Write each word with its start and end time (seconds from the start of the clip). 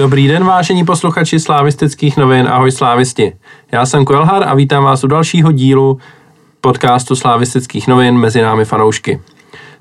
Dobrý 0.00 0.28
den, 0.28 0.44
vážení 0.44 0.84
posluchači 0.84 1.40
slávistických 1.40 2.16
novin, 2.16 2.48
ahoj 2.48 2.72
slávisti. 2.72 3.32
Já 3.72 3.86
jsem 3.86 4.04
Koelhar 4.04 4.48
a 4.48 4.54
vítám 4.54 4.84
vás 4.84 5.04
u 5.04 5.06
dalšího 5.06 5.52
dílu 5.52 5.98
podcastu 6.60 7.16
slávistických 7.16 7.88
novin 7.88 8.18
mezi 8.18 8.40
námi 8.40 8.64
fanoušky. 8.64 9.20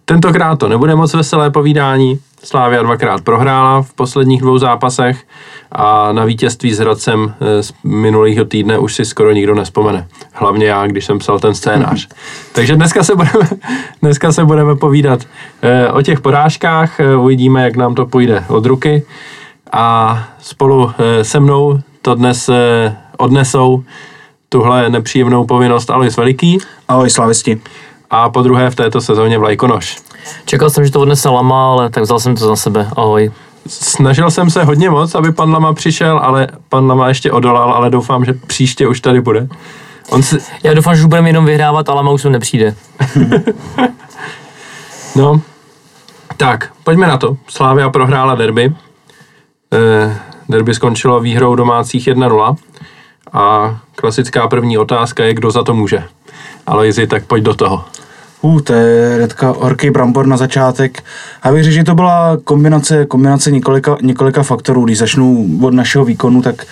Tentokrát 0.06 0.60
to 0.60 0.68
nebude 0.70 0.96
moc 0.96 1.14
veselé 1.14 1.52
povídání, 1.52 2.20
Slávia 2.44 2.84
dvakrát 2.84 3.22
prohrála 3.22 3.82
v 3.82 3.94
posledních 3.94 4.42
dvou 4.42 4.58
zápasech 4.58 5.24
a 5.72 6.12
na 6.12 6.26
vítězství 6.26 6.74
s 6.74 6.80
Hradcem 6.80 7.34
eh, 7.42 7.64
z 7.64 7.74
minulého 7.84 8.46
týdne 8.46 8.78
už 8.78 8.96
si 8.96 9.06
skoro 9.06 9.32
nikdo 9.32 9.56
nespomene. 9.56 10.08
Hlavně 10.34 10.66
já, 10.66 10.88
když 10.88 11.06
jsem 11.06 11.20
psal 11.20 11.40
ten 11.40 11.56
scénář. 11.56 12.08
Takže 12.54 12.76
dneska 12.76 13.04
se 13.04 13.16
budeme, 13.16 13.50
dneska 14.02 14.32
se 14.32 14.46
budeme 14.46 14.76
povídat 14.76 15.20
eh, 15.62 15.88
o 15.92 16.02
těch 16.02 16.22
porážkách, 16.22 17.00
eh, 17.00 17.16
uvidíme, 17.16 17.64
jak 17.64 17.76
nám 17.76 17.96
to 17.96 18.06
půjde 18.06 18.44
od 18.48 18.66
ruky 18.66 19.04
a 19.72 20.18
spolu 20.40 20.92
se 21.22 21.40
mnou 21.40 21.80
to 22.02 22.16
dnes 22.16 22.50
odnesou 23.18 23.84
tuhle 24.50 24.90
nepříjemnou 24.90 25.46
povinnost 25.46 25.90
Alois 25.90 26.18
Veliký. 26.18 26.58
Ahoj 26.88 27.10
slavisti. 27.10 27.62
A 28.10 28.30
po 28.30 28.42
druhé 28.42 28.70
v 28.70 28.76
této 28.76 29.02
sezóně 29.02 29.38
Vlajkonoš. 29.38 29.98
Čekal 30.46 30.70
jsem, 30.70 30.86
že 30.86 30.92
to 30.92 31.00
odnese 31.00 31.30
Lama, 31.30 31.72
ale 31.72 31.90
tak 31.90 32.04
vzal 32.04 32.20
jsem 32.20 32.36
to 32.36 32.48
za 32.48 32.56
sebe. 32.56 32.88
Ahoj. 32.96 33.32
Snažil 33.68 34.32
jsem 34.32 34.50
se 34.50 34.64
hodně 34.64 34.90
moc, 34.90 35.16
aby 35.16 35.32
pan 35.32 35.52
Lama 35.52 35.74
přišel, 35.74 36.20
ale 36.24 36.48
pan 36.70 36.88
Lama 36.88 37.08
ještě 37.08 37.32
odolal, 37.32 37.74
ale 37.74 37.90
doufám, 37.90 38.26
že 38.26 38.34
příště 38.34 38.88
už 38.88 39.02
tady 39.02 39.22
bude. 39.22 39.48
On 40.10 40.24
si... 40.24 40.38
Já 40.64 40.74
doufám, 40.74 40.96
že 40.96 41.02
už 41.02 41.06
budeme 41.06 41.30
jenom 41.30 41.46
vyhrávat, 41.46 41.90
ale 41.90 41.96
Lama 41.96 42.12
už 42.12 42.22
sem 42.22 42.32
nepřijde. 42.32 42.76
no, 45.16 45.42
tak, 46.38 46.72
pojďme 46.84 47.08
na 47.08 47.18
to. 47.18 47.38
Slávia 47.48 47.90
prohrála 47.90 48.36
derby. 48.36 48.74
Eh, 49.74 50.18
derby 50.50 50.74
skončilo 50.74 51.20
výhrou 51.20 51.56
domácích 51.56 52.08
1-0. 52.08 52.56
A 53.34 53.78
klasická 53.96 54.48
první 54.48 54.78
otázka 54.78 55.24
je, 55.24 55.34
kdo 55.34 55.52
za 55.52 55.64
to 55.64 55.74
může. 55.74 56.04
Ale 56.68 56.86
Jizi, 56.86 57.08
tak 57.08 57.26
pojď 57.26 57.44
do 57.44 57.54
toho. 57.54 57.86
Uh, 58.42 58.62
to 58.62 58.74
je 58.74 59.18
redka 59.18 59.54
horký 59.58 59.90
brambor 59.90 60.28
na 60.28 60.38
začátek. 60.38 61.04
A 61.44 61.52
řekl, 61.52 61.72
že 61.72 61.84
to 61.84 61.96
byla 61.96 62.38
kombinace, 62.44 63.06
kombinace 63.06 63.52
několika, 63.52 63.98
několika 64.02 64.44
faktorů. 64.44 64.86
Když 64.86 64.98
začnu 64.98 65.48
od 65.62 65.74
našeho 65.74 66.06
výkonu, 66.06 66.42
tak 66.42 66.66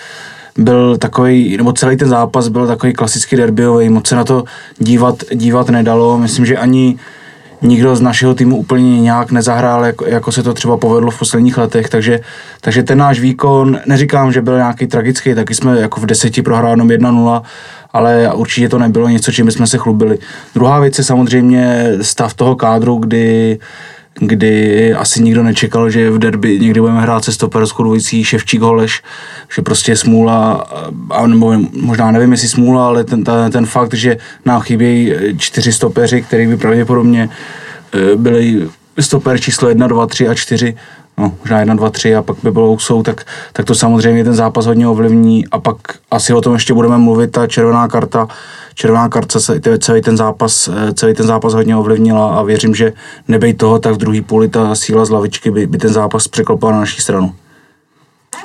byl 0.58 0.98
takový, 0.98 1.56
nebo 1.56 1.72
celý 1.72 1.96
ten 1.96 2.08
zápas 2.08 2.48
byl 2.48 2.66
takový 2.66 2.92
klasický 2.92 3.36
derbyový, 3.36 3.88
moc 3.88 4.08
se 4.08 4.16
na 4.16 4.24
to 4.24 4.44
dívat, 4.78 5.14
dívat 5.34 5.68
nedalo. 5.68 6.18
Myslím, 6.18 6.46
že 6.46 6.56
ani 6.56 6.98
nikdo 7.62 7.96
z 7.96 8.00
našeho 8.00 8.34
týmu 8.34 8.56
úplně 8.56 9.00
nějak 9.00 9.30
nezahrál, 9.30 9.84
jako, 9.84 10.06
jako 10.06 10.32
se 10.32 10.42
to 10.42 10.54
třeba 10.54 10.76
povedlo 10.76 11.10
v 11.10 11.18
posledních 11.18 11.58
letech, 11.58 11.88
takže, 11.88 12.20
takže 12.60 12.82
ten 12.82 12.98
náš 12.98 13.20
výkon, 13.20 13.78
neříkám, 13.86 14.32
že 14.32 14.42
byl 14.42 14.56
nějaký 14.56 14.86
tragický, 14.86 15.34
taky 15.34 15.54
jsme 15.54 15.80
jako 15.80 16.00
v 16.00 16.06
deseti 16.06 16.42
prohráli 16.42 16.72
jenom 16.72 16.88
1-0, 16.88 17.42
ale 17.92 18.30
určitě 18.34 18.68
to 18.68 18.78
nebylo 18.78 19.08
něco, 19.08 19.32
čím 19.32 19.50
jsme 19.50 19.66
se 19.66 19.78
chlubili. 19.78 20.18
Druhá 20.54 20.80
věc 20.80 20.98
je 20.98 21.04
samozřejmě 21.04 21.92
stav 22.02 22.34
toho 22.34 22.56
kádru, 22.56 22.96
kdy 22.96 23.58
kdy 24.20 24.94
asi 24.94 25.22
nikdo 25.22 25.42
nečekal, 25.42 25.90
že 25.90 26.10
v 26.10 26.18
derby 26.18 26.58
někdy 26.60 26.80
budeme 26.80 27.00
hrát 27.00 27.24
se 27.24 27.32
stoper 27.32 27.66
schodující 27.66 28.24
Ševčík 28.24 28.60
Holeš, 28.60 29.02
že 29.56 29.62
prostě 29.62 29.96
smůla, 29.96 30.66
a 31.10 31.26
nebo 31.26 31.54
možná 31.72 32.10
nevím, 32.10 32.32
jestli 32.32 32.48
smůla, 32.48 32.86
ale 32.86 33.04
ten, 33.04 33.24
ten, 33.24 33.52
ten 33.52 33.66
fakt, 33.66 33.94
že 33.94 34.16
nám 34.44 34.60
chybějí 34.60 35.14
čtyři 35.36 35.72
stopeři, 35.72 36.22
který 36.22 36.46
by 36.46 36.56
pravděpodobně 36.56 37.28
eh, 37.94 38.16
byli 38.16 38.68
stoper 39.00 39.40
číslo 39.40 39.68
1, 39.68 39.86
2, 39.86 40.06
3 40.06 40.28
a 40.28 40.34
4, 40.34 40.74
no, 41.18 41.32
možná 41.40 41.60
1, 41.60 41.74
2, 41.74 41.90
3 41.90 42.14
a 42.14 42.22
pak 42.22 42.36
by 42.42 42.50
bylo 42.50 42.72
Ousou, 42.72 43.02
tak, 43.02 43.24
tak 43.52 43.66
to 43.66 43.74
samozřejmě 43.74 44.24
ten 44.24 44.34
zápas 44.34 44.66
hodně 44.66 44.88
ovlivní. 44.88 45.46
A 45.48 45.58
pak 45.58 45.76
asi 46.10 46.32
o 46.32 46.40
tom 46.40 46.54
ještě 46.54 46.74
budeme 46.74 46.98
mluvit, 46.98 47.32
ta 47.32 47.46
červená 47.46 47.88
karta, 47.88 48.28
červená 48.78 49.08
karta 49.08 49.40
se 49.40 49.60
celý 49.78 50.02
ten 50.02 50.16
zápas, 50.16 50.68
eh, 50.68 50.92
celý 50.94 51.14
ten 51.14 51.26
zápas 51.26 51.54
hodně 51.54 51.76
ovlivnila 51.76 52.38
a 52.38 52.42
věřím, 52.42 52.74
že 52.74 52.92
nebej 53.28 53.54
toho, 53.54 53.78
tak 53.78 53.94
v 53.94 53.96
druhé 53.96 54.22
půli 54.22 54.48
ta 54.48 54.74
síla 54.74 55.04
z 55.04 55.10
lavičky 55.10 55.50
by, 55.50 55.66
by 55.66 55.78
ten 55.78 55.90
zápas 55.90 56.28
překlopila 56.28 56.72
na 56.72 56.78
naší 56.80 57.02
stranu. 57.02 57.34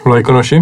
Lajkonoši? 0.06 0.62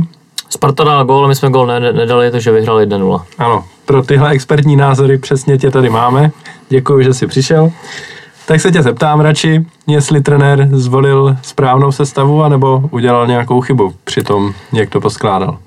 Sparta 0.50 0.84
dala 0.84 1.04
gól, 1.04 1.28
my 1.28 1.36
jsme 1.36 1.50
gól 1.50 1.68
nedali, 1.68 2.32
takže 2.32 2.52
vyhrál 2.52 2.80
1-0. 2.80 3.22
Ano, 3.38 3.64
pro 3.86 4.04
tyhle 4.04 4.30
expertní 4.30 4.76
názory 4.76 5.18
přesně 5.18 5.58
tě 5.58 5.72
tady 5.72 5.90
máme. 5.90 6.32
Děkuji, 6.70 7.04
že 7.04 7.14
jsi 7.14 7.28
přišel. 7.28 7.72
Tak 8.48 8.62
se 8.62 8.72
tě 8.72 8.84
zeptám 8.84 9.20
radši, 9.20 9.66
jestli 9.88 10.22
trenér 10.22 10.70
zvolil 10.72 11.38
správnou 11.42 11.92
sestavu, 11.92 12.44
anebo 12.44 12.84
udělal 12.92 13.28
nějakou 13.28 13.62
chybu 13.62 13.94
při 14.04 14.24
tom, 14.24 14.54
jak 14.74 14.90
to 14.90 15.02
poskládal. 15.02 15.58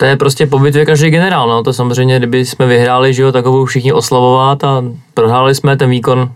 To 0.00 0.06
je 0.06 0.16
prostě 0.16 0.46
po 0.46 0.58
bitvě 0.58 0.86
každý 0.86 1.10
generál, 1.10 1.48
no. 1.48 1.62
To 1.62 1.72
samozřejmě, 1.72 2.18
kdyby 2.18 2.46
jsme 2.46 2.66
vyhráli, 2.66 3.14
že 3.14 3.22
jo, 3.22 3.32
tak 3.32 3.46
ho 3.46 3.64
všichni 3.64 3.92
oslavovat 3.92 4.64
a 4.64 4.84
prohráli 5.14 5.54
jsme, 5.54 5.76
ten 5.76 5.90
výkon 5.90 6.32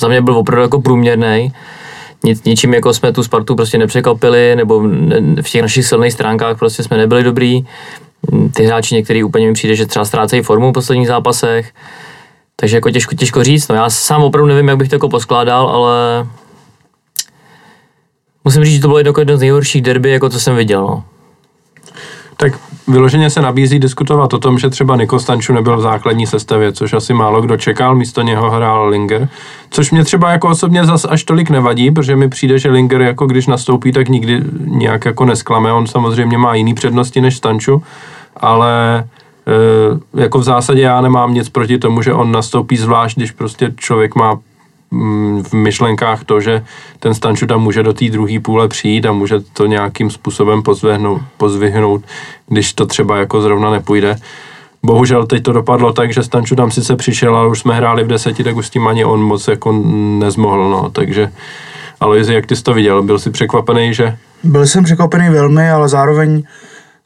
za 0.00 0.08
mě 0.08 0.22
byl 0.22 0.36
opravdu 0.36 0.62
jako 0.62 0.80
průměrný. 0.80 1.52
Nic, 2.24 2.44
ničím 2.44 2.74
jako 2.74 2.94
jsme 2.94 3.12
tu 3.12 3.22
Spartu 3.22 3.54
prostě 3.54 3.78
nepřekvapili, 3.78 4.56
nebo 4.56 4.80
v 5.42 5.50
těch 5.50 5.62
našich 5.62 5.86
silných 5.86 6.12
stránkách 6.12 6.58
prostě 6.58 6.82
jsme 6.82 6.96
nebyli 6.96 7.22
dobrý. 7.22 7.66
Ty 8.54 8.64
hráči 8.64 8.94
některý 8.94 9.24
úplně 9.24 9.46
mi 9.46 9.52
přijde, 9.52 9.74
že 9.74 9.86
třeba 9.86 10.04
ztrácejí 10.04 10.42
formu 10.42 10.70
v 10.70 10.72
posledních 10.72 11.08
zápasech. 11.08 11.72
Takže 12.56 12.76
jako 12.76 12.90
těžko, 12.90 13.14
těžko 13.14 13.44
říct, 13.44 13.68
no 13.68 13.74
já 13.74 13.90
sám 13.90 14.22
opravdu 14.22 14.48
nevím, 14.48 14.68
jak 14.68 14.78
bych 14.78 14.88
to 14.88 14.94
jako 14.94 15.08
poskládal, 15.08 15.68
ale 15.68 16.26
musím 18.44 18.64
říct, 18.64 18.74
že 18.74 18.80
to 18.80 18.88
bylo 18.88 18.98
jedno 18.98 19.36
z 19.36 19.40
nejhorších 19.40 19.82
derby, 19.82 20.10
jako 20.10 20.30
co 20.30 20.40
jsem 20.40 20.56
viděl. 20.56 20.80
No. 20.80 21.04
Tak 22.36 22.52
vyloženě 22.88 23.30
se 23.30 23.42
nabízí 23.42 23.78
diskutovat 23.78 24.34
o 24.34 24.38
tom, 24.38 24.58
že 24.58 24.70
třeba 24.70 24.96
Niko 24.96 25.18
Stanču 25.18 25.52
nebyl 25.52 25.76
v 25.76 25.80
základní 25.80 26.26
sestavě, 26.26 26.72
což 26.72 26.92
asi 26.92 27.14
málo 27.14 27.42
kdo 27.42 27.56
čekal, 27.56 27.94
místo 27.94 28.22
něho 28.22 28.50
hrál 28.50 28.88
Linger, 28.88 29.28
což 29.70 29.90
mě 29.90 30.04
třeba 30.04 30.30
jako 30.30 30.48
osobně 30.48 30.84
zas 30.84 31.04
až 31.04 31.24
tolik 31.24 31.50
nevadí, 31.50 31.90
protože 31.90 32.16
mi 32.16 32.28
přijde, 32.28 32.58
že 32.58 32.70
Linger 32.70 33.00
jako 33.00 33.26
když 33.26 33.46
nastoupí, 33.46 33.92
tak 33.92 34.08
nikdy 34.08 34.40
nějak 34.64 35.04
jako 35.04 35.24
nesklame, 35.24 35.72
on 35.72 35.86
samozřejmě 35.86 36.38
má 36.38 36.54
jiný 36.54 36.74
přednosti 36.74 37.20
než 37.20 37.36
Stanču, 37.36 37.82
ale 38.36 39.04
e, 40.16 40.20
jako 40.20 40.38
v 40.38 40.42
zásadě 40.42 40.82
já 40.82 41.00
nemám 41.00 41.34
nic 41.34 41.48
proti 41.48 41.78
tomu, 41.78 42.02
že 42.02 42.12
on 42.12 42.32
nastoupí 42.32 42.76
zvlášť, 42.76 43.16
když 43.16 43.30
prostě 43.30 43.72
člověk 43.76 44.14
má 44.14 44.38
v 45.42 45.52
myšlenkách 45.52 46.24
to, 46.24 46.40
že 46.40 46.64
ten 46.98 47.14
Stanču 47.14 47.46
tam 47.46 47.62
může 47.62 47.82
do 47.82 47.92
té 47.92 48.04
druhé 48.04 48.40
půle 48.40 48.68
přijít 48.68 49.06
a 49.06 49.12
může 49.12 49.40
to 49.52 49.66
nějakým 49.66 50.10
způsobem 50.10 50.62
pozvihnout, 50.62 51.22
pozvihnout, 51.36 52.02
když 52.48 52.72
to 52.72 52.86
třeba 52.86 53.16
jako 53.16 53.40
zrovna 53.40 53.70
nepůjde. 53.70 54.16
Bohužel 54.82 55.26
teď 55.26 55.42
to 55.42 55.52
dopadlo 55.52 55.92
tak, 55.92 56.12
že 56.12 56.22
Stanču 56.22 56.56
tam 56.56 56.70
sice 56.70 56.96
přišel, 56.96 57.36
ale 57.36 57.48
už 57.48 57.60
jsme 57.60 57.74
hráli 57.74 58.04
v 58.04 58.08
deseti, 58.08 58.44
tak 58.44 58.56
už 58.56 58.66
s 58.66 58.70
tím 58.70 58.88
ani 58.88 59.04
on 59.04 59.22
moc 59.22 59.48
jako 59.48 59.72
nezmohl, 60.18 60.70
no, 60.70 60.90
takže 60.90 61.32
Aloizi, 62.00 62.34
jak 62.34 62.46
ty 62.46 62.56
jsi 62.56 62.62
to 62.62 62.74
viděl? 62.74 63.02
Byl 63.02 63.18
jsi 63.18 63.30
překvapený, 63.30 63.94
že? 63.94 64.16
Byl 64.44 64.66
jsem 64.66 64.84
překvapený 64.84 65.28
velmi, 65.30 65.70
ale 65.70 65.88
zároveň 65.88 66.42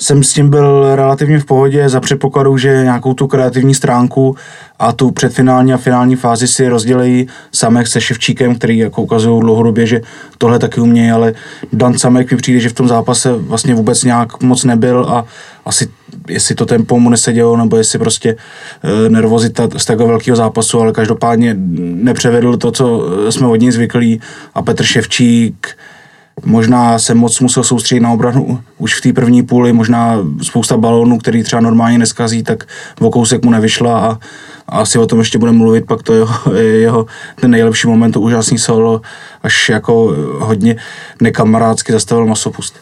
jsem 0.03 0.23
s 0.23 0.33
tím 0.33 0.51
byl 0.51 0.97
relativně 0.97 1.39
v 1.39 1.45
pohodě 1.45 1.89
za 1.89 2.01
předpokladu, 2.01 2.59
že 2.59 2.83
nějakou 2.83 3.15
tu 3.15 3.27
kreativní 3.27 3.75
stránku 3.75 4.37
a 4.79 4.93
tu 4.93 5.11
předfinální 5.11 5.73
a 5.73 5.77
finální 5.77 6.17
fázi 6.17 6.49
si 6.49 6.69
rozdělejí 6.69 7.27
Samek 7.53 7.87
se 7.87 8.01
Ševčíkem, 8.01 8.55
který 8.55 8.79
jako 8.79 9.03
ukazují 9.03 9.41
dlouhodobě, 9.41 9.87
že 9.87 10.01
tohle 10.39 10.59
taky 10.59 10.81
umějí, 10.81 11.11
ale 11.11 11.35
Dan 11.73 11.99
Samek 11.99 12.31
mi 12.31 12.37
přijde, 12.37 12.61
že 12.61 12.69
v 12.69 12.73
tom 12.73 12.89
zápase 12.89 13.33
vlastně 13.33 13.75
vůbec 13.75 14.05
nějak 14.05 14.43
moc 14.43 14.65
nebyl 14.65 15.07
a 15.09 15.25
asi 15.67 15.89
jestli 16.29 16.55
to 16.55 16.67
tempo 16.67 16.99
mu 16.99 17.11
nesedělo, 17.11 17.57
nebo 17.57 17.77
jestli 17.77 17.99
prostě 17.99 18.37
e, 19.07 19.09
nervozita 19.09 19.69
z 19.77 19.85
takového 19.85 20.09
velkého 20.09 20.37
zápasu, 20.37 20.81
ale 20.81 20.93
každopádně 20.93 21.57
nepřevedl 21.79 22.57
to, 22.57 22.73
co 22.73 23.09
jsme 23.31 23.47
od 23.47 23.57
něj 23.57 23.71
zvyklí 23.71 24.21
a 24.55 24.63
Petr 24.63 24.85
Ševčík 24.85 25.77
Možná 26.45 26.99
se 26.99 27.15
moc 27.15 27.41
musel 27.41 27.65
soustředit 27.65 28.01
na 28.01 28.11
obranu 28.11 28.61
už 28.79 28.95
v 28.95 29.01
té 29.01 29.13
první 29.13 29.43
půli, 29.43 29.73
možná 29.73 30.19
spousta 30.43 30.77
balónů, 30.77 31.19
který 31.19 31.43
třeba 31.43 31.61
normálně 31.61 31.99
neskazí, 31.99 32.43
tak 32.43 32.65
v 33.01 33.11
kousek 33.11 33.45
mu 33.45 33.51
nevyšla 33.51 34.01
a, 34.01 34.19
a 34.69 34.79
asi 34.79 34.99
o 34.99 35.07
tom 35.07 35.19
ještě 35.19 35.39
budeme 35.39 35.59
mluvit, 35.59 35.87
pak 35.87 36.03
to 36.03 36.15
jeho, 36.15 36.57
jeho 36.59 37.07
ten 37.41 37.51
nejlepší 37.51 37.87
moment, 37.87 38.13
to 38.13 38.21
úžasný 38.21 38.59
solo, 38.59 39.01
až 39.43 39.69
jako 39.69 40.17
hodně 40.39 40.77
nekamarádsky 41.21 41.93
zastavil 41.93 42.27
masopust. 42.27 42.81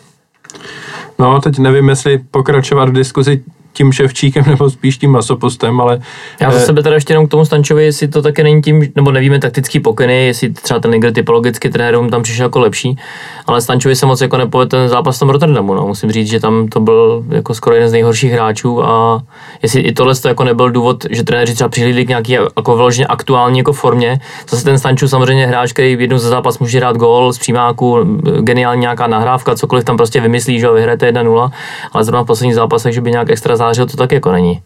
No, 1.19 1.41
teď 1.41 1.59
nevím, 1.59 1.89
jestli 1.89 2.19
pokračovat 2.31 2.89
v 2.89 2.93
diskuzi 2.93 3.43
tím 3.73 3.93
ševčíkem 3.93 4.45
nebo 4.51 4.71
spíš 4.71 4.99
tím 4.99 5.11
masopustem, 5.11 5.81
ale... 5.81 6.01
Já 6.41 6.51
za 6.51 6.59
sebe 6.59 6.83
teda 6.83 6.95
ještě 6.95 7.13
jenom 7.13 7.27
k 7.27 7.31
tomu 7.31 7.45
Stančovi, 7.45 7.85
jestli 7.85 8.09
to 8.09 8.23
také 8.23 8.43
není 8.43 8.63
tím, 8.63 8.83
nebo 8.95 9.11
nevíme 9.11 9.39
taktický 9.39 9.81
pokyny, 9.81 10.27
jestli 10.27 10.53
třeba 10.53 10.81
ten 10.81 10.91
Linger 10.91 11.13
typologicky 11.13 11.71
trenérům 11.71 12.11
tam 12.11 12.23
přišel 12.23 12.47
jako 12.47 12.61
lepší, 12.61 12.99
ale 13.47 13.61
Stančovi 13.61 13.97
se 13.97 14.07
moc 14.07 14.21
jako 14.21 14.37
nepovedl 14.37 14.69
ten 14.69 14.89
zápas 14.89 15.17
v 15.17 15.19
tom 15.19 15.31
Rotterdamu, 15.31 15.75
no. 15.75 15.87
musím 15.87 16.13
říct, 16.13 16.29
že 16.29 16.41
tam 16.41 16.69
to 16.69 16.81
byl 16.81 17.25
jako 17.29 17.55
skoro 17.55 17.75
jeden 17.75 17.89
z 17.89 17.93
nejhorších 17.93 18.33
hráčů 18.33 18.85
a 18.85 19.23
jestli 19.63 19.81
i 19.81 19.93
tohle 19.93 20.15
to 20.15 20.29
jako 20.29 20.45
nebyl 20.45 20.71
důvod, 20.71 21.05
že 21.11 21.23
trenéři 21.25 21.55
třeba 21.55 21.69
přihlídli 21.69 22.05
k 22.05 22.09
nějaký 22.09 22.33
jako 22.33 22.77
vyloženě 22.77 23.07
aktuální 23.07 23.59
jako 23.59 23.73
formě, 23.73 24.21
zase 24.49 24.65
ten 24.65 24.79
Stanču 24.79 25.09
samozřejmě 25.09 25.47
hráč, 25.47 25.73
který 25.73 25.97
v 25.97 26.01
jednu 26.01 26.19
za 26.19 26.29
zápas 26.29 26.59
může 26.59 26.81
dát 26.81 26.97
gól 26.97 27.33
z 27.33 27.39
přímáku, 27.39 27.99
geniální 28.41 28.81
nějaká 28.81 29.07
nahrávka, 29.07 29.55
cokoliv 29.55 29.85
tam 29.85 29.97
prostě 29.97 30.21
vymyslí, 30.21 30.61
že 30.61 30.71
vyhraje 30.71 30.97
1-0, 30.97 31.51
ale 31.93 32.05
zrovna 32.05 32.23
v 32.23 32.27
posledních 32.27 32.55
zápasech, 32.55 32.95
že 32.95 33.01
by 33.01 33.11
nějak 33.11 33.31
extra 33.31 33.57
zářil, 33.61 33.87
to 33.87 33.97
tak 33.97 34.13
jako 34.13 34.33
není. 34.33 34.63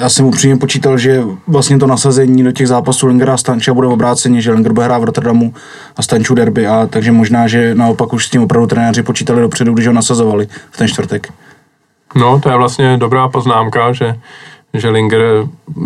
Já 0.00 0.08
jsem 0.08 0.26
upřímně 0.26 0.56
počítal, 0.56 0.98
že 0.98 1.22
vlastně 1.48 1.78
to 1.78 1.86
nasazení 1.86 2.44
do 2.44 2.52
těch 2.52 2.68
zápasů 2.68 3.06
Lingera 3.06 3.34
a 3.34 3.36
Stanča 3.36 3.74
bude 3.74 3.88
obráceně, 3.88 4.40
že 4.40 4.52
Linger 4.52 4.72
bude 4.72 4.86
hrát 4.86 4.98
v 4.98 5.04
Rotterdamu 5.04 5.54
a 5.96 6.02
Stanču 6.02 6.34
derby, 6.34 6.66
a 6.66 6.86
takže 6.90 7.12
možná, 7.12 7.48
že 7.48 7.74
naopak 7.74 8.12
už 8.12 8.26
s 8.26 8.30
tím 8.30 8.42
opravdu 8.42 8.66
trenéři 8.66 9.02
počítali 9.02 9.40
dopředu, 9.40 9.74
když 9.74 9.86
ho 9.86 9.92
nasazovali 9.92 10.48
v 10.70 10.76
ten 10.76 10.88
čtvrtek. 10.88 11.28
No, 12.14 12.40
to 12.40 12.50
je 12.50 12.56
vlastně 12.56 12.96
dobrá 12.96 13.28
poznámka, 13.28 13.92
že, 13.92 14.16
že 14.74 14.88
Linger 14.88 15.22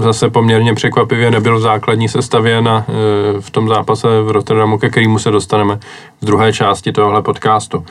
zase 0.00 0.30
poměrně 0.30 0.74
překvapivě 0.74 1.30
nebyl 1.30 1.58
v 1.58 1.62
základní 1.62 2.08
sestavě 2.08 2.62
na, 2.62 2.86
e, 2.88 3.40
v 3.40 3.50
tom 3.50 3.68
zápase 3.68 4.08
v 4.22 4.30
Rotterdamu, 4.30 4.78
ke 4.78 4.90
kterému 4.90 5.18
se 5.18 5.30
dostaneme 5.30 5.78
v 6.20 6.24
druhé 6.24 6.52
části 6.52 6.92
tohle 6.92 7.22
podcastu. 7.22 7.84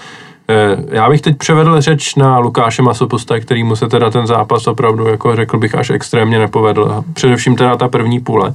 E, 0.50 0.78
já 0.96 1.10
bych 1.10 1.22
teď 1.22 1.38
převedl 1.38 1.81
řeč 1.81 2.16
na 2.16 2.40
Lukáše 2.40 2.81
Masopusta, 2.81 3.40
který 3.40 3.63
mu 3.63 3.75
se 3.75 3.88
teda 3.88 4.10
ten 4.10 4.28
zápas 4.28 4.68
opravdu, 4.68 5.07
jako 5.07 5.36
řekl 5.36 5.57
bych, 5.57 5.75
až 5.75 5.90
extrémně 5.90 6.40
nepovedl. 6.40 7.04
Především 7.13 7.56
teda 7.56 7.78
ta 7.78 7.88
první 7.88 8.19
půle. 8.19 8.54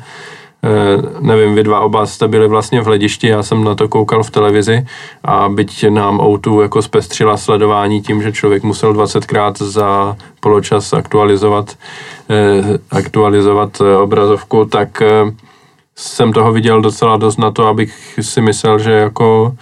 Eh, 0.65 1.03
nevím, 1.21 1.55
vy 1.55 1.63
dva 1.63 1.81
oba 1.81 2.07
jste 2.07 2.29
byli 2.29 2.49
vlastně 2.49 2.81
v 2.81 2.85
hledišti, 2.85 3.29
já 3.29 3.43
jsem 3.43 3.65
na 3.65 3.75
to 3.75 3.89
koukal 3.89 4.23
v 4.23 4.31
televizi 4.31 4.87
a 5.25 5.49
byť 5.49 5.89
nám 5.89 6.21
Outu 6.21 6.61
jako 6.61 6.83
zpestřila 6.83 7.37
sledování 7.37 8.03
tím, 8.03 8.23
že 8.23 8.33
člověk 8.33 8.63
musel 8.63 8.95
20krát 8.95 9.65
za 9.65 10.17
poločas 10.41 10.93
aktualizovat, 10.93 11.77
eh, 12.31 12.79
aktualizovat 12.91 13.81
eh, 13.81 13.97
obrazovku, 13.97 14.65
tak 14.65 15.03
jsem 15.97 16.33
toho 16.33 16.53
viděl 16.53 16.81
docela 16.81 17.17
dost 17.17 17.37
na 17.37 17.51
to, 17.51 17.67
abych 17.67 18.19
si 18.21 18.41
myslel, 18.41 18.79
že 18.79 18.93
jako 18.93 19.55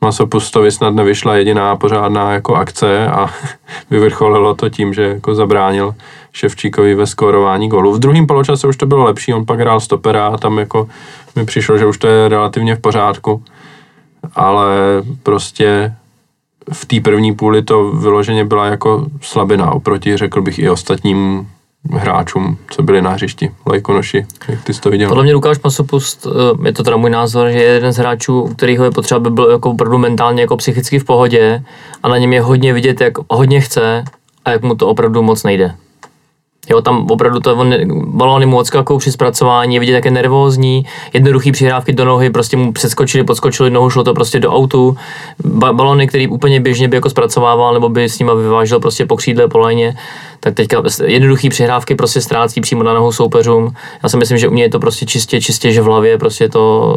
Masopustovi 0.00 0.72
snad 0.72 0.94
nevyšla 0.94 1.34
jediná 1.34 1.76
pořádná 1.76 2.32
jako 2.32 2.54
akce 2.54 3.06
a 3.06 3.30
vyvrcholilo 3.90 4.54
to 4.54 4.68
tím, 4.68 4.94
že 4.94 5.02
jako 5.02 5.34
zabránil 5.34 5.94
Ševčíkovi 6.32 6.94
ve 6.94 7.06
skórování 7.06 7.68
golu. 7.68 7.92
V 7.92 7.98
druhém 7.98 8.26
poločase 8.26 8.66
už 8.66 8.76
to 8.76 8.86
bylo 8.86 9.04
lepší, 9.04 9.34
on 9.34 9.46
pak 9.46 9.60
hrál 9.60 9.80
stopera 9.80 10.26
a 10.26 10.36
tam 10.36 10.58
jako 10.58 10.88
mi 11.36 11.44
přišlo, 11.44 11.78
že 11.78 11.86
už 11.86 11.98
to 11.98 12.06
je 12.06 12.28
relativně 12.28 12.76
v 12.76 12.80
pořádku, 12.80 13.42
ale 14.34 14.76
prostě 15.22 15.94
v 16.72 16.84
té 16.84 17.00
první 17.00 17.34
půli 17.34 17.62
to 17.62 17.90
vyloženě 17.90 18.44
byla 18.44 18.66
jako 18.66 19.06
slabina 19.20 19.72
oproti, 19.72 20.16
řekl 20.16 20.42
bych, 20.42 20.58
i 20.58 20.70
ostatním 20.70 21.48
hráčům, 21.92 22.58
co 22.70 22.82
byli 22.82 23.02
na 23.02 23.10
hřišti, 23.10 23.50
lajkonoši, 23.66 24.26
jak 24.48 24.64
ty 24.64 24.74
jsi 24.74 24.80
to 24.80 24.90
viděl? 24.90 25.08
Podle 25.08 25.24
mě 25.24 25.34
Lukáš 25.34 25.58
Masopust, 25.64 26.26
eh, 26.26 26.66
je 26.66 26.72
to 26.72 26.82
teda 26.82 26.96
můj 26.96 27.10
názor, 27.10 27.50
že 27.50 27.58
je 27.58 27.72
jeden 27.72 27.92
z 27.92 27.96
hráčů, 27.96 28.54
kterýho 28.56 28.84
je 28.84 28.90
potřeba, 28.90 29.20
by 29.20 29.30
byl 29.30 29.50
jako 29.50 29.70
opravdu 29.70 29.98
mentálně 29.98 30.40
jako 30.40 30.56
psychicky 30.56 30.98
v 30.98 31.04
pohodě 31.04 31.62
a 32.02 32.08
na 32.08 32.18
něm 32.18 32.32
je 32.32 32.40
hodně 32.40 32.72
vidět, 32.72 33.00
jak 33.00 33.12
hodně 33.30 33.60
chce 33.60 34.04
a 34.44 34.50
jak 34.50 34.62
mu 34.62 34.74
to 34.74 34.88
opravdu 34.88 35.22
moc 35.22 35.42
nejde. 35.42 35.74
Jo, 36.70 36.82
tam 36.82 37.06
opravdu 37.10 37.40
to, 37.40 37.56
on, 37.56 37.74
balony 38.06 38.46
mu 38.46 38.56
odskakují 38.56 38.98
při 38.98 39.12
zpracování, 39.12 39.74
je 39.74 39.80
vidět, 39.80 39.92
jak 39.92 40.04
je 40.04 40.10
nervózní, 40.10 40.86
jednoduchý 41.12 41.52
přihrávky 41.52 41.92
do 41.92 42.04
nohy, 42.04 42.30
prostě 42.30 42.56
mu 42.56 42.72
přeskočili, 42.72 43.24
podskočili 43.24 43.70
nohu, 43.70 43.90
šlo 43.90 44.04
to 44.04 44.14
prostě 44.14 44.40
do 44.40 44.52
autu. 44.52 44.96
Ba- 45.44 45.72
balony, 45.72 46.06
který 46.06 46.28
úplně 46.28 46.60
běžně 46.60 46.88
by 46.88 46.96
jako 46.96 47.10
zpracovával, 47.10 47.74
nebo 47.74 47.88
by 47.88 48.08
s 48.08 48.18
nima 48.18 48.34
vyvážel 48.34 48.80
prostě 48.80 49.06
po 49.06 49.16
křídle, 49.16 49.48
po 49.48 49.58
léně, 49.58 49.96
tak 50.40 50.54
teďka 50.54 50.82
jednoduchý 51.04 51.48
přihrávky 51.48 51.94
prostě 51.94 52.20
ztrácí 52.20 52.60
přímo 52.60 52.82
na 52.82 52.94
nohu 52.94 53.12
soupeřům. 53.12 53.74
Já 54.02 54.08
si 54.08 54.16
myslím, 54.16 54.38
že 54.38 54.48
u 54.48 54.50
mě 54.50 54.62
je 54.62 54.70
to 54.70 54.78
prostě 54.78 55.06
čistě, 55.06 55.40
čistě, 55.40 55.72
že 55.72 55.82
v 55.82 55.84
hlavě 55.84 56.18
prostě 56.18 56.48
to, 56.48 56.96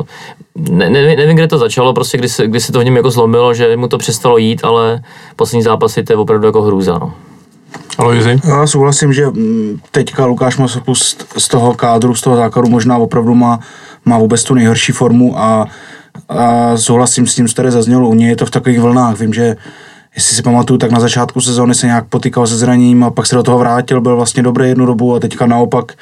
ne, 0.56 0.90
ne, 0.90 1.16
nevím, 1.16 1.36
kde 1.36 1.48
to 1.48 1.58
začalo, 1.58 1.94
prostě 1.94 2.18
kdy 2.18 2.30
se, 2.30 2.48
kdy 2.48 2.60
se 2.60 2.72
to 2.72 2.80
v 2.80 2.84
něm 2.84 2.96
jako 2.96 3.12
zlomilo, 3.12 3.54
že 3.54 3.78
mu 3.78 3.88
to 3.88 3.98
přestalo 3.98 4.38
jít, 4.38 4.62
ale 4.64 5.02
poslední 5.36 5.64
zápasy 5.64 6.04
to 6.04 6.14
je 6.14 6.18
opravdu 6.18 6.46
jako 6.46 6.62
hrůza. 6.62 6.98
No. 6.98 7.14
Aloizi? 7.98 8.40
Já 8.48 8.68
souhlasím, 8.68 9.14
že 9.14 9.28
mm, 9.28 9.80
teďka 9.92 10.26
Lukáš 10.26 10.58
Masopust 10.58 11.26
z 11.38 11.48
toho 11.48 11.74
kádru, 11.74 12.16
z 12.16 12.22
toho 12.22 12.36
základu 12.36 12.70
možná 12.70 12.98
opravdu 12.98 13.36
má, 13.36 13.60
má 14.06 14.18
vůbec 14.18 14.44
tu 14.44 14.54
nejhorší 14.54 14.92
formu 14.92 15.40
a, 15.40 15.68
a 16.30 16.78
souhlasím 16.78 17.28
s 17.28 17.36
tím, 17.36 17.48
co 17.48 17.54
tady 17.54 17.72
zaznělo. 17.72 18.10
U 18.10 18.14
něj 18.14 18.30
je 18.30 18.36
to 18.36 18.46
v 18.46 18.52
takových 18.52 18.80
vlnách. 18.80 19.20
Vím, 19.20 19.34
že 19.34 19.56
jestli 20.16 20.36
si 20.36 20.42
pamatuju, 20.42 20.78
tak 20.78 20.92
na 20.92 21.00
začátku 21.00 21.42
sezóny 21.42 21.76
se 21.76 21.86
nějak 21.88 22.06
potýkal 22.06 22.48
se 22.48 22.58
zraněním 22.58 23.04
a 23.04 23.12
pak 23.12 23.28
se 23.28 23.36
do 23.36 23.44
toho 23.44 23.60
vrátil, 23.60 24.02
byl 24.02 24.16
vlastně 24.16 24.44
dobrý 24.44 24.70
jednu 24.70 24.86
dobu 24.86 25.16
a 25.16 25.20
teďka 25.20 25.46
naopak, 25.46 25.94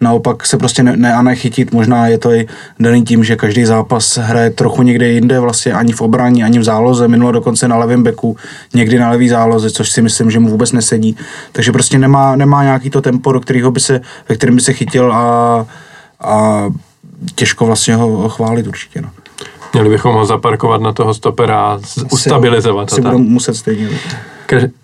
naopak 0.00 0.46
se 0.46 0.58
prostě 0.58 0.82
ne, 0.82 0.96
ne 0.96 1.14
a 1.14 1.22
nechytit. 1.22 1.72
Možná 1.72 2.06
je 2.06 2.18
to 2.18 2.32
i 2.32 2.46
daný 2.80 3.04
tím, 3.04 3.24
že 3.24 3.36
každý 3.36 3.64
zápas 3.64 4.18
hraje 4.18 4.50
trochu 4.50 4.82
někde 4.82 5.08
jinde, 5.08 5.40
vlastně 5.40 5.72
ani 5.72 5.92
v 5.92 6.00
obraní, 6.00 6.44
ani 6.44 6.58
v 6.58 6.64
záloze, 6.64 7.08
minulo 7.08 7.32
dokonce 7.32 7.68
na 7.68 7.76
levém 7.76 8.02
beku, 8.02 8.36
někdy 8.74 8.98
na 8.98 9.10
levý 9.10 9.28
záloze, 9.28 9.70
což 9.70 9.90
si 9.90 10.02
myslím, 10.02 10.30
že 10.30 10.38
mu 10.38 10.48
vůbec 10.48 10.72
nesedí. 10.72 11.16
Takže 11.52 11.72
prostě 11.72 11.98
nemá, 11.98 12.36
nemá 12.36 12.62
nějaký 12.62 12.90
to 12.90 13.00
tempo, 13.00 13.32
do 13.32 13.40
kterého 13.40 13.70
by 13.70 13.80
se, 13.80 14.00
ve 14.28 14.34
kterém 14.34 14.56
by 14.56 14.62
se 14.62 14.72
chytil 14.72 15.12
a, 15.12 15.66
a 16.20 16.64
těžko 17.34 17.66
vlastně 17.66 17.94
ho, 17.94 18.08
ho 18.08 18.28
chválit 18.28 18.66
určitě. 18.66 19.00
No. 19.00 19.21
Měli 19.72 19.88
bychom 19.88 20.14
ho 20.14 20.26
zaparkovat 20.26 20.80
na 20.80 20.92
toho 20.92 21.14
stopera 21.14 21.60
a 21.60 21.80
ustabilizovat. 22.12 22.90
Si 22.90 23.00
budou 23.00 23.18
muset 23.18 23.54
stejně. 23.54 23.88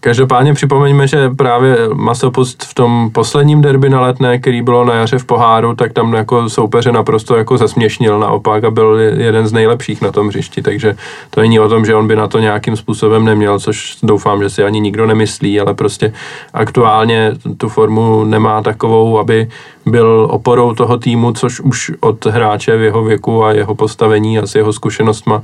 Každopádně 0.01 0.55
připomeňme, 0.55 1.07
že 1.07 1.31
právě 1.31 1.77
Masopust 1.95 2.63
v 2.63 2.75
tom 2.75 3.11
posledním 3.13 3.63
derby 3.63 3.91
na 3.91 4.01
letné, 4.01 4.39
který 4.39 4.63
bylo 4.63 4.85
na 4.85 4.95
jaře 4.95 5.19
v 5.19 5.25
poháru, 5.25 5.75
tak 5.75 5.93
tam 5.93 6.15
jako 6.15 6.49
soupeře 6.49 6.93
naprosto 6.93 7.37
jako 7.37 7.59
zasměšnil 7.59 8.19
naopak 8.19 8.65
a 8.65 8.71
byl 8.71 8.99
jeden 8.99 9.47
z 9.47 9.53
nejlepších 9.53 10.03
na 10.03 10.13
tom 10.13 10.29
hřišti, 10.29 10.63
takže 10.63 10.97
to 11.31 11.41
není 11.41 11.61
o 11.61 11.69
tom, 11.69 11.85
že 11.85 11.95
on 11.95 12.07
by 12.07 12.17
na 12.17 12.29
to 12.29 12.39
nějakým 12.39 12.77
způsobem 12.77 13.25
neměl, 13.25 13.59
což 13.59 13.97
doufám, 14.03 14.43
že 14.43 14.51
si 14.51 14.65
ani 14.65 14.81
nikdo 14.81 15.07
nemyslí, 15.07 15.61
ale 15.61 15.75
prostě 15.75 16.13
aktuálně 16.55 17.33
tu 17.57 17.69
formu 17.69 18.25
nemá 18.25 18.63
takovou, 18.63 19.19
aby 19.19 19.49
byl 19.87 20.29
oporou 20.31 20.75
toho 20.75 20.99
týmu, 20.99 21.33
což 21.33 21.61
už 21.61 21.93
od 22.01 22.27
hráče 22.27 22.77
v 22.77 22.83
jeho 22.83 23.05
věku 23.05 23.45
a 23.45 23.53
jeho 23.53 23.75
postavení 23.75 24.39
a 24.39 24.47
s 24.47 24.55
jeho 24.55 24.73
zkušenostma 24.73 25.43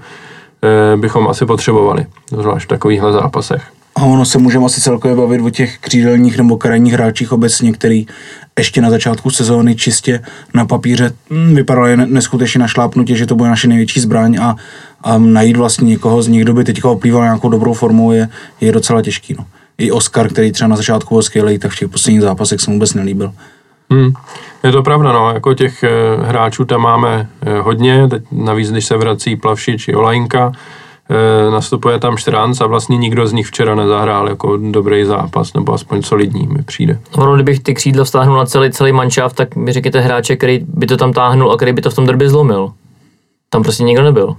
eh, 0.63 0.97
bychom 0.97 1.29
asi 1.29 1.47
potřebovali, 1.47 2.07
zvlášť 2.31 2.65
v 2.65 2.69
takovýchhle 2.69 3.13
zápasech. 3.13 3.74
A 3.97 4.05
ono 4.05 4.25
se 4.25 4.39
můžeme 4.39 4.65
asi 4.65 4.81
celkově 4.81 5.17
bavit 5.17 5.41
o 5.41 5.51
těch 5.51 5.79
křídelních 5.79 6.37
nebo 6.37 6.57
krajních 6.57 6.93
hráčích 6.93 7.33
obecně, 7.33 7.73
který 7.73 8.07
ještě 8.59 8.81
na 8.81 8.91
začátku 8.91 9.31
sezóny 9.31 9.77
čistě 9.77 10.23
na 10.55 10.67
papíře 10.67 11.13
hm, 11.31 11.55
vypadali 11.55 11.97
neskutečně 11.97 12.59
na 12.59 12.69
šlápnutě, 12.69 13.17
že 13.17 13.27
to 13.27 13.35
bude 13.35 13.49
naše 13.49 13.69
největší 13.69 14.01
zbraň 14.01 14.39
a, 14.41 14.57
a 15.03 15.19
najít 15.19 15.57
vlastně 15.57 15.89
někoho 15.89 16.23
z 16.23 16.29
nich, 16.29 16.43
kdo 16.43 16.55
by 16.55 16.65
teďka 16.65 16.91
oplýval 16.91 17.23
nějakou 17.23 17.49
dobrou 17.49 17.73
formou, 17.73 18.13
je, 18.13 18.29
je 18.61 18.73
docela 18.73 19.03
těžký. 19.03 19.35
No. 19.39 19.47
I 19.79 19.91
Oscar, 19.91 20.29
který 20.29 20.53
třeba 20.53 20.69
na 20.69 20.77
začátku 20.77 21.15
byl 21.15 21.23
skvělý, 21.23 21.59
tak 21.59 21.73
v 21.73 21.79
těch 21.79 21.89
posledních 21.89 22.23
zápasech 22.23 22.61
se 22.61 22.71
mu 22.71 22.77
vůbec 22.77 22.95
nelíbil. 22.95 23.33
Hmm. 23.91 24.13
Je 24.65 24.73
to 24.73 24.83
pravda, 24.83 25.13
no, 25.13 25.31
jako 25.35 25.55
těch 25.55 25.83
e, 25.83 25.89
hráčů 26.23 26.65
tam 26.65 26.81
máme 26.81 27.29
e, 27.43 27.59
hodně, 27.59 28.09
teď 28.09 28.23
navíc, 28.33 28.71
když 28.71 28.87
se 28.87 28.97
vrací 28.97 29.37
Plavšič 29.37 29.89
i 29.89 29.95
Olajnka, 29.95 30.53
nastupuje 31.51 31.99
tam 31.99 32.17
Štranc 32.17 32.61
a 32.61 32.67
vlastně 32.67 32.97
nikdo 32.97 33.27
z 33.27 33.33
nich 33.33 33.47
včera 33.47 33.75
nezahrál 33.75 34.29
jako 34.29 34.57
dobrý 34.57 35.05
zápas, 35.05 35.55
nebo 35.55 35.73
aspoň 35.73 36.03
solidní 36.03 36.47
mi 36.47 36.63
přijde. 36.63 37.01
Ono, 37.15 37.35
kdybych 37.35 37.61
ty 37.61 37.75
křídla 37.75 38.05
vztáhnul 38.05 38.37
na 38.37 38.47
celý, 38.47 38.71
celý 38.71 38.93
manšaft, 38.93 39.37
tak 39.37 39.57
mi 39.57 39.73
řekněte 39.73 40.01
hráče, 40.01 40.37
který 40.37 40.61
by 40.69 40.87
to 40.87 40.97
tam 40.97 41.13
táhnul 41.13 41.53
a 41.53 41.57
který 41.57 41.73
by 41.73 41.83
to 41.83 41.91
v 41.91 41.95
tom 41.95 42.07
derby 42.07 42.29
zlomil. 42.29 42.73
Tam 43.51 43.63
prostě 43.63 43.85
nikdo 43.85 44.03
nebyl. 44.03 44.37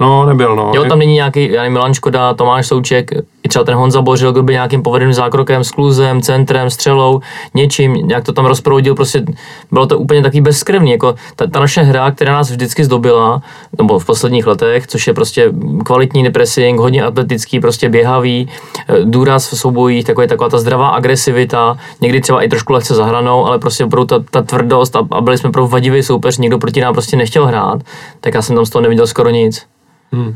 No, 0.00 0.26
nebyl, 0.26 0.56
no. 0.56 0.72
Jo, 0.74 0.84
tam 0.84 0.98
není 0.98 1.14
nějaký, 1.14 1.52
já 1.52 1.62
nevím, 1.62 1.72
Milan 1.72 1.94
Škoda, 1.94 2.34
Tomáš 2.34 2.66
Souček, 2.66 3.10
i 3.42 3.48
třeba 3.48 3.64
ten 3.64 3.74
Honza 3.74 4.02
Bořil, 4.02 4.32
kdo 4.32 4.42
by 4.42 4.52
nějakým 4.52 4.82
povedeným 4.82 5.12
zákrokem, 5.12 5.64
skluzem, 5.64 6.22
centrem, 6.22 6.70
střelou, 6.70 7.20
něčím, 7.54 7.92
nějak 7.92 8.24
to 8.24 8.32
tam 8.32 8.46
rozproudil, 8.46 8.94
prostě 8.94 9.24
bylo 9.72 9.86
to 9.86 9.98
úplně 9.98 10.22
taky 10.22 10.40
bezkrevný, 10.40 10.90
jako 10.90 11.14
ta, 11.36 11.46
ta, 11.46 11.60
naše 11.60 11.82
hra, 11.82 12.10
která 12.10 12.32
nás 12.32 12.50
vždycky 12.50 12.84
zdobila, 12.84 13.42
nebo 13.78 13.98
v 13.98 14.04
posledních 14.04 14.46
letech, 14.46 14.86
což 14.86 15.06
je 15.06 15.14
prostě 15.14 15.52
kvalitní 15.84 16.22
depressing, 16.22 16.80
hodně 16.80 17.02
atletický, 17.02 17.60
prostě 17.60 17.88
běhavý, 17.88 18.48
eh, 18.88 18.94
důraz 19.04 19.52
v 19.52 19.58
soubojích, 19.58 20.04
takový, 20.04 20.26
taková 20.26 20.50
ta 20.50 20.58
zdravá 20.58 20.88
agresivita, 20.88 21.76
někdy 22.00 22.20
třeba 22.20 22.42
i 22.42 22.48
trošku 22.48 22.72
lehce 22.72 22.94
zahranou, 22.94 23.46
ale 23.46 23.58
prostě 23.58 23.84
opravdu 23.84 24.06
ta, 24.06 24.24
ta 24.30 24.42
tvrdost 24.42 24.96
a, 24.96 25.06
a 25.10 25.20
byli 25.20 25.38
jsme 25.38 25.50
pro 25.50 25.68
vadivý 25.68 26.02
soupeř, 26.02 26.38
nikdo 26.38 26.58
proti 26.58 26.80
nám 26.80 26.92
prostě 26.92 27.16
nechtěl 27.16 27.46
hrát, 27.46 27.82
tak 28.20 28.34
já 28.34 28.42
jsem 28.42 28.56
tam 28.56 28.66
z 28.66 28.70
toho 28.70 28.82
neviděl 28.82 29.06
skoro 29.06 29.30
nic. 29.30 29.66
Hmm. 30.12 30.34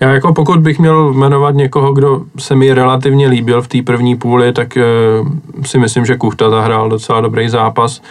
Já 0.00 0.10
jako 0.10 0.32
pokud 0.32 0.60
bych 0.60 0.78
měl 0.78 1.12
jmenovat 1.12 1.54
někoho, 1.54 1.92
kdo 1.92 2.22
se 2.38 2.54
mi 2.54 2.74
relativně 2.74 3.28
líbil 3.28 3.62
v 3.62 3.68
té 3.68 3.82
první 3.82 4.16
půli, 4.16 4.52
tak 4.52 4.76
e, 4.76 4.84
si 5.64 5.78
myslím, 5.78 6.06
že 6.06 6.16
Kuchta 6.16 6.50
zahrál 6.50 6.88
docela 6.88 7.20
dobrý 7.20 7.48
zápas. 7.48 8.02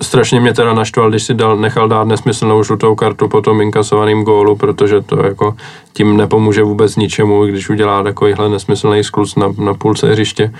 Strašně 0.00 0.40
mě 0.40 0.54
teda 0.54 0.74
naštval, 0.74 1.10
když 1.10 1.22
si 1.22 1.34
dal, 1.34 1.56
nechal 1.56 1.88
dát 1.88 2.04
nesmyslnou 2.04 2.62
žlutou 2.62 2.94
kartu 2.94 3.28
po 3.28 3.40
tom 3.40 3.60
inkasovaným 3.60 4.22
gólu, 4.22 4.56
protože 4.56 5.00
to 5.00 5.26
jako 5.26 5.56
tím 5.92 6.16
nepomůže 6.16 6.62
vůbec 6.62 6.96
ničemu, 6.96 7.46
když 7.46 7.70
udělá 7.70 8.02
takovýhle 8.02 8.48
nesmyslný 8.48 9.04
sklus 9.04 9.36
na, 9.36 9.54
na 9.58 9.74
půlce 9.74 10.12
hřiště. 10.12 10.52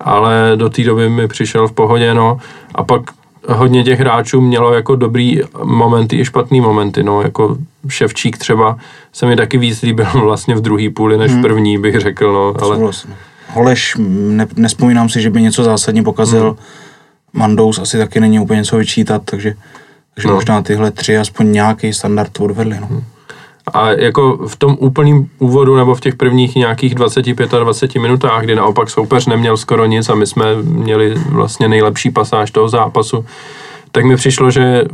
Ale 0.00 0.52
do 0.56 0.68
té 0.68 0.84
doby 0.84 1.08
mi 1.08 1.28
přišel 1.28 1.68
v 1.68 1.72
pohodě, 1.72 2.14
no. 2.14 2.38
A 2.74 2.84
pak 2.84 3.00
hodně 3.48 3.84
těch 3.84 4.00
hráčů 4.00 4.40
mělo 4.40 4.74
jako 4.74 4.96
dobrý 4.96 5.40
momenty 5.64 6.18
i 6.18 6.24
špatný 6.24 6.60
momenty, 6.60 7.02
no, 7.02 7.22
jako 7.22 7.56
Ševčík 7.88 8.38
třeba 8.38 8.76
se 9.12 9.26
mi 9.26 9.36
taky 9.36 9.58
víc 9.58 9.82
líbil 9.82 10.06
vlastně 10.14 10.54
v 10.54 10.60
druhé 10.60 10.90
půli 10.90 11.18
než 11.18 11.32
v 11.32 11.42
první, 11.42 11.78
bych 11.78 12.00
řekl, 12.00 12.32
no, 12.32 12.54
ale... 12.64 12.92
Holeš, 13.48 13.96
ne, 14.08 14.46
nespomínám 14.56 15.08
si, 15.08 15.20
že 15.20 15.30
by 15.30 15.42
něco 15.42 15.64
zásadně 15.64 16.02
pokazil. 16.02 16.46
Hmm. 16.46 16.56
Mandous 17.32 17.78
asi 17.78 17.98
taky 17.98 18.20
není 18.20 18.40
úplně 18.40 18.58
něco 18.58 18.76
vyčítat, 18.76 19.22
takže, 19.24 19.54
takže 20.14 20.28
No. 20.28 20.34
možná 20.34 20.62
tyhle 20.62 20.90
tři 20.90 21.18
aspoň 21.18 21.52
nějaký 21.52 21.92
standard 21.92 22.40
odvedli. 22.40 22.80
No. 22.80 22.88
A 23.72 23.90
jako 23.90 24.36
v 24.46 24.56
tom 24.56 24.76
úplném 24.80 25.28
úvodu 25.38 25.76
nebo 25.76 25.94
v 25.94 26.00
těch 26.00 26.14
prvních 26.14 26.56
nějakých 26.56 26.94
25-20 26.94 28.00
minutách, 28.00 28.42
kdy 28.42 28.54
naopak 28.54 28.90
soupeř 28.90 29.26
neměl 29.26 29.56
skoro 29.56 29.86
nic 29.86 30.08
a 30.08 30.14
my 30.14 30.26
jsme 30.26 30.44
měli 30.62 31.14
vlastně 31.14 31.68
nejlepší 31.68 32.10
pasáž 32.10 32.50
toho 32.50 32.68
zápasu, 32.68 33.24
tak 33.92 34.04
mi 34.04 34.16
přišlo, 34.16 34.50
že 34.50 34.84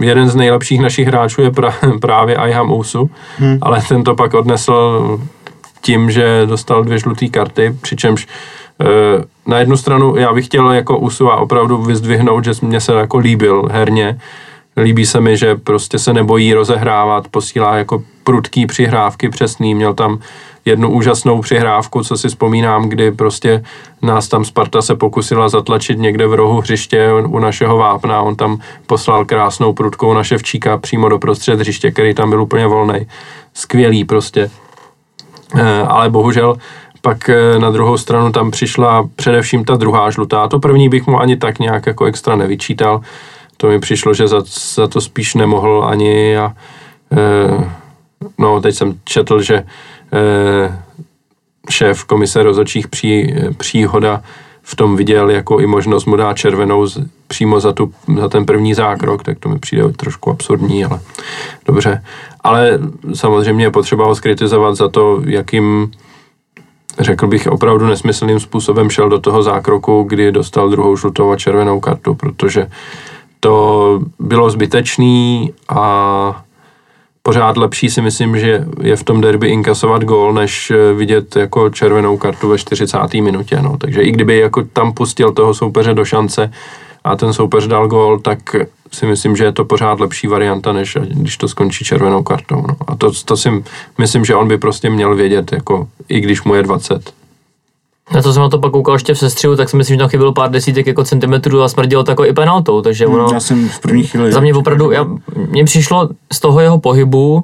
jeden 0.00 0.28
z 0.28 0.34
nejlepších 0.34 0.80
našich 0.80 1.06
hráčů 1.06 1.42
je 1.42 1.50
pra, 1.50 1.74
právě 2.00 2.36
Ayham 2.36 2.72
Usu, 2.72 3.10
hmm. 3.38 3.58
ale 3.62 3.82
ten 3.88 4.04
to 4.04 4.14
pak 4.14 4.34
odnesl 4.34 5.18
tím, 5.80 6.10
že 6.10 6.42
dostal 6.46 6.84
dvě 6.84 6.98
žluté 6.98 7.28
karty, 7.28 7.76
přičemž 7.82 8.28
eh, 8.80 8.86
na 9.46 9.58
jednu 9.58 9.76
stranu 9.76 10.16
já 10.16 10.32
bych 10.32 10.46
chtěl 10.46 10.70
jako 10.70 10.98
Usu 10.98 11.30
a 11.30 11.36
opravdu 11.36 11.82
vyzdvihnout, 11.82 12.44
že 12.44 12.52
mě 12.62 12.80
se 12.80 12.92
jako 12.92 13.18
líbil 13.18 13.68
herně, 13.72 14.18
Líbí 14.76 15.06
se 15.06 15.20
mi, 15.20 15.36
že 15.36 15.54
prostě 15.54 15.98
se 15.98 16.12
nebojí 16.12 16.54
rozehrávat, 16.54 17.28
posílá 17.28 17.76
jako 17.76 18.02
prudký 18.24 18.66
přihrávky 18.66 19.28
přesný. 19.28 19.74
Měl 19.74 19.94
tam 19.94 20.18
jednu 20.64 20.90
úžasnou 20.90 21.40
přihrávku, 21.40 22.04
co 22.04 22.16
si 22.16 22.28
vzpomínám, 22.28 22.88
kdy 22.88 23.10
prostě 23.10 23.64
nás 24.02 24.28
tam 24.28 24.44
Sparta 24.44 24.82
se 24.82 24.96
pokusila 24.96 25.48
zatlačit 25.48 25.98
někde 25.98 26.26
v 26.26 26.34
rohu 26.34 26.60
hřiště 26.60 27.08
u 27.26 27.38
našeho 27.38 27.76
vápna. 27.76 28.22
On 28.22 28.36
tam 28.36 28.58
poslal 28.86 29.24
krásnou 29.24 29.72
prudkou 29.72 30.14
na 30.14 30.24
Ševčíka 30.24 30.78
přímo 30.78 31.08
do 31.08 31.18
prostřed 31.18 31.60
hřiště, 31.60 31.90
který 31.90 32.14
tam 32.14 32.30
byl 32.30 32.42
úplně 32.42 32.66
volný. 32.66 33.06
Skvělý 33.54 34.04
prostě. 34.04 34.50
Eh, 35.56 35.82
ale 35.82 36.10
bohužel 36.10 36.56
pak 37.02 37.28
eh, 37.28 37.58
na 37.58 37.70
druhou 37.70 37.98
stranu 37.98 38.32
tam 38.32 38.50
přišla 38.50 39.08
především 39.16 39.64
ta 39.64 39.76
druhá 39.76 40.10
žlutá. 40.10 40.48
To 40.48 40.58
první 40.58 40.88
bych 40.88 41.06
mu 41.06 41.20
ani 41.20 41.36
tak 41.36 41.58
nějak 41.58 41.86
jako 41.86 42.04
extra 42.04 42.36
nevyčítal. 42.36 43.00
To 43.62 43.68
mi 43.68 43.80
přišlo, 43.80 44.14
že 44.14 44.28
za, 44.28 44.42
za 44.74 44.88
to 44.88 45.00
spíš 45.00 45.34
nemohl 45.34 45.84
ani 45.88 46.36
a 46.36 46.54
e, 47.12 47.70
no 48.38 48.60
teď 48.60 48.74
jsem 48.74 48.98
četl, 49.04 49.42
že 49.42 49.54
e, 49.54 49.64
šéf 51.70 52.04
komise 52.04 52.42
rozhodčích 52.42 52.88
pří, 52.88 53.34
příhoda 53.56 54.22
v 54.62 54.76
tom 54.76 54.96
viděl 54.96 55.30
jako 55.30 55.60
i 55.60 55.66
možnost 55.66 56.04
mu 56.04 56.16
dát 56.16 56.36
červenou 56.36 56.86
z, 56.86 56.98
přímo 57.26 57.60
za, 57.60 57.72
tu, 57.72 57.92
za 58.20 58.28
ten 58.28 58.46
první 58.46 58.74
zákrok, 58.74 59.22
tak 59.22 59.38
to 59.38 59.48
mi 59.48 59.58
přijde 59.58 59.88
trošku 59.88 60.30
absurdní, 60.30 60.84
ale 60.84 61.00
dobře. 61.66 62.04
Ale 62.40 62.78
samozřejmě 63.14 63.64
je 63.64 63.70
potřeba 63.70 64.06
ho 64.06 64.14
skritizovat 64.14 64.74
za 64.74 64.88
to, 64.88 65.22
jakým 65.26 65.90
řekl 66.98 67.26
bych, 67.26 67.46
opravdu 67.46 67.86
nesmyslným 67.86 68.40
způsobem 68.40 68.90
šel 68.90 69.08
do 69.08 69.18
toho 69.18 69.42
zákroku, 69.42 70.02
kdy 70.02 70.32
dostal 70.32 70.68
druhou 70.68 70.96
žlutou 70.96 71.30
a 71.30 71.36
červenou 71.36 71.80
kartu, 71.80 72.14
protože 72.14 72.66
to 73.44 74.00
bylo 74.18 74.50
zbytečný 74.50 75.52
a 75.68 76.44
pořád 77.22 77.56
lepší 77.56 77.90
si 77.90 78.02
myslím, 78.02 78.38
že 78.38 78.64
je 78.82 78.96
v 78.96 79.04
tom 79.04 79.20
derby 79.20 79.48
inkasovat 79.48 80.04
gól, 80.04 80.32
než 80.32 80.72
vidět 80.96 81.36
jako 81.36 81.70
červenou 81.70 82.16
kartu 82.16 82.48
ve 82.48 82.58
40. 82.58 83.14
minutě. 83.14 83.62
No. 83.62 83.76
Takže 83.78 84.02
i 84.02 84.10
kdyby 84.10 84.38
jako 84.38 84.62
tam 84.62 84.92
pustil 84.92 85.32
toho 85.32 85.54
soupeře 85.54 85.94
do 85.94 86.04
šance 86.04 86.52
a 87.04 87.16
ten 87.16 87.32
soupeř 87.32 87.66
dal 87.66 87.88
gól, 87.88 88.18
tak 88.18 88.56
si 88.92 89.06
myslím, 89.06 89.36
že 89.36 89.44
je 89.44 89.52
to 89.52 89.64
pořád 89.64 90.00
lepší 90.00 90.26
varianta, 90.26 90.72
než 90.72 90.98
když 91.00 91.36
to 91.36 91.48
skončí 91.48 91.84
červenou 91.84 92.22
kartou. 92.22 92.64
No. 92.68 92.76
A 92.86 92.94
to, 92.94 93.10
to 93.24 93.36
si 93.36 93.64
myslím, 93.98 94.24
že 94.24 94.34
on 94.34 94.48
by 94.48 94.58
prostě 94.58 94.90
měl 94.90 95.14
vědět, 95.14 95.52
jako 95.52 95.88
i 96.08 96.20
když 96.20 96.42
mu 96.42 96.54
je 96.54 96.62
20. 96.62 97.12
Na 98.14 98.22
to 98.22 98.32
jsem 98.32 98.42
na 98.42 98.48
to 98.48 98.58
pak 98.58 98.72
koukal 98.72 98.94
ještě 98.94 99.14
v 99.14 99.18
sestřihu, 99.18 99.56
tak 99.56 99.68
si 99.68 99.76
myslím, 99.76 99.94
že 99.94 99.98
tam 99.98 100.08
chybělo 100.08 100.32
pár 100.32 100.50
desítek 100.50 100.86
jako 100.86 101.04
centimetrů 101.04 101.62
a 101.62 101.68
smrdilo 101.68 102.04
to 102.04 102.10
jako 102.10 102.24
i 102.24 102.32
penaltou, 102.32 102.82
takže 102.82 103.06
ono... 103.06 103.28
Já 103.32 103.40
jsem 103.40 103.68
v 103.68 103.80
první 103.80 104.04
chvíli... 104.04 104.32
Za 104.32 104.40
mě 104.40 104.54
opravdu, 104.54 104.90
já, 104.90 105.06
mně 105.48 105.64
přišlo 105.64 106.08
z 106.32 106.40
toho 106.40 106.60
jeho 106.60 106.78
pohybu, 106.78 107.42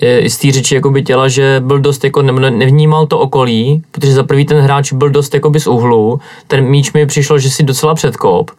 je, 0.00 0.20
i 0.20 0.30
z 0.30 0.38
té 0.38 0.52
řeči 0.52 0.74
jakoby 0.74 1.02
těla, 1.02 1.28
že 1.28 1.62
byl 1.64 1.78
dost 1.78 2.04
jako 2.04 2.22
ne, 2.22 2.50
nevnímal 2.50 3.06
to 3.06 3.18
okolí, 3.18 3.82
protože 3.90 4.12
za 4.12 4.22
prvý 4.22 4.44
ten 4.44 4.60
hráč 4.60 4.92
byl 4.92 5.10
dost 5.10 5.34
jakoby 5.34 5.60
z 5.60 5.66
uhlu, 5.66 6.20
ten 6.46 6.64
míč 6.64 6.92
mi 6.92 7.06
přišlo, 7.06 7.38
že 7.38 7.50
si 7.50 7.62
docela 7.62 7.94
předkop, 7.94 8.50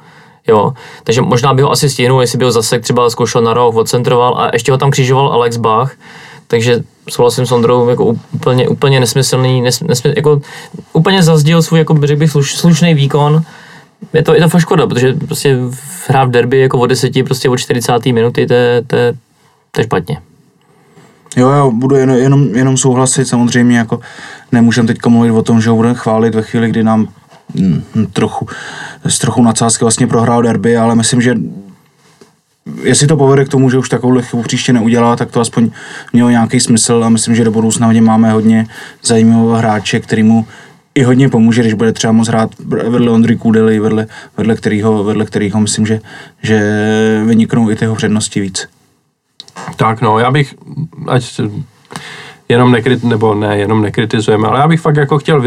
jo, 0.47 0.73
takže 1.03 1.21
možná 1.21 1.53
by 1.53 1.61
ho 1.61 1.71
asi 1.71 1.89
stihnul, 1.89 2.21
jestli 2.21 2.37
by 2.37 2.45
ho 2.45 2.51
zase 2.51 2.79
třeba 2.79 3.09
zkoušel 3.09 3.41
na 3.41 3.53
roh, 3.53 3.75
odcentroval 3.75 4.37
a 4.37 4.49
ještě 4.53 4.71
ho 4.71 4.77
tam 4.77 4.91
křižoval 4.91 5.27
Alex 5.27 5.57
Bach, 5.57 5.95
takže 6.47 6.83
souhlasím 7.09 7.45
s 7.45 7.51
Ondrou, 7.51 7.89
jako 7.89 8.15
úplně, 8.33 8.67
úplně 8.67 8.99
nesmyslný, 8.99 9.61
nes, 9.61 9.81
nesmysl, 9.81 10.13
jako 10.15 10.41
úplně 10.93 11.23
zazdil 11.23 11.61
svůj, 11.61 11.79
jako 11.79 11.99
řekl 12.03 12.19
bych, 12.19 12.31
sluš, 12.31 12.55
slušný 12.55 12.93
výkon. 12.93 13.43
Je 14.13 14.23
to, 14.23 14.33
je 14.33 14.41
to 14.41 14.49
fakt 14.49 14.61
škoda, 14.61 14.87
protože 14.87 15.13
prostě 15.13 15.57
hrát 16.07 16.25
v 16.25 16.31
derby 16.31 16.59
jako 16.59 16.79
od 16.79 16.87
10, 16.87 17.11
prostě 17.25 17.49
od 17.49 17.57
40. 17.57 18.05
minuty, 18.05 18.47
to 18.47 18.53
je, 18.53 18.81
to 18.87 18.95
je, 18.95 19.13
to 19.71 19.81
je 19.81 19.85
špatně. 19.85 20.17
Jo, 21.37 21.49
já 21.49 21.67
budu 21.67 21.95
jenom, 21.95 22.17
jenom, 22.17 22.55
jenom 22.55 22.77
souhlasit, 22.77 23.25
samozřejmě 23.25 23.77
jako 23.77 23.99
nemůžeme 24.51 24.87
teď 24.87 24.97
mluvit 25.07 25.31
o 25.31 25.43
tom, 25.43 25.61
že 25.61 25.69
ho 25.69 25.75
budeme 25.75 25.95
chválit 25.95 26.35
ve 26.35 26.41
chvíli, 26.41 26.69
kdy 26.69 26.83
nám 26.83 27.07
hm, 27.59 27.83
trochu, 28.13 28.47
s 29.05 29.19
trochu 29.19 29.41
nadsázky 29.41 29.83
vlastně 29.83 30.07
prohrál 30.07 30.41
derby, 30.41 30.77
ale 30.77 30.95
myslím, 30.95 31.21
že 31.21 31.35
jestli 32.83 33.07
to 33.07 33.17
povede 33.17 33.45
k 33.45 33.49
tomu, 33.49 33.69
že 33.69 33.77
už 33.77 33.89
takovou 33.89 34.21
chybu 34.21 34.43
příště 34.43 34.73
neudělá, 34.73 35.15
tak 35.15 35.31
to 35.31 35.41
aspoň 35.41 35.71
mělo 36.13 36.29
nějaký 36.29 36.59
smysl 36.59 37.03
a 37.05 37.09
myslím, 37.09 37.35
že 37.35 37.43
do 37.43 37.51
budoucna 37.51 37.87
hodně 37.87 38.01
máme 38.01 38.31
hodně 38.31 38.67
zajímavého 39.03 39.55
hráče, 39.55 39.99
který 39.99 40.23
mu 40.23 40.47
i 40.95 41.03
hodně 41.03 41.29
pomůže, 41.29 41.61
když 41.61 41.73
bude 41.73 41.93
třeba 41.93 42.13
moc 42.13 42.27
hrát 42.27 42.49
vedle 42.59 43.11
Ondry 43.11 43.35
Kudely, 43.35 43.79
vedle, 43.79 44.07
vedle, 44.37 44.55
kterýho, 44.55 45.03
vedle 45.03 45.25
kterýho 45.25 45.59
myslím, 45.59 45.85
že, 45.85 45.99
že 46.43 46.61
vyniknou 47.25 47.69
i 47.69 47.77
jeho 47.81 47.95
přednosti 47.95 48.41
víc. 48.41 48.67
Tak 49.75 50.01
no, 50.01 50.19
já 50.19 50.31
bych, 50.31 50.55
ať 51.07 51.41
jenom 52.49 52.71
nekrit, 52.71 53.03
nebo 53.03 53.35
ne, 53.35 53.57
jenom 53.57 53.81
nekritizujeme, 53.81 54.47
ale 54.47 54.59
já 54.59 54.67
bych 54.67 54.81
fakt 54.81 54.95
jako 54.95 55.17
chtěl 55.17 55.41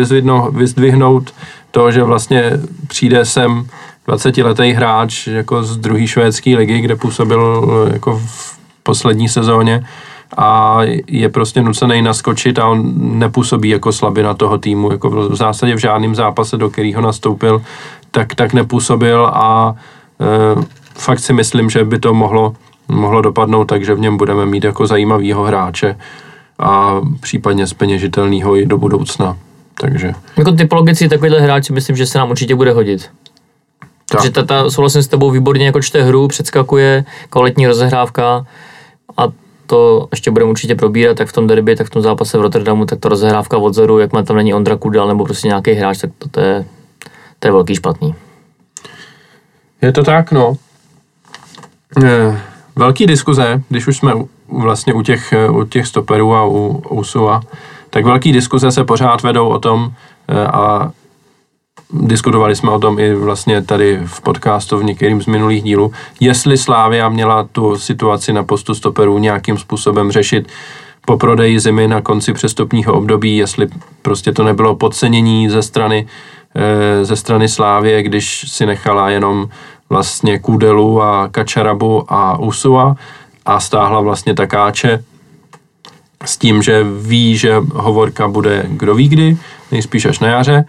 vyzdvihnout 0.53 1.35
to, 1.71 1.91
že 1.91 2.03
vlastně 2.03 2.53
přijde 2.89 3.25
sem 3.25 3.67
20-letý 4.09 4.73
hráč 4.73 5.27
jako 5.27 5.63
z 5.63 5.77
druhé 5.77 6.07
švédské 6.07 6.57
ligy, 6.57 6.81
kde 6.81 6.97
působil 6.97 7.69
jako 7.93 8.21
v 8.27 8.59
poslední 8.83 9.29
sezóně 9.29 9.85
a 10.37 10.79
je 11.07 11.29
prostě 11.29 11.63
nucený 11.63 12.03
naskočit 12.03 12.59
a 12.59 12.69
on 12.69 12.93
nepůsobí 13.19 13.69
jako 13.69 13.93
slabina 13.93 14.35
toho 14.35 14.59
týmu, 14.59 14.93
jako 14.93 15.11
v 15.11 15.37
zásadě 15.37 15.75
v 15.75 15.79
žádném 15.79 16.15
zápase, 16.15 16.57
do 16.57 16.71
kterého 16.71 17.03
nastoupil, 17.03 17.63
tak, 18.11 18.35
tak 18.35 18.53
nepůsobil 18.53 19.27
a 19.27 19.75
e, 20.21 20.65
fakt 20.95 21.19
si 21.19 21.33
myslím, 21.33 21.71
že 21.71 21.85
by 21.85 21.99
to 21.99 22.15
mohlo, 22.15 22.55
mohlo 22.89 23.23
dopadnout 23.23 23.65
tak, 23.65 23.85
že 23.85 23.95
v 23.95 24.01
něm 24.01 24.17
budeme 24.17 24.47
mít 24.47 24.65
jako 24.65 24.87
zajímavýho 24.87 25.45
hráče 25.45 25.97
a 26.59 27.01
případně 27.21 27.67
speněžitelného 27.67 28.57
i 28.57 28.67
do 28.67 28.79
budoucna. 28.79 29.37
Takže. 29.81 30.13
Jako 30.37 30.53
typologicky 30.53 31.09
takovýhle 31.09 31.41
hráč 31.41 31.71
myslím, 31.71 31.97
že 31.97 32.07
se 32.07 32.19
nám 32.19 32.31
určitě 32.31 32.55
bude 32.55 32.73
hodit. 32.73 33.11
Tak. 34.11 34.23
Že 34.23 34.31
ta, 34.31 34.43
ta, 34.43 34.71
souhlasím 34.71 35.03
s 35.03 35.09
tebou, 35.09 35.31
výborně 35.31 35.67
jako 35.67 35.83
čte 35.83 36.03
hru, 36.03 36.29
předskakuje, 36.29 37.05
kvalitní 37.31 37.67
rozehrávka 37.67 38.47
a 39.17 39.29
to 39.67 40.09
ještě 40.11 40.31
budeme 40.31 40.51
určitě 40.51 40.75
probírat, 40.75 41.17
tak 41.17 41.29
v 41.29 41.33
tom 41.33 41.47
derby, 41.47 41.77
tak 41.77 41.87
v 41.87 41.91
tom 41.91 42.03
zápase 42.03 42.39
v 42.39 42.41
Rotterdamu, 42.41 42.87
tak 42.87 42.99
to 43.01 43.09
rozehrávka 43.09 43.57
od 43.57 43.75
zoru, 43.75 43.99
jak 43.99 44.13
má 44.13 44.23
tam 44.23 44.37
není 44.37 44.55
Ondra 44.55 44.77
Kudal 44.77 45.09
nebo 45.09 45.25
prostě 45.25 45.49
nějaký 45.49 45.73
hráč, 45.73 45.99
tak 45.99 46.11
to, 46.19 46.29
to, 46.29 46.41
je, 46.41 46.65
to 47.39 47.49
je 47.49 47.53
velký 47.53 47.75
špatný. 47.75 48.15
Je 49.83 49.93
to 49.93 50.03
tak, 50.03 50.33
no. 50.33 50.57
E, 52.05 52.41
velký 52.77 53.07
diskuze, 53.07 53.63
když 53.69 53.87
už 53.87 53.97
jsme 53.97 54.15
u, 54.15 54.29
vlastně 54.49 54.95
u 54.95 55.03
těch, 55.03 55.35
u 55.51 55.65
těch 55.65 55.87
stoperů 55.87 56.35
a 56.35 56.47
u 56.47 56.83
Usua, 56.91 57.41
tak 57.91 58.05
velký 58.05 58.33
diskuze 58.33 58.73
se 58.73 58.85
pořád 58.85 59.23
vedou 59.23 59.49
o 59.49 59.59
tom 59.59 59.93
e, 60.29 60.47
a 60.47 60.93
diskutovali 61.93 62.57
jsme 62.57 62.71
o 62.71 62.79
tom 62.79 62.99
i 62.99 63.15
vlastně 63.15 63.63
tady 63.63 64.01
v 64.07 64.21
podcastu 64.21 64.79
v 64.79 64.85
některým 64.85 65.23
z 65.23 65.27
minulých 65.27 65.63
dílů, 65.63 65.93
jestli 66.21 66.57
Slávia 66.57 67.09
měla 67.09 67.49
tu 67.53 67.79
situaci 67.79 68.33
na 68.33 68.43
postu 68.43 68.75
stoperů 68.75 69.19
nějakým 69.19 69.59
způsobem 69.59 70.11
řešit 70.13 70.49
po 71.09 71.17
prodeji 71.17 71.61
zimy 71.61 71.89
na 71.89 72.01
konci 72.01 72.33
přestupního 72.33 72.95
období, 72.95 73.37
jestli 73.37 73.67
prostě 74.03 74.33
to 74.33 74.45
nebylo 74.45 74.77
podcenění 74.77 75.49
ze 75.49 75.63
strany, 75.63 76.07
eh, 76.55 77.05
ze 77.05 77.17
strany 77.17 77.49
Slávě, 77.49 78.03
když 78.03 78.45
si 78.49 78.67
nechala 78.67 79.11
jenom 79.11 79.49
vlastně 79.91 80.39
Kudelu 80.39 81.03
a 81.03 81.29
Kačarabu 81.29 82.13
a 82.13 82.39
Usua 82.39 82.97
a 83.47 83.61
stáhla 83.61 84.01
vlastně 84.01 84.35
Takáče 84.35 85.05
s 86.25 86.37
tím, 86.37 86.63
že 86.63 86.85
ví, 86.85 87.37
že 87.37 87.57
hovorka 87.73 88.29
bude 88.29 88.67
kdo 88.69 88.95
ví 88.95 89.09
kdy, 89.09 89.37
nejspíš 89.73 90.05
až 90.05 90.19
na 90.19 90.29
jaře, 90.29 90.65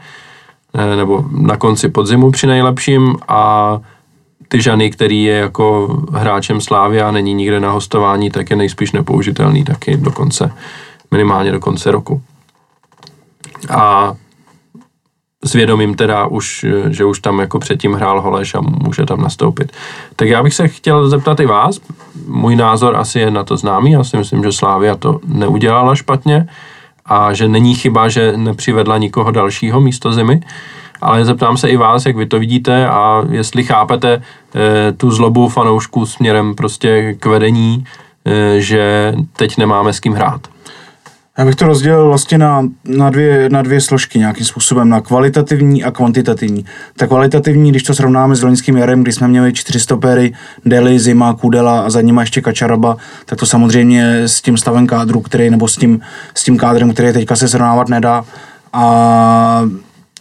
nebo 0.73 1.25
na 1.31 1.57
konci 1.57 1.89
podzimu 1.89 2.31
při 2.31 2.47
nejlepším 2.47 3.15
a 3.27 3.79
ty 4.47 4.61
Žany, 4.61 4.89
který 4.89 5.23
je 5.23 5.35
jako 5.35 5.97
hráčem 6.13 6.61
Slávy 6.61 7.01
a 7.01 7.11
není 7.11 7.33
nikde 7.33 7.59
na 7.59 7.71
hostování, 7.71 8.31
tak 8.31 8.49
je 8.49 8.55
nejspíš 8.55 8.91
nepoužitelný 8.91 9.63
taky 9.63 9.97
do 9.97 10.11
konce, 10.11 10.53
minimálně 11.11 11.51
do 11.51 11.59
konce 11.59 11.91
roku. 11.91 12.21
A 13.69 14.13
svědomím 15.45 15.95
teda 15.95 16.25
už, 16.25 16.65
že 16.89 17.05
už 17.05 17.19
tam 17.19 17.39
jako 17.39 17.59
předtím 17.59 17.93
hrál 17.93 18.21
Holeš 18.21 18.55
a 18.55 18.61
může 18.61 19.05
tam 19.05 19.21
nastoupit. 19.21 19.71
Tak 20.15 20.27
já 20.27 20.43
bych 20.43 20.53
se 20.53 20.67
chtěl 20.67 21.09
zeptat 21.09 21.39
i 21.39 21.45
vás, 21.45 21.79
můj 22.27 22.55
názor 22.55 22.95
asi 22.95 23.19
je 23.19 23.31
na 23.31 23.43
to 23.43 23.57
známý, 23.57 23.91
já 23.91 24.03
si 24.03 24.17
myslím, 24.17 24.43
že 24.43 24.51
Slávia 24.51 24.95
to 24.95 25.19
neudělala 25.25 25.95
špatně 25.95 26.47
a 27.09 27.33
že 27.33 27.47
není 27.47 27.75
chyba, 27.75 28.09
že 28.09 28.33
nepřivedla 28.35 28.97
nikoho 28.97 29.31
dalšího 29.31 29.81
místo 29.81 30.13
zimy, 30.13 30.41
ale 31.01 31.25
zeptám 31.25 31.57
se 31.57 31.69
i 31.69 31.77
vás, 31.77 32.05
jak 32.05 32.15
vy 32.15 32.25
to 32.25 32.39
vidíte 32.39 32.87
a 32.87 33.23
jestli 33.29 33.63
chápete 33.63 34.21
e, 34.55 34.91
tu 34.91 35.11
zlobu 35.11 35.49
fanoušků 35.49 36.05
směrem 36.05 36.55
prostě 36.55 37.13
k 37.19 37.25
vedení, 37.25 37.85
e, 38.25 38.61
že 38.61 39.13
teď 39.33 39.57
nemáme 39.57 39.93
s 39.93 39.99
kým 39.99 40.13
hrát. 40.13 40.41
Já 41.39 41.45
bych 41.45 41.55
to 41.55 41.67
rozdělil 41.67 42.07
vlastně 42.07 42.37
na, 42.37 42.67
na, 42.85 43.09
dvě, 43.09 43.49
na 43.49 43.61
dvě 43.61 43.81
složky 43.81 44.19
nějakým 44.19 44.45
způsobem, 44.45 44.89
na 44.89 45.01
kvalitativní 45.01 45.83
a 45.83 45.91
kvantitativní. 45.91 46.65
Ta 46.97 47.07
kvalitativní, 47.07 47.71
když 47.71 47.83
to 47.83 47.95
srovnáme 47.95 48.35
s 48.35 48.43
loňským 48.43 48.77
jarem, 48.77 49.03
kdy 49.03 49.11
jsme 49.11 49.27
měli 49.27 49.53
čtyři 49.53 49.79
stopery, 49.79 50.33
Deli, 50.65 50.99
Zima, 50.99 51.33
Kudela 51.33 51.81
a 51.81 51.89
za 51.89 52.01
nimi 52.01 52.21
ještě 52.21 52.41
Kačaraba, 52.41 52.97
tak 53.25 53.39
to 53.39 53.45
samozřejmě 53.45 54.23
s 54.23 54.41
tím 54.41 54.57
stavem 54.57 54.87
kádru, 54.87 55.21
který, 55.21 55.49
nebo 55.49 55.67
s 55.67 55.77
tím, 55.77 55.99
s 56.35 56.43
tím 56.43 56.57
kádrem, 56.57 56.93
který 56.93 57.13
teďka 57.13 57.35
se 57.35 57.47
srovnávat 57.47 57.89
nedá. 57.89 58.25
A 58.73 59.63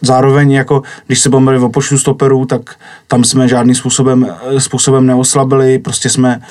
Zároveň, 0.01 0.51
jako, 0.51 0.81
když 1.07 1.19
se 1.19 1.29
budeme 1.29 1.59
o 1.59 1.69
počtu 1.69 1.97
stoperů, 1.97 2.45
tak 2.45 2.75
tam 3.07 3.23
jsme 3.23 3.47
žádným 3.47 3.75
způsobem, 3.75 4.27
způsobem 4.57 5.05
neoslabili, 5.05 5.79
prostě 5.79 6.09
jsme 6.09 6.41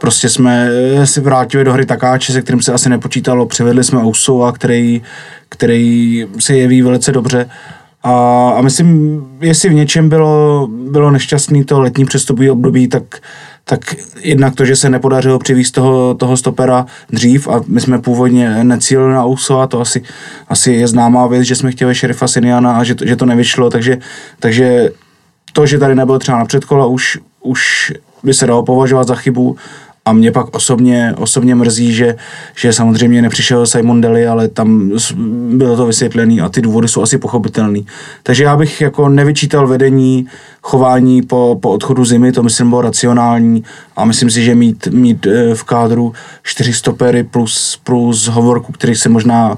prostě 0.00 0.28
jsme 0.28 0.70
si 1.04 1.20
vrátili 1.20 1.64
do 1.64 1.72
hry 1.72 1.86
takáče, 1.86 2.32
se 2.32 2.42
kterým 2.42 2.62
se 2.62 2.72
asi 2.72 2.88
nepočítalo, 2.88 3.46
přivedli 3.46 3.84
jsme 3.84 4.02
Ousova, 4.02 4.52
který, 4.52 5.02
který 5.48 6.26
se 6.38 6.56
jeví 6.56 6.82
velice 6.82 7.12
dobře. 7.12 7.50
A, 8.02 8.50
a 8.50 8.60
myslím, 8.60 9.22
jestli 9.40 9.68
v 9.68 9.74
něčem 9.74 10.08
bylo, 10.08 10.68
bylo 10.90 11.10
nešťastný 11.10 11.64
to 11.64 11.80
letní 11.80 12.04
přestupové 12.04 12.50
období, 12.50 12.88
tak, 12.88 13.02
tak 13.64 13.80
jednak 14.22 14.54
to, 14.54 14.64
že 14.64 14.76
se 14.76 14.90
nepodařilo 14.90 15.38
přivízt 15.38 15.74
toho, 15.74 16.14
toho 16.14 16.36
stopera 16.36 16.86
dřív 17.10 17.48
a 17.48 17.60
my 17.66 17.80
jsme 17.80 17.98
původně 17.98 18.64
necílili 18.64 19.12
na 19.12 19.24
Ouso 19.24 19.60
a 19.60 19.66
to 19.66 19.80
asi, 19.80 20.02
asi 20.48 20.72
je 20.72 20.88
známá 20.88 21.26
věc, 21.26 21.42
že 21.42 21.54
jsme 21.54 21.70
chtěli 21.70 21.94
šerifa 21.94 22.28
Siniana 22.28 22.76
a 22.76 22.84
že 22.84 22.94
to, 22.94 23.06
že 23.06 23.16
to 23.16 23.26
nevyšlo, 23.26 23.70
takže, 23.70 23.98
takže 24.40 24.90
to, 25.52 25.66
že 25.66 25.78
tady 25.78 25.94
nebyl 25.94 26.18
třeba 26.18 26.38
na 26.38 26.44
předkola, 26.44 26.86
už, 26.86 27.18
už 27.40 27.92
by 28.22 28.34
se 28.34 28.46
dalo 28.46 28.62
považovat 28.62 29.06
za 29.06 29.14
chybu 29.14 29.56
a 30.08 30.12
mě 30.12 30.32
pak 30.32 30.56
osobně, 30.56 31.14
osobně 31.16 31.54
mrzí, 31.54 31.94
že, 31.94 32.16
že 32.56 32.72
samozřejmě 32.72 33.22
nepřišel 33.22 33.66
Simon 33.66 34.00
Deli, 34.00 34.26
ale 34.26 34.48
tam 34.48 34.90
bylo 35.50 35.76
to 35.76 35.86
vysvětlené 35.86 36.42
a 36.42 36.48
ty 36.48 36.62
důvody 36.62 36.88
jsou 36.88 37.02
asi 37.02 37.18
pochopitelné. 37.18 37.80
Takže 38.22 38.44
já 38.44 38.56
bych 38.56 38.80
jako 38.80 39.08
nevyčítal 39.08 39.66
vedení 39.66 40.26
chování 40.62 41.22
po, 41.22 41.58
po 41.62 41.70
odchodu 41.70 42.04
zimy, 42.04 42.32
to 42.32 42.42
myslím 42.42 42.68
bylo 42.68 42.80
racionální 42.80 43.64
a 43.96 44.04
myslím 44.04 44.30
si, 44.30 44.42
že 44.42 44.54
mít, 44.54 44.86
mít 44.86 45.26
eh, 45.26 45.54
v 45.54 45.64
kádru 45.64 46.12
čtyři 46.42 46.72
stopery 46.72 47.22
plus, 47.24 47.80
plus 47.84 48.26
hovorku, 48.26 48.72
který 48.72 48.94
se 48.94 49.08
možná 49.08 49.56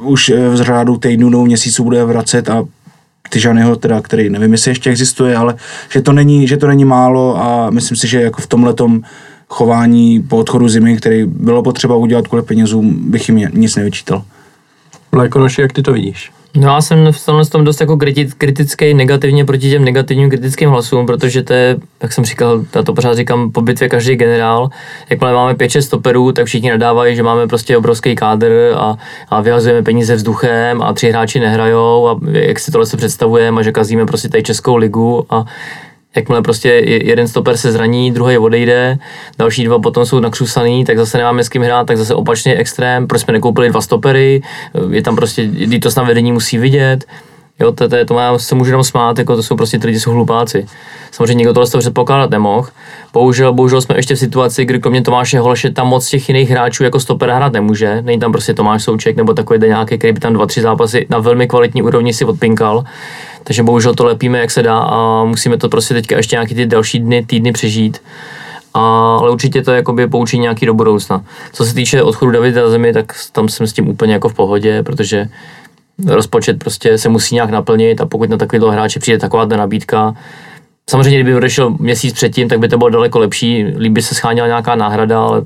už 0.00 0.32
v 0.50 0.56
řádu 0.56 0.96
týdnů 0.96 1.28
nebo 1.30 1.44
měsíců 1.44 1.84
bude 1.84 2.04
vracet 2.04 2.50
a 2.50 2.64
Tyžanyho, 3.30 3.76
teda, 3.76 4.00
který 4.00 4.30
nevím, 4.30 4.52
jestli 4.52 4.70
ještě 4.70 4.90
existuje, 4.90 5.36
ale 5.36 5.54
že 5.92 6.02
to 6.02 6.12
není, 6.12 6.48
že 6.48 6.56
to 6.56 6.66
není 6.66 6.84
málo 6.84 7.42
a 7.42 7.70
myslím 7.70 7.96
si, 7.96 8.08
že 8.08 8.22
jako 8.22 8.42
v 8.42 8.46
tomhle 8.46 8.74
chování 9.48 10.22
po 10.22 10.36
odchodu 10.36 10.68
zimy, 10.68 10.96
který 10.96 11.24
bylo 11.26 11.62
potřeba 11.62 11.96
udělat 11.96 12.28
kvůli 12.28 12.42
penězům, 12.42 13.10
bych 13.10 13.28
jim 13.28 13.36
nic 13.36 13.76
nevyčítal. 13.76 14.22
Lékonoši, 15.12 15.60
jak 15.60 15.72
ty 15.72 15.82
to 15.82 15.92
vidíš? 15.92 16.30
No 16.56 16.68
já 16.68 16.80
jsem 16.80 17.12
v 17.12 17.26
tomhle 17.26 17.44
tom 17.44 17.64
dost 17.64 17.80
jako 17.80 17.98
kritický 18.38 18.94
negativně 18.94 19.44
proti 19.44 19.70
těm 19.70 19.84
negativním 19.84 20.30
kritickým 20.30 20.70
hlasům, 20.70 21.06
protože 21.06 21.42
to 21.42 21.52
je, 21.52 21.76
jak 22.02 22.12
jsem 22.12 22.24
říkal, 22.24 22.64
já 22.74 22.82
to 22.82 22.94
pořád 22.94 23.16
říkám, 23.16 23.52
po 23.52 23.60
bitvě 23.60 23.88
každý 23.88 24.16
generál. 24.16 24.70
Jakmile 25.10 25.32
máme 25.32 25.52
5-6 25.52 25.80
stoperů, 25.80 26.32
tak 26.32 26.46
všichni 26.46 26.70
nadávají, 26.70 27.16
že 27.16 27.22
máme 27.22 27.46
prostě 27.46 27.76
obrovský 27.76 28.14
kádr 28.14 28.72
a, 28.76 28.96
a 29.28 29.40
vyhazujeme 29.40 29.82
peníze 29.82 30.14
vzduchem 30.14 30.82
a 30.82 30.92
tři 30.92 31.10
hráči 31.10 31.40
nehrajou 31.40 32.08
a 32.08 32.20
jak 32.32 32.58
si 32.58 32.70
tohle 32.70 32.86
se 32.86 32.96
představujeme 32.96 33.60
a 33.60 33.62
že 33.62 33.72
kazíme 33.72 34.06
prostě 34.06 34.28
tady 34.28 34.42
Českou 34.42 34.76
ligu 34.76 35.26
a 35.30 35.44
jakmile 36.18 36.42
prostě 36.42 36.68
jeden 36.84 37.28
stoper 37.28 37.56
se 37.56 37.72
zraní, 37.72 38.12
druhý 38.12 38.38
odejde, 38.38 38.98
další 39.38 39.64
dva 39.64 39.78
potom 39.78 40.06
jsou 40.06 40.20
nakřusaný, 40.20 40.84
tak 40.84 40.98
zase 40.98 41.18
nemáme 41.18 41.44
s 41.44 41.48
kým 41.48 41.62
hrát, 41.62 41.86
tak 41.86 41.96
zase 41.96 42.14
opačně 42.14 42.54
extrém, 42.54 43.06
proč 43.06 43.22
jsme 43.22 43.32
nekoupili 43.32 43.68
dva 43.68 43.80
stopery, 43.80 44.42
je 44.90 45.02
tam 45.02 45.16
prostě, 45.16 45.50
to 45.82 45.88
na 45.96 46.02
vedení 46.02 46.32
musí 46.32 46.58
vidět, 46.58 47.04
Jo, 47.60 47.72
to, 47.72 47.88
to, 47.88 48.04
to 48.04 48.14
má, 48.14 48.38
se 48.38 48.54
můžu 48.54 48.70
jenom 48.70 48.84
smát, 48.84 49.18
jako 49.18 49.36
to 49.36 49.42
jsou 49.42 49.56
prostě 49.56 49.78
lidi 49.84 50.00
jsou 50.00 50.10
hlupáci. 50.10 50.66
Samozřejmě 51.10 51.34
někdo 51.34 51.54
tohle 51.54 51.70
to 51.70 51.78
předpokládat 51.78 52.30
nemohl. 52.30 52.68
Bohužel, 53.12 53.52
bohužel 53.52 53.80
jsme 53.80 53.96
ještě 53.96 54.14
v 54.14 54.18
situaci, 54.18 54.64
kdy 54.64 54.78
kromě 54.80 55.02
Tomáše 55.02 55.38
Holeše 55.38 55.70
tam 55.70 55.86
moc 55.86 56.08
těch 56.08 56.28
jiných 56.28 56.50
hráčů 56.50 56.84
jako 56.84 57.00
stoper 57.00 57.30
hrát 57.30 57.52
nemůže. 57.52 58.02
Není 58.02 58.20
tam 58.20 58.32
prostě 58.32 58.54
Tomáš 58.54 58.82
Souček 58.84 59.16
nebo 59.16 59.34
takový 59.34 59.58
nějaký, 59.66 59.98
který 59.98 60.12
by 60.12 60.20
tam 60.20 60.32
dva, 60.32 60.46
tři 60.46 60.60
zápasy 60.60 61.06
na 61.10 61.18
velmi 61.18 61.48
kvalitní 61.48 61.82
úrovni 61.82 62.12
si 62.12 62.24
odpinkal. 62.24 62.84
Takže 63.48 63.62
bohužel 63.62 63.94
to 63.94 64.04
lepíme, 64.04 64.38
jak 64.38 64.50
se 64.50 64.62
dá 64.62 64.78
a 64.78 65.24
musíme 65.24 65.56
to 65.56 65.68
prostě 65.68 65.94
teďka 65.94 66.16
ještě 66.16 66.36
nějaký 66.36 66.54
ty 66.54 66.66
další 66.66 66.98
dny, 66.98 67.24
týdny 67.26 67.52
přežít. 67.52 67.98
A, 68.74 68.80
ale 69.20 69.30
určitě 69.30 69.62
to 69.62 69.72
jakoby 69.72 70.06
poučení 70.06 70.42
nějaký 70.42 70.66
do 70.66 70.74
budoucna. 70.74 71.24
Co 71.52 71.64
se 71.64 71.74
týče 71.74 72.02
odchodu 72.02 72.30
Davida 72.30 72.70
Zemi, 72.70 72.92
tak 72.92 73.14
tam 73.32 73.48
jsem 73.48 73.66
s 73.66 73.72
tím 73.72 73.88
úplně 73.88 74.12
jako 74.12 74.28
v 74.28 74.34
pohodě, 74.34 74.82
protože 74.82 75.28
rozpočet 76.06 76.58
prostě 76.58 76.98
se 76.98 77.08
musí 77.08 77.34
nějak 77.34 77.50
naplnit 77.50 78.00
a 78.00 78.06
pokud 78.06 78.30
na 78.30 78.36
takovýhle 78.36 78.72
hráče 78.72 79.00
přijde 79.00 79.18
taková 79.18 79.44
nabídka, 79.44 80.14
samozřejmě 80.90 81.20
kdyby 81.20 81.36
odešel 81.36 81.70
měsíc 81.70 82.14
předtím, 82.14 82.48
tak 82.48 82.58
by 82.58 82.68
to 82.68 82.78
bylo 82.78 82.90
daleko 82.90 83.18
lepší, 83.18 83.64
líp 83.64 83.92
by 83.92 84.02
se 84.02 84.14
scháněla 84.14 84.46
nějaká 84.46 84.74
náhrada, 84.74 85.22
ale 85.22 85.42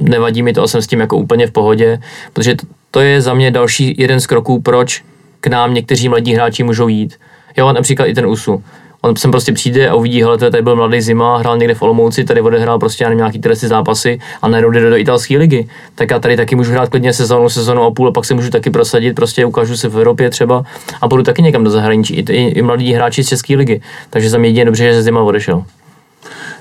nevadí 0.00 0.42
mi 0.42 0.52
to 0.52 0.62
a 0.62 0.66
jsem 0.66 0.82
s 0.82 0.86
tím 0.86 1.00
jako 1.00 1.16
úplně 1.16 1.46
v 1.46 1.50
pohodě, 1.50 2.00
protože 2.32 2.54
to, 2.54 2.66
to 2.90 3.00
je 3.00 3.20
za 3.20 3.34
mě 3.34 3.50
další 3.50 3.94
jeden 3.98 4.20
z 4.20 4.26
kroků, 4.26 4.60
proč 4.60 5.02
k 5.42 5.46
nám 5.46 5.74
někteří 5.74 6.08
mladí 6.08 6.34
hráči 6.34 6.62
můžou 6.62 6.88
jít. 6.88 7.14
Jo, 7.56 7.72
například 7.72 8.06
i 8.06 8.14
ten 8.14 8.26
USU. 8.26 8.62
On 9.02 9.16
sem 9.16 9.30
prostě 9.30 9.52
přijde 9.52 9.88
a 9.88 9.94
uvidí, 9.94 10.22
hele, 10.22 10.38
tady 10.38 10.62
byl 10.62 10.76
mladý 10.76 11.00
zima, 11.00 11.38
hrál 11.38 11.58
někde 11.58 11.74
v 11.74 11.82
Olomouci, 11.82 12.24
tady 12.24 12.40
odehrál 12.40 12.78
prostě 12.78 13.04
nevím, 13.04 13.18
nějaký 13.18 13.38
tresty 13.38 13.68
zápasy 13.68 14.18
a 14.42 14.48
najednou 14.48 14.70
jde 14.70 14.90
do 14.90 14.96
italské 14.96 15.38
ligy. 15.38 15.68
Tak 15.94 16.10
já 16.10 16.18
tady 16.18 16.36
taky 16.36 16.56
můžu 16.56 16.72
hrát 16.72 16.88
klidně 16.88 17.12
sezónu, 17.12 17.48
sezónu 17.48 17.82
a 17.82 17.90
půl 17.90 18.08
a 18.08 18.12
pak 18.12 18.24
se 18.24 18.34
můžu 18.34 18.50
taky 18.50 18.70
prosadit, 18.70 19.14
prostě 19.14 19.44
ukážu 19.44 19.76
se 19.76 19.88
v 19.88 19.96
Evropě 19.96 20.30
třeba 20.30 20.62
a 21.00 21.08
budu 21.08 21.22
taky 21.22 21.42
někam 21.42 21.64
do 21.64 21.70
zahraničí. 21.70 22.14
I, 22.14 22.32
i, 22.32 22.48
i 22.48 22.62
mladí 22.62 22.92
hráči 22.92 23.24
z 23.24 23.28
České 23.28 23.56
ligy. 23.56 23.80
Takže 24.10 24.30
za 24.30 24.38
mě 24.38 24.48
jedině 24.48 24.64
dobře, 24.64 24.92
že 24.92 25.02
zima 25.02 25.22
odešel. 25.22 25.64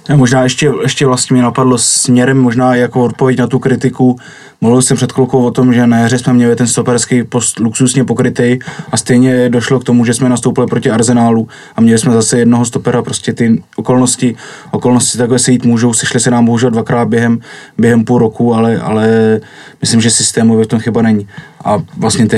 Já 0.10 0.16
možná 0.16 0.44
ještě, 0.44 0.72
ještě 0.82 1.06
vlastně 1.06 1.34
mě 1.34 1.44
napadlo 1.44 1.78
směrem 1.78 2.38
možná 2.38 2.76
jako 2.76 3.04
odpověď 3.04 3.40
na 3.40 3.48
tu 3.48 3.60
kritiku, 3.60 4.16
Mluvil 4.64 4.82
jsem 4.82 4.98
před 4.98 5.12
chvilkou 5.12 5.44
o 5.44 5.52
tom, 5.52 5.74
že 5.74 5.88
na 5.88 6.00
jaře 6.00 6.18
jsme 6.18 6.34
měli 6.34 6.56
ten 6.56 6.68
stoperský 6.68 7.24
post 7.24 7.60
luxusně 7.60 8.04
pokrytý 8.04 8.60
a 8.92 8.98
stejně 8.98 9.50
došlo 9.50 9.80
k 9.80 9.84
tomu, 9.84 10.06
že 10.06 10.14
jsme 10.14 10.30
nastoupili 10.30 10.68
proti 10.68 10.92
Arsenálu 10.92 11.48
a 11.76 11.82
měli 11.82 12.00
jsme 12.00 12.14
zase 12.14 12.40
jednoho 12.40 12.66
stopera, 12.66 13.02
prostě 13.02 13.34
ty 13.34 13.64
okolnosti, 13.76 14.36
okolnosti 14.72 15.18
takové 15.18 15.40
se 15.40 15.52
jít 15.52 15.66
můžou, 15.66 15.94
sešly 15.94 16.20
se 16.20 16.32
nám 16.32 16.46
bohužel 16.46 16.70
dvakrát 16.70 17.08
během, 17.08 17.40
během 17.78 18.06
půl 18.06 18.20
roku, 18.20 18.56
ale, 18.56 18.80
ale 18.80 19.40
myslím, 19.82 20.02
že 20.02 20.10
systémově 20.10 20.66
v 20.66 20.68
tom 20.68 20.80
chyba 20.80 21.02
není. 21.02 21.28
A 21.66 21.84
vlastně 21.98 22.28
té 22.28 22.38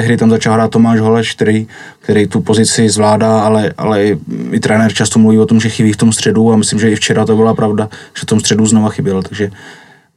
hry 0.00 0.16
tam 0.18 0.30
začal 0.30 0.54
hrát 0.54 0.70
Tomáš 0.70 1.00
Holeš, 1.00 1.34
který, 1.34 1.66
který 2.00 2.26
tu 2.26 2.40
pozici 2.40 2.88
zvládá, 2.88 3.40
ale, 3.40 3.72
ale 3.78 4.04
i 4.50 4.60
trenér 4.60 4.92
často 4.92 5.18
mluví 5.18 5.38
o 5.38 5.46
tom, 5.46 5.60
že 5.60 5.68
chybí 5.68 5.92
v 5.92 5.96
tom 5.96 6.12
středu 6.12 6.52
a 6.52 6.56
myslím, 6.56 6.78
že 6.78 6.90
i 6.90 6.96
včera 6.96 7.26
to 7.26 7.36
byla 7.36 7.54
pravda, 7.54 7.88
že 8.14 8.22
v 8.22 8.26
tom 8.26 8.40
středu 8.40 8.66
znova 8.66 8.88
chyběl, 8.88 9.22
takže 9.22 9.50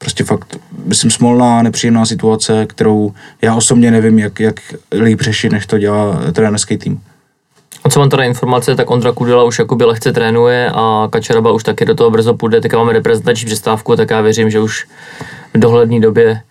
prostě 0.03 0.23
fakt, 0.23 0.57
myslím, 0.85 1.11
smolná, 1.11 1.61
nepříjemná 1.61 2.05
situace, 2.05 2.65
kterou 2.65 3.13
já 3.41 3.55
osobně 3.55 3.91
nevím, 3.91 4.19
jak, 4.19 4.39
jak 4.39 4.55
líp 4.91 5.21
řešit, 5.21 5.51
než 5.51 5.65
to 5.65 5.77
dělá 5.77 6.19
trenérský 6.33 6.77
tým. 6.77 7.01
A 7.83 7.89
co 7.89 7.99
mám 7.99 8.09
teda 8.09 8.23
informace, 8.23 8.75
tak 8.75 8.91
Ondra 8.91 9.11
Kudela 9.11 9.43
už 9.43 9.59
jakoby 9.59 9.85
lehce 9.85 10.13
trénuje 10.13 10.71
a 10.73 11.07
Kačaraba 11.11 11.51
už 11.51 11.63
taky 11.63 11.85
do 11.85 11.95
toho 11.95 12.11
brzo 12.11 12.33
půjde, 12.33 12.61
teďka 12.61 12.77
máme 12.77 12.93
reprezentační 12.93 13.45
přestávku, 13.45 13.95
tak 13.95 14.09
já 14.09 14.21
věřím, 14.21 14.49
že 14.49 14.59
už 14.59 14.87
v 15.53 15.59
dohledné 15.59 15.99
době 15.99 16.41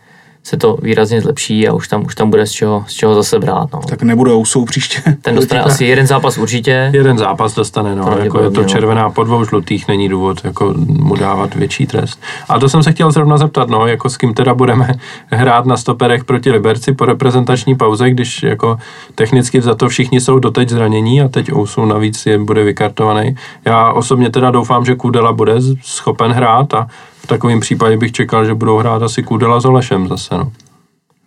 se 0.45 0.57
to 0.57 0.77
výrazně 0.83 1.21
zlepší 1.21 1.69
a 1.69 1.73
už 1.73 1.89
tam, 1.89 2.05
už 2.05 2.15
tam 2.15 2.31
bude 2.31 2.47
z 2.47 2.51
čeho, 2.51 2.85
z 2.89 2.93
čeho 2.93 3.15
zase 3.15 3.39
brát. 3.39 3.73
No. 3.73 3.81
Tak 3.89 4.03
nebude 4.03 4.33
Ousou 4.33 4.65
příště. 4.65 5.03
Ten 5.23 5.35
dostane 5.35 5.61
asi 5.61 5.85
jeden 5.85 6.07
zápas 6.07 6.39
určitě. 6.39 6.91
Jeden 6.93 7.19
zápas 7.19 7.55
dostane, 7.55 7.95
no, 7.95 8.19
jako 8.23 8.41
je 8.41 8.51
to 8.51 8.63
no. 8.63 8.69
červená 8.69 9.11
po 9.11 9.25
dvou 9.25 9.45
žlutých, 9.45 9.89
není 9.89 10.09
důvod 10.09 10.45
jako 10.45 10.75
mu 10.87 11.17
dávat 11.17 11.55
větší 11.55 11.87
trest. 11.87 12.21
A 12.49 12.59
to 12.59 12.69
jsem 12.69 12.83
se 12.83 12.93
chtěl 12.93 13.11
zrovna 13.11 13.37
zeptat, 13.37 13.69
no, 13.69 13.87
jako 13.87 14.09
s 14.09 14.17
kým 14.17 14.35
teda 14.35 14.55
budeme 14.55 14.95
hrát 15.27 15.67
na 15.67 15.77
stoperech 15.77 16.25
proti 16.25 16.51
Liberci 16.51 16.93
po 16.93 17.05
reprezentační 17.05 17.75
pauze, 17.75 18.11
když 18.11 18.43
jako 18.43 18.79
technicky 19.15 19.61
za 19.61 19.75
to 19.75 19.89
všichni 19.89 20.21
jsou 20.21 20.39
doteď 20.39 20.69
zranění 20.69 21.23
a 21.23 21.29
teď 21.29 21.53
Ousu 21.53 21.85
navíc 21.85 22.27
je, 22.27 22.39
bude 22.39 22.65
vykartovaný. 22.65 23.37
Já 23.65 23.93
osobně 23.93 24.31
teda 24.31 24.51
doufám, 24.51 24.85
že 24.85 24.95
Kudela 24.95 25.33
bude 25.33 25.55
schopen 25.83 26.33
hrát 26.33 26.75
a 26.75 26.87
v 27.23 27.27
takovém 27.27 27.61
případě 27.61 27.97
bych 27.97 28.13
čekal, 28.13 28.45
že 28.45 28.55
budou 28.55 28.79
hrát 28.79 29.03
asi 29.03 29.23
Kudela 29.23 29.61
s 29.61 29.65
Olešem 29.65 30.09
zase, 30.09 30.35
no. 30.35 30.53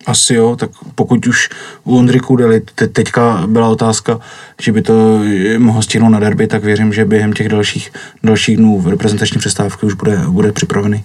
Asi 0.06 0.34
jo, 0.34 0.56
tak 0.56 0.70
pokud 0.96 1.28
už 1.28 1.50
u 1.84 1.98
Ondry 1.98 2.20
Kudely 2.20 2.62
te, 2.76 2.88
teďka 2.88 3.44
byla 3.48 3.68
otázka, 3.68 4.20
že 4.62 4.72
by 4.72 4.82
to 4.82 5.22
mohl 5.58 5.82
stihnout 5.82 6.10
na 6.10 6.20
derby, 6.20 6.48
tak 6.48 6.64
věřím, 6.64 6.94
že 6.94 7.06
během 7.06 7.34
těch 7.34 7.50
dalších, 7.50 7.92
dalších 8.24 8.58
dnů 8.58 8.82
v 8.82 8.88
reprezentační 8.88 9.40
přestávky 9.40 9.86
už 9.86 9.94
bude, 9.94 10.18
bude 10.28 10.52
připravený. 10.52 11.04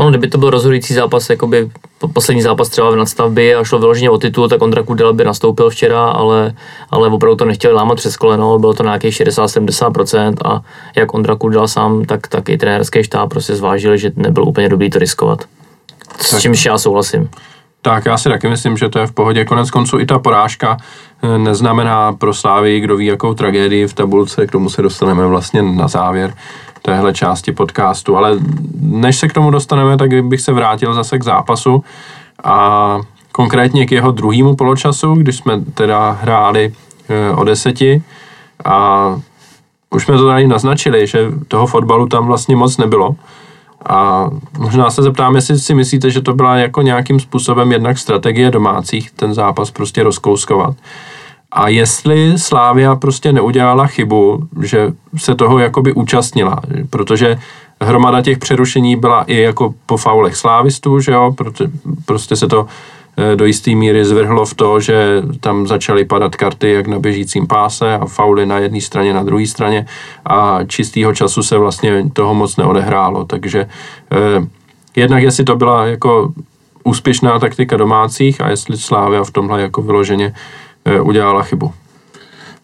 No, 0.00 0.10
kdyby 0.10 0.28
to 0.28 0.38
byl 0.38 0.50
rozhodující 0.50 0.94
zápas, 0.94 1.30
jakoby 1.30 1.70
poslední 2.12 2.42
zápas 2.42 2.68
třeba 2.68 2.90
v 2.90 2.96
nadstavbě 2.96 3.56
a 3.56 3.64
šlo 3.64 3.78
vyloženě 3.78 4.10
o 4.10 4.18
titul, 4.18 4.48
tak 4.48 4.62
Ondra 4.62 4.82
Kudela 4.82 5.12
by 5.12 5.24
nastoupil 5.24 5.70
včera, 5.70 6.04
ale, 6.04 6.54
ale 6.90 7.08
opravdu 7.08 7.36
to 7.36 7.44
nechtěli 7.44 7.74
lámat 7.74 7.96
přes 7.96 8.16
koleno, 8.16 8.58
bylo 8.58 8.74
to 8.74 8.82
na 8.82 8.90
nějakých 8.90 9.14
60-70% 9.14 10.34
a 10.44 10.60
jak 10.96 11.14
Ondra 11.14 11.36
Kudela 11.36 11.68
sám, 11.68 12.04
tak, 12.04 12.28
tak 12.28 12.48
i 12.48 12.58
trenérský 12.58 13.04
štáb 13.04 13.30
prostě 13.30 13.54
zvážili, 13.54 13.98
že 13.98 14.12
nebyl 14.16 14.44
úplně 14.44 14.68
dobrý 14.68 14.90
to 14.90 14.98
riskovat. 14.98 15.44
S 16.20 16.30
tak. 16.30 16.40
čímž 16.40 16.64
já 16.64 16.78
souhlasím. 16.78 17.28
Tak 17.82 18.06
já 18.06 18.18
si 18.18 18.28
taky 18.28 18.48
myslím, 18.48 18.76
že 18.76 18.88
to 18.88 18.98
je 18.98 19.06
v 19.06 19.12
pohodě. 19.12 19.44
Konec 19.44 19.70
konců 19.70 19.98
i 19.98 20.06
ta 20.06 20.18
porážka 20.18 20.76
eh, 21.22 21.38
neznamená 21.38 22.12
pro 22.12 22.34
Slávy, 22.34 22.80
kdo 22.80 22.96
ví, 22.96 23.06
jakou 23.06 23.34
tragédii 23.34 23.86
v 23.86 23.94
tabulce, 23.94 24.46
k 24.46 24.50
tomu 24.50 24.70
se 24.70 24.82
dostaneme 24.82 25.26
vlastně 25.26 25.62
na 25.62 25.88
závěr 25.88 26.34
téhle 26.82 27.12
části 27.12 27.52
podcastu. 27.52 28.16
Ale 28.16 28.38
než 28.80 29.16
se 29.16 29.28
k 29.28 29.32
tomu 29.32 29.50
dostaneme, 29.50 29.96
tak 29.96 30.24
bych 30.24 30.40
se 30.40 30.52
vrátil 30.52 30.94
zase 30.94 31.18
k 31.18 31.24
zápasu 31.24 31.84
a 32.44 32.98
konkrétně 33.32 33.86
k 33.86 33.92
jeho 33.92 34.12
druhému 34.12 34.56
poločasu, 34.56 35.14
když 35.14 35.36
jsme 35.36 35.60
teda 35.74 36.10
hráli 36.10 36.74
eh, 37.08 37.30
o 37.30 37.44
deseti 37.44 38.02
a 38.64 39.16
už 39.90 40.04
jsme 40.04 40.16
to 40.16 40.26
tady 40.26 40.46
naznačili, 40.46 41.06
že 41.06 41.18
toho 41.48 41.66
fotbalu 41.66 42.06
tam 42.06 42.26
vlastně 42.26 42.56
moc 42.56 42.76
nebylo. 42.76 43.16
A 43.88 44.30
možná 44.58 44.90
se 44.90 45.02
zeptám, 45.02 45.34
jestli 45.34 45.58
si 45.58 45.74
myslíte, 45.74 46.10
že 46.10 46.20
to 46.20 46.34
byla 46.34 46.56
jako 46.56 46.82
nějakým 46.82 47.20
způsobem 47.20 47.72
jednak 47.72 47.98
strategie 47.98 48.50
domácích, 48.50 49.10
ten 49.10 49.34
zápas 49.34 49.70
prostě 49.70 50.02
rozkouskovat. 50.02 50.76
A 51.52 51.68
jestli 51.68 52.38
Slávia 52.38 52.96
prostě 52.96 53.32
neudělala 53.32 53.86
chybu, 53.86 54.48
že 54.62 54.92
se 55.16 55.34
toho 55.34 55.58
jakoby 55.58 55.92
účastnila, 55.92 56.60
protože 56.90 57.38
hromada 57.80 58.22
těch 58.22 58.38
přerušení 58.38 58.96
byla 58.96 59.22
i 59.22 59.36
jako 59.36 59.74
po 59.86 59.96
faulech 59.96 60.36
slávistů, 60.36 61.00
že 61.00 61.12
jo, 61.12 61.34
prostě 62.04 62.36
se 62.36 62.48
to 62.48 62.66
Eh, 63.16 63.36
do 63.36 63.46
jisté 63.46 63.74
míry 63.74 64.04
zvrhlo 64.04 64.44
v 64.44 64.54
to, 64.54 64.80
že 64.80 65.22
tam 65.40 65.66
začaly 65.66 66.04
padat 66.04 66.36
karty 66.36 66.72
jak 66.72 66.86
na 66.86 66.98
běžícím 66.98 67.46
páse 67.46 67.94
a 67.94 68.06
fauly 68.06 68.46
na 68.46 68.58
jedné 68.58 68.80
straně, 68.80 69.14
na 69.14 69.22
druhé 69.22 69.46
straně 69.46 69.86
a 70.26 70.64
čistého 70.64 71.14
času 71.14 71.42
se 71.42 71.58
vlastně 71.58 72.10
toho 72.12 72.34
moc 72.34 72.56
neodehrálo, 72.56 73.24
takže 73.24 73.60
eh, 74.12 74.46
jednak 74.96 75.22
jestli 75.22 75.44
to 75.44 75.56
byla 75.56 75.86
jako 75.86 76.32
úspěšná 76.84 77.38
taktika 77.38 77.76
domácích 77.76 78.40
a 78.40 78.50
jestli 78.50 78.78
Slávia 78.78 79.24
v 79.24 79.30
tomhle 79.30 79.62
jako 79.62 79.82
vyloženě 79.82 80.34
eh, 80.34 80.69
udělala 81.00 81.42
chybu. 81.42 81.72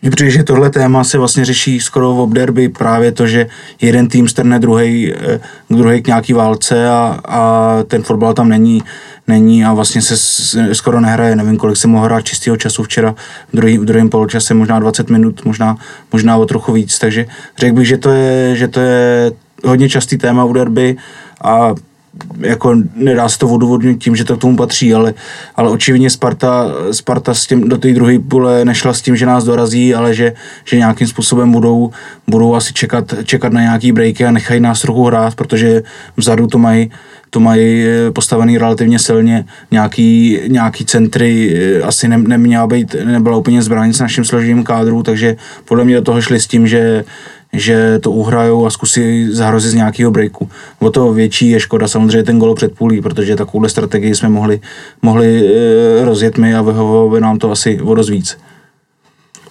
Mně 0.02 0.10
přijde, 0.10 0.30
že 0.30 0.42
tohle 0.42 0.70
téma 0.70 1.04
se 1.04 1.18
vlastně 1.18 1.44
řeší 1.44 1.80
skoro 1.80 2.14
v 2.14 2.20
obderby 2.20 2.68
právě 2.68 3.12
to, 3.12 3.26
že 3.26 3.46
jeden 3.80 4.08
tým 4.08 4.28
strne 4.28 4.58
druhý, 4.58 5.14
druhý 5.70 6.02
k 6.02 6.06
nějaký 6.06 6.32
válce 6.32 6.88
a, 6.88 7.20
a 7.24 7.72
ten 7.88 8.02
fotbal 8.02 8.34
tam 8.34 8.48
není 8.48 8.82
není 9.28 9.64
a 9.64 9.74
vlastně 9.74 10.02
se 10.02 10.16
skoro 10.74 11.00
nehraje. 11.00 11.36
Nevím, 11.36 11.56
kolik 11.56 11.76
se 11.76 11.88
mohl 11.88 12.04
hrát 12.04 12.20
čistého 12.20 12.56
času 12.56 12.82
včera 12.82 13.14
v, 13.52 13.56
druhý, 13.56 13.78
v 13.78 13.84
druhém 13.84 14.08
poločase, 14.08 14.54
možná 14.54 14.78
20 14.78 15.10
minut, 15.10 15.44
možná, 15.44 15.76
možná 16.12 16.36
o 16.36 16.46
trochu 16.46 16.72
víc. 16.72 16.98
Takže 16.98 17.26
řekl 17.58 17.74
bych, 17.76 17.86
že 17.86 17.96
to 17.96 18.10
je, 18.10 18.56
že 18.56 18.68
to 18.68 18.80
je 18.80 19.32
hodně 19.64 19.88
častý 19.88 20.18
téma 20.18 20.44
u 20.44 20.52
derby 20.52 20.96
a 21.44 21.74
jako 22.40 22.74
nedá 22.94 23.28
se 23.28 23.38
to 23.38 23.48
odůvodnit 23.48 23.98
tím, 23.98 24.16
že 24.16 24.24
to 24.24 24.36
k 24.36 24.40
tomu 24.40 24.56
patří, 24.56 24.94
ale, 24.94 25.14
ale 25.56 25.70
očividně 25.70 26.10
Sparta, 26.10 26.66
Sparta 26.90 27.34
s 27.34 27.46
tím, 27.46 27.68
do 27.68 27.78
té 27.78 27.92
druhé 27.92 28.18
půle 28.18 28.64
nešla 28.64 28.92
s 28.92 29.02
tím, 29.02 29.16
že 29.16 29.26
nás 29.26 29.44
dorazí, 29.44 29.94
ale 29.94 30.14
že, 30.14 30.32
že 30.64 30.76
nějakým 30.76 31.06
způsobem 31.06 31.52
budou, 31.52 31.90
budou 32.26 32.54
asi 32.54 32.72
čekat, 32.72 33.14
čekat 33.24 33.52
na 33.52 33.60
nějaký 33.60 33.92
breaky 33.92 34.24
a 34.24 34.30
nechají 34.30 34.60
nás 34.60 34.80
trochu 34.80 35.04
hrát, 35.04 35.34
protože 35.34 35.82
vzadu 36.16 36.46
to 36.46 36.58
mají 36.58 36.90
to 37.30 37.40
mají 37.40 37.84
eh, 37.84 38.10
postavený 38.10 38.58
relativně 38.58 38.98
silně, 38.98 39.44
nějaký, 39.70 40.38
nějaký 40.48 40.84
centry 40.84 41.54
eh, 41.54 41.82
asi 41.82 42.08
ne, 42.08 42.18
neměla 42.18 42.66
být, 42.66 42.96
nebyla 43.04 43.36
úplně 43.36 43.62
zbraň 43.62 43.92
s 43.92 44.00
naším 44.00 44.24
složením 44.24 44.64
kádru, 44.64 45.02
takže 45.02 45.36
podle 45.64 45.84
mě 45.84 45.94
do 45.94 46.02
toho 46.02 46.22
šli 46.22 46.40
s 46.40 46.46
tím, 46.46 46.66
že 46.66 47.04
že 47.52 47.98
to 47.98 48.10
uhrajou 48.10 48.66
a 48.66 48.70
zkusí 48.70 49.32
zahrozit 49.32 49.70
z 49.70 49.74
nějakého 49.74 50.10
breaku. 50.10 50.50
O 50.78 50.90
to 50.90 51.12
větší 51.12 51.50
je 51.50 51.60
škoda 51.60 51.88
samozřejmě 51.88 52.22
ten 52.22 52.38
gol 52.38 52.54
před 52.54 52.74
půlí, 52.74 53.00
protože 53.00 53.36
takovouhle 53.36 53.68
strategii 53.68 54.14
jsme 54.14 54.28
mohli, 54.28 54.60
mohli 55.02 55.46
eh, 55.46 56.04
rozjet 56.04 56.38
my 56.38 56.54
a 56.54 56.62
vyhovovalo 56.62 57.10
by 57.10 57.20
nám 57.20 57.38
to 57.38 57.50
asi 57.50 57.80
o 57.80 57.94
dost 57.94 58.08
víc. 58.08 58.38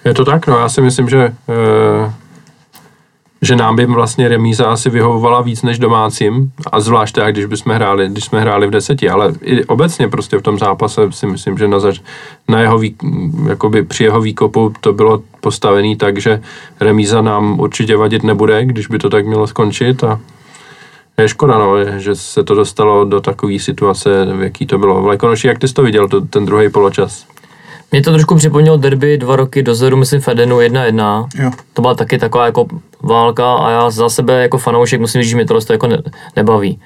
Je 0.05 0.13
to 0.13 0.25
tak, 0.25 0.47
no 0.47 0.57
já 0.57 0.69
si 0.69 0.81
myslím, 0.81 1.09
že 1.09 1.33
že 3.45 3.55
nám 3.55 3.75
by 3.75 3.85
vlastně 3.85 4.27
remíza 4.27 4.65
asi 4.65 4.89
vyhovovala 4.89 5.41
víc 5.41 5.61
než 5.61 5.79
domácím 5.79 6.51
a 6.71 6.79
zvlášť 6.79 7.15
tak, 7.15 7.33
když 7.33 7.45
bychom 7.45 7.73
hráli, 7.73 8.09
když 8.09 8.23
jsme 8.23 8.41
hráli 8.41 8.67
v 8.67 8.69
deseti, 8.69 9.09
ale 9.09 9.33
i 9.41 9.65
obecně 9.65 10.07
prostě 10.07 10.37
v 10.37 10.41
tom 10.41 10.59
zápase 10.59 11.01
si 11.11 11.27
myslím, 11.27 11.57
že 11.57 11.67
na, 11.67 11.79
zač- 11.79 12.01
na 12.47 12.61
jeho 12.61 12.77
vý, 12.77 12.95
jakoby 13.49 13.83
při 13.83 14.03
jeho 14.03 14.21
výkopu 14.21 14.73
to 14.81 14.93
bylo 14.93 15.21
postavený 15.41 15.95
tak, 15.95 16.21
že 16.21 16.41
remíza 16.79 17.21
nám 17.21 17.59
určitě 17.59 17.97
vadit 17.97 18.23
nebude, 18.23 18.65
když 18.65 18.87
by 18.87 18.97
to 18.97 19.09
tak 19.09 19.25
mělo 19.25 19.47
skončit 19.47 20.03
a 20.03 20.19
je 21.17 21.27
škoda, 21.27 21.57
no, 21.57 21.99
že 21.99 22.15
se 22.15 22.43
to 22.43 22.55
dostalo 22.55 23.05
do 23.05 23.21
takové 23.21 23.59
situace, 23.59 24.25
v 24.25 24.41
jaký 24.41 24.65
to 24.65 24.77
bylo. 24.77 25.01
Vlajkonoši, 25.01 25.47
jak 25.47 25.59
ty 25.59 25.67
jsi 25.67 25.73
to 25.73 25.83
viděl, 25.83 26.07
to, 26.07 26.21
ten 26.21 26.45
druhý 26.45 26.69
poločas? 26.69 27.25
Mě 27.91 28.01
to 28.01 28.11
trošku 28.11 28.35
připomnělo 28.35 28.77
derby 28.77 29.17
dva 29.17 29.35
roky 29.35 29.63
dozadu, 29.63 29.97
myslím 29.97 30.21
Fedenu 30.21 30.57
1-1. 30.57 31.27
Jo. 31.43 31.51
To 31.73 31.81
byla 31.81 31.95
taky 31.95 32.17
taková 32.17 32.45
jako 32.45 32.65
válka 33.01 33.55
a 33.55 33.71
já 33.71 33.89
za 33.89 34.09
sebe 34.09 34.41
jako 34.41 34.57
fanoušek 34.57 34.99
musím 34.99 35.21
říct, 35.21 35.29
že 35.29 35.35
mě 35.35 35.45
tohle 35.45 35.61
jako 35.71 35.87
ne, 35.87 36.01
nebaví 36.35 36.79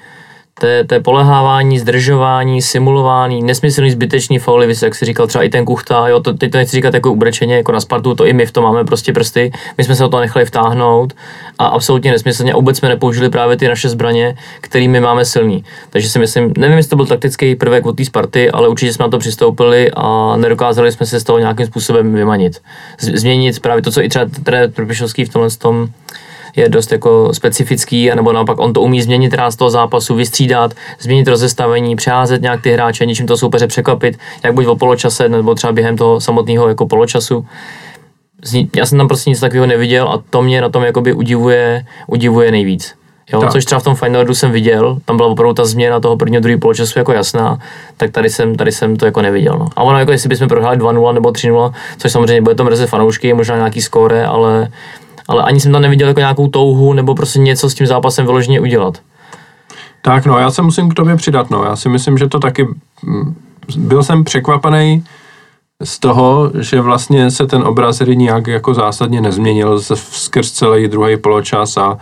to 0.60 0.66
je, 0.66 0.84
to 0.84 0.94
je 0.94 1.00
polehávání, 1.00 1.78
zdržování, 1.78 2.62
simulování, 2.62 3.42
nesmyslný 3.42 3.90
zbytečný 3.90 4.38
fauly, 4.38 4.74
jak 4.82 4.94
si 4.94 5.04
říkal, 5.04 5.26
třeba 5.26 5.44
i 5.44 5.48
ten 5.48 5.64
kuchta, 5.64 6.08
jo, 6.08 6.20
to, 6.20 6.32
teď 6.32 6.52
to 6.52 6.58
nechci 6.58 6.76
říkat 6.76 6.94
jako 6.94 7.12
ubrečeně, 7.12 7.56
jako 7.56 7.72
na 7.72 7.80
Spartu, 7.80 8.14
to 8.14 8.26
i 8.26 8.32
my 8.32 8.46
v 8.46 8.52
tom 8.52 8.64
máme 8.64 8.84
prostě 8.84 9.12
prsty, 9.12 9.52
my 9.78 9.84
jsme 9.84 9.94
se 9.94 10.04
o 10.04 10.08
to 10.08 10.20
nechali 10.20 10.44
vtáhnout 10.44 11.12
a 11.58 11.66
absolutně 11.66 12.10
nesmyslně, 12.10 12.52
a 12.52 12.56
vůbec 12.56 12.78
jsme 12.78 12.88
nepoužili 12.88 13.30
právě 13.30 13.56
ty 13.56 13.68
naše 13.68 13.88
zbraně, 13.88 14.36
kterými 14.60 15.00
máme 15.00 15.24
silný. 15.24 15.64
Takže 15.90 16.08
si 16.08 16.18
myslím, 16.18 16.52
nevím, 16.58 16.76
jestli 16.76 16.90
to 16.90 16.96
byl 16.96 17.06
taktický 17.06 17.54
prvek 17.54 17.86
od 17.86 17.96
té 17.96 18.04
Sparty, 18.04 18.50
ale 18.50 18.68
určitě 18.68 18.92
jsme 18.92 19.02
na 19.02 19.08
to 19.08 19.18
přistoupili 19.18 19.90
a 19.96 20.36
nedokázali 20.36 20.92
jsme 20.92 21.06
se 21.06 21.20
z 21.20 21.24
toho 21.24 21.38
nějakým 21.38 21.66
způsobem 21.66 22.14
vymanit. 22.14 22.60
Změnit 22.98 23.60
právě 23.60 23.82
to, 23.82 23.90
co 23.90 24.02
i 24.02 24.08
třeba 24.08 24.26
trenér 24.42 24.70
Trpišovský 24.70 25.24
v 25.24 25.32
tomhle 25.32 25.50
tom 25.50 25.88
je 26.56 26.68
dost 26.68 26.92
jako 26.92 27.28
specifický, 27.32 28.10
nebo 28.14 28.32
naopak 28.32 28.60
on 28.60 28.72
to 28.72 28.80
umí 28.80 29.02
změnit 29.02 29.34
rád 29.34 29.50
z 29.50 29.56
toho 29.56 29.70
zápasu, 29.70 30.14
vystřídat, 30.14 30.74
změnit 31.00 31.28
rozestavení, 31.28 31.96
přeházet 31.96 32.42
nějak 32.42 32.62
ty 32.62 32.72
hráče, 32.72 33.06
ničím 33.06 33.26
to 33.26 33.36
soupeře 33.36 33.66
překvapit, 33.66 34.18
jak 34.44 34.54
buď 34.54 34.66
o 34.66 34.76
poločase, 34.76 35.28
nebo 35.28 35.54
třeba 35.54 35.72
během 35.72 35.96
toho 35.96 36.20
samotného 36.20 36.68
jako 36.68 36.86
poločasu. 36.86 37.46
Já 38.76 38.86
jsem 38.86 38.98
tam 38.98 39.08
prostě 39.08 39.30
nic 39.30 39.40
takového 39.40 39.66
neviděl 39.66 40.08
a 40.08 40.22
to 40.30 40.42
mě 40.42 40.60
na 40.60 40.68
tom 40.68 40.82
jakoby 40.82 41.12
udivuje, 41.12 41.84
udivuje 42.06 42.50
nejvíc. 42.50 42.94
Jo, 43.32 43.48
což 43.52 43.64
třeba 43.64 43.80
v 43.80 43.84
tom 43.84 43.94
Final 43.94 44.34
jsem 44.34 44.52
viděl, 44.52 44.98
tam 45.04 45.16
byla 45.16 45.28
opravdu 45.28 45.54
ta 45.54 45.64
změna 45.64 46.00
toho 46.00 46.16
prvního 46.16 46.40
druhého 46.40 46.60
poločasu 46.60 46.98
jako 46.98 47.12
jasná, 47.12 47.58
tak 47.96 48.10
tady 48.10 48.30
jsem, 48.30 48.54
tady 48.54 48.72
jsem 48.72 48.96
to 48.96 49.06
jako 49.06 49.22
neviděl. 49.22 49.56
No. 49.58 49.66
A 49.76 49.82
ono 49.82 49.98
jako 49.98 50.12
jestli 50.12 50.28
bychom 50.28 50.48
prohráli 50.48 50.78
2-0 50.78 51.14
nebo 51.14 51.28
3-0, 51.28 51.72
což 51.98 52.12
samozřejmě 52.12 52.42
bude 52.42 52.54
to 52.54 52.64
mrzet 52.64 52.88
fanoušky, 52.88 53.34
možná 53.34 53.56
nějaký 53.56 53.82
skóre, 53.82 54.26
ale 54.26 54.68
ale 55.30 55.42
ani 55.42 55.60
jsem 55.60 55.72
tam 55.72 55.82
neviděl 55.82 56.08
jako 56.08 56.20
nějakou 56.20 56.48
touhu 56.48 56.92
nebo 56.92 57.14
prostě 57.14 57.38
něco 57.38 57.70
s 57.70 57.74
tím 57.74 57.86
zápasem 57.86 58.26
vyloženě 58.26 58.60
udělat. 58.60 58.98
Tak 60.02 60.26
no, 60.26 60.38
já 60.38 60.50
se 60.50 60.62
musím 60.62 60.88
k 60.88 60.94
tobě 60.94 61.16
přidat, 61.16 61.50
no. 61.50 61.64
Já 61.64 61.76
si 61.76 61.88
myslím, 61.88 62.18
že 62.18 62.28
to 62.28 62.38
taky... 62.38 62.68
Mm, 63.02 63.34
byl 63.76 64.02
jsem 64.02 64.24
překvapený 64.24 65.04
z 65.84 65.98
toho, 65.98 66.50
že 66.60 66.80
vlastně 66.80 67.30
se 67.30 67.46
ten 67.46 67.62
obraz 67.62 68.00
nějak 68.00 68.46
jako 68.46 68.74
zásadně 68.74 69.20
nezměnil 69.20 69.80
skrz 69.96 70.52
celý 70.52 70.88
druhý 70.88 71.16
poločas 71.16 71.76
a 71.76 71.98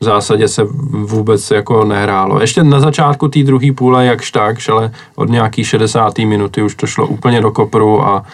v 0.00 0.04
zásadě 0.04 0.48
se 0.48 0.62
vůbec 0.90 1.50
jako 1.50 1.84
nehrálo. 1.84 2.40
Ještě 2.40 2.64
na 2.64 2.80
začátku 2.80 3.28
té 3.28 3.42
druhé 3.42 3.72
půle 3.72 4.06
jakž 4.06 4.30
takž, 4.30 4.68
ale 4.68 4.90
od 5.16 5.28
nějaký 5.28 5.64
60. 5.64 6.18
minuty 6.18 6.62
už 6.62 6.74
to 6.74 6.86
šlo 6.86 7.06
úplně 7.06 7.40
do 7.40 7.50
kopru 7.50 8.06
a, 8.06 8.24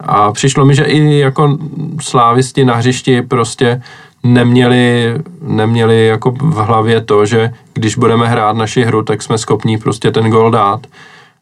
a 0.00 0.32
přišlo 0.32 0.64
mi, 0.64 0.74
že 0.74 0.84
i 0.84 1.18
jako 1.18 1.58
slávisti 2.00 2.64
na 2.64 2.74
hřišti 2.74 3.22
prostě 3.22 3.82
neměli, 4.22 5.14
neměli 5.42 6.06
jako 6.06 6.30
v 6.30 6.54
hlavě 6.54 7.00
to, 7.00 7.26
že 7.26 7.52
když 7.74 7.96
budeme 7.96 8.28
hrát 8.28 8.56
naši 8.56 8.84
hru, 8.84 9.02
tak 9.02 9.22
jsme 9.22 9.38
schopní 9.38 9.78
prostě 9.78 10.10
ten 10.10 10.30
gol 10.30 10.50
dát. 10.50 10.86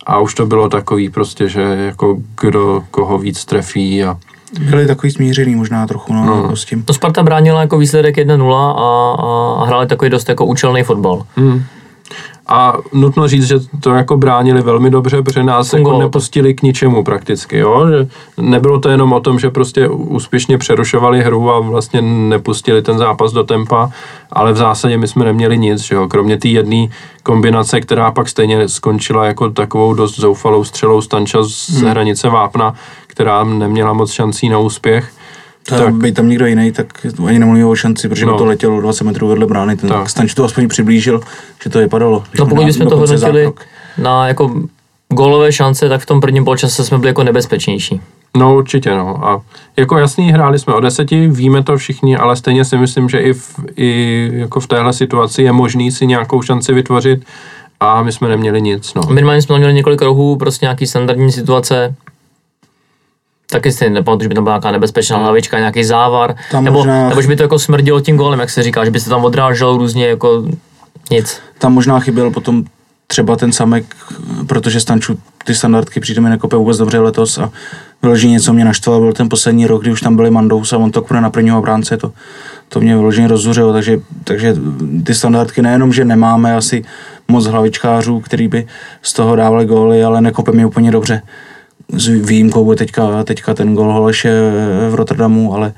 A 0.07 0.19
už 0.19 0.35
to 0.35 0.47
bylo 0.47 0.69
takový 0.69 1.11
prostě, 1.11 1.49
že 1.49 1.61
jako 1.61 2.17
kdo 2.41 2.85
koho 2.91 3.19
víc 3.19 3.45
trefí 3.45 4.05
a 4.05 4.17
byli 4.61 4.87
takový 4.87 5.13
smířený 5.13 5.55
možná 5.55 5.87
trochu, 5.87 6.13
no, 6.13 6.25
no. 6.25 6.57
s 6.57 6.65
tím. 6.65 6.83
To 6.83 6.95
Sparta 6.95 7.23
bránila 7.23 7.61
jako 7.61 7.79
výsledek 7.79 8.17
1-0 8.17 8.55
a, 8.55 9.13
a, 9.13 9.63
a 9.63 9.67
hráli 9.67 9.87
takový 9.87 10.11
dost 10.11 10.29
jako 10.29 10.47
účelný 10.47 10.83
fotbal. 10.83 11.23
Hmm. 11.37 11.65
A 12.49 12.77
nutno 12.93 13.29
říct, 13.29 13.47
že 13.47 13.59
to 13.81 13.91
jako 13.91 14.17
bránili 14.17 14.63
velmi 14.63 14.91
dobře, 14.91 15.23
protože 15.23 15.43
nás 15.43 15.73
jako 15.73 15.99
nepustili 15.99 16.55
k 16.55 16.63
ničemu 16.63 17.05
prakticky. 17.05 17.59
Jo? 17.59 17.87
Že 17.91 18.09
nebylo 18.41 18.81
to 18.81 18.89
jenom 18.89 19.13
o 19.13 19.21
tom, 19.21 19.39
že 19.39 19.51
prostě 19.51 19.89
úspěšně 19.89 20.59
přerušovali 20.59 21.23
hru 21.23 21.51
a 21.51 21.61
vlastně 21.61 22.03
nepustili 22.03 22.83
ten 22.83 22.99
zápas 22.99 23.33
do 23.33 23.45
tempa, 23.45 23.91
ale 24.33 24.53
v 24.53 24.57
zásadě 24.57 24.99
my 24.99 25.09
jsme 25.09 25.25
neměli 25.25 25.59
nic, 25.59 25.81
že 25.81 25.95
jo? 25.95 26.09
kromě 26.09 26.37
té 26.37 26.49
jedné 26.49 26.87
kombinace, 27.23 27.81
která 27.81 28.11
pak 28.11 28.29
stejně 28.29 28.69
skončila 28.69 29.27
jako 29.27 29.51
takovou 29.51 29.95
dost 29.95 30.17
zoufalou 30.17 30.65
střelou 30.65 31.01
Stanča 31.01 31.43
z 31.43 31.69
hmm. 31.71 31.91
hranice 31.91 32.29
Vápna, 32.29 32.75
která 33.07 33.45
neměla 33.45 33.93
moc 33.93 34.13
šancí 34.13 34.49
na 34.49 34.59
úspěch. 34.59 35.18
To 35.69 35.79
tak. 35.79 35.95
by 35.95 36.13
tam 36.13 36.29
někdo 36.29 36.47
jiný, 36.47 36.73
tak 36.73 37.07
ani 37.27 37.39
nemluvil 37.39 37.71
o 37.71 37.75
šanci, 37.75 38.09
protože 38.09 38.27
no. 38.27 38.39
to 38.39 38.45
letělo 38.45 38.81
20 38.81 39.05
metrů 39.05 39.29
vedle 39.29 39.47
brány, 39.47 39.77
ten 39.77 39.89
tak. 39.89 40.11
Stanč 40.11 40.35
to 40.35 40.45
aspoň 40.45 40.69
přiblížil, 40.69 41.21
že 41.63 41.71
to 41.71 41.79
vypadalo. 41.79 42.25
No 42.39 42.47
pokud 42.47 42.65
bychom 42.65 42.89
to 42.89 42.97
hodnotili 42.97 43.45
zákrok. 43.45 43.61
na 43.99 44.29
jako 44.29 44.55
gólové 45.09 45.53
šance, 45.53 45.89
tak 45.89 46.01
v 46.01 46.07
tom 46.07 46.21
prvním 46.21 46.45
poločase 46.45 46.85
jsme 46.85 46.99
byli 46.99 47.11
jako 47.11 47.23
nebezpečnější. 47.23 48.01
No 48.37 48.57
určitě, 48.57 48.91
no. 48.91 49.27
A 49.27 49.41
jako 49.77 49.99
jasný, 49.99 50.33
hráli 50.33 50.59
jsme 50.59 50.75
o 50.75 50.81
deseti, 50.81 51.29
víme 51.29 51.63
to 51.63 51.77
všichni, 51.77 52.17
ale 52.17 52.37
stejně 52.37 52.65
si 52.65 52.79
myslím, 52.79 53.09
že 53.09 53.19
i, 53.19 53.33
v, 53.33 53.55
i 53.77 54.31
jako 54.35 54.61
v 54.61 54.67
téhle 54.67 54.93
situaci 54.93 55.43
je 55.43 55.53
možný 55.53 55.93
si 55.93 56.07
nějakou 56.07 56.43
šanci 56.43 56.73
vytvořit 56.73 57.25
a 57.81 58.03
my 58.03 58.13
jsme 58.13 58.29
neměli 58.29 58.63
nic, 58.63 58.95
no. 58.95 59.03
Minimálně 59.09 59.43
jsme 59.43 59.59
měli 59.59 59.75
několik 59.75 60.03
rohů, 60.03 60.37
prostě 60.37 60.67
nějaký 60.67 60.87
standardní 60.87 61.33
situace, 61.33 61.95
taky 63.51 63.73
si 63.73 63.91
nepamatuju, 63.91 64.25
že 64.25 64.29
by 64.29 64.35
tam 64.35 64.45
byla 64.45 64.55
nějaká 64.55 64.71
nebezpečná 64.71 65.17
hmm. 65.17 65.25
hlavička, 65.25 65.59
nějaký 65.59 65.85
závar, 65.85 66.37
tam 66.51 66.65
nebo, 66.65 66.79
možná... 66.79 67.09
nebo 67.09 67.23
že 67.23 67.29
by 67.29 67.37
to 67.37 67.43
jako 67.43 67.59
smrdilo 67.59 68.01
tím 68.01 68.17
gólem, 68.17 68.41
jak 68.41 68.51
se 68.51 68.63
říká, 68.63 68.85
že 68.85 68.91
by 68.91 69.01
se 69.01 69.11
tam 69.11 69.25
odrážel 69.25 69.77
různě 69.77 70.07
jako 70.07 70.45
nic. 71.11 71.41
Tam 71.59 71.73
možná 71.73 72.01
chyběl 72.01 72.31
potom 72.31 72.65
třeba 73.07 73.37
ten 73.37 73.53
samek, 73.53 73.85
protože 74.47 74.81
Stanču 74.81 75.19
ty 75.45 75.55
standardky 75.55 76.01
přijde 76.01 76.21
mi 76.21 76.29
nekope 76.31 76.57
vůbec 76.57 76.79
dobře 76.79 76.99
letos 76.99 77.39
a 77.39 77.51
vyloženě 78.03 78.33
něco 78.33 78.53
mě 78.53 78.65
naštvalo, 78.65 79.01
byl 79.01 79.13
ten 79.13 79.29
poslední 79.29 79.67
rok, 79.67 79.83
kdy 79.83 79.93
už 79.93 80.01
tam 80.01 80.17
byli 80.17 80.31
Mandous 80.31 80.73
a 80.73 80.79
on 80.79 80.91
to 80.91 81.03
kvůli 81.03 81.21
na 81.23 81.31
prvního 81.31 81.59
obránce, 81.59 81.97
to, 81.97 82.13
to 82.69 82.81
mě 82.81 82.97
vyloženě 82.97 83.29
rozzuřilo, 83.29 83.73
takže, 83.73 84.01
takže 84.25 84.55
ty 85.05 85.15
standardky 85.15 85.63
nejenom, 85.63 85.93
že 85.93 86.05
nemáme 86.05 86.55
asi 86.55 86.85
moc 87.29 87.47
hlavičkářů, 87.47 88.21
který 88.21 88.49
by 88.49 88.67
z 89.03 89.13
toho 89.13 89.37
dávali 89.37 89.67
góly, 89.67 90.05
ale 90.05 90.21
nekope 90.21 90.53
mi 90.53 90.65
úplně 90.65 90.91
dobře 90.91 91.23
s 91.93 92.09
výjimkou 92.09 92.65
bude 92.65 92.77
teďka, 92.77 93.25
teďka 93.25 93.55
ten 93.55 93.75
gol 93.75 93.93
Holeše 93.93 94.31
v 94.91 94.95
Rotterdamu, 94.95 95.55
ale, 95.55 95.73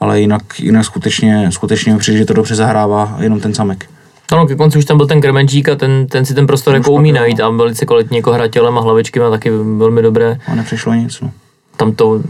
ale 0.00 0.20
jinak, 0.20 0.42
jinak 0.58 0.84
skutečně, 0.84 1.52
skutečně 1.52 1.96
přijde, 1.98 2.18
že 2.18 2.24
to 2.24 2.34
dobře 2.34 2.54
zahrává 2.54 3.16
jenom 3.20 3.40
ten 3.40 3.54
samek. 3.54 3.86
Ano, 4.32 4.46
ke 4.46 4.56
konci 4.56 4.78
už 4.78 4.84
tam 4.84 4.96
byl 4.96 5.06
ten 5.06 5.20
Kremenčík 5.20 5.68
a 5.68 5.76
ten, 5.76 6.06
ten 6.06 6.24
si 6.24 6.34
ten 6.34 6.46
prostor 6.46 6.74
jako 6.74 6.92
umí 6.92 7.12
najít 7.12 7.40
a 7.40 7.48
velice 7.48 7.86
kvalitně 7.86 8.18
jako 8.18 8.32
hra 8.32 8.48
tělem 8.48 8.78
a 8.78 8.80
hlavičky 8.80 9.20
má 9.20 9.30
taky 9.30 9.50
velmi 9.50 10.02
dobré. 10.02 10.38
A 10.46 10.54
nepřišlo 10.54 10.94
nic, 10.94 11.20
no. 11.20 11.30
Tam 11.76 11.92
to, 11.92 12.20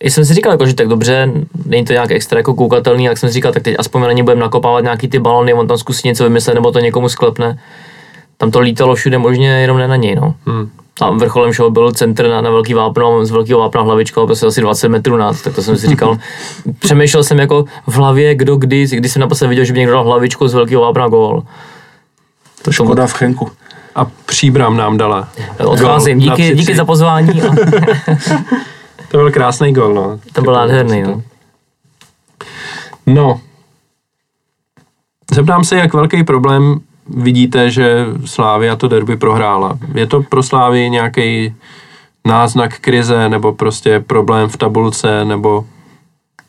i 0.00 0.10
jsem 0.10 0.24
si 0.24 0.34
říkal, 0.34 0.52
jako, 0.52 0.66
že 0.66 0.74
tak 0.74 0.88
dobře, 0.88 1.32
není 1.66 1.84
to 1.84 1.92
nějak 1.92 2.10
extra 2.10 2.38
jako 2.38 2.54
koukatelný, 2.54 3.04
jak 3.04 3.18
jsem 3.18 3.28
si 3.28 3.32
říkal, 3.32 3.52
tak 3.52 3.62
teď 3.62 3.74
aspoň 3.78 4.02
na 4.02 4.12
ně 4.12 4.22
budeme 4.22 4.40
nakopávat 4.40 4.84
nějaký 4.84 5.08
ty 5.08 5.18
balony, 5.18 5.54
on 5.54 5.66
tam 5.66 5.78
zkusí 5.78 6.08
něco 6.08 6.24
vymyslet, 6.24 6.54
nebo 6.54 6.72
to 6.72 6.78
někomu 6.78 7.08
sklepne. 7.08 7.58
Tam 8.36 8.50
to 8.50 8.60
lítalo 8.60 8.94
všude 8.94 9.18
možně, 9.18 9.48
jenom 9.48 9.78
ne 9.78 9.88
na 9.88 9.96
něj, 9.96 10.14
no. 10.14 10.34
Hmm 10.46 10.70
a 11.00 11.10
vrcholem 11.10 11.52
všeho 11.52 11.70
byl 11.70 11.92
centr 11.92 12.28
na, 12.28 12.40
na 12.40 12.50
velký 12.50 12.74
vápno, 12.74 13.24
z 13.24 13.30
velkého 13.30 13.60
vápna 13.60 13.82
hlavička, 13.82 14.26
prostě 14.26 14.46
asi 14.46 14.60
20 14.60 14.88
metrů 14.88 15.16
nad, 15.16 15.42
tak 15.42 15.54
to 15.54 15.62
jsem 15.62 15.76
si 15.76 15.86
říkal. 15.86 16.18
Přemýšlel 16.78 17.24
jsem 17.24 17.38
jako 17.38 17.64
v 17.86 17.94
hlavě, 17.94 18.34
kdo 18.34 18.56
kdy, 18.56 18.86
když 18.86 19.12
jsem 19.12 19.20
naposledy 19.20 19.48
viděl, 19.48 19.64
že 19.64 19.72
by 19.72 19.78
někdo 19.78 19.92
dal 19.92 20.04
hlavičku 20.04 20.48
z 20.48 20.54
velkého 20.54 20.82
vápna 20.82 21.08
gól. 21.08 21.42
To 22.62 22.72
škoda 22.72 23.06
v 23.06 23.12
Chenku. 23.12 23.50
A 23.94 24.06
příbram 24.26 24.76
nám 24.76 24.96
dala. 24.96 25.28
Odcházím, 25.64 26.18
díky, 26.18 26.54
díky 26.54 26.76
za 26.76 26.84
pozvání. 26.84 27.28
to 29.08 29.16
byl 29.16 29.30
krásný 29.30 29.72
gol, 29.72 29.94
no. 29.94 30.20
To 30.32 30.42
byl 30.42 30.52
nádherný, 30.52 31.02
no. 31.02 31.22
No. 33.06 33.40
Zeptám 35.34 35.64
se, 35.64 35.76
jak 35.76 35.94
velký 35.94 36.24
problém 36.24 36.80
vidíte, 37.08 37.70
že 37.70 38.06
Slávia 38.24 38.76
to 38.76 38.88
derby 38.88 39.16
prohrála. 39.16 39.78
Je 39.94 40.06
to 40.06 40.22
pro 40.22 40.42
Slávy 40.42 40.90
nějaký 40.90 41.54
náznak 42.26 42.78
krize 42.78 43.28
nebo 43.28 43.52
prostě 43.52 44.00
problém 44.06 44.48
v 44.48 44.56
tabulce 44.56 45.24
nebo 45.24 45.64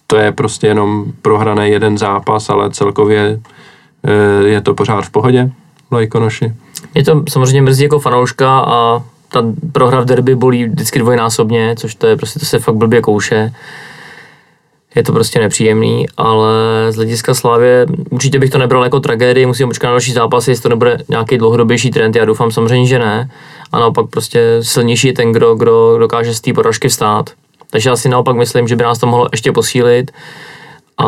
to 0.08 0.18
je 0.18 0.32
prostě 0.32 0.68
jenom 0.68 1.06
prohraný 1.22 1.70
jeden 1.70 1.98
zápas, 1.98 2.50
ale 2.50 2.72
celkově 2.72 3.40
eh, 4.04 4.48
je 4.48 4.62
to 4.62 4.74
pořád 4.74 5.02
v 5.02 5.10
pohodě, 5.10 5.52
Lajkonoši? 5.92 6.54
Je 6.96 7.04
to 7.04 7.24
samozřejmě 7.30 7.62
mrzí 7.62 7.84
jako 7.84 8.00
fanouška 8.00 8.60
a 8.60 9.04
ta 9.32 9.44
prohra 9.72 10.02
v 10.02 10.06
derby 10.06 10.36
bolí 10.36 10.66
vždycky 10.66 11.00
dvojnásobně, 11.00 11.76
což 11.76 11.96
to 11.96 12.08
je 12.08 12.18
prostě, 12.18 12.40
to 12.40 12.46
se 12.46 12.60
fakt 12.60 12.76
blbě 12.76 13.02
kouše 13.02 13.54
je 14.96 15.04
to 15.04 15.14
prostě 15.14 15.40
nepříjemný, 15.40 16.06
ale 16.18 16.52
z 16.90 16.96
hlediska 16.96 17.34
Slávě 17.34 17.86
určitě 18.10 18.40
bych 18.40 18.50
to 18.50 18.58
nebral 18.58 18.84
jako 18.84 19.00
tragédii, 19.00 19.46
musím 19.46 19.68
počkat 19.68 19.88
na 19.88 19.92
další 19.92 20.12
zápasy, 20.12 20.52
jestli 20.52 20.64
to 20.64 20.70
nebude 20.70 20.98
nějaký 21.10 21.38
dlouhodobější 21.38 21.92
trend, 21.92 22.16
já 22.16 22.26
doufám 22.26 22.52
samozřejmě, 22.52 22.88
že 22.88 23.00
ne. 23.00 23.30
A 23.72 23.80
naopak 23.80 24.06
prostě 24.10 24.58
silnější 24.62 25.08
je 25.08 25.14
ten, 25.14 25.32
kdo, 25.32 25.56
kdo 25.56 25.98
dokáže 25.98 26.34
z 26.34 26.42
té 26.42 26.54
poražky 26.54 26.90
vstát. 26.90 27.30
Takže 27.72 27.90
já 27.90 27.96
si 27.96 28.10
naopak 28.10 28.36
myslím, 28.36 28.68
že 28.68 28.76
by 28.76 28.84
nás 28.84 29.00
to 29.00 29.08
mohlo 29.08 29.28
ještě 29.32 29.52
posílit. 29.52 30.12
A 30.98 31.06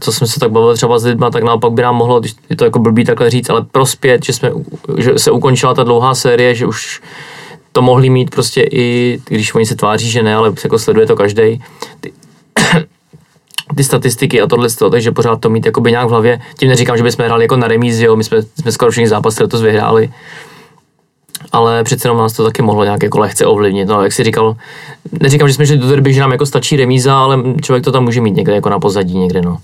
co 0.00 0.12
jsem 0.12 0.26
se 0.26 0.40
tak 0.40 0.50
bavil 0.50 0.74
třeba 0.74 0.98
s 0.98 1.04
lidma, 1.04 1.30
tak 1.30 1.42
naopak 1.42 1.72
by 1.72 1.82
nám 1.82 1.96
mohlo, 1.96 2.20
je 2.50 2.56
to 2.56 2.64
jako 2.64 2.78
blbý 2.78 3.04
takhle 3.04 3.30
říct, 3.30 3.50
ale 3.50 3.62
prospět, 3.72 4.24
že, 4.24 4.32
jsme, 4.32 4.52
že 4.98 5.18
se 5.18 5.30
ukončila 5.30 5.74
ta 5.74 5.82
dlouhá 5.82 6.14
série, 6.14 6.54
že 6.54 6.66
už 6.66 7.02
to 7.72 7.82
mohli 7.82 8.10
mít 8.10 8.30
prostě 8.30 8.62
i, 8.70 9.18
když 9.28 9.54
oni 9.54 9.66
se 9.66 9.76
tváří, 9.76 10.10
že 10.10 10.22
ne, 10.22 10.34
ale 10.34 10.52
jako 10.64 10.78
sleduje 10.78 11.06
to 11.06 11.16
každý 11.16 11.62
statistiky 13.82 14.40
a 14.40 14.46
tohle, 14.46 14.68
takže 14.90 15.12
pořád 15.12 15.40
to 15.40 15.50
mít 15.50 15.66
jakoby 15.66 15.90
nějak 15.90 16.06
v 16.06 16.10
hlavě. 16.10 16.40
Tím 16.58 16.68
neříkám, 16.68 16.96
že 16.96 17.02
bychom 17.02 17.24
hráli 17.24 17.44
jako 17.44 17.56
na 17.56 17.68
remízi, 17.68 18.04
jo, 18.04 18.16
my 18.16 18.24
jsme, 18.24 18.42
jsme 18.42 18.72
skoro 18.72 18.90
všichni 18.90 19.08
zápasy 19.08 19.42
letos 19.42 19.62
vyhráli, 19.62 20.10
ale 21.52 21.84
přece 21.84 22.08
jenom 22.08 22.18
nás 22.18 22.32
to 22.32 22.44
taky 22.44 22.62
mohlo 22.62 22.84
nějak 22.84 23.02
jako 23.02 23.18
lehce 23.18 23.46
ovlivnit. 23.46 23.88
No, 23.88 24.02
jak 24.02 24.12
si 24.12 24.24
říkal, 24.24 24.56
neříkám, 25.20 25.48
že 25.48 25.54
jsme 25.54 25.66
šli 25.66 25.76
do 25.76 25.88
derby, 25.88 26.14
že 26.14 26.20
nám 26.20 26.32
jako 26.32 26.46
stačí 26.46 26.76
remíza, 26.76 27.18
ale 27.18 27.38
člověk 27.62 27.84
to 27.84 27.92
tam 27.92 28.04
může 28.04 28.20
mít 28.20 28.36
někde 28.36 28.54
jako 28.54 28.68
na 28.68 28.80
pozadí 28.80 29.18
někde, 29.18 29.42
no. 29.42 29.58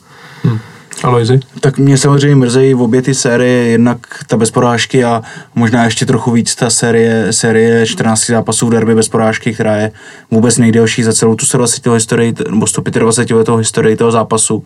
Hmm. 0.44 0.58
Aloizi? 1.04 1.40
Tak 1.60 1.78
mě 1.78 1.98
samozřejmě 1.98 2.36
mrzejí 2.36 2.74
v 2.74 2.82
obě 2.82 3.02
ty 3.02 3.14
série, 3.14 3.66
jednak 3.66 3.98
ta 4.26 4.36
bez 4.36 4.50
porážky 4.50 5.04
a 5.04 5.22
možná 5.54 5.84
ještě 5.84 6.06
trochu 6.06 6.30
víc 6.30 6.54
ta 6.54 6.70
série, 6.70 7.32
série 7.32 7.86
14 7.86 8.26
zápasů 8.26 8.66
v 8.66 8.70
derby 8.70 8.94
bez 8.94 9.08
porážky, 9.08 9.54
která 9.54 9.76
je 9.76 9.92
vůbec 10.30 10.58
nejdelší 10.58 11.02
za 11.02 11.12
celou 11.12 11.34
tu 11.34 11.46
120 11.46 11.86
historii, 11.86 12.34
nebo 12.50 12.66
125 12.66 13.36
letou 13.36 13.56
historii 13.56 13.96
toho 13.96 14.10
zápasu 14.10 14.64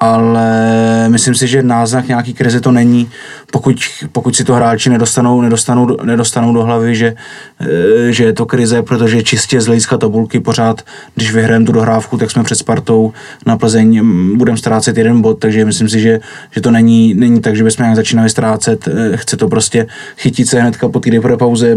ale 0.00 1.08
myslím 1.08 1.34
si, 1.34 1.46
že 1.46 1.62
náznak 1.62 2.08
nějaký 2.08 2.34
krize 2.34 2.60
to 2.60 2.72
není, 2.72 3.10
pokud, 3.50 3.76
pokud 4.12 4.36
si 4.36 4.44
to 4.44 4.54
hráči 4.54 4.90
nedostanou, 4.90 5.40
nedostanou, 5.40 5.96
nedostanou 6.02 6.54
do 6.54 6.62
hlavy, 6.62 6.96
že, 6.96 7.14
eh, 7.60 8.12
že 8.12 8.24
je 8.24 8.32
to 8.32 8.46
krize, 8.46 8.82
protože 8.82 9.22
čistě 9.22 9.60
z 9.60 9.66
hlediska 9.66 9.98
tabulky 9.98 10.40
pořád, 10.40 10.82
když 11.14 11.32
vyhrajeme 11.32 11.66
tu 11.66 11.72
dohrávku, 11.72 12.18
tak 12.18 12.30
jsme 12.30 12.44
před 12.44 12.54
Spartou 12.54 13.12
na 13.46 13.56
Plzeň, 13.56 14.02
mm, 14.02 14.38
budeme 14.38 14.58
ztrácet 14.58 14.98
jeden 14.98 15.20
bod, 15.20 15.38
takže 15.38 15.64
myslím 15.64 15.88
si, 15.88 16.00
že, 16.00 16.20
že 16.50 16.60
to 16.60 16.70
není, 16.70 17.14
není 17.14 17.40
tak, 17.40 17.56
že 17.56 17.64
bychom 17.64 17.84
nějak 17.84 17.96
začínali 17.96 18.30
ztrácet, 18.30 18.88
eh, 18.88 19.16
chce 19.16 19.36
to 19.36 19.48
prostě 19.48 19.86
chytit 20.16 20.48
se 20.48 20.60
hnedka 20.60 20.88
po 20.88 21.00
týdny 21.00 21.20
po 21.20 21.36
pauze, 21.36 21.72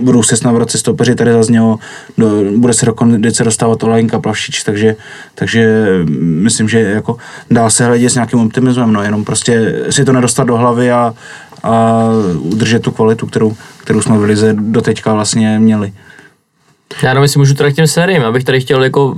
budou 0.00 0.22
se 0.22 0.36
snad 0.36 0.52
vracet 0.52 0.78
stopeři, 0.78 1.14
tady 1.14 1.32
zaznělo, 1.32 1.78
do, 2.18 2.42
bude 2.56 2.74
se 2.74 2.86
do 2.86 2.94
kondice 2.94 3.44
dostávat 3.44 3.82
Olajinka 3.82 4.18
Plavšič, 4.18 4.62
takže, 4.62 4.96
takže 5.34 5.86
myslím, 6.18 6.68
že 6.68 6.80
jako 6.80 7.16
dá 7.50 7.63
se 7.70 7.86
hledět 7.86 8.10
s 8.10 8.14
nějakým 8.14 8.40
optimismem, 8.40 8.92
no 8.92 9.02
jenom 9.02 9.24
prostě 9.24 9.82
si 9.90 10.04
to 10.04 10.12
nedostat 10.12 10.46
do 10.46 10.56
hlavy 10.56 10.92
a, 10.92 11.14
a 11.62 12.02
udržet 12.38 12.82
tu 12.82 12.90
kvalitu, 12.90 13.26
kterou, 13.26 13.56
kterou 13.78 14.02
jsme 14.02 14.18
v 14.18 14.22
Lize 14.22 14.54
doteďka 14.58 15.14
vlastně 15.14 15.58
měli. 15.58 15.92
Já 17.02 17.08
jenom 17.08 17.28
si 17.28 17.38
můžu 17.38 17.54
teda 17.54 17.70
k 17.70 17.74
těm 17.74 17.86
sériím, 17.86 18.22
abych 18.22 18.44
tady 18.44 18.60
chtěl 18.60 18.84
jako 18.84 19.16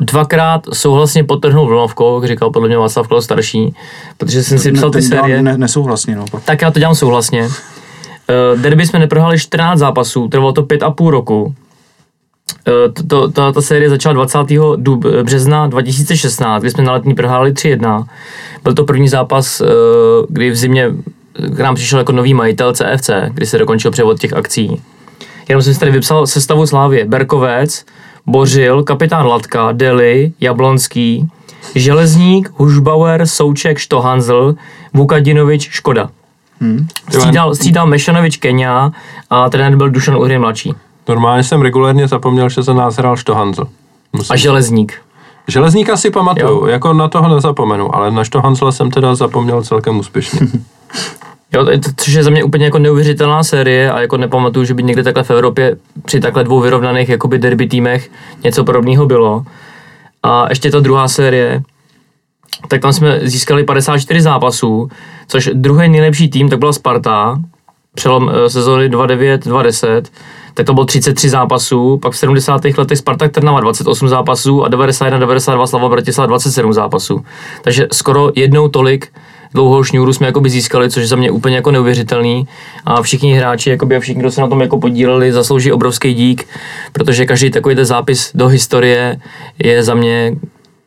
dvakrát 0.00 0.66
souhlasně 0.72 1.24
potrhnul 1.24 1.66
vlnovkou, 1.66 2.22
jak 2.22 2.30
říkal 2.30 2.50
podle 2.50 2.68
mě 2.68 2.78
Václav 2.78 3.08
Klaus 3.08 3.24
starší, 3.24 3.74
protože 4.16 4.42
jsem 4.42 4.58
si 4.58 4.72
psal 4.72 4.90
ty 4.90 5.02
série. 5.02 5.42
Ne, 5.42 5.58
nesouhlasně, 5.58 6.16
no. 6.16 6.24
Tak 6.44 6.62
já 6.62 6.70
to 6.70 6.78
dělám 6.78 6.94
souhlasně. 6.94 7.42
Uh, 7.42 8.60
derby 8.60 8.86
jsme 8.86 8.98
neprohráli 8.98 9.38
14 9.38 9.78
zápasů, 9.78 10.28
trvalo 10.28 10.52
to 10.52 10.62
5,5 10.62 11.10
roku. 11.10 11.54
Uh, 12.68 12.92
to, 12.92 13.02
to, 13.02 13.30
ta, 13.30 13.52
ta 13.52 13.62
série 13.62 13.90
začala 13.90 14.12
20. 14.12 14.38
Dub, 14.76 15.06
března 15.22 15.66
2016, 15.66 16.62
kdy 16.62 16.70
jsme 16.70 16.84
na 16.84 16.92
letní 16.92 17.14
prohráli 17.14 17.52
3-1. 17.52 18.04
Byl 18.64 18.74
to 18.74 18.84
první 18.84 19.08
zápas, 19.08 19.60
uh, 19.60 19.66
kdy 20.28 20.50
v 20.50 20.56
zimě 20.56 20.90
k 21.38 21.60
nám 21.60 21.74
přišel 21.74 21.98
jako 21.98 22.12
nový 22.12 22.34
majitel 22.34 22.72
CFC, 22.72 23.10
kdy 23.30 23.46
se 23.46 23.58
dokončil 23.58 23.90
převod 23.90 24.20
těch 24.20 24.32
akcí. 24.32 24.82
Jenom 25.48 25.62
jsem 25.62 25.74
si 25.74 25.80
tady 25.80 25.92
vypsal 25.92 26.26
sestavu 26.26 26.66
Slávě. 26.66 27.04
Berkovec, 27.04 27.84
Bořil, 28.26 28.82
kapitán 28.82 29.26
Latka, 29.26 29.72
Deli, 29.72 30.32
Jablonský, 30.40 31.28
Železník, 31.74 32.50
Hušbauer, 32.54 33.26
Souček, 33.26 33.78
Štohanzl, 33.78 34.54
Vukadinovič, 34.94 35.68
Škoda. 35.70 36.10
Hmm. 36.60 36.88
Střídal, 37.10 37.54
střídal 37.54 37.86
Mešanovič 37.86 38.36
Kenia 38.36 38.90
a 39.30 39.50
trenér 39.50 39.76
byl 39.76 39.90
Dušan 39.90 40.16
Uhry 40.16 40.38
mladší. 40.38 40.74
Normálně 41.08 41.44
jsem 41.44 41.62
regulérně 41.62 42.08
zapomněl, 42.08 42.48
že 42.48 42.62
za 42.62 42.74
nás 42.74 42.96
hrál 42.96 43.16
Štohanzl. 43.16 43.66
Musím. 44.12 44.32
A 44.32 44.36
Železník. 44.36 44.92
Železníka 45.48 45.96
si 45.96 46.10
pamatuju, 46.10 46.46
Jo. 46.48 46.66
jako 46.66 46.92
na 46.92 47.08
toho 47.08 47.34
nezapomenu, 47.34 47.94
ale 47.94 48.10
na 48.10 48.24
Štohanzla 48.24 48.72
jsem 48.72 48.90
teda 48.90 49.14
zapomněl 49.14 49.62
celkem 49.62 49.98
úspěšně. 49.98 50.40
Jo, 51.52 51.66
což 51.96 52.14
je 52.14 52.22
za 52.22 52.30
mě 52.30 52.44
úplně 52.44 52.64
jako 52.64 52.78
neuvěřitelná 52.78 53.42
série 53.42 53.92
a 53.92 54.00
jako 54.00 54.16
nepamatuju, 54.16 54.64
že 54.64 54.74
by 54.74 54.82
někde 54.82 55.02
takhle 55.02 55.24
v 55.24 55.30
Evropě 55.30 55.76
při 56.04 56.20
takhle 56.20 56.44
dvou 56.44 56.60
vyrovnaných 56.60 57.08
jakoby 57.08 57.38
derby 57.38 57.66
týmech 57.66 58.10
něco 58.44 58.64
podobného 58.64 59.06
bylo. 59.06 59.44
A 60.22 60.46
ještě 60.48 60.70
ta 60.70 60.80
druhá 60.80 61.08
série, 61.08 61.62
tak 62.68 62.80
tam 62.80 62.92
jsme 62.92 63.20
získali 63.22 63.64
54 63.64 64.20
zápasů, 64.20 64.88
což 65.28 65.50
druhý 65.54 65.88
nejlepší 65.88 66.30
tým, 66.30 66.48
tak 66.48 66.58
byla 66.58 66.72
Sparta, 66.72 67.40
přelom 67.94 68.30
eh, 68.34 68.50
sezóny 68.50 68.88
2-9-2-10, 68.88 70.02
tak 70.54 70.66
to 70.66 70.74
bylo 70.74 70.86
33 70.86 71.28
zápasů, 71.28 71.98
pak 71.98 72.12
v 72.12 72.16
70. 72.16 72.60
letech 72.78 72.98
Spartak 72.98 73.32
Trnava 73.32 73.60
28 73.60 74.08
zápasů 74.08 74.64
a 74.64 74.68
91-92 74.68 75.66
Slava 75.66 75.88
Bratislava 75.88 76.26
27 76.26 76.72
zápasů. 76.72 77.24
Takže 77.62 77.86
skoro 77.92 78.30
jednou 78.34 78.68
tolik 78.68 79.12
dlouhou 79.54 79.84
šňůru 79.84 80.12
jsme 80.12 80.26
jakoby 80.26 80.50
získali, 80.50 80.90
což 80.90 81.00
je 81.00 81.06
za 81.06 81.16
mě 81.16 81.30
úplně 81.30 81.56
jako 81.56 81.70
neuvěřitelný 81.70 82.48
a 82.84 83.02
všichni 83.02 83.34
hráči 83.34 83.70
jakoby 83.70 83.96
a 83.96 84.00
všichni, 84.00 84.20
kdo 84.20 84.30
se 84.30 84.40
na 84.40 84.48
tom 84.48 84.60
jako 84.60 84.78
podíleli, 84.78 85.32
zaslouží 85.32 85.72
obrovský 85.72 86.14
dík, 86.14 86.48
protože 86.92 87.26
každý 87.26 87.50
takový 87.50 87.74
ten 87.74 87.84
zápis 87.84 88.30
do 88.34 88.46
historie 88.48 89.20
je 89.58 89.82
za 89.82 89.94
mě 89.94 90.36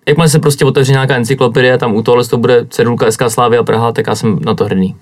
Jakmile 0.08 0.30
se 0.30 0.40
prostě 0.40 0.66
otevře 0.66 0.92
nějaká 0.92 1.16
encyklopedie, 1.16 1.78
tam 1.78 1.96
u 1.96 2.02
tohle 2.02 2.26
to 2.26 2.38
bude 2.38 2.66
cedulka 2.70 3.12
SK 3.12 3.22
Slávy 3.28 3.58
a 3.58 3.64
Praha, 3.64 3.92
tak 3.92 4.08
já 4.08 4.16
jsem 4.16 4.40
na 4.46 4.54
to 4.54 4.66
hrdý. 4.66 4.96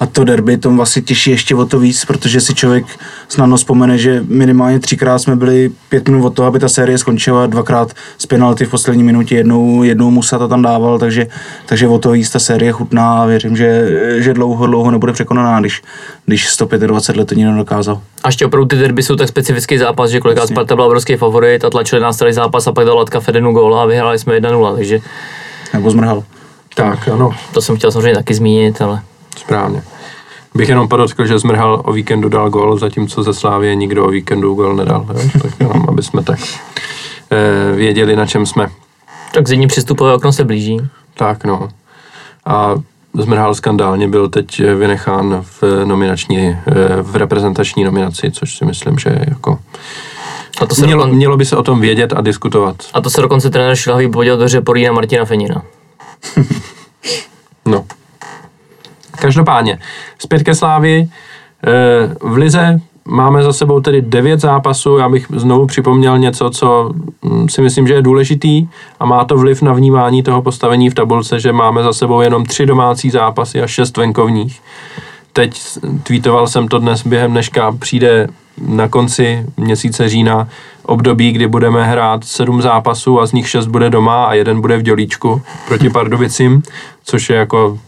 A 0.00 0.06
to 0.06 0.24
derby 0.24 0.56
tom 0.56 0.76
vlastně 0.76 1.02
těší 1.02 1.30
ještě 1.30 1.54
o 1.54 1.66
to 1.66 1.78
víc, 1.78 2.04
protože 2.04 2.40
si 2.40 2.54
člověk 2.54 2.86
snadno 3.28 3.56
vzpomene, 3.56 3.98
že 3.98 4.24
minimálně 4.28 4.80
třikrát 4.80 5.18
jsme 5.18 5.36
byli 5.36 5.70
pět 5.88 6.08
minut 6.08 6.26
od 6.26 6.34
toho, 6.34 6.48
aby 6.48 6.58
ta 6.58 6.68
série 6.68 6.98
skončila, 6.98 7.46
dvakrát 7.46 7.92
z 8.18 8.26
penalty 8.26 8.64
v 8.64 8.70
poslední 8.70 9.02
minutě, 9.02 9.34
jednou, 9.34 9.82
jednou 9.82 10.10
Musa 10.10 10.38
to 10.38 10.48
tam 10.48 10.62
dával, 10.62 10.98
takže, 10.98 11.26
takže 11.66 11.88
o 11.88 11.98
to 11.98 12.10
víc 12.10 12.30
ta 12.30 12.38
série 12.38 12.72
chutná 12.72 13.22
a 13.22 13.26
věřím, 13.26 13.56
že, 13.56 13.92
že 14.18 14.34
dlouho, 14.34 14.66
dlouho 14.66 14.90
nebude 14.90 15.12
překonaná, 15.12 15.60
když, 15.60 15.82
když 16.26 16.48
125 16.48 17.18
let 17.18 17.28
to 17.28 17.34
nikdo 17.34 17.52
nedokázal. 17.52 18.00
A 18.24 18.28
ještě 18.28 18.46
opravdu 18.46 18.66
ty 18.66 18.76
derby 18.76 19.02
jsou 19.02 19.16
tak 19.16 19.28
specifický 19.28 19.78
zápas, 19.78 20.10
že 20.10 20.20
kolikrát 20.20 20.46
Sparta 20.46 20.74
byla 20.74 20.86
obrovský 20.86 21.16
favorit 21.16 21.64
a 21.64 21.70
tlačili 21.70 22.02
nás 22.02 22.16
celý 22.16 22.32
zápas 22.32 22.66
a 22.66 22.72
pak 22.72 22.86
dal 22.86 22.96
Latka 22.96 23.20
Fedenu 23.20 23.52
góla 23.52 23.82
a 23.82 23.86
vyhráli 23.86 24.18
jsme 24.18 24.40
1-0, 24.40 24.74
takže 24.74 24.98
Nebo 25.72 25.90
zmrhal. 25.90 26.24
tak, 26.74 27.08
ano, 27.08 27.30
to 27.54 27.62
jsem 27.62 27.76
chtěl 27.76 27.92
samozřejmě 27.92 28.14
taky 28.14 28.34
zmínit, 28.34 28.82
ale 28.82 29.00
správně. 29.38 29.82
Bych 30.54 30.68
jenom 30.68 30.88
podotkl, 30.88 31.26
že 31.26 31.38
Zmrhal 31.38 31.82
o 31.84 31.92
víkendu 31.92 32.28
dal 32.28 32.50
gol, 32.50 32.78
zatímco 32.78 33.22
ze 33.22 33.34
Slávie 33.34 33.74
nikdo 33.74 34.04
o 34.06 34.10
víkendu 34.10 34.54
gol 34.54 34.76
nedal. 34.76 35.06
Jo? 35.14 35.20
Tak 35.42 35.52
jenom, 35.60 35.84
aby 35.88 36.02
jsme 36.02 36.22
tak 36.22 36.38
eh, 37.30 37.76
věděli, 37.76 38.16
na 38.16 38.26
čem 38.26 38.46
jsme. 38.46 38.68
tak 39.34 39.48
zimní 39.48 39.66
přistupové 39.66 40.14
okno 40.14 40.32
se 40.32 40.44
blíží. 40.44 40.80
Tak 41.14 41.44
no. 41.44 41.68
A 42.46 42.74
Zmrhal 43.14 43.54
skandálně 43.54 44.08
byl 44.08 44.28
teď 44.28 44.60
vynechán 44.78 45.44
v 45.60 45.84
nominační, 45.84 46.48
eh, 46.48 46.58
v 47.02 47.16
reprezentační 47.16 47.84
nominaci, 47.84 48.30
což 48.30 48.56
si 48.56 48.64
myslím, 48.64 48.98
že 48.98 49.10
je 49.10 49.24
jako... 49.28 49.58
A 50.60 50.66
to 50.66 50.74
se, 50.74 50.86
Mělo, 50.86 51.02
dokon, 51.02 51.16
mělo 51.16 51.36
by 51.36 51.44
se 51.44 51.56
o 51.56 51.62
tom 51.62 51.80
vědět 51.80 52.12
a 52.12 52.20
diskutovat. 52.20 52.76
a 52.94 53.00
to 53.00 53.10
se 53.10 53.20
dokonce 53.20 53.50
trenér 53.50 53.76
Šilhavý 53.76 54.10
poděl 54.10 54.36
do 54.36 54.46
Martina 54.92 55.24
Fenina. 55.24 55.62
No. 57.66 57.84
Každopádně, 59.20 59.78
zpět 60.18 60.42
ke 60.42 60.54
Slávii. 60.54 61.08
Eh, 61.66 62.14
V 62.20 62.36
Lize 62.36 62.80
máme 63.06 63.42
za 63.42 63.52
sebou 63.52 63.80
tedy 63.80 64.02
devět 64.02 64.40
zápasů. 64.40 64.96
Já 64.96 65.08
bych 65.08 65.26
znovu 65.36 65.66
připomněl 65.66 66.18
něco, 66.18 66.50
co 66.50 66.90
mm, 67.22 67.48
si 67.48 67.62
myslím, 67.62 67.86
že 67.86 67.94
je 67.94 68.02
důležitý 68.02 68.68
a 69.00 69.04
má 69.04 69.24
to 69.24 69.36
vliv 69.36 69.62
na 69.62 69.72
vnímání 69.72 70.22
toho 70.22 70.42
postavení 70.42 70.90
v 70.90 70.94
tabulce, 70.94 71.40
že 71.40 71.52
máme 71.52 71.82
za 71.82 71.92
sebou 71.92 72.20
jenom 72.20 72.44
tři 72.44 72.66
domácí 72.66 73.10
zápasy 73.10 73.62
a 73.62 73.66
šest 73.66 73.96
venkovních. 73.96 74.60
Teď 75.32 75.60
tweetoval 76.02 76.46
jsem 76.46 76.68
to 76.68 76.78
dnes 76.78 77.06
během 77.06 77.30
dneška, 77.30 77.72
přijde 77.78 78.28
na 78.68 78.88
konci 78.88 79.46
měsíce 79.56 80.08
října 80.08 80.48
období, 80.82 81.32
kdy 81.32 81.48
budeme 81.48 81.84
hrát 81.84 82.24
sedm 82.24 82.62
zápasů 82.62 83.20
a 83.20 83.26
z 83.26 83.32
nich 83.32 83.48
šest 83.48 83.66
bude 83.66 83.90
doma 83.90 84.24
a 84.24 84.34
jeden 84.34 84.60
bude 84.60 84.76
v 84.76 84.82
Dělíčku 84.82 85.42
proti 85.68 85.90
Pardubicím, 85.90 86.62
což 87.04 87.30
je 87.30 87.36
jako 87.36 87.78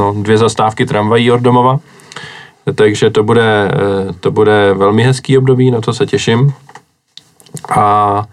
no, 0.00 0.14
dvě 0.22 0.38
zastávky 0.38 0.86
tramvají 0.86 1.30
od 1.32 1.40
domova. 1.40 1.78
Takže 2.74 3.10
to 3.10 3.22
bude, 3.22 3.70
eh, 3.72 4.12
to 4.20 4.30
bude 4.30 4.74
velmi 4.74 5.02
hezký 5.02 5.38
období, 5.38 5.70
na 5.70 5.80
to 5.80 5.92
se 5.92 6.06
těším. 6.06 6.54
A 7.76 8.24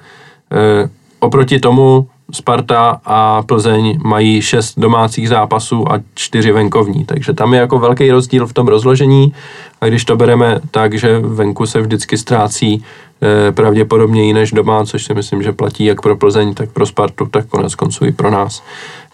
e, 0.51 0.89
oproti 1.19 1.59
tomu 1.59 2.07
Sparta 2.31 3.01
a 3.05 3.41
Plzeň 3.41 3.99
mají 4.03 4.41
šest 4.41 4.79
domácích 4.79 5.29
zápasů 5.29 5.91
a 5.91 5.99
čtyři 6.13 6.51
venkovní, 6.51 7.05
takže 7.05 7.33
tam 7.33 7.53
je 7.53 7.59
jako 7.59 7.79
velký 7.79 8.11
rozdíl 8.11 8.47
v 8.47 8.53
tom 8.53 8.67
rozložení 8.67 9.33
a 9.81 9.87
když 9.87 10.05
to 10.05 10.15
bereme 10.15 10.59
tak, 10.71 10.93
že 10.93 11.19
venku 11.19 11.65
se 11.65 11.81
vždycky 11.81 12.17
ztrácí 12.17 12.83
e, 13.21 13.51
pravděpodobněji 13.51 14.33
než 14.33 14.51
doma, 14.51 14.85
což 14.85 15.05
si 15.05 15.13
myslím, 15.13 15.43
že 15.43 15.51
platí 15.51 15.85
jak 15.85 16.01
pro 16.01 16.15
Plzeň, 16.15 16.53
tak 16.53 16.71
pro 16.71 16.85
Spartu, 16.85 17.25
tak 17.25 17.45
konec 17.45 17.75
konců 17.75 18.05
i 18.05 18.11
pro 18.11 18.31
nás, 18.31 18.63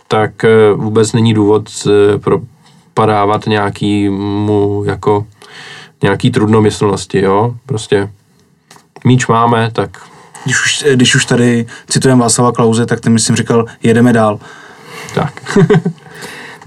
tak 0.08 0.44
e, 0.44 0.74
vůbec 0.74 1.14
není 1.14 1.34
důvod 1.34 1.70
e, 1.88 2.18
propadávat 2.18 3.46
nějakýmu 3.46 4.84
jako 4.86 5.26
nějaký 6.04 6.32
trudnomyslnosti, 6.32 7.22
jo, 7.22 7.56
prostě 7.66 8.10
míč 9.06 9.28
máme, 9.28 9.72
tak 9.72 9.90
Když 10.44 10.66
už, 10.66 10.86
když 10.96 11.16
už 11.16 11.26
tady 11.26 11.66
citujeme 11.88 12.22
Václava 12.22 12.52
Klauze, 12.52 12.86
tak 12.86 13.00
ten 13.00 13.14
myslím 13.14 13.36
říkal, 13.36 13.66
jedeme 13.84 14.14
dál. 14.14 14.40
tak. 15.14 15.60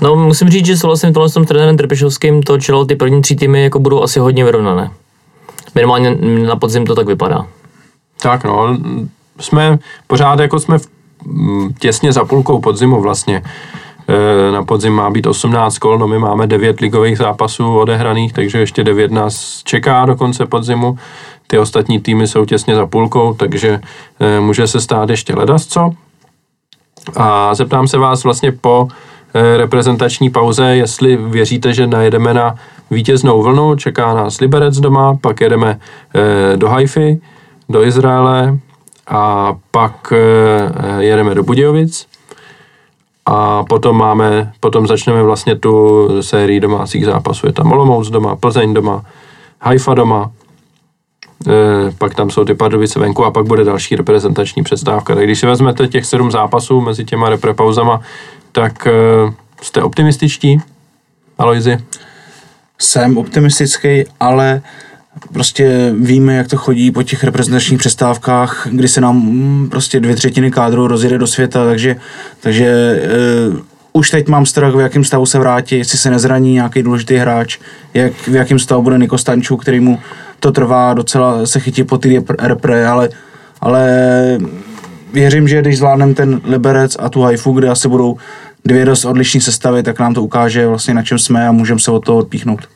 No, 0.01 0.17
musím 0.17 0.49
říct, 0.49 0.67
že 0.67 0.77
souhlasím 0.77 1.13
tohle 1.13 1.29
s 1.29 1.35
tím 1.35 1.45
trenérem 1.45 1.77
Trpešovským, 1.77 2.43
to 2.43 2.59
čelo 2.59 2.85
ty 2.85 2.97
první 2.97 3.23
tři 3.23 3.37
týmy 3.37 3.63
jako 3.63 3.79
budou 3.79 4.03
asi 4.03 4.21
hodně 4.21 4.45
vyrovnané. 4.45 4.91
Minimálně 5.75 6.15
na 6.47 6.57
podzim 6.57 6.87
to 6.87 6.95
tak 6.95 7.07
vypadá. 7.07 7.47
Tak 8.23 8.45
no, 8.45 8.79
jsme 9.41 9.79
pořád 10.07 10.41
jako 10.41 10.61
jsme 10.61 10.79
v, 10.79 10.89
těsně 11.79 12.13
za 12.13 12.25
půlkou 12.25 12.61
podzimu 12.61 13.01
vlastně. 13.01 13.43
E, 14.09 14.53
Na 14.53 14.65
podzim 14.65 14.93
má 14.93 15.11
být 15.11 15.27
18 15.27 15.79
kol, 15.79 15.99
no 15.99 16.09
my 16.09 16.19
máme 16.19 16.47
9 16.47 16.81
ligových 16.81 17.19
zápasů 17.19 17.79
odehraných, 17.79 18.33
takže 18.33 18.59
ještě 18.59 18.85
9 18.85 19.11
nás 19.11 19.63
čeká 19.65 20.05
do 20.05 20.17
konce 20.17 20.47
podzimu. 20.47 20.99
Ty 21.47 21.59
ostatní 21.59 22.01
týmy 22.01 22.27
jsou 22.27 22.45
těsně 22.45 22.75
za 22.75 22.87
půlkou, 22.87 23.35
takže 23.35 23.81
e, 24.21 24.41
může 24.41 24.67
se 24.67 24.81
stát 24.81 25.11
ještě 25.11 25.35
ledasco. 25.35 25.93
A 27.17 27.55
zeptám 27.55 27.89
se 27.89 27.99
vás 27.99 28.25
vlastně 28.25 28.53
po 28.53 28.89
eh, 29.35 29.57
reprezentační 29.57 30.31
pauze, 30.31 30.77
jestli 30.77 31.17
věříte, 31.17 31.73
že 31.73 31.87
najedeme 31.87 32.35
na 32.35 32.55
vítěznou 32.91 33.43
vlnu, 33.43 33.77
čeká 33.77 34.15
nás 34.15 34.41
Liberec 34.41 34.81
doma, 34.81 35.17
pak 35.21 35.41
jedeme 35.41 35.79
do 36.57 36.69
Haify, 36.69 37.21
do 37.69 37.85
Izraele 37.85 38.59
a 39.07 39.55
pak 39.71 40.13
eh, 40.13 41.03
jedeme 41.03 41.35
do 41.35 41.43
Budějovic 41.43 42.07
a 43.27 43.65
potom 43.65 43.99
máme, 43.99 44.53
potom 44.61 44.87
začneme 44.87 45.23
vlastně 45.23 45.57
tu 45.57 46.09
sérii 46.23 46.61
domácích 46.61 47.05
zápasů. 47.05 47.47
Je 47.47 47.53
tam 47.53 47.73
Olomouc 47.73 48.09
doma, 48.09 48.37
Plzeň 48.37 48.75
doma, 48.75 49.05
Haifa 49.61 49.95
doma, 49.95 50.31
Eh, 51.49 51.93
pak 51.99 52.15
tam 52.15 52.31
jsou 52.31 52.45
ty 52.45 52.55
Pardubice 52.55 53.01
venku 53.01 53.25
a 53.25 53.31
pak 53.31 53.47
bude 53.47 53.65
další 53.65 53.97
reprezentační 53.97 54.63
přestávka. 54.63 55.15
Tak 55.15 55.25
když 55.25 55.39
si 55.39 55.47
vezmete 55.47 55.89
těch 55.89 56.07
sedm 56.07 56.31
zápasů 56.31 56.81
mezi 56.81 57.05
těma 57.05 57.29
reprepauzama, 57.29 58.01
tak 58.53 58.87
eh, 58.87 59.33
jste 59.63 59.83
optimističtí, 59.83 60.61
Aloizi? 61.39 61.79
Jsem 62.79 63.19
optimistický, 63.19 64.05
ale 64.21 64.63
prostě 65.33 65.95
víme, 65.99 66.37
jak 66.37 66.49
to 66.49 66.57
chodí 66.57 66.91
po 66.91 67.03
těch 67.03 67.25
reprezentačních 67.25 67.79
přestávkách, 67.79 68.69
kdy 68.71 68.89
se 68.89 69.01
nám 69.01 69.17
mm, 69.17 69.69
prostě 69.71 70.01
dvě 70.01 70.17
třetiny 70.17 70.51
kádru 70.51 70.87
rozjede 70.87 71.19
do 71.19 71.27
světa, 71.27 71.65
takže, 71.65 71.97
takže 72.41 73.01
uh, 73.51 73.59
už 73.93 74.11
teď 74.11 74.29
mám 74.29 74.47
strach, 74.47 74.75
v 74.75 74.81
jakém 74.81 75.05
stavu 75.05 75.27
se 75.27 75.39
vrátí, 75.39 75.79
jestli 75.79 75.99
se 75.99 76.11
nezraní 76.11 76.53
nějaký 76.53 76.83
důležitý 76.83 77.17
hráč, 77.17 77.59
jak, 77.95 78.13
v 78.13 78.35
jakém 78.35 78.59
stavu 78.59 78.83
bude 78.83 78.99
Niko 78.99 79.19
Stanču, 79.19 79.57
který 79.57 79.81
mu 79.81 79.99
to 80.41 80.53
trvá 80.53 80.95
docela 80.95 81.47
se 81.47 81.61
chytí 81.61 81.85
po 81.85 81.99
ty 81.99 82.25
repre, 82.39 82.89
ale, 82.89 83.09
ale 83.61 83.89
věřím, 85.13 85.49
že 85.49 85.61
když 85.61 85.79
zvládneme 85.79 86.15
ten 86.15 86.41
Liberec 86.45 86.97
a 86.99 87.09
tu 87.09 87.21
Haifu, 87.23 87.53
kde 87.53 87.69
asi 87.69 87.89
budou 87.89 88.17
dvě 88.65 88.85
dost 88.85 89.05
odlišné 89.05 89.41
sestavy, 89.41 89.83
tak 89.83 89.99
nám 89.99 90.15
to 90.15 90.23
ukáže 90.23 90.67
vlastně 90.67 90.95
na 90.95 91.03
čem 91.03 91.19
jsme 91.19 91.49
a 91.49 91.53
můžeme 91.53 91.81
se 91.81 91.91
od 91.91 92.05
toho 92.05 92.19
odpíchnout. 92.19 92.76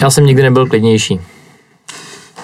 Já 0.00 0.10
jsem 0.10 0.26
nikdy 0.26 0.42
nebyl 0.42 0.66
klidnější. 0.66 1.20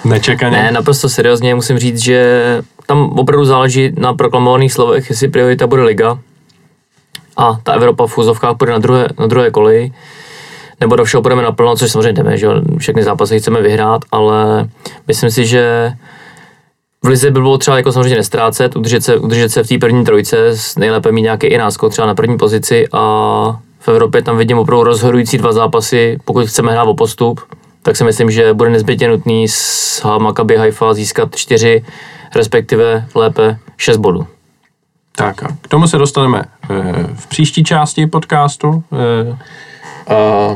Nečekaně? 0.05 0.57
Ne, 0.57 0.71
naprosto 0.71 1.09
seriózně 1.09 1.55
musím 1.55 1.79
říct, 1.79 1.99
že 1.99 2.43
tam 2.85 3.19
opravdu 3.19 3.45
záleží 3.45 3.91
na 3.97 4.13
proklamovaných 4.13 4.73
slovech, 4.73 5.09
jestli 5.09 5.27
priorita 5.27 5.67
bude 5.67 5.83
liga 5.83 6.19
a 7.37 7.59
ta 7.63 7.73
Evropa 7.73 8.07
v 8.07 8.11
fuzovkách 8.11 8.57
bude 8.57 8.71
na 8.71 8.77
druhé, 8.77 9.07
na 9.19 9.27
druhé 9.27 9.51
koleji, 9.51 9.93
nebo 10.81 10.95
do 10.95 11.05
všeho 11.05 11.21
budeme 11.21 11.41
naplno, 11.41 11.75
což 11.75 11.91
samozřejmě 11.91 12.13
jdeme, 12.13 12.37
že 12.37 12.47
všechny 12.77 13.03
zápasy 13.03 13.39
chceme 13.39 13.61
vyhrát, 13.61 14.01
ale 14.11 14.69
myslím 15.07 15.31
si, 15.31 15.45
že 15.45 15.93
v 17.03 17.07
Lize 17.07 17.31
by 17.31 17.41
bylo 17.41 17.57
třeba 17.57 17.77
jako 17.77 17.91
samozřejmě 17.91 18.15
nestrácet, 18.15 18.75
udržet 18.75 19.03
se, 19.03 19.17
udržet 19.17 19.49
se 19.49 19.63
v 19.63 19.67
té 19.67 19.77
první 19.77 20.05
trojce, 20.05 20.37
nejlépe 20.77 21.11
mít 21.11 21.21
nějaký 21.21 21.47
i 21.47 21.57
náskok 21.57 21.91
třeba 21.91 22.07
na 22.07 22.15
první 22.15 22.37
pozici 22.37 22.87
a 22.91 23.59
v 23.83 23.87
Evropě 23.87 24.21
tam 24.21 24.37
vidím 24.37 24.57
opravdu 24.57 24.83
rozhodující 24.83 25.37
dva 25.37 25.51
zápasy, 25.51 26.17
pokud 26.25 26.47
chceme 26.47 26.71
hrát 26.71 26.83
o 26.83 26.93
postup, 26.93 27.41
tak 27.81 27.95
si 27.95 28.03
myslím, 28.03 28.31
že 28.31 28.53
bude 28.53 28.69
nezbytně 28.69 29.07
nutný 29.07 29.47
s 29.47 30.03
Maccabi 30.17 30.57
Haifa 30.57 30.93
získat 30.93 31.35
čtyři, 31.35 31.85
respektive 32.35 33.05
lépe 33.15 33.57
šest 33.77 33.97
bodů. 33.97 34.27
Tak 35.15 35.43
a 35.43 35.47
k 35.61 35.67
tomu 35.67 35.87
se 35.87 35.97
dostaneme 35.97 36.43
eh, 36.43 36.67
v 37.15 37.27
příští 37.27 37.63
části 37.63 38.07
podcastu. 38.07 38.83
Eh, 38.93 39.37
a 40.15 40.55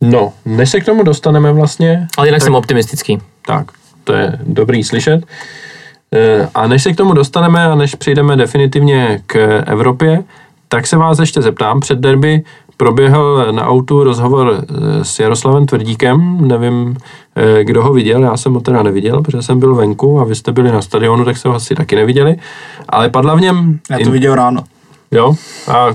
no, 0.00 0.32
než 0.44 0.70
se 0.70 0.80
k 0.80 0.84
tomu 0.84 1.02
dostaneme 1.02 1.52
vlastně... 1.52 2.06
Ale 2.16 2.28
jinak 2.28 2.40
tak, 2.40 2.44
jsem 2.44 2.54
optimistický. 2.54 3.18
Tak, 3.46 3.66
to 4.04 4.12
je 4.12 4.38
dobrý 4.42 4.84
slyšet. 4.84 5.24
Eh, 6.14 6.48
a 6.54 6.66
než 6.66 6.82
se 6.82 6.92
k 6.92 6.96
tomu 6.96 7.12
dostaneme 7.12 7.64
a 7.64 7.74
než 7.74 7.94
přejdeme 7.94 8.36
definitivně 8.36 9.22
k 9.26 9.62
Evropě, 9.66 10.24
tak 10.72 10.86
se 10.86 10.96
vás 10.96 11.18
ještě 11.18 11.42
zeptám. 11.42 11.80
Před 11.80 11.98
derby 11.98 12.42
proběhl 12.76 13.52
na 13.52 13.66
autu 13.66 14.04
rozhovor 14.04 14.64
s 15.02 15.18
Jaroslavem 15.18 15.66
Tvrdíkem. 15.66 16.48
Nevím, 16.48 16.96
kdo 17.62 17.82
ho 17.82 17.92
viděl, 17.92 18.22
já 18.22 18.36
jsem 18.36 18.54
ho 18.54 18.60
teda 18.60 18.82
neviděl, 18.82 19.22
protože 19.22 19.42
jsem 19.42 19.60
byl 19.60 19.74
venku 19.74 20.20
a 20.20 20.24
vy 20.24 20.34
jste 20.34 20.52
byli 20.52 20.72
na 20.72 20.82
stadionu, 20.82 21.24
tak 21.24 21.36
se 21.36 21.48
ho 21.48 21.54
asi 21.54 21.74
taky 21.74 21.96
neviděli. 21.96 22.36
Ale 22.88 23.08
padla 23.08 23.34
v 23.34 23.40
něm... 23.40 23.78
Já 23.90 23.98
to 24.04 24.10
viděl 24.10 24.34
ráno. 24.34 24.64
Jo? 25.10 25.34
A 25.72 25.86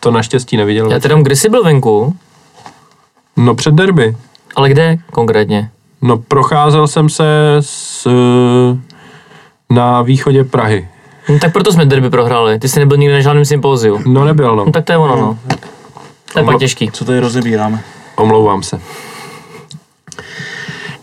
to 0.00 0.10
naštěstí 0.10 0.56
neviděl. 0.56 0.90
Já 0.90 1.00
teda 1.00 1.22
kdy 1.22 1.36
jsi 1.36 1.48
byl 1.48 1.64
venku? 1.64 2.16
No 3.36 3.54
před 3.54 3.74
derby. 3.74 4.16
Ale 4.56 4.68
kde 4.68 4.98
konkrétně? 5.12 5.70
No 6.02 6.18
procházel 6.18 6.86
jsem 6.86 7.08
se 7.08 7.56
s, 7.60 8.08
na 9.70 10.02
východě 10.02 10.44
Prahy. 10.44 10.88
No, 11.28 11.38
tak 11.38 11.52
proto 11.52 11.72
jsme 11.72 11.84
derby 11.84 12.10
prohráli. 12.10 12.58
Ty 12.58 12.68
jsi 12.68 12.78
nebyl 12.78 12.96
nikdy 12.96 13.14
na 13.14 13.20
žádném 13.20 13.44
sympóziu. 13.44 14.00
No 14.06 14.24
nebyl, 14.24 14.56
no. 14.56 14.64
no 14.64 14.72
tak 14.72 14.84
to 14.84 14.92
je 14.92 14.98
ono, 14.98 15.16
no. 15.16 15.38
To 16.32 16.38
je 16.38 16.44
pak 16.44 16.58
těžký. 16.58 16.90
Co 16.90 17.04
tady 17.04 17.20
rozebíráme? 17.20 17.80
Omlouvám 18.16 18.62
se. 18.62 18.80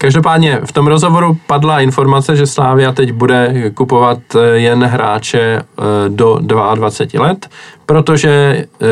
Každopádně 0.01 0.59
v 0.65 0.72
tom 0.72 0.88
rozhovoru 0.88 1.38
padla 1.47 1.80
informace, 1.80 2.36
že 2.36 2.47
Slávia 2.47 2.91
teď 2.91 3.11
bude 3.11 3.72
kupovat 3.74 4.20
eh, 4.36 4.57
jen 4.57 4.84
hráče 4.84 5.39
eh, 5.39 5.63
do 6.09 6.39
22 6.76 7.28
let, 7.28 7.49
protože 7.86 8.30
eh, 8.30 8.86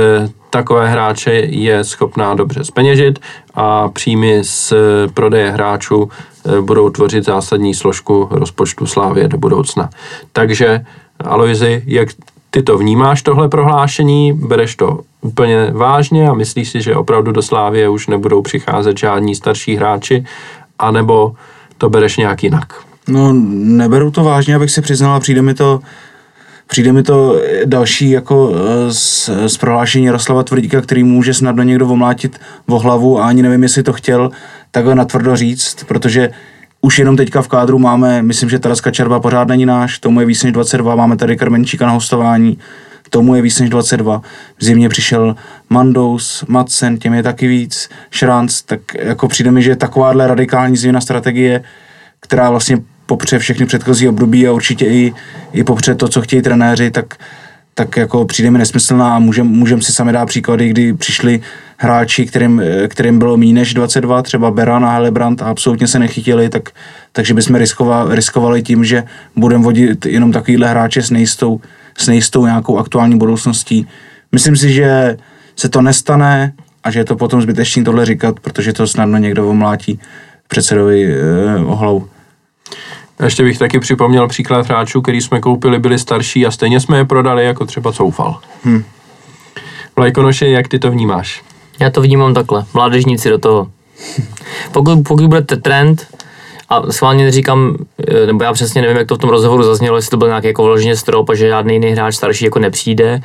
takové 0.49 0.89
hráče 0.89 1.31
je 1.33 1.83
schopná 1.83 2.33
dobře 2.33 2.63
speněžit 2.63 3.19
a 3.53 3.89
příjmy 3.89 4.39
z 4.43 4.73
prodeje 5.13 5.51
hráčů 5.51 6.09
budou 6.61 6.89
tvořit 6.89 7.25
zásadní 7.25 7.73
složku 7.73 8.27
rozpočtu 8.31 8.85
Slávie 8.85 9.27
do 9.27 9.37
budoucna. 9.37 9.89
Takže 10.31 10.85
Aloizi, 11.19 11.83
jak 11.85 12.09
ty 12.49 12.63
to 12.63 12.77
vnímáš, 12.77 13.21
tohle 13.21 13.49
prohlášení, 13.49 14.33
bereš 14.33 14.75
to 14.75 14.99
úplně 15.21 15.71
vážně 15.71 16.29
a 16.29 16.33
myslíš 16.33 16.69
si, 16.69 16.81
že 16.81 16.95
opravdu 16.95 17.31
do 17.31 17.41
Slávie 17.41 17.89
už 17.89 18.07
nebudou 18.07 18.41
přicházet 18.41 18.97
žádní 18.97 19.35
starší 19.35 19.75
hráči 19.75 20.25
anebo 20.79 21.35
to 21.77 21.89
bereš 21.89 22.17
nějak 22.17 22.43
jinak? 22.43 22.73
No, 23.07 23.33
neberu 23.33 24.11
to 24.11 24.23
vážně, 24.23 24.55
abych 24.55 24.71
si 24.71 24.81
přiznal, 24.81 25.19
přijde 25.19 25.41
mi 25.41 25.53
to, 25.53 25.79
přijde 26.67 26.91
mi 26.93 27.03
to 27.03 27.41
další 27.65 28.09
jako 28.09 28.51
eh, 28.55 28.93
z, 28.93 29.29
z 29.47 29.57
prohlášení 29.57 30.05
Jaroslava 30.05 30.43
Tvrdíka, 30.43 30.81
který 30.81 31.03
může 31.03 31.33
snadno 31.33 31.63
někdo 31.63 31.87
omlátit 31.87 32.39
vo 32.67 32.79
hlavu 32.79 33.19
a 33.19 33.27
ani 33.27 33.41
nevím, 33.41 33.63
jestli 33.63 33.83
to 33.83 33.93
chtěl 33.93 34.31
takhle 34.71 34.95
natvrdo 34.95 35.35
říct, 35.35 35.83
protože 35.87 36.29
už 36.87 36.99
jenom 36.99 37.17
teďka 37.17 37.41
v 37.41 37.47
kádru 37.47 37.79
máme, 37.79 38.21
myslím, 38.21 38.49
že 38.49 38.59
Taraska 38.59 38.91
Červa 38.91 39.19
pořád 39.19 39.47
není 39.47 39.65
náš, 39.65 39.99
tomu 39.99 40.19
je 40.19 40.25
víc 40.25 40.43
než 40.43 40.53
22, 40.53 40.95
máme 40.95 41.17
tady 41.17 41.37
Krmenčíka 41.37 41.85
na 41.85 41.91
hostování, 41.91 42.57
tomu 43.09 43.35
je 43.35 43.41
víc 43.41 43.59
než 43.59 43.69
22. 43.69 44.21
V 44.57 44.63
zimě 44.63 44.89
přišel 44.89 45.35
Mandous, 45.69 46.45
Madsen, 46.47 46.97
těm 46.97 47.13
je 47.13 47.23
taky 47.23 47.47
víc, 47.47 47.89
Šranc, 48.11 48.61
tak 48.61 48.79
jako 48.99 49.27
přijde 49.27 49.51
mi, 49.51 49.61
že 49.61 49.75
takováhle 49.75 50.27
radikální 50.27 50.77
změna 50.77 51.01
strategie, 51.01 51.63
která 52.19 52.49
vlastně 52.49 52.77
popře 53.05 53.39
všechny 53.39 53.65
předchozí 53.65 54.09
období 54.09 54.47
a 54.47 54.51
určitě 54.51 54.85
i, 54.85 55.13
i 55.53 55.63
popře 55.63 55.95
to, 55.95 56.07
co 56.07 56.21
chtějí 56.21 56.41
trenéři, 56.41 56.91
tak, 56.91 57.15
tak 57.77 57.97
jako 57.97 58.25
přijde 58.25 58.51
mi 58.51 58.57
nesmyslná 58.57 59.15
a 59.15 59.19
můžeme 59.19 59.49
můžem 59.49 59.81
si 59.81 59.91
sami 59.91 60.13
dát 60.13 60.25
příklady, 60.25 60.69
kdy 60.69 60.93
přišli 60.93 61.41
hráči, 61.77 62.25
kterým, 62.25 62.61
kterým 62.87 63.19
bylo 63.19 63.37
méně 63.37 63.53
než 63.53 63.73
22, 63.73 64.21
třeba 64.21 64.51
Beran 64.51 64.85
a 64.85 64.93
Helebrand 64.93 65.41
a 65.41 65.45
absolutně 65.45 65.87
se 65.87 65.99
nechytili, 65.99 66.49
tak, 66.49 66.69
takže 67.11 67.33
bychom 67.33 67.55
riskovali, 67.55 68.15
riskovali 68.15 68.63
tím, 68.63 68.85
že 68.85 69.03
budeme 69.35 69.63
vodit 69.63 70.05
jenom 70.05 70.31
takovýhle 70.31 70.69
hráče 70.69 71.01
s 71.01 71.11
nejistou, 71.11 71.61
s 71.97 72.07
nejistou 72.07 72.45
nějakou 72.45 72.77
aktuální 72.77 73.17
budoucností. 73.17 73.87
Myslím 74.31 74.57
si, 74.57 74.73
že 74.73 75.17
se 75.55 75.69
to 75.69 75.81
nestane 75.81 76.53
a 76.83 76.91
že 76.91 76.99
je 76.99 77.05
to 77.05 77.15
potom 77.15 77.41
zbytečný 77.41 77.83
tohle 77.83 78.05
říkat, 78.05 78.39
protože 78.39 78.73
to 78.73 78.87
snadno 78.87 79.17
někdo 79.17 79.49
omlátí 79.49 79.99
předsedovi 80.47 81.13
eh, 81.13 81.65
o 81.65 81.75
hlavu. 81.75 82.09
Ještě 83.23 83.43
bych 83.43 83.57
taky 83.57 83.79
připomněl 83.79 84.27
příklad 84.27 84.65
hráčů, 84.65 85.01
který 85.01 85.21
jsme 85.21 85.39
koupili, 85.39 85.79
byli 85.79 85.99
starší 85.99 86.45
a 86.45 86.51
stejně 86.51 86.79
jsme 86.79 86.97
je 86.97 87.05
prodali, 87.05 87.45
jako 87.45 87.65
třeba 87.65 87.91
Coufal. 87.91 88.39
Hmm. 88.63 88.83
Vlajkonoše, 89.95 90.47
jak 90.47 90.67
ty 90.67 90.79
to 90.79 90.91
vnímáš? 90.91 91.43
Já 91.79 91.89
to 91.89 92.01
vnímám 92.01 92.33
takhle. 92.33 92.65
Mládežníci 92.73 93.29
do 93.29 93.37
toho. 93.37 93.67
Pokud, 94.71 94.99
pokud 95.07 95.27
bude 95.27 95.41
trend, 95.41 96.07
a 96.69 96.91
schválně 96.91 97.23
neříkám, 97.23 97.75
eh, 98.07 98.25
nebo 98.25 98.43
já 98.43 98.53
přesně 98.53 98.81
nevím, 98.81 98.97
jak 98.97 99.07
to 99.07 99.15
v 99.15 99.17
tom 99.17 99.29
rozhovoru 99.29 99.63
zaznělo, 99.63 99.95
jestli 99.95 100.09
to 100.09 100.17
byl 100.17 100.27
nějaký 100.27 100.47
jako 100.47 100.63
vloženě 100.63 100.95
strop 100.95 101.29
a 101.29 101.35
že 101.35 101.47
žádný 101.47 101.73
jiný 101.73 101.91
hráč 101.91 102.15
starší 102.15 102.45
jako 102.45 102.59
nepřijde. 102.59 103.21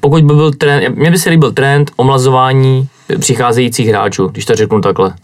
Pokud 0.00 0.24
by 0.24 0.34
byl 0.34 0.52
trend, 0.52 0.96
mně 0.96 1.10
by 1.10 1.18
se 1.18 1.30
líbil 1.30 1.52
trend 1.52 1.90
omlazování 1.96 2.88
přicházejících 3.18 3.88
hráčů, 3.88 4.26
když 4.26 4.44
to 4.44 4.54
řeknu 4.54 4.80
takhle. 4.80 5.14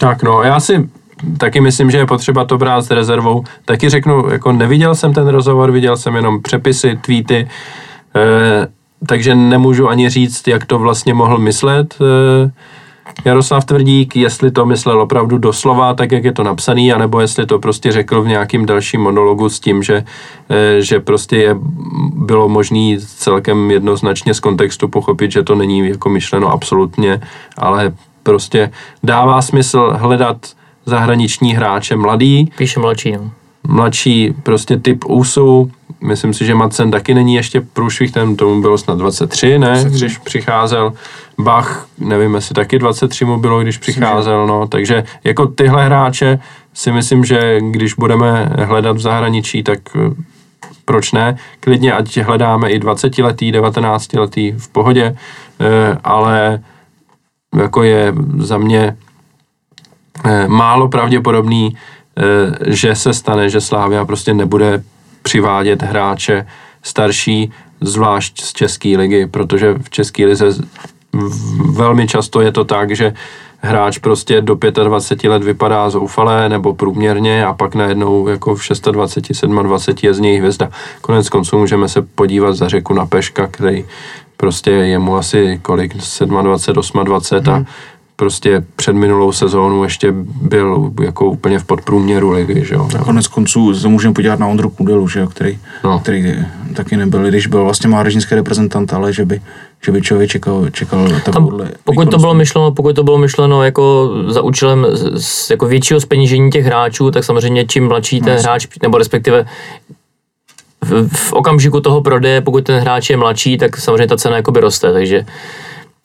Tak 0.00 0.22
no, 0.22 0.42
já 0.42 0.60
si 0.60 0.88
taky 1.38 1.60
myslím, 1.60 1.90
že 1.90 1.98
je 1.98 2.06
potřeba 2.06 2.44
to 2.44 2.58
brát 2.58 2.82
s 2.82 2.90
rezervou. 2.90 3.44
Taky 3.64 3.88
řeknu, 3.88 4.30
jako 4.30 4.52
neviděl 4.52 4.94
jsem 4.94 5.14
ten 5.14 5.28
rozhovor, 5.28 5.70
viděl 5.70 5.96
jsem 5.96 6.14
jenom 6.14 6.42
přepisy, 6.42 6.98
tweety, 7.00 7.48
eh, 8.16 8.66
takže 9.06 9.34
nemůžu 9.34 9.88
ani 9.88 10.08
říct, 10.08 10.48
jak 10.48 10.66
to 10.66 10.78
vlastně 10.78 11.14
mohl 11.14 11.38
myslet. 11.38 11.94
Eh, 12.00 12.50
Jaroslav 13.24 13.64
Tvrdík, 13.64 14.16
jestli 14.16 14.50
to 14.50 14.66
myslel 14.66 15.00
opravdu 15.00 15.38
doslova, 15.38 15.94
tak 15.94 16.12
jak 16.12 16.24
je 16.24 16.32
to 16.32 16.42
napsaný, 16.42 16.92
anebo 16.92 17.20
jestli 17.20 17.46
to 17.46 17.58
prostě 17.58 17.92
řekl 17.92 18.22
v 18.22 18.28
nějakým 18.28 18.66
dalším 18.66 19.00
monologu 19.00 19.48
s 19.48 19.60
tím, 19.60 19.82
že, 19.82 20.04
eh, 20.50 20.82
že 20.82 21.00
prostě 21.00 21.36
je, 21.36 21.56
bylo 22.14 22.48
možné 22.48 22.96
celkem 22.98 23.70
jednoznačně 23.70 24.34
z 24.34 24.40
kontextu 24.40 24.88
pochopit, 24.88 25.32
že 25.32 25.42
to 25.42 25.54
není 25.54 25.88
jako 25.88 26.08
myšleno 26.08 26.52
absolutně, 26.52 27.20
ale 27.58 27.92
prostě 28.22 28.70
dává 29.02 29.42
smysl 29.42 29.92
hledat 29.96 30.36
zahraniční 30.86 31.54
hráče 31.54 31.96
mladý. 31.96 32.50
Píše 32.58 32.80
mladší, 32.80 33.12
no. 33.12 33.30
Mladší 33.68 34.34
prostě 34.42 34.76
typ 34.76 35.04
úsu, 35.04 35.70
myslím 36.00 36.34
si, 36.34 36.44
že 36.44 36.54
Madsen 36.54 36.90
taky 36.90 37.14
není 37.14 37.34
ještě 37.34 37.60
průšvih, 37.60 38.12
ten 38.12 38.36
tomu 38.36 38.60
bylo 38.60 38.78
snad 38.78 38.98
23, 38.98 39.58
ne, 39.58 39.68
23. 39.68 39.98
když 39.98 40.18
přicházel. 40.18 40.92
Bach, 41.38 41.86
nevím, 41.98 42.34
jestli 42.34 42.54
taky 42.54 42.78
23 42.78 43.24
mu 43.24 43.38
bylo, 43.38 43.60
když 43.60 43.78
přicházel, 43.78 44.46
no, 44.46 44.66
takže 44.66 45.04
jako 45.24 45.46
tyhle 45.46 45.84
hráče 45.84 46.38
si 46.74 46.92
myslím, 46.92 47.24
že 47.24 47.60
když 47.60 47.94
budeme 47.94 48.52
hledat 48.64 48.96
v 48.96 49.00
zahraničí, 49.00 49.62
tak 49.62 49.78
eh, 49.96 50.14
proč 50.84 51.12
ne, 51.12 51.36
klidně 51.60 51.92
ať 51.92 52.18
hledáme 52.18 52.70
i 52.70 52.78
20 52.78 53.18
letý, 53.18 53.52
19 53.52 54.12
letý 54.12 54.52
v 54.52 54.68
pohodě, 54.68 55.16
eh, 55.60 55.98
ale 56.04 56.60
jako 57.56 57.82
je 57.82 58.14
za 58.38 58.58
mě 58.58 58.96
málo 60.48 60.88
pravděpodobný, 60.88 61.76
eh, 61.76 62.22
že 62.66 62.94
se 62.94 63.14
stane, 63.14 63.50
že 63.50 63.60
Slávia 63.60 64.04
prostě 64.04 64.34
nebude 64.34 64.82
přivádět 65.22 65.82
hráče 65.82 66.46
starší, 66.82 67.50
zvlášť 67.80 68.42
z 68.42 68.52
České 68.52 68.88
ligy, 68.88 69.26
protože 69.26 69.74
v 69.82 69.90
České 69.90 70.26
lize 70.26 70.46
velmi 71.72 72.08
často 72.08 72.40
je 72.40 72.52
to 72.52 72.64
tak, 72.64 72.96
že 72.96 73.14
hráč 73.60 73.98
prostě 73.98 74.40
do 74.40 74.58
25 74.84 75.30
let 75.30 75.44
vypadá 75.44 75.90
zoufalé 75.90 76.48
nebo 76.48 76.74
průměrně 76.74 77.46
a 77.46 77.52
pak 77.52 77.74
najednou 77.74 78.28
jako 78.28 78.54
v 78.54 78.60
26, 78.92 79.40
27 79.40 80.06
je 80.06 80.14
z 80.14 80.20
něj 80.20 80.38
hvězda. 80.38 80.70
Konec 81.00 81.28
konců 81.28 81.58
můžeme 81.58 81.88
se 81.88 82.02
podívat 82.02 82.56
za 82.56 82.68
řeku 82.68 82.94
na 82.94 83.06
Peška, 83.06 83.46
který 83.46 83.84
prostě 84.36 84.70
je 84.70 84.98
mu 84.98 85.16
asi 85.16 85.60
kolik, 85.62 85.94
27, 85.94 86.44
28 86.44 86.98
a 86.98 87.56
hmm 87.56 87.66
prostě 88.16 88.64
před 88.76 88.92
minulou 88.92 89.32
sezónu 89.32 89.84
ještě 89.84 90.14
byl 90.42 90.92
jako 91.02 91.26
úplně 91.26 91.58
v 91.58 91.64
podprůměru 91.64 92.30
ligy, 92.30 92.64
že 92.64 92.74
jo. 92.74 92.88
Tak 92.92 93.02
konec 93.04 93.26
konců 93.26 93.74
se 93.74 93.88
můžeme 93.88 94.14
podívat 94.14 94.38
na 94.38 94.46
Ondru 94.46 94.70
Kudelu, 94.70 95.08
že 95.08 95.20
jo, 95.20 95.26
který, 95.26 95.58
no. 95.84 95.98
který 95.98 96.34
taky 96.74 96.96
nebyl, 96.96 97.24
když 97.24 97.46
byl 97.46 97.64
vlastně 97.64 97.88
mládežnický 97.88 98.34
reprezentant, 98.34 98.92
ale 98.92 99.12
že 99.12 99.24
by, 99.24 99.40
že 99.84 99.92
by 99.92 100.02
člověk 100.02 100.30
čekal, 100.30 100.70
čekal 100.70 101.08
takovouhle 101.24 101.70
pokud 101.84 102.10
to 102.10 102.18
bylo 102.18 102.34
myšleno, 102.34 102.70
pokud 102.70 102.96
to 102.96 103.04
bylo 103.04 103.18
myšleno 103.18 103.62
jako 103.62 104.10
za 104.28 104.42
účelem 104.42 104.86
z, 105.14 105.50
jako 105.50 105.66
většího 105.66 106.00
spenížení 106.00 106.50
těch 106.50 106.64
hráčů, 106.64 107.10
tak 107.10 107.24
samozřejmě 107.24 107.64
čím 107.64 107.88
mladší 107.88 108.20
ten 108.20 108.36
no, 108.36 108.42
hráč, 108.42 108.66
nebo 108.82 108.98
respektive 108.98 109.46
v, 110.84 111.08
v 111.08 111.32
okamžiku 111.32 111.80
toho 111.80 112.00
prodeje, 112.00 112.40
pokud 112.40 112.64
ten 112.64 112.80
hráč 112.80 113.10
je 113.10 113.16
mladší, 113.16 113.58
tak 113.58 113.76
samozřejmě 113.76 114.06
ta 114.06 114.16
cena 114.16 114.36
jakoby 114.36 114.60
roste, 114.60 114.92
takže 114.92 115.26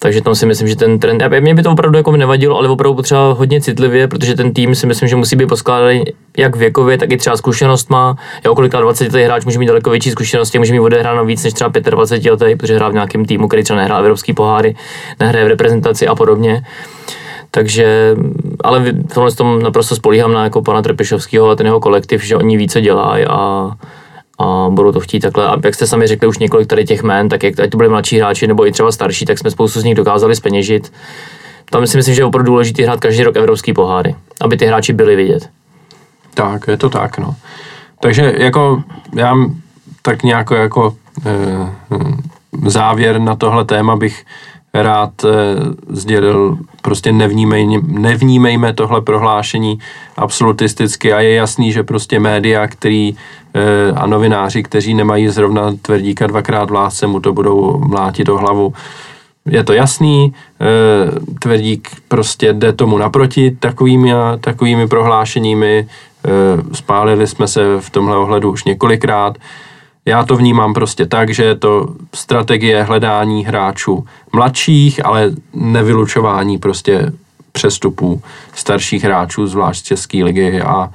takže 0.03 0.21
tam 0.21 0.35
si 0.35 0.45
myslím, 0.45 0.67
že 0.67 0.75
ten 0.75 0.99
trend, 0.99 1.23
mě 1.39 1.55
by 1.55 1.63
to 1.63 1.71
opravdu 1.71 1.97
jako 1.97 2.11
nevadilo, 2.11 2.57
ale 2.57 2.69
opravdu 2.69 2.95
potřeba 2.95 3.33
hodně 3.33 3.61
citlivě, 3.61 4.07
protože 4.07 4.35
ten 4.35 4.53
tým 4.53 4.75
si 4.75 4.87
myslím, 4.87 5.09
že 5.09 5.15
musí 5.15 5.35
být 5.35 5.47
poskládaný 5.47 6.03
jak 6.37 6.55
věkově, 6.55 6.97
tak 6.97 7.11
i 7.11 7.17
třeba 7.17 7.37
zkušenost 7.37 7.89
má. 7.89 8.15
Jo, 8.45 8.55
kolikrát 8.55 8.81
20 8.81 9.03
letý 9.03 9.25
hráč 9.25 9.45
může 9.45 9.59
mít 9.59 9.65
daleko 9.65 9.89
větší 9.89 10.11
zkušenosti, 10.11 10.59
může 10.59 10.73
mít 10.73 10.79
odehráno 10.79 11.25
víc 11.25 11.43
než 11.43 11.53
třeba 11.53 11.71
25 11.89 12.31
letý, 12.31 12.55
protože 12.55 12.75
hrál 12.75 12.91
v 12.91 12.93
nějakém 12.93 13.25
týmu, 13.25 13.47
který 13.47 13.63
třeba 13.63 13.79
nehrál 13.79 13.99
evropský 13.99 14.33
poháry, 14.33 14.75
nehraje 15.19 15.45
v 15.45 15.47
reprezentaci 15.47 16.07
a 16.07 16.15
podobně. 16.15 16.63
Takže, 17.51 18.15
ale 18.63 18.79
v 18.79 19.13
tomhle 19.13 19.31
tom 19.31 19.63
naprosto 19.63 19.95
spolíhám 19.95 20.33
na 20.33 20.43
jako 20.43 20.61
pana 20.61 20.81
Trepešovského 20.81 21.49
a 21.49 21.55
ten 21.55 21.65
jeho 21.65 21.79
kolektiv, 21.79 22.23
že 22.23 22.35
oni 22.35 22.57
více 22.57 22.81
dělají 22.81 23.25
a 23.25 23.71
a 24.41 24.69
budou 24.69 24.91
to 24.91 24.99
chtít 24.99 25.19
takhle. 25.19 25.47
A 25.47 25.57
jak 25.63 25.75
jste 25.75 25.87
sami 25.87 26.07
řekli 26.07 26.27
už 26.27 26.37
několik 26.37 26.67
tady 26.67 26.85
těch 26.85 27.03
jmén, 27.03 27.29
tak 27.29 27.43
jak, 27.43 27.59
ať 27.59 27.69
to 27.69 27.77
byli 27.77 27.89
mladší 27.89 28.17
hráči 28.17 28.47
nebo 28.47 28.67
i 28.67 28.71
třeba 28.71 28.91
starší, 28.91 29.25
tak 29.25 29.39
jsme 29.39 29.51
spoustu 29.51 29.79
z 29.79 29.83
nich 29.83 29.95
dokázali 29.95 30.35
speněžit. 30.35 30.93
Tam 31.69 31.87
si 31.87 31.97
myslím, 31.97 32.15
že 32.15 32.21
je 32.21 32.25
opravdu 32.25 32.51
důležité 32.51 32.83
hrát 32.83 32.99
každý 32.99 33.23
rok 33.23 33.35
evropský 33.35 33.73
poháry, 33.73 34.15
aby 34.41 34.57
ty 34.57 34.65
hráči 34.65 34.93
byli 34.93 35.15
vidět. 35.15 35.49
Tak, 36.33 36.67
je 36.67 36.77
to 36.77 36.89
tak, 36.89 37.17
no. 37.17 37.35
Takže 37.99 38.33
jako 38.37 38.83
já 39.15 39.35
tak 40.01 40.23
nějak 40.23 40.51
jako 40.51 40.95
e, 41.25 41.31
závěr 42.65 43.19
na 43.19 43.35
tohle 43.35 43.65
téma 43.65 43.95
bych 43.95 44.25
rád 44.73 45.23
e, 45.23 45.29
sdělil, 45.89 46.57
prostě 46.81 47.11
nevnímej, 47.11 47.81
nevnímejme 47.87 48.73
tohle 48.73 49.01
prohlášení 49.01 49.79
absolutisticky 50.17 51.13
a 51.13 51.19
je 51.19 51.33
jasný, 51.33 51.71
že 51.71 51.83
prostě 51.83 52.19
média, 52.19 52.67
který 52.67 53.15
e, 53.53 53.91
a 53.91 54.07
novináři, 54.07 54.63
kteří 54.63 54.93
nemají 54.93 55.27
zrovna 55.27 55.71
tvrdíka 55.81 56.27
dvakrát 56.27 56.69
v 56.69 56.73
lásce, 56.73 57.07
mu 57.07 57.19
to 57.19 57.33
budou 57.33 57.77
mlátit 57.77 58.27
do 58.27 58.37
hlavu. 58.37 58.73
Je 59.45 59.63
to 59.63 59.73
jasný, 59.73 60.33
e, 60.61 61.35
tvrdík 61.39 61.89
prostě 62.07 62.53
jde 62.53 62.73
tomu 62.73 62.97
naproti 62.97 63.51
takovými, 63.59 64.13
takovými 64.41 64.87
prohlášeními, 64.87 65.87
spálili 66.73 67.27
jsme 67.27 67.47
se 67.47 67.61
v 67.79 67.89
tomhle 67.89 68.17
ohledu 68.17 68.51
už 68.51 68.63
několikrát, 68.63 69.37
já 70.05 70.25
to 70.25 70.35
vnímám 70.35 70.73
prostě 70.73 71.05
tak, 71.05 71.33
že 71.33 71.43
je 71.43 71.55
to 71.55 71.95
strategie 72.13 72.83
hledání 72.83 73.45
hráčů 73.45 74.05
mladších, 74.33 75.05
ale 75.05 75.31
nevylučování 75.53 76.57
prostě 76.57 77.11
přestupů 77.51 78.21
starších 78.55 79.03
hráčů, 79.03 79.47
zvlášť 79.47 79.85
České 79.85 80.23
ligy. 80.23 80.61
A 80.61 80.89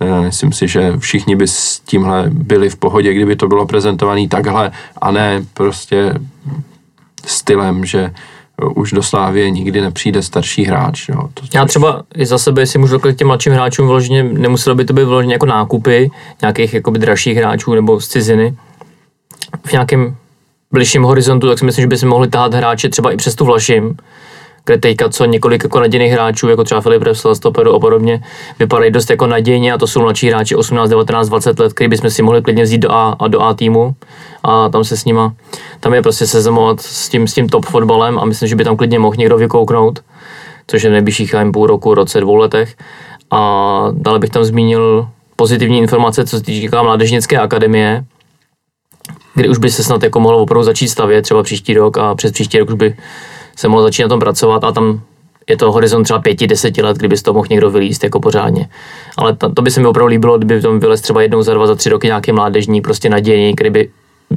e, 0.00 0.20
myslím 0.20 0.52
si, 0.52 0.68
že 0.68 0.92
všichni 0.98 1.36
by 1.36 1.48
s 1.48 1.80
tímhle 1.80 2.24
byli 2.28 2.70
v 2.70 2.76
pohodě, 2.76 3.14
kdyby 3.14 3.36
to 3.36 3.48
bylo 3.48 3.66
prezentované 3.66 4.28
takhle 4.28 4.70
a 5.00 5.10
ne 5.10 5.44
prostě 5.54 6.14
stylem, 7.26 7.84
že 7.84 8.14
už 8.70 8.92
do 8.92 9.02
Slávě 9.02 9.50
nikdy 9.50 9.80
nepřijde 9.80 10.22
starší 10.22 10.64
hráč. 10.64 11.08
Jo. 11.08 11.28
To, 11.34 11.42
Já 11.54 11.64
třeba 11.64 12.02
i 12.14 12.26
za 12.26 12.38
sebe, 12.38 12.62
jestli 12.62 12.78
můžu 12.78 12.98
k 12.98 13.12
těm 13.12 13.26
mladším 13.26 13.52
hráčům 13.52 13.86
vyloženě, 13.86 14.22
nemuselo 14.22 14.76
by 14.76 14.84
to 14.84 14.92
být 14.92 15.04
vyloženě 15.04 15.34
jako 15.34 15.46
nákupy 15.46 16.10
nějakých 16.40 16.74
jakoby 16.74 16.98
dražších 16.98 17.36
hráčů 17.36 17.74
nebo 17.74 18.00
z 18.00 18.08
ciziny. 18.08 18.56
V 19.66 19.72
nějakém 19.72 20.16
bližším 20.72 21.02
horizontu, 21.02 21.48
tak 21.48 21.58
si 21.58 21.64
myslím, 21.64 21.82
že 21.82 21.86
by 21.86 21.98
si 21.98 22.06
mohli 22.06 22.28
tahat 22.28 22.54
hráče 22.54 22.88
třeba 22.88 23.12
i 23.12 23.16
přes 23.16 23.34
tu 23.34 23.44
Vlašim, 23.44 23.96
kde 24.64 24.78
teďka 24.78 25.08
co 25.08 25.24
několik 25.24 25.62
jako 25.62 25.80
nadějných 25.80 26.12
hráčů, 26.12 26.48
jako 26.48 26.64
třeba 26.64 26.80
Filip 26.80 27.02
Refsel, 27.02 27.34
Stoperu 27.34 27.74
a 27.74 27.78
podobně, 27.78 28.22
vypadají 28.58 28.90
dost 28.90 29.10
jako 29.10 29.26
nadějně 29.26 29.72
a 29.72 29.78
to 29.78 29.86
jsou 29.86 30.00
mladší 30.00 30.28
hráči 30.28 30.56
18, 30.56 30.90
19, 30.90 31.28
20 31.28 31.58
let, 31.58 31.72
který 31.72 31.88
bychom 31.88 32.10
si 32.10 32.22
mohli 32.22 32.42
klidně 32.42 32.62
vzít 32.62 32.78
do 32.78 32.92
A 32.92 33.16
a 33.18 33.28
do 33.28 33.42
A 33.42 33.54
týmu 33.54 33.94
a 34.42 34.68
tam 34.68 34.84
se 34.84 34.96
s 34.96 35.04
nima, 35.04 35.34
tam 35.80 35.94
je 35.94 36.02
prostě 36.02 36.26
sezamovat 36.26 36.80
s 36.80 37.08
tím, 37.08 37.26
s 37.28 37.34
tím 37.34 37.48
top 37.48 37.64
fotbalem 37.64 38.18
a 38.18 38.24
myslím, 38.24 38.48
že 38.48 38.56
by 38.56 38.64
tam 38.64 38.76
klidně 38.76 38.98
mohl 38.98 39.16
někdo 39.18 39.36
vykouknout, 39.36 40.00
což 40.66 40.82
je 40.82 40.90
nejbližších 40.90 41.32
jen 41.32 41.52
půl 41.52 41.66
roku, 41.66 41.94
roce, 41.94 42.20
dvou 42.20 42.36
letech. 42.36 42.76
A 43.30 43.84
dále 43.92 44.18
bych 44.18 44.30
tam 44.30 44.44
zmínil 44.44 45.08
pozitivní 45.36 45.78
informace, 45.78 46.26
co 46.26 46.36
se 46.36 46.42
týká 46.42 46.82
mládežnické 46.82 47.38
akademie, 47.38 48.04
kdy 49.34 49.48
už 49.48 49.58
by 49.58 49.70
se 49.70 49.84
snad 49.84 50.02
jako 50.02 50.20
mohlo 50.20 50.38
opravdu 50.38 50.64
začít 50.64 50.88
stavět 50.88 51.22
třeba 51.22 51.42
příští 51.42 51.74
rok 51.74 51.98
a 51.98 52.14
přes 52.14 52.32
příští 52.32 52.58
rok 52.58 52.68
už 52.68 52.74
by 52.74 52.96
se 53.56 53.68
mohl 53.68 53.82
začít 53.82 54.02
na 54.02 54.08
tom 54.08 54.20
pracovat 54.20 54.64
a 54.64 54.72
tam 54.72 55.00
je 55.48 55.56
to 55.56 55.72
horizont 55.72 56.04
třeba 56.04 56.18
pěti, 56.18 56.46
deseti 56.46 56.82
let, 56.82 56.96
kdyby 56.96 57.16
z 57.16 57.22
toho 57.22 57.34
mohl 57.34 57.46
někdo 57.50 57.70
vylíst 57.70 58.04
jako 58.04 58.20
pořádně. 58.20 58.68
Ale 59.16 59.36
to, 59.36 59.52
to 59.52 59.62
by 59.62 59.70
se 59.70 59.80
mi 59.80 59.86
opravdu 59.86 60.06
líbilo, 60.06 60.38
kdyby 60.38 60.58
v 60.58 60.62
tom 60.62 60.80
vylez 60.80 61.00
třeba 61.00 61.22
jednou 61.22 61.42
za 61.42 61.54
dva, 61.54 61.66
za 61.66 61.74
tři 61.74 61.90
roky 61.90 62.06
nějaký 62.06 62.32
mládežní, 62.32 62.80
prostě 62.80 63.08
nadějný, 63.08 63.54
který 63.54 63.70
by 63.70 63.90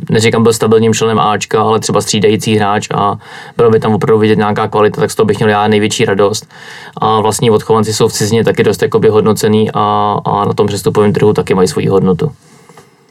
neříkám 0.10 0.44
byl 0.44 0.54
stabilním 0.54 0.94
členem 0.94 1.20
Ačka, 1.20 1.62
ale 1.62 1.80
třeba 1.80 2.02
střídající 2.02 2.56
hráč 2.56 2.88
a 2.94 3.16
bylo 3.58 3.70
by 3.70 3.80
tam 3.80 3.94
opravdu 3.94 4.20
vidět 4.20 4.38
nějaká 4.38 4.68
kvalita, 4.68 5.02
tak 5.02 5.12
z 5.12 5.16
toho 5.16 5.26
bych 5.26 5.38
měl 5.38 5.50
já 5.50 5.68
největší 5.68 6.06
radost. 6.06 6.50
A 6.98 7.22
vlastní 7.22 7.52
odchovanci 7.52 7.94
jsou 7.94 8.08
v 8.08 8.14
cizině 8.14 8.44
taky 8.44 8.64
dost 8.64 8.82
jakoby 8.82 9.10
hodnocený 9.10 9.70
a, 9.74 10.18
a 10.26 10.46
na 10.46 10.54
tom 10.54 10.68
přestupovém 10.68 11.14
trhu 11.14 11.34
taky 11.34 11.54
mají 11.54 11.68
svoji 11.68 11.88
hodnotu. 11.88 12.32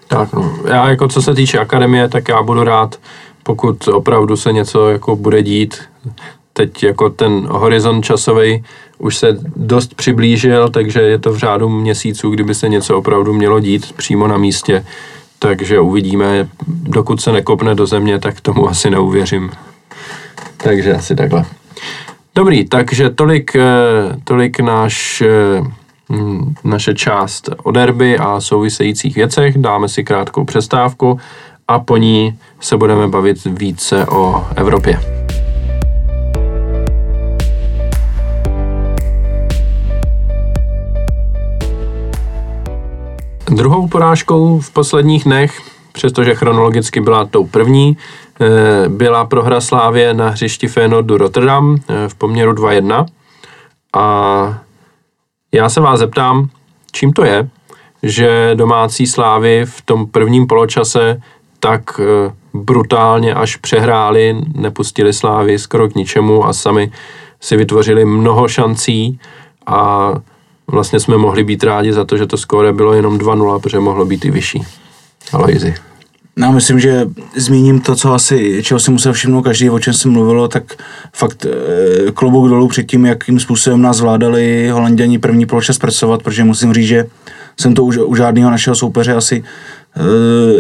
Tak 0.09 0.33
no, 0.33 0.57
já 0.69 0.89
jako 0.89 1.09
co 1.09 1.23
se 1.23 1.35
týče 1.35 1.59
akademie, 1.59 2.09
tak 2.09 2.29
já 2.29 2.43
budu 2.43 2.65
rád, 2.65 2.99
pokud 3.45 3.89
opravdu 3.89 4.37
se 4.37 4.53
něco 4.53 4.89
jako 4.89 5.17
bude 5.17 5.43
dít, 5.43 5.79
teď 6.53 6.83
jako 6.83 7.11
ten 7.11 7.47
horizont 7.51 8.05
časový 8.05 8.65
už 8.99 9.17
se 9.17 9.39
dost 9.57 9.95
přiblížil, 9.95 10.69
takže 10.69 11.01
je 11.01 11.19
to 11.19 11.33
v 11.33 11.39
řádu 11.39 11.69
měsíců, 11.69 12.31
kdyby 12.31 12.55
se 12.55 12.69
něco 12.69 12.99
opravdu 12.99 13.33
mělo 13.33 13.61
dít 13.61 13.93
přímo 13.93 14.27
na 14.27 14.39
místě. 14.39 14.85
Takže 15.39 15.81
uvidíme, 15.81 16.49
dokud 16.67 17.21
se 17.21 17.33
nekopne 17.33 17.75
do 17.75 17.87
země, 17.87 18.19
tak 18.19 18.41
tomu 18.41 18.69
asi 18.69 18.91
neuvěřím. 18.91 19.51
Takže 20.57 20.95
asi 20.95 21.17
takhle. 21.17 21.45
Dobrý, 22.35 22.65
takže 22.65 23.11
tolik, 23.11 23.57
eh, 23.57 23.63
tolik 24.25 24.61
náš, 24.61 25.21
eh, 25.21 25.63
naše 26.65 26.95
část 26.95 27.51
o 27.63 27.71
derby 27.71 28.19
a 28.19 28.41
souvisejících 28.41 29.17
věcech. 29.17 29.59
Dáme 29.59 29.89
si 29.89 30.05
krátkou 30.05 30.45
přestávku 30.45 31.21
a 31.69 31.79
po 31.79 31.97
ní 31.97 32.39
se 32.61 32.77
budeme 32.77 33.09
bavit 33.09 33.45
více 33.45 34.07
o 34.07 34.45
Evropě. 34.57 35.01
Druhou 43.51 43.89
porážkou 43.89 44.59
v 44.59 44.71
posledních 44.71 45.25
dnech, 45.25 45.61
přestože 45.93 46.35
chronologicky 46.35 47.01
byla 47.01 47.25
tou 47.25 47.47
první, 47.47 47.97
eh, 48.41 48.89
byla 48.89 49.25
prohra 49.25 49.61
Slávě 49.61 50.15
na 50.15 50.29
hřišti 50.29 50.69
Feyenoordu 50.69 51.19
Rotterdam 51.19 51.77
eh, 51.77 52.09
v 52.09 52.15
poměru 52.15 52.53
2-1. 52.53 53.07
A 53.93 54.59
já 55.53 55.69
se 55.69 55.81
vás 55.81 55.99
zeptám, 55.99 56.49
čím 56.93 57.13
to 57.13 57.25
je, 57.25 57.49
že 58.03 58.51
domácí 58.55 59.07
Slávy 59.07 59.67
v 59.67 59.83
tom 59.83 60.07
prvním 60.07 60.47
poločase 60.47 61.23
tak 61.65 62.01
eh, 62.01 62.33
brutálně 62.55 63.35
až 63.35 63.57
přehráli, 63.57 64.37
nepustili 64.55 65.13
Slávy 65.13 65.59
skoro 65.59 65.89
k 65.89 65.95
ničemu 65.95 66.45
a 66.45 66.53
sami 66.53 66.93
si 67.41 67.57
vytvořili 67.57 68.05
mnoho 68.05 68.49
šancí 68.49 69.21
a 69.67 70.11
vlastně 70.67 71.01
jsme 71.01 71.17
mohli 71.17 71.45
být 71.45 71.65
rádi 71.65 71.93
za 71.93 72.05
to, 72.05 72.17
že 72.17 72.27
to 72.27 72.37
skóre 72.37 72.73
bylo 72.73 72.93
jenom 72.93 73.19
2-0, 73.19 73.61
protože 73.61 73.81
mohlo 73.81 74.05
být 74.05 74.25
i 74.25 74.31
vyšší. 74.31 74.63
Alojzi. 75.33 75.75
No, 76.37 76.53
myslím, 76.53 76.81
že 76.81 77.07
zmíním 77.37 77.81
to, 77.81 77.97
co 77.97 78.15
asi, 78.15 78.63
čeho 78.63 78.81
si 78.81 78.91
musel 78.91 79.13
všimnout 79.13 79.43
každý, 79.43 79.71
o 79.71 79.79
čem 79.79 79.95
se 79.95 80.09
mluvilo, 80.09 80.49
tak 80.49 80.65
fakt 81.13 81.47
e, 81.47 82.13
klobouk 82.13 82.49
dolů 82.49 82.69
před 82.69 82.87
tím, 82.87 83.07
jakým 83.07 83.41
způsobem 83.41 83.83
nás 83.83 83.97
zvládali 83.97 84.69
holanděni 84.69 85.19
první 85.19 85.47
poločas 85.47 85.79
pracovat, 85.79 86.23
protože 86.23 86.45
musím 86.45 86.75
říct, 86.75 86.89
že 86.89 87.07
jsem 87.61 87.75
to 87.75 87.85
u, 87.85 87.89
u 87.89 88.17
žádného 88.17 88.51
našeho 88.51 88.77
soupeře 88.77 89.15
asi 89.15 89.45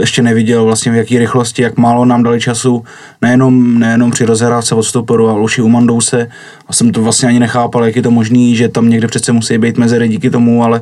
ještě 0.01 0.23
neviděl 0.23 0.65
vlastně 0.65 0.93
v 0.93 0.95
jaký 0.95 1.19
rychlosti, 1.19 1.63
jak 1.63 1.79
málo 1.79 2.05
nám 2.05 2.23
dali 2.23 2.41
času, 2.41 2.85
nejenom, 3.23 3.79
nejenom 3.79 4.11
při 4.11 4.25
rozhrávce 4.25 4.75
od 4.75 4.83
stoperu, 4.83 5.29
ale 5.29 5.41
už 5.41 5.59
i 5.59 5.63
u 5.63 5.69
Mandouse. 5.69 6.29
A 6.69 6.73
jsem 6.73 6.93
to 6.93 7.03
vlastně 7.03 7.29
ani 7.29 7.39
nechápal, 7.39 7.85
jak 7.85 7.97
je 7.97 8.03
to 8.03 8.11
možné, 8.11 8.55
že 8.55 8.69
tam 8.69 8.91
někde 8.91 9.07
přece 9.07 9.33
musí 9.33 9.59
být 9.59 9.79
mezery 9.79 10.09
díky 10.09 10.31
tomu, 10.31 10.65
ale, 10.65 10.81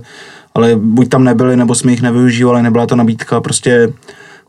ale 0.54 0.76
buď 0.76 1.08
tam 1.08 1.24
nebyli, 1.24 1.56
nebo 1.56 1.74
jsme 1.74 1.90
jich 1.90 2.02
nevyužívali, 2.02 2.62
nebyla 2.62 2.86
to 2.86 2.96
nabídka, 2.96 3.40
prostě 3.40 3.88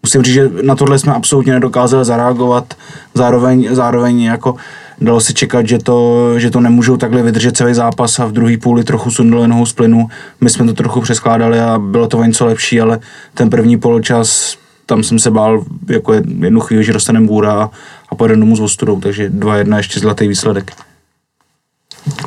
musím 0.04 0.22
říct, 0.22 0.34
že 0.34 0.50
na 0.64 0.76
tohle 0.76 1.00
jsme 1.00 1.14
absolutně 1.14 1.54
nedokázali 1.54 2.06
zareagovat, 2.06 2.74
zároveň, 3.14 3.68
zároveň 3.72 4.22
jako 4.22 4.56
dalo 5.02 5.22
se 5.22 5.34
čekat, 5.34 5.68
že 5.68 5.80
to, 5.80 6.40
že 6.40 6.52
to 6.52 6.60
nemůžou 6.60 6.98
takhle 6.98 7.22
vydržet 7.22 7.58
celý 7.58 7.74
zápas 7.74 8.20
a 8.20 8.26
v 8.26 8.32
druhé 8.32 8.58
půli 8.58 8.84
trochu 8.84 9.12
sundali 9.12 9.48
nohu 9.48 9.66
z 9.66 9.74
plynu. 9.74 10.08
My 10.42 10.50
jsme 10.50 10.66
to 10.66 10.74
trochu 10.74 11.02
přeskládali 11.02 11.60
a 11.60 11.80
bylo 11.80 12.08
to 12.08 12.18
o 12.18 12.24
něco 12.24 12.46
lepší, 12.46 12.82
ale 12.82 13.00
ten 13.34 13.50
první 13.50 13.78
poločas, 13.78 14.58
tam 14.86 15.04
jsem 15.04 15.20
se 15.20 15.32
bál 15.32 15.64
jako 15.90 16.14
jednu 16.14 16.60
chvíli, 16.60 16.84
že 16.84 16.94
dostaneme 16.94 17.28
bůra 17.28 17.54
a, 17.54 17.70
a 18.10 18.16
pojedeme 18.16 18.40
domů 18.40 18.56
s 18.56 18.60
ostudou, 18.60 19.00
takže 19.00 19.30
2-1 19.30 19.78
ještě 19.78 20.00
zlatý 20.00 20.28
výsledek. 20.28 20.72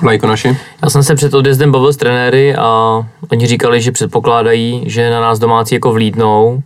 Lajko 0.02 0.26
naši. 0.26 0.56
Já 0.82 0.90
jsem 0.90 1.02
se 1.02 1.14
před 1.14 1.34
odjezdem 1.34 1.72
bavil 1.72 1.92
s 1.92 1.96
trenéry 1.96 2.56
a 2.56 3.00
oni 3.32 3.46
říkali, 3.46 3.80
že 3.80 3.92
předpokládají, 3.92 4.82
že 4.86 5.10
na 5.10 5.20
nás 5.20 5.38
domácí 5.38 5.74
jako 5.74 5.92
vlídnou 5.92 6.62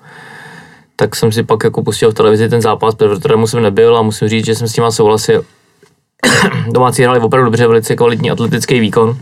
tak 1.01 1.17
jsem 1.17 1.33
si 1.33 1.43
pak 1.43 1.65
jako 1.65 1.83
pustil 1.83 2.11
v 2.11 2.15
televizi 2.15 2.49
ten 2.49 2.61
zápas, 2.61 2.95
pro 2.95 3.19
kterému 3.19 3.47
jsem 3.47 3.63
nebyl 3.63 3.97
a 3.97 4.03
musím 4.03 4.29
říct, 4.29 4.47
že 4.47 4.55
jsem 4.55 4.69
s 4.69 4.73
tím 4.73 4.85
souhlasil. 4.91 5.45
Domácí 6.67 7.03
hráli 7.03 7.21
opravdu 7.21 7.45
dobře, 7.45 7.67
velice 7.67 7.97
kvalitní 7.97 8.31
atletický 8.31 8.81
výkon. 8.81 9.19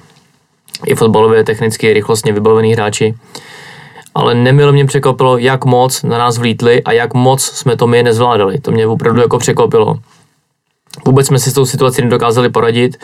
I 0.86 0.94
fotbalově, 0.94 1.44
technicky, 1.44 1.92
rychlostně 1.92 2.32
vybavený 2.32 2.72
hráči. 2.72 3.14
Ale 4.14 4.34
nemilo 4.34 4.72
mě 4.72 4.84
překvapilo, 4.84 5.38
jak 5.38 5.64
moc 5.64 6.03
na 6.03 6.18
nás 6.18 6.38
vlítli 6.38 6.82
a 6.82 6.92
jak 6.92 7.14
moc 7.14 7.42
jsme 7.42 7.76
to 7.76 7.86
my 7.86 8.03
nezvládali. 8.03 8.61
To 8.61 8.70
mě 8.70 8.86
opravdu 8.86 9.20
jako 9.20 9.38
překvapilo. 9.38 9.99
Vůbec 11.07 11.26
jsme 11.26 11.38
si 11.38 11.51
s 11.51 11.55
tou 11.55 11.66
situací 11.66 12.03
nedokázali 12.03 12.51
poradit 12.51 12.96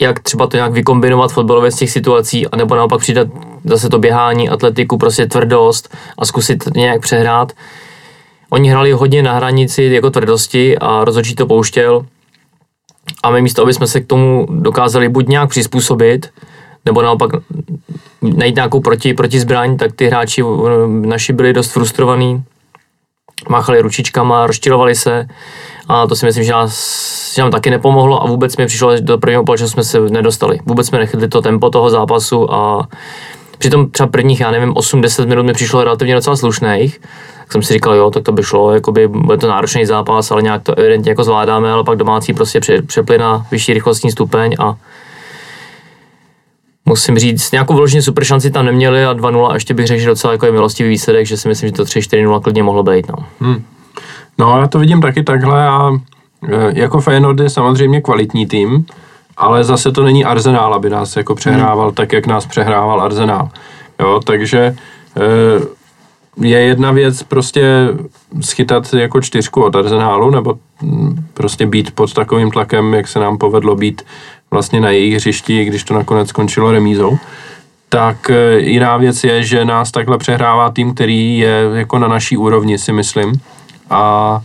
jak 0.00 0.20
třeba 0.20 0.46
to 0.46 0.56
nějak 0.56 0.72
vykombinovat 0.72 1.32
fotbalově 1.32 1.70
z 1.70 1.76
těch 1.76 1.90
situací, 1.90 2.46
anebo 2.46 2.74
naopak 2.74 3.00
přidat 3.00 3.28
zase 3.64 3.88
to 3.88 3.98
běhání, 3.98 4.48
atletiku, 4.48 4.98
prostě 4.98 5.26
tvrdost 5.26 5.96
a 6.18 6.24
zkusit 6.24 6.76
nějak 6.76 7.00
přehrát. 7.00 7.52
Oni 8.50 8.70
hráli 8.70 8.92
hodně 8.92 9.22
na 9.22 9.32
hranici 9.32 9.82
jako 9.82 10.10
tvrdosti 10.10 10.78
a 10.78 11.04
rozhodčí 11.04 11.34
to 11.34 11.46
pouštěl. 11.46 12.06
A 13.22 13.30
my 13.30 13.42
místo, 13.42 13.62
aby 13.62 13.74
jsme 13.74 13.86
se 13.86 14.00
k 14.00 14.06
tomu 14.06 14.46
dokázali 14.50 15.08
buď 15.08 15.28
nějak 15.28 15.48
přizpůsobit, 15.48 16.30
nebo 16.84 17.02
naopak 17.02 17.30
najít 18.22 18.54
nějakou 18.54 18.80
proti, 18.80 19.14
proti 19.14 19.40
zbraň, 19.40 19.76
tak 19.76 19.92
ty 19.92 20.06
hráči 20.06 20.42
naši 20.88 21.32
byli 21.32 21.52
dost 21.52 21.70
frustrovaní, 21.70 22.44
máchali 23.48 23.80
ručičkama, 23.80 24.46
rozčilovali 24.46 24.94
se 24.94 25.26
a 25.88 26.06
to 26.06 26.16
si 26.16 26.26
myslím, 26.26 26.44
že, 26.44 26.52
nás, 26.52 27.34
že 27.34 27.42
nám 27.42 27.50
taky 27.50 27.70
nepomohlo 27.70 28.22
a 28.22 28.26
vůbec 28.26 28.56
mi 28.56 28.66
přišlo, 28.66 28.96
že 28.96 29.02
do 29.02 29.18
prvního 29.18 29.44
poločasu 29.44 29.70
jsme 29.70 29.84
se 29.84 30.00
nedostali. 30.00 30.58
Vůbec 30.66 30.86
jsme 30.86 30.98
nechytli 30.98 31.28
to 31.28 31.42
tempo 31.42 31.70
toho 31.70 31.90
zápasu 31.90 32.52
a 32.54 32.88
přitom 33.58 33.90
třeba 33.90 34.06
prvních, 34.06 34.40
já 34.40 34.50
nevím, 34.50 34.72
8-10 34.72 35.26
minut 35.26 35.42
mi 35.46 35.52
přišlo 35.52 35.84
relativně 35.84 36.14
docela 36.14 36.36
slušných, 36.36 37.00
tak 37.50 37.52
jsem 37.52 37.62
si 37.62 37.72
říkal, 37.74 37.94
jo, 37.94 38.10
tak 38.10 38.22
to 38.22 38.32
by 38.32 38.42
šlo, 38.42 38.74
jakoby, 38.74 39.08
bude 39.08 39.38
to 39.38 39.48
náročný 39.48 39.86
zápas, 39.86 40.30
ale 40.30 40.42
nějak 40.42 40.62
to 40.62 40.78
evidentně 40.78 41.10
jako 41.10 41.24
zvládáme, 41.24 41.72
ale 41.72 41.84
pak 41.84 41.98
domácí 41.98 42.34
prostě 42.34 42.60
přepli 42.86 43.18
na 43.18 43.46
vyšší 43.50 43.72
rychlostní 43.72 44.10
stupeň 44.10 44.54
a 44.58 44.76
musím 46.86 47.18
říct, 47.18 47.52
nějakou 47.52 47.74
vyloženě 47.74 48.02
super 48.02 48.24
šanci 48.24 48.50
tam 48.50 48.66
neměli 48.66 49.04
a 49.04 49.14
2-0 49.14 49.46
a 49.50 49.54
ještě 49.54 49.74
bych 49.74 49.86
řekl, 49.86 50.00
že 50.00 50.06
docela 50.06 50.32
jako 50.32 50.46
je 50.46 50.52
milostivý 50.52 50.88
výsledek, 50.88 51.26
že 51.26 51.36
si 51.36 51.48
myslím, 51.48 51.68
že 51.68 51.72
to 51.72 51.82
3-4-0 51.82 52.40
klidně 52.40 52.62
mohlo 52.62 52.82
být. 52.82 53.08
No. 53.08 53.26
Hmm. 53.40 53.64
No 54.38 54.60
já 54.60 54.66
to 54.66 54.78
vidím 54.78 55.00
taky 55.00 55.22
takhle 55.22 55.68
a 55.68 55.90
e, 56.48 56.80
jako 56.80 57.00
Feyenoord 57.00 57.40
je 57.40 57.50
samozřejmě 57.50 58.00
kvalitní 58.00 58.46
tým, 58.46 58.86
ale 59.36 59.64
zase 59.64 59.92
to 59.92 60.04
není 60.04 60.24
Arsenal, 60.24 60.74
aby 60.74 60.90
nás 60.90 61.16
jako 61.16 61.34
přehrával 61.34 61.86
hmm. 61.86 61.94
tak, 61.94 62.12
jak 62.12 62.26
nás 62.26 62.46
přehrával 62.46 63.00
Arsenal. 63.00 63.48
Jo, 64.00 64.20
takže 64.24 64.58
e, 64.58 65.79
je 66.36 66.58
jedna 66.58 66.92
věc 66.92 67.22
prostě 67.22 67.88
schytat 68.40 68.94
jako 68.94 69.20
čtyřku 69.20 69.64
od 69.64 69.76
Arsenálu, 69.76 70.30
nebo 70.30 70.58
prostě 71.34 71.66
být 71.66 71.90
pod 71.90 72.14
takovým 72.14 72.50
tlakem, 72.50 72.94
jak 72.94 73.08
se 73.08 73.18
nám 73.18 73.38
povedlo 73.38 73.76
být 73.76 74.02
vlastně 74.50 74.80
na 74.80 74.90
jejich 74.90 75.14
hřišti, 75.14 75.64
když 75.64 75.84
to 75.84 75.94
nakonec 75.94 76.28
skončilo 76.28 76.72
remízou. 76.72 77.18
Tak 77.88 78.30
e, 78.30 78.58
jiná 78.58 78.96
věc 78.96 79.24
je, 79.24 79.42
že 79.42 79.64
nás 79.64 79.90
takhle 79.90 80.18
přehrává 80.18 80.70
tým, 80.70 80.94
který 80.94 81.38
je 81.38 81.70
jako 81.74 81.98
na 81.98 82.08
naší 82.08 82.36
úrovni, 82.36 82.78
si 82.78 82.92
myslím 82.92 83.40
a 83.90 84.40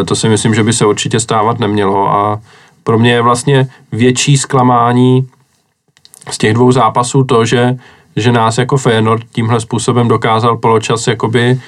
e, 0.00 0.04
to 0.04 0.16
si 0.16 0.28
myslím, 0.28 0.54
že 0.54 0.64
by 0.64 0.72
se 0.72 0.86
určitě 0.86 1.20
stávat 1.20 1.58
nemělo 1.58 2.08
a 2.08 2.40
pro 2.84 2.98
mě 2.98 3.12
je 3.12 3.22
vlastně 3.22 3.66
větší 3.92 4.36
zklamání 4.36 5.28
z 6.30 6.38
těch 6.38 6.54
dvou 6.54 6.72
zápasů 6.72 7.24
to, 7.24 7.44
že, 7.44 7.76
že 8.16 8.32
nás 8.32 8.58
jako 8.58 8.76
Feyenoord 8.76 9.24
tímhle 9.32 9.60
způsobem 9.60 10.08
dokázal 10.08 10.56
poločas 10.56 11.06
jakoby 11.06 11.40
e, 11.40 11.58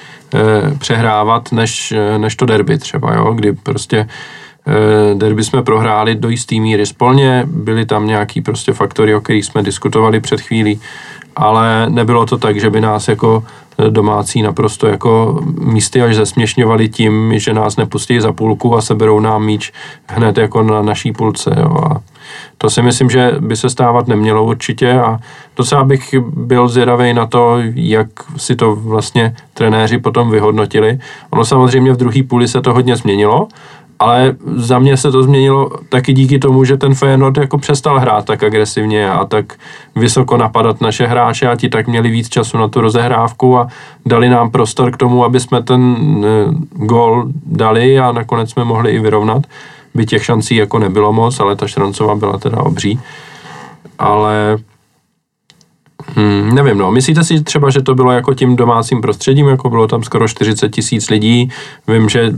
přehrávat, 0.77 1.51
než, 1.51 1.91
e, 1.91 2.17
než 2.17 2.35
to 2.35 2.45
derby 2.45 2.77
třeba, 2.77 3.13
jo, 3.13 3.33
kdy 3.33 3.53
prostě 3.53 3.97
e, 3.97 5.15
derby 5.15 5.43
jsme 5.43 5.63
prohráli 5.63 6.15
do 6.15 6.29
jistý 6.29 6.59
míry 6.59 6.85
spolně, 6.85 7.43
byly 7.47 7.85
tam 7.85 8.07
nějaký 8.07 8.41
prostě 8.41 8.73
faktory, 8.73 9.15
o 9.15 9.21
kterých 9.21 9.45
jsme 9.45 9.63
diskutovali 9.63 10.19
před 10.19 10.41
chvílí, 10.41 10.81
ale 11.35 11.89
nebylo 11.89 12.25
to 12.25 12.37
tak, 12.37 12.59
že 12.59 12.69
by 12.69 12.81
nás 12.81 13.07
jako 13.07 13.43
domácí 13.89 14.41
naprosto 14.41 14.87
jako 14.87 15.39
místy 15.59 16.01
až 16.01 16.15
zesměšňovali 16.15 16.89
tím, 16.89 17.39
že 17.39 17.53
nás 17.53 17.77
nepustí 17.77 18.19
za 18.19 18.31
půlku 18.33 18.75
a 18.75 18.81
seberou 18.81 19.19
nám 19.19 19.45
míč 19.45 19.73
hned 20.07 20.37
jako 20.37 20.63
na 20.63 20.81
naší 20.81 21.11
půlce. 21.11 21.55
Jo. 21.59 21.77
A 21.91 22.01
to 22.57 22.69
si 22.69 22.81
myslím, 22.81 23.09
že 23.09 23.31
by 23.39 23.55
se 23.55 23.69
stávat 23.69 24.07
nemělo 24.07 24.43
určitě 24.43 24.93
a 24.93 25.19
docela 25.57 25.83
bych 25.83 26.15
byl 26.35 26.67
zvědavý 26.67 27.13
na 27.13 27.25
to, 27.25 27.57
jak 27.75 28.07
si 28.37 28.55
to 28.55 28.75
vlastně 28.75 29.35
trenéři 29.53 29.97
potom 29.97 30.31
vyhodnotili. 30.31 30.99
Ono 31.29 31.45
samozřejmě 31.45 31.93
v 31.93 31.97
druhé 31.97 32.23
půli 32.23 32.47
se 32.47 32.61
to 32.61 32.73
hodně 32.73 32.95
změnilo, 32.95 33.47
ale 33.99 34.35
za 34.55 34.79
mě 34.79 34.97
se 34.97 35.11
to 35.11 35.23
změnilo 35.23 35.69
taky 35.89 36.13
díky 36.13 36.39
tomu, 36.39 36.63
že 36.63 36.77
ten 36.77 36.95
Feyenoord 36.95 37.37
jako 37.37 37.57
přestal 37.57 37.99
hrát 37.99 38.25
tak 38.25 38.43
agresivně 38.43 39.09
a 39.11 39.25
tak 39.25 39.53
vysoko 39.95 40.37
napadat 40.37 40.81
naše 40.81 41.07
hráče 41.07 41.47
a 41.47 41.55
ti 41.55 41.69
tak 41.69 41.87
měli 41.87 42.09
víc 42.09 42.29
času 42.29 42.57
na 42.57 42.67
tu 42.67 42.81
rozehrávku 42.81 43.57
a 43.57 43.67
dali 44.05 44.29
nám 44.29 44.51
prostor 44.51 44.91
k 44.91 44.97
tomu, 44.97 45.23
aby 45.23 45.39
jsme 45.39 45.63
ten 45.63 45.95
e, 46.25 46.85
gol 46.85 47.25
dali 47.45 47.99
a 47.99 48.11
nakonec 48.11 48.51
jsme 48.51 48.63
mohli 48.63 48.91
i 48.91 48.99
vyrovnat. 48.99 49.43
By 49.95 50.05
těch 50.05 50.25
šancí 50.25 50.55
jako 50.55 50.79
nebylo 50.79 51.13
moc, 51.13 51.39
ale 51.39 51.55
ta 51.55 51.67
Šrancová 51.67 52.15
byla 52.15 52.37
teda 52.37 52.57
obří. 52.57 52.99
Ale 53.99 54.57
Hmm, 56.15 56.55
nevím, 56.55 56.77
no. 56.77 56.91
Myslíte 56.91 57.23
si 57.23 57.43
třeba, 57.43 57.69
že 57.69 57.81
to 57.81 57.95
bylo 57.95 58.11
jako 58.11 58.33
tím 58.33 58.55
domácím 58.55 59.01
prostředím, 59.01 59.47
jako 59.47 59.69
bylo 59.69 59.87
tam 59.87 60.03
skoro 60.03 60.27
40 60.27 60.69
tisíc 60.69 61.09
lidí. 61.09 61.49
Vím, 61.87 62.09
že 62.09 62.31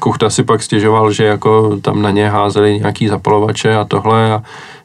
Kuchta 0.00 0.30
si 0.30 0.44
pak 0.44 0.62
stěžoval, 0.62 1.12
že 1.12 1.24
jako 1.24 1.76
tam 1.82 2.02
na 2.02 2.10
ně 2.10 2.28
házeli 2.28 2.78
nějaký 2.78 3.08
zapalovače 3.08 3.76
a 3.76 3.84
tohle 3.84 4.32
a 4.32 4.42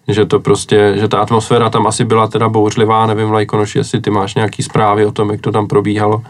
že 0.07 0.26
to 0.26 0.39
prostě, 0.39 0.93
že 0.95 1.07
ta 1.07 1.19
atmosféra 1.19 1.69
tam 1.69 1.88
asi 1.88 2.05
byla 2.05 2.28
teda 2.28 2.49
bouřlivá, 2.49 3.05
nevím, 3.05 3.32
Lajkonoš, 3.32 3.76
jestli 3.76 4.01
ty 4.01 4.09
máš 4.09 4.36
nějaký 4.36 4.63
zprávy 4.63 5.05
o 5.05 5.11
tom, 5.11 5.30
jak 5.30 5.41
to 5.41 5.51
tam 5.51 5.67
probíhalo. 5.67 6.21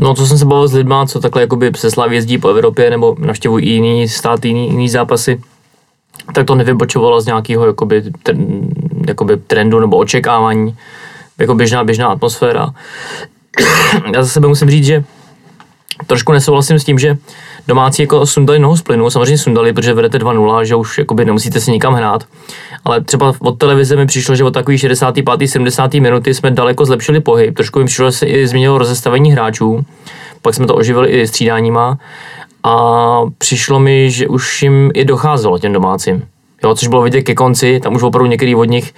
No, 0.00 0.14
co 0.14 0.26
jsem 0.26 0.38
se 0.38 0.44
bavil 0.44 0.68
s 0.68 0.74
lidma, 0.74 1.06
co 1.06 1.20
takhle 1.20 1.42
jakoby 1.42 1.70
se 1.76 1.90
slav 1.90 2.10
jezdí 2.10 2.38
po 2.38 2.48
Evropě 2.48 2.90
nebo 2.90 3.16
navštěvují 3.18 3.68
jiný 3.68 4.08
stát, 4.08 4.44
jiný, 4.44 4.70
jiný 4.70 4.88
zápasy, 4.88 5.40
tak 6.34 6.46
to 6.46 6.54
nevybočovalo 6.54 7.20
z 7.20 7.26
nějakého 7.26 7.66
jakoby, 7.66 8.02
jakoby 9.06 9.36
trendu 9.36 9.80
nebo 9.80 9.96
očekávání 9.96 10.76
jako 11.38 11.54
běžná, 11.54 11.84
běžná 11.84 12.06
atmosféra. 12.08 12.70
Já 14.14 14.22
za 14.22 14.28
sebe 14.28 14.48
musím 14.48 14.70
říct, 14.70 14.84
že 14.84 15.04
trošku 16.06 16.32
nesouhlasím 16.32 16.78
s 16.78 16.84
tím, 16.84 16.98
že 16.98 17.16
domácí 17.68 18.02
jako 18.02 18.26
sundali 18.26 18.58
nohu 18.58 18.76
z 18.76 18.82
plynu, 18.82 19.10
samozřejmě 19.10 19.38
sundali, 19.38 19.72
protože 19.72 19.94
vedete 19.94 20.18
2-0, 20.18 20.62
že 20.62 20.74
už 20.74 20.98
jakoby 20.98 21.24
nemusíte 21.24 21.60
si 21.60 21.70
nikam 21.70 21.94
hrát, 21.94 22.24
ale 22.84 23.00
třeba 23.00 23.32
od 23.38 23.58
televize 23.58 23.96
mi 23.96 24.06
přišlo, 24.06 24.34
že 24.34 24.44
od 24.44 24.54
takový 24.54 24.78
65. 24.78 25.48
70. 25.48 25.94
minuty 25.94 26.34
jsme 26.34 26.50
daleko 26.50 26.84
zlepšili 26.84 27.20
pohyb, 27.20 27.56
trošku 27.56 27.78
mi 27.78 27.84
přišlo, 27.84 28.10
že 28.10 28.16
se 28.16 28.26
i 28.26 28.46
změnilo 28.46 28.78
rozestavení 28.78 29.32
hráčů, 29.32 29.84
pak 30.42 30.54
jsme 30.54 30.66
to 30.66 30.74
oživili 30.74 31.08
i 31.08 31.26
střídáníma 31.26 31.98
a 32.62 33.20
přišlo 33.38 33.80
mi, 33.80 34.10
že 34.10 34.28
už 34.28 34.62
jim 34.62 34.90
i 34.94 35.04
docházelo 35.04 35.58
těm 35.58 35.72
domácím 35.72 36.22
Jo, 36.64 36.74
což 36.74 36.88
bylo 36.88 37.02
vidět 37.02 37.22
ke 37.22 37.34
konci, 37.34 37.80
tam 37.82 37.94
už 37.94 38.02
opravdu 38.02 38.30
některý 38.30 38.54
od 38.54 38.64
nich 38.64 38.94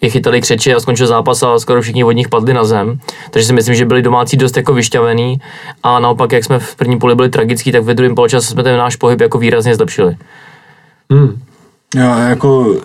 je 0.00 0.10
chytali 0.10 0.40
křeče 0.40 0.74
a 0.74 0.80
skončil 0.80 1.06
zápas 1.06 1.42
a 1.42 1.58
skoro 1.58 1.82
všichni 1.82 2.04
od 2.04 2.12
nich 2.12 2.28
padli 2.28 2.54
na 2.54 2.64
zem. 2.64 2.98
Takže 3.30 3.46
si 3.46 3.52
myslím, 3.52 3.74
že 3.74 3.84
byli 3.84 4.02
domácí 4.02 4.36
dost 4.36 4.56
jako 4.56 4.74
vyšťavený 4.74 5.40
a 5.82 6.00
naopak, 6.00 6.32
jak 6.32 6.44
jsme 6.44 6.58
v 6.58 6.76
první 6.76 6.98
poli 6.98 7.14
byli 7.14 7.28
tragický, 7.28 7.72
tak 7.72 7.82
ve 7.82 7.94
druhém 7.94 8.14
poločase 8.14 8.50
jsme 8.50 8.62
ten 8.62 8.78
náš 8.78 8.96
pohyb 8.96 9.20
jako 9.20 9.38
výrazně 9.38 9.74
zlepšili. 9.74 10.16
Hmm. 11.12 11.42
Já 11.96 12.28
jako, 12.28 12.76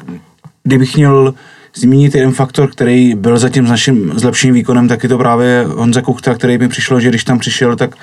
kdybych 0.63 0.95
měl 0.95 1.33
zmínit 1.75 2.15
jeden 2.15 2.31
faktor, 2.31 2.71
který 2.71 3.15
byl 3.15 3.37
zatím 3.37 3.67
s 3.67 3.69
naším 3.69 4.13
zlepšeným 4.15 4.53
výkonem, 4.53 4.87
tak 4.87 5.03
je 5.03 5.09
to 5.09 5.17
právě 5.17 5.65
Honza 5.67 6.01
Kuchta, 6.01 6.35
který 6.35 6.57
mi 6.57 6.67
přišlo, 6.67 6.99
že 6.99 7.09
když 7.09 7.23
tam 7.23 7.39
přišel, 7.39 7.75
tak, 7.75 7.95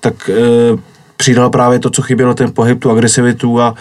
tak 0.00 0.28
e, 0.28 0.32
přidal 1.16 1.50
právě 1.50 1.78
to, 1.78 1.90
co 1.90 2.02
chybělo, 2.02 2.34
ten 2.34 2.52
pohyb, 2.52 2.80
tu 2.80 2.90
agresivitu 2.90 3.60
a, 3.60 3.74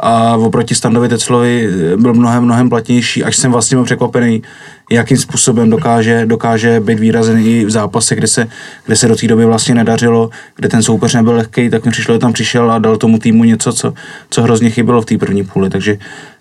a 0.00 0.36
oproti 0.36 0.74
Standovi 0.74 1.08
Teclovi 1.08 1.68
byl 1.96 2.14
mnohem, 2.14 2.44
mnohem 2.44 2.68
platnější, 2.68 3.24
až 3.24 3.36
jsem 3.36 3.52
vlastně 3.52 3.76
byl 3.76 3.84
překvapený, 3.84 4.42
jakým 4.90 5.16
způsobem 5.16 5.70
dokáže, 5.70 6.26
dokáže 6.26 6.80
být 6.80 7.00
výrazen 7.00 7.38
i 7.38 7.64
v 7.64 7.70
zápase, 7.70 8.14
kde 8.14 8.26
se, 8.26 8.48
kde 8.86 8.96
se 8.96 9.08
do 9.08 9.16
té 9.16 9.26
doby 9.26 9.44
vlastně 9.44 9.74
nedařilo, 9.74 10.30
kde 10.56 10.68
ten 10.68 10.82
soupeř 10.82 11.14
nebyl 11.14 11.32
lehký, 11.32 11.70
tak 11.70 11.84
mi 11.84 11.90
přišlo, 11.90 12.14
že 12.14 12.18
tam 12.18 12.32
přišel 12.32 12.70
a 12.72 12.78
dal 12.78 12.96
tomu 12.96 13.18
týmu 13.18 13.44
něco, 13.44 13.72
co, 13.72 13.94
co 14.30 14.42
hrozně 14.42 14.70
chybělo 14.70 15.02
v 15.02 15.06
té 15.06 15.18
první 15.18 15.44
půli, 15.44 15.70
takže, 15.70 15.98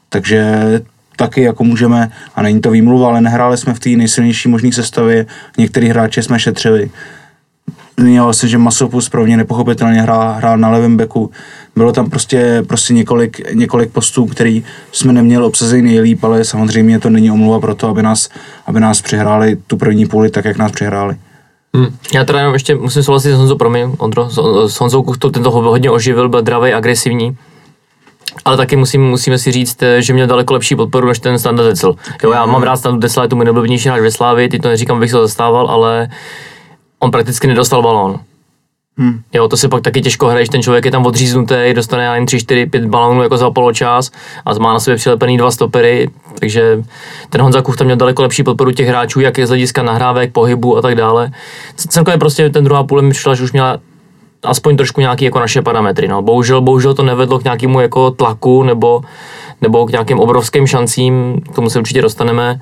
takže 0.10 0.82
taky 1.16 1.42
jako 1.42 1.64
můžeme, 1.64 2.12
a 2.36 2.42
není 2.42 2.62
to 2.62 2.72
výmluva, 2.72 3.08
ale 3.08 3.22
nehráli 3.22 3.58
jsme 3.58 3.74
v 3.74 3.80
té 3.80 3.90
nejsilnější 3.90 4.50
možné 4.50 4.72
sestavě, 4.72 5.26
některý 5.58 5.90
hráče 5.90 6.24
jsme 6.24 6.40
šetřili. 6.40 6.90
Zmiňoval 7.98 8.34
jsem, 8.34 8.50
že 8.50 8.58
Masopus 8.58 9.10
pro 9.10 9.26
mě 9.26 9.38
nepochopitelně 9.38 10.02
hrál, 10.02 10.34
hrál 10.34 10.58
na 10.58 10.70
levém 10.70 10.98
beku. 10.98 11.32
Bylo 11.76 11.92
tam 11.92 12.10
prostě, 12.10 12.64
prostě 12.68 12.94
několik, 12.94 13.54
několik 13.54 13.92
postů, 13.92 14.26
který 14.26 14.64
jsme 14.92 15.14
neměli 15.14 15.46
obsazený 15.46 15.82
nejlíp, 15.82 16.24
ale 16.24 16.46
samozřejmě 16.46 17.00
to 17.00 17.10
není 17.10 17.32
omluva 17.32 17.60
pro 17.60 17.76
to, 17.76 17.88
aby 17.88 18.04
nás, 18.04 18.30
aby 18.66 18.80
nás 18.80 19.02
přihráli 19.02 19.58
tu 19.68 19.78
první 19.78 20.06
půli 20.06 20.30
tak, 20.30 20.46
jak 20.46 20.58
nás 20.58 20.72
přihráli. 20.72 21.16
Hmm. 21.76 21.88
Já 22.14 22.26
teda 22.26 22.40
jenom 22.40 22.54
ještě 22.54 22.76
musím 22.76 23.04
souhlasit 23.04 23.32
s 23.32 23.38
Honzou, 23.38 23.56
promiň, 23.56 23.92
Ondro, 23.98 24.30
s 24.68 24.80
Honzou 24.80 25.04
Kuchtou, 25.04 25.30
ten 25.30 25.44
toho 25.44 25.62
hodně 25.62 25.92
oživil, 25.92 26.30
byl 26.30 26.42
dravý, 26.42 26.74
agresivní 26.74 27.38
ale 28.46 28.58
taky 28.58 28.76
musím, 28.76 29.04
musíme 29.04 29.38
si 29.38 29.52
říct, 29.52 29.84
že 30.00 30.14
měl 30.14 30.28
daleko 30.28 30.54
lepší 30.54 30.76
podporu 30.76 31.08
než 31.08 31.20
ten 31.20 31.40
Standa 31.40 31.64
Decel. 31.64 31.96
Jo, 32.24 32.32
já 32.32 32.46
mám 32.46 32.64
rád 32.64 32.78
Standard 32.78 33.02
Decel, 33.02 33.24
je 33.24 33.30
to 33.30 33.36
můj 33.36 33.46
nejoblíbenější 33.46 33.90
hráč 33.90 34.02
ve 34.02 34.12
Slávii, 34.12 34.50
ty 34.50 34.60
to 34.60 34.68
neříkám, 34.68 34.98
abych 34.98 35.12
se 35.12 35.18
zastával, 35.18 35.68
ale 35.68 36.10
on 37.00 37.12
prakticky 37.12 37.48
nedostal 37.48 37.82
balón. 37.82 38.20
Hmm. 38.98 39.22
Jo, 39.34 39.48
to 39.48 39.58
se 39.58 39.70
pak 39.70 39.82
taky 39.84 40.02
těžko 40.02 40.28
hraje, 40.28 40.50
ten 40.50 40.64
člověk 40.64 40.86
je 40.86 40.92
tam 40.92 41.06
odříznutý, 41.06 41.56
dostane 41.74 42.16
jen 42.16 42.26
3, 42.26 42.40
4, 42.40 42.66
5 42.66 42.86
balónů 42.86 43.24
jako 43.24 43.38
za 43.38 43.52
poločas 43.52 44.12
a 44.46 44.54
má 44.54 44.74
na 44.74 44.80
sobě 44.80 44.98
přilepený 44.98 45.38
dva 45.38 45.52
stopery, 45.52 46.10
takže 46.40 46.84
ten 47.30 47.42
Honza 47.42 47.62
Kuch 47.62 47.78
tam 47.78 47.86
měl 47.86 47.98
daleko 47.98 48.22
lepší 48.22 48.44
podporu 48.44 48.72
těch 48.72 48.88
hráčů, 48.88 49.20
jak 49.20 49.38
je 49.38 49.48
z 49.48 49.50
hlediska 49.50 49.84
nahrávek, 49.84 50.34
pohybu 50.34 50.78
a 50.78 50.82
tak 50.82 50.96
dále. 50.96 51.32
Celkově 51.76 52.18
prostě 52.18 52.50
ten 52.50 52.64
druhá 52.64 52.84
půle 52.84 53.02
mi 53.02 53.10
přišla, 53.10 53.36
že 53.36 53.44
už 53.44 53.52
měla 53.52 53.80
aspoň 54.44 54.78
trošku 54.78 55.02
nějaký 55.02 55.26
jako 55.26 55.40
naše 55.40 55.62
parametry. 55.62 56.08
No. 56.08 56.22
Bohužel, 56.22 56.62
bohužel 56.62 56.94
to 56.94 57.04
nevedlo 57.04 57.40
k 57.40 57.44
nějakému 57.44 57.80
jako 57.80 58.12
tlaku 58.12 58.64
nebo, 58.64 59.02
nebo 59.62 59.86
k 59.86 59.92
nějakým 59.92 60.20
obrovským 60.20 60.68
šancím, 60.68 61.42
k 61.52 61.56
tomu 61.56 61.70
se 61.70 61.80
určitě 61.80 62.02
dostaneme. 62.02 62.60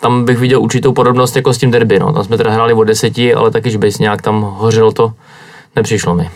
Tam 0.00 0.24
bych 0.24 0.38
viděl 0.38 0.60
určitou 0.60 0.92
podobnost 0.92 1.36
jako 1.36 1.52
s 1.52 1.58
tím 1.58 1.70
derby. 1.70 1.98
No. 1.98 2.12
Tam 2.12 2.24
jsme 2.24 2.36
teda 2.36 2.50
hráli 2.50 2.74
o 2.74 2.84
deseti, 2.84 3.34
ale 3.34 3.50
taky, 3.50 3.78
bys 3.78 3.98
nějak 3.98 4.22
tam 4.22 4.40
hořelo 4.40 4.92
to, 4.92 5.12
nepřišlo 5.76 6.14
mi. 6.14 6.30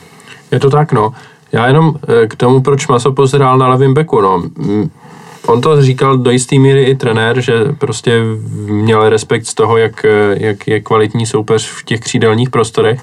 Je 0.51 0.61
to 0.61 0.71
tak, 0.71 0.93
no. 0.93 1.13
Já 1.53 1.67
jenom 1.67 1.95
eh, 2.09 2.27
k 2.27 2.37
tomu, 2.37 2.63
proč 2.63 2.89
Masopus 2.89 3.33
hrál 3.33 3.59
na 3.59 3.69
levém 3.69 3.95
beku, 3.95 4.21
no. 4.21 4.43
On 5.47 5.61
to 5.61 5.83
říkal 5.83 6.19
do 6.19 6.31
jisté 6.31 6.59
míry 6.59 6.85
i 6.85 6.95
trenér, 6.95 7.41
že 7.41 7.53
prostě 7.79 8.23
měl 8.67 9.09
respekt 9.09 9.47
z 9.47 9.55
toho, 9.55 9.77
jak, 9.77 10.05
eh, 10.05 10.37
jak 10.37 10.69
je 10.69 10.81
kvalitní 10.81 11.27
soupeř 11.27 11.71
v 11.71 11.85
těch 11.85 12.01
křídelních 12.01 12.51
prostorech 12.51 13.01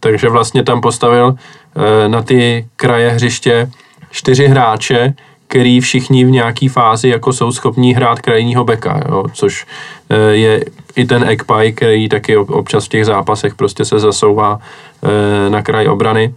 takže 0.00 0.28
vlastně 0.28 0.62
tam 0.62 0.80
postavil 0.80 1.34
eh, 1.34 2.08
na 2.08 2.22
ty 2.22 2.66
kraje 2.76 3.10
hřiště 3.10 3.70
čtyři 4.10 4.46
hráče, 4.46 5.14
který 5.48 5.80
všichni 5.80 6.24
v 6.24 6.30
nějaké 6.30 6.68
fázi 6.68 7.08
jako 7.08 7.32
jsou 7.32 7.52
schopní 7.52 7.94
hrát 7.94 8.20
krajního 8.20 8.64
beka, 8.64 9.02
jo, 9.08 9.24
což 9.32 9.66
eh, 10.10 10.16
je 10.16 10.64
i 10.96 11.04
ten 11.04 11.24
Ekpaj, 11.28 11.72
který 11.72 12.08
taky 12.08 12.36
občas 12.36 12.84
v 12.84 12.88
těch 12.88 13.06
zápasech 13.06 13.54
prostě 13.54 13.84
se 13.84 13.98
zasouvá 13.98 14.60
eh, 15.02 15.50
na 15.50 15.62
kraj 15.62 15.88
obrany. 15.88 16.34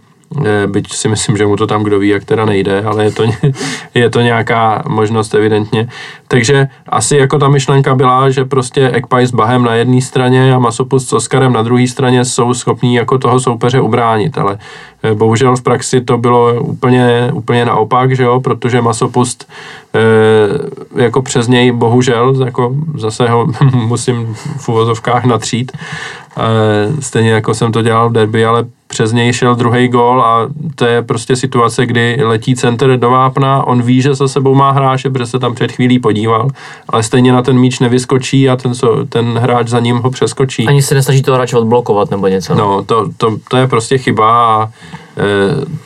Byť 0.66 0.92
si 0.92 1.08
myslím, 1.08 1.36
že 1.36 1.46
mu 1.46 1.56
to 1.56 1.66
tam 1.66 1.82
kdo 1.82 1.98
ví, 1.98 2.08
jak 2.08 2.24
teda 2.24 2.44
nejde, 2.44 2.82
ale 2.82 3.04
je 3.04 3.10
to, 3.10 3.24
je 3.94 4.10
to 4.10 4.20
nějaká 4.20 4.82
možnost 4.88 5.34
evidentně. 5.34 5.88
Takže 6.32 6.68
asi 6.88 7.16
jako 7.16 7.38
ta 7.38 7.48
myšlenka 7.48 7.94
byla, 7.94 8.30
že 8.30 8.44
prostě 8.44 8.90
Ekpaj 8.90 9.26
s 9.26 9.30
Bahem 9.30 9.64
na 9.64 9.74
jedné 9.74 10.00
straně 10.00 10.54
a 10.54 10.58
Masopus 10.58 11.08
s 11.08 11.12
Oskarem 11.12 11.52
na 11.52 11.62
druhé 11.62 11.86
straně 11.86 12.24
jsou 12.24 12.54
schopní 12.54 12.94
jako 12.94 13.18
toho 13.18 13.40
soupeře 13.40 13.80
ubránit, 13.80 14.38
ale 14.38 14.58
eh, 15.02 15.14
bohužel 15.14 15.56
v 15.56 15.62
praxi 15.62 16.00
to 16.00 16.18
bylo 16.18 16.54
úplně, 16.54 17.30
úplně 17.32 17.64
naopak, 17.64 18.16
že 18.16 18.22
jo, 18.22 18.40
protože 18.40 18.80
Masopust 18.80 19.48
e, 19.94 21.02
jako 21.02 21.22
přes 21.22 21.48
něj 21.48 21.72
bohužel, 21.72 22.44
jako 22.44 22.74
zase 22.96 23.28
ho 23.28 23.46
musím 23.74 24.34
v 24.34 24.68
uvozovkách 24.68 25.24
natřít, 25.24 25.72
e, 25.72 27.02
stejně 27.02 27.30
jako 27.30 27.54
jsem 27.54 27.72
to 27.72 27.82
dělal 27.82 28.08
v 28.08 28.12
derby, 28.12 28.44
ale 28.44 28.64
přes 28.92 29.12
něj 29.12 29.32
šel 29.32 29.54
druhý 29.54 29.88
gol 29.88 30.22
a 30.22 30.48
to 30.74 30.84
je 30.84 31.02
prostě 31.02 31.36
situace, 31.36 31.86
kdy 31.86 32.18
letí 32.24 32.54
center 32.54 32.98
do 32.98 33.10
vápna, 33.10 33.66
on 33.66 33.82
ví, 33.82 34.02
že 34.02 34.14
za 34.14 34.28
sebou 34.28 34.54
má 34.54 34.70
hráče, 34.70 35.10
protože 35.10 35.26
se 35.26 35.38
tam 35.38 35.54
před 35.54 35.72
chvílí 35.72 35.98
podíval, 36.22 36.48
ale 36.88 37.02
stejně 37.02 37.32
na 37.32 37.42
ten 37.42 37.58
míč 37.58 37.78
nevyskočí 37.78 38.48
a 38.48 38.56
ten, 38.56 38.72
ten 39.08 39.38
hráč 39.38 39.68
za 39.68 39.80
ním 39.80 39.96
ho 39.96 40.10
přeskočí. 40.10 40.66
Ani 40.66 40.82
se 40.82 40.94
nesnaží 40.94 41.22
to 41.22 41.34
hráče 41.34 41.56
odblokovat 41.56 42.10
nebo 42.10 42.28
něco. 42.28 42.54
No, 42.54 42.84
to, 42.84 43.08
to, 43.16 43.36
to 43.48 43.56
je 43.56 43.66
prostě 43.66 43.98
chyba 43.98 44.46
a 44.46 44.66
e, 44.66 44.70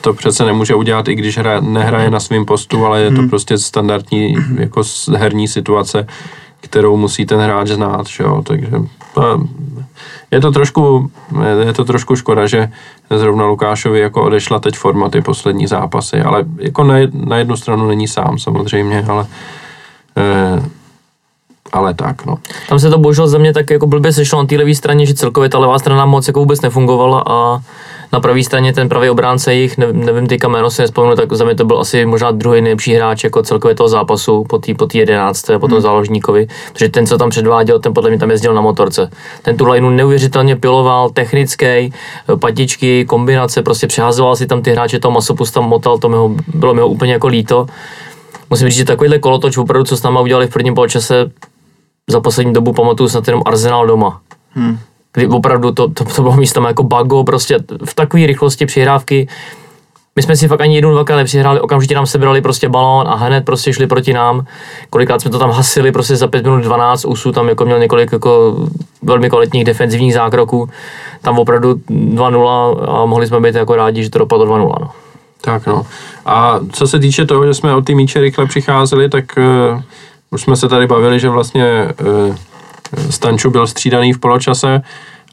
to 0.01 0.13
přece 0.13 0.45
nemůže 0.45 0.75
udělat, 0.75 1.07
i 1.07 1.15
když 1.15 1.37
hra, 1.37 1.59
nehraje 1.59 2.09
na 2.09 2.19
svém 2.19 2.45
postu, 2.45 2.85
ale 2.85 3.01
je 3.01 3.11
to 3.11 3.19
hmm. 3.19 3.29
prostě 3.29 3.57
standardní 3.57 4.35
jako 4.55 4.81
herní 5.15 5.47
situace, 5.47 6.07
kterou 6.61 6.97
musí 6.97 7.25
ten 7.25 7.39
hráč 7.39 7.67
znát, 7.67 8.07
že 8.07 8.23
jo? 8.23 8.41
takže 8.45 8.71
to, 9.13 9.41
je 10.31 10.41
to 10.41 10.51
trošku, 10.51 11.11
je 11.65 11.73
to 11.73 11.85
trošku 11.85 12.15
škoda, 12.15 12.47
že 12.47 12.71
zrovna 13.09 13.45
Lukášovi 13.45 13.99
jako 13.99 14.23
odešla 14.23 14.59
teď 14.59 14.75
forma 14.75 15.09
ty 15.09 15.21
poslední 15.21 15.67
zápasy, 15.67 16.21
ale 16.21 16.45
jako 16.59 16.83
na, 16.83 16.95
na 17.13 17.37
jednu 17.37 17.57
stranu 17.57 17.87
není 17.87 18.07
sám 18.07 18.39
samozřejmě, 18.39 19.05
ale 19.07 19.27
ale 21.71 21.93
tak, 21.93 22.25
no. 22.25 22.37
Tam 22.69 22.79
se 22.79 22.89
to 22.89 22.97
bohužel 22.97 23.27
za 23.27 23.37
mě 23.37 23.53
tak 23.53 23.69
jako 23.69 23.87
blbě 23.87 24.13
sešlo 24.13 24.41
na 24.41 24.47
té 24.47 24.55
levé 24.55 24.75
straně, 24.75 25.05
že 25.05 25.13
celkově 25.13 25.49
ta 25.49 25.59
levá 25.59 25.79
strana 25.79 26.05
moc 26.05 26.27
jako 26.27 26.39
vůbec 26.39 26.61
nefungovala 26.61 27.23
a 27.27 27.59
na 28.13 28.19
pravé 28.19 28.43
straně 28.43 28.73
ten 28.73 28.89
pravý 28.89 29.09
obránce 29.09 29.53
jich, 29.53 29.77
nevím, 29.77 30.05
nevím 30.05 30.27
teďka 30.27 30.47
jméno 30.47 30.69
si 30.69 30.81
nespomenu, 30.81 31.15
tak 31.15 31.33
za 31.33 31.45
mě 31.45 31.55
to 31.55 31.65
byl 31.65 31.79
asi 31.79 32.05
možná 32.05 32.31
druhý 32.31 32.61
nejlepší 32.61 32.93
hráč 32.93 33.23
jako 33.23 33.43
celkově 33.43 33.75
toho 33.75 33.89
zápasu 33.89 34.43
po 34.43 34.57
té 34.57 34.73
po 34.73 34.87
jedenácté, 34.93 35.59
po 35.59 35.67
tom 35.67 35.75
hmm. 35.75 35.81
záložníkovi, 35.81 36.47
protože 36.73 36.89
ten, 36.89 37.07
co 37.07 37.17
tam 37.17 37.29
předváděl, 37.29 37.79
ten 37.79 37.93
podle 37.93 38.09
mě 38.09 38.19
tam 38.19 38.31
jezdil 38.31 38.53
na 38.53 38.61
motorce. 38.61 39.09
Ten 39.41 39.57
tu 39.57 39.65
lineu 39.65 39.89
neuvěřitelně 39.89 40.55
piloval, 40.55 41.09
technický, 41.09 41.93
patičky, 42.39 43.05
kombinace, 43.05 43.61
prostě 43.61 43.87
přehazoval 43.87 44.35
si 44.35 44.47
tam 44.47 44.61
ty 44.61 44.71
hráče, 44.71 44.99
to 44.99 45.11
masopus 45.11 45.51
tam 45.51 45.63
motal, 45.63 45.97
to 45.97 46.09
mi 46.09 46.15
ho, 46.15 46.31
bylo 46.47 46.73
mi 46.73 46.81
ho 46.81 46.87
úplně 46.87 47.13
jako 47.13 47.27
líto. 47.27 47.67
Musím 48.49 48.69
říct, 48.69 48.77
že 48.77 48.85
takovýhle 48.85 49.19
kolotoč 49.19 49.57
opravdu, 49.57 49.83
co 49.83 49.97
s 49.97 50.03
náma 50.03 50.21
udělali 50.21 50.47
v 50.47 50.53
prvním 50.53 50.75
poločase, 50.75 51.31
za 52.09 52.19
poslední 52.19 52.53
dobu 52.53 52.73
pamatuju 52.73 53.09
snad 53.09 53.27
jenom 53.27 53.43
Arsenal 53.45 53.87
doma. 53.87 54.21
Hmm 54.51 54.77
kdy 55.17 55.27
opravdu 55.27 55.71
to, 55.71 55.87
to, 55.87 56.03
to 56.03 56.21
bylo 56.21 56.35
místo 56.35 56.67
jako 56.67 56.83
bago, 56.83 57.23
prostě 57.23 57.57
v 57.85 57.95
takové 57.95 58.25
rychlosti 58.25 58.65
přihrávky. 58.65 59.27
My 60.15 60.23
jsme 60.23 60.35
si 60.35 60.47
fakt 60.47 60.61
ani 60.61 60.75
jednou, 60.75 60.91
dvakrát 60.91 61.17
nepřihráli, 61.17 61.59
okamžitě 61.59 61.95
nám 61.95 62.05
sebrali 62.05 62.41
prostě 62.41 62.69
balón 62.69 63.07
a 63.07 63.15
hned 63.15 63.45
prostě 63.45 63.73
šli 63.73 63.87
proti 63.87 64.13
nám. 64.13 64.45
Kolikrát 64.89 65.21
jsme 65.21 65.31
to 65.31 65.39
tam 65.39 65.51
hasili 65.51 65.91
prostě 65.91 66.15
za 66.15 66.27
5 66.27 66.43
minut 66.45 66.63
12, 66.63 67.05
Usu 67.05 67.31
tam 67.31 67.49
jako 67.49 67.65
měl 67.65 67.79
několik 67.79 68.11
jako 68.11 68.57
velmi 69.01 69.29
kvalitních 69.29 69.63
defenzivních 69.63 70.13
zákroků. 70.13 70.69
Tam 71.21 71.39
opravdu 71.39 71.73
2-0 71.73 72.89
a 72.89 73.05
mohli 73.05 73.27
jsme 73.27 73.39
být 73.39 73.55
jako 73.55 73.75
rádi, 73.75 74.03
že 74.03 74.09
to 74.09 74.19
dopadlo 74.19 74.45
2-0. 74.45 74.75
No. 74.81 74.91
Tak 75.41 75.67
no. 75.67 75.85
A 76.27 76.59
co 76.71 76.87
se 76.87 76.99
týče 76.99 77.25
toho, 77.25 77.45
že 77.45 77.53
jsme 77.53 77.75
o 77.75 77.81
ty 77.81 77.95
míče 77.95 78.19
rychle 78.19 78.45
přicházeli, 78.45 79.09
tak 79.09 79.25
uh, 79.37 79.81
už 80.31 80.41
jsme 80.41 80.55
se 80.55 80.69
tady 80.69 80.87
bavili, 80.87 81.19
že 81.19 81.29
vlastně 81.29 81.87
uh, 82.27 82.35
Stanču 83.09 83.49
byl 83.49 83.67
střídaný 83.67 84.13
v 84.13 84.19
poločase 84.19 84.81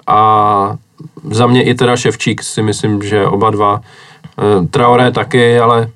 a 0.07 0.77
za 1.31 1.47
mě 1.47 1.63
i 1.63 1.75
teda 1.75 1.97
Ševčík 1.97 2.43
si 2.43 2.63
myslím, 2.63 3.03
že 3.03 3.27
oba 3.27 3.51
dva. 3.51 3.81
E, 4.39 4.67
Traoré 4.67 5.13
taky, 5.13 5.59
ale 5.59 5.83
e, 5.83 5.89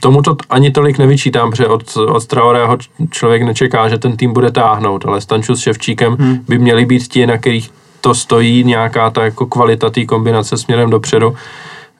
tomu 0.00 0.22
to 0.22 0.36
ani 0.50 0.70
tolik 0.70 0.98
nevyčítám, 0.98 1.50
protože 1.50 1.66
od, 1.66 1.96
od 1.96 2.26
Traorého 2.26 2.78
člověk 3.10 3.42
nečeká, 3.42 3.88
že 3.88 3.98
ten 3.98 4.16
tým 4.16 4.32
bude 4.32 4.50
táhnout, 4.50 5.06
ale 5.06 5.20
Stanču 5.20 5.56
s 5.56 5.60
Ševčíkem 5.60 6.16
hmm. 6.16 6.44
by 6.48 6.58
měli 6.58 6.86
být 6.86 7.08
ti, 7.08 7.26
na 7.26 7.38
kterých 7.38 7.70
to 8.00 8.14
stojí, 8.14 8.64
nějaká 8.64 9.10
ta 9.10 9.24
jako 9.24 9.46
kvalita 9.46 9.90
té 9.90 10.04
kombinace 10.04 10.56
směrem 10.56 10.90
dopředu. 10.90 11.36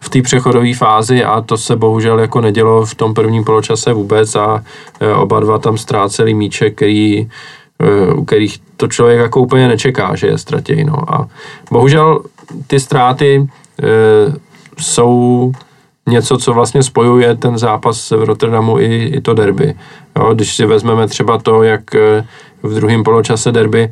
V 0.05 0.09
té 0.09 0.23
přechodové 0.23 0.75
fázi 0.75 1.25
a 1.25 1.41
to 1.41 1.57
se 1.57 1.77
bohužel 1.77 2.19
jako 2.19 2.41
nedělo 2.41 2.87
v 2.87 2.95
tom 2.95 3.15
prvním 3.15 3.45
poločase 3.45 3.93
vůbec 3.93 4.35
a 4.35 4.65
e, 5.01 5.15
oba 5.15 5.41
dva 5.41 5.59
tam 5.59 5.79
ztráceli 5.79 6.35
míče, 6.35 6.71
který, 6.71 7.21
e, 7.21 8.15
u 8.15 8.25
kterých 8.25 8.61
to 8.77 8.89
člověk 8.89 9.19
jako 9.19 9.41
úplně 9.41 9.69
nečeká, 9.69 10.15
že 10.15 10.27
je 10.27 10.39
ztratěj. 10.39 10.85
No. 10.85 11.15
A 11.15 11.29
bohužel 11.71 12.21
ty 12.67 12.81
ztráty 12.81 13.49
e, 13.83 13.87
jsou 14.79 15.53
něco, 16.09 16.39
co 16.39 16.53
vlastně 16.53 16.83
spojuje 16.83 17.37
ten 17.37 17.59
zápas 17.59 18.11
v 18.11 18.25
Rotterdamu 18.25 18.79
i, 18.79 19.05
i 19.05 19.21
to 19.21 19.35
derby. 19.35 19.75
Jo, 20.19 20.35
když 20.35 20.57
si 20.57 20.67
vezmeme 20.67 21.09
třeba 21.09 21.39
to, 21.39 21.63
jak 21.63 21.83
v 22.63 22.75
druhém 22.75 23.05
poločase 23.05 23.53
derby 23.53 23.91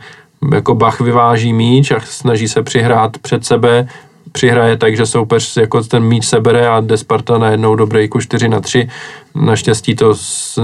jako 0.55 0.75
Bach 0.75 1.01
vyváží 1.01 1.53
míč 1.53 1.91
a 1.91 2.01
snaží 2.01 2.49
se 2.49 2.63
přihrát 2.63 3.19
před 3.19 3.47
sebe, 3.47 3.89
přihraje 4.33 4.77
tak, 4.77 4.97
že 4.97 5.07
soupeř 5.07 5.57
jako 5.57 5.83
ten 5.83 6.05
míč 6.05 6.25
sebere 6.25 6.69
a 6.69 6.81
jde 6.81 6.97
Sparta 6.97 7.39
najednou 7.39 7.75
do 7.77 7.87
breaku 7.87 8.21
4 8.21 8.49
na 8.49 8.61
3. 8.61 8.89
Naštěstí 9.35 9.97
to, 9.97 10.15
s, 10.15 10.61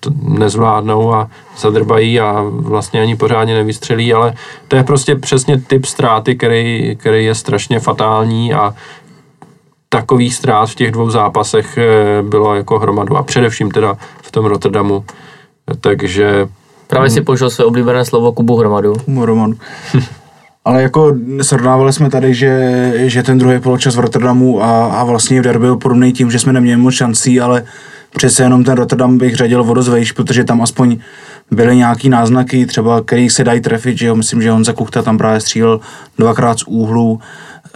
to 0.00 0.10
nezvládnou 0.22 1.14
a 1.14 1.30
zadrbají 1.58 2.20
a 2.20 2.44
vlastně 2.48 3.02
ani 3.02 3.16
pořádně 3.16 3.54
nevystřelí, 3.54 4.12
ale 4.12 4.34
to 4.68 4.76
je 4.76 4.84
prostě 4.84 5.16
přesně 5.16 5.60
typ 5.60 5.84
ztráty, 5.84 6.36
který, 6.36 6.96
který 6.96 7.24
je 7.24 7.34
strašně 7.34 7.80
fatální 7.80 8.54
a 8.54 8.74
takových 9.88 10.34
ztrát 10.34 10.70
v 10.70 10.74
těch 10.74 10.90
dvou 10.90 11.10
zápasech 11.10 11.78
eh, 11.78 12.22
bylo 12.22 12.54
jako 12.54 12.78
hromadu 12.78 13.16
a 13.16 13.22
především 13.22 13.70
teda 13.70 13.96
v 14.22 14.30
tom 14.30 14.44
Rotterdamu. 14.44 15.04
Takže 15.80 16.48
Právě 16.86 17.10
si 17.10 17.20
použil 17.20 17.50
své 17.50 17.64
oblíbené 17.64 18.04
slovo 18.04 18.32
Kubu 18.32 18.56
Hromadu. 18.56 18.94
Kubu 19.04 19.20
Hromadu. 19.20 19.54
Ale 20.64 20.82
jako 20.82 21.16
srovnávali 21.42 21.92
jsme 21.92 22.10
tady, 22.10 22.34
že, 22.34 22.92
že 22.96 23.22
ten 23.22 23.38
druhý 23.38 23.58
poločas 23.58 23.96
v 23.96 23.98
Rotterdamu 23.98 24.62
a, 24.62 24.86
a 24.86 25.04
vlastně 25.04 25.40
v 25.40 25.44
derby 25.44 25.66
byl 25.66 25.76
podobný 25.76 26.12
tím, 26.12 26.30
že 26.30 26.38
jsme 26.38 26.52
neměli 26.52 26.80
moc 26.80 26.94
šancí, 26.94 27.40
ale 27.40 27.64
přece 28.16 28.42
jenom 28.42 28.64
ten 28.64 28.74
Rotterdam 28.74 29.18
bych 29.18 29.34
řadil 29.34 29.60
o 29.60 29.74
dost 29.74 29.88
vejš, 29.88 30.12
protože 30.12 30.44
tam 30.44 30.62
aspoň 30.62 30.96
byly 31.50 31.76
nějaký 31.76 32.08
náznaky, 32.08 32.66
třeba 32.66 33.00
který 33.00 33.30
se 33.30 33.44
dají 33.44 33.60
trefit, 33.60 33.98
že 33.98 34.06
jo, 34.06 34.16
myslím, 34.16 34.42
že 34.42 34.50
Honza 34.50 34.72
Kuchta 34.72 35.02
tam 35.02 35.18
právě 35.18 35.40
střílel 35.40 35.80
dvakrát 36.18 36.58
z 36.58 36.64
úhlu, 36.66 37.20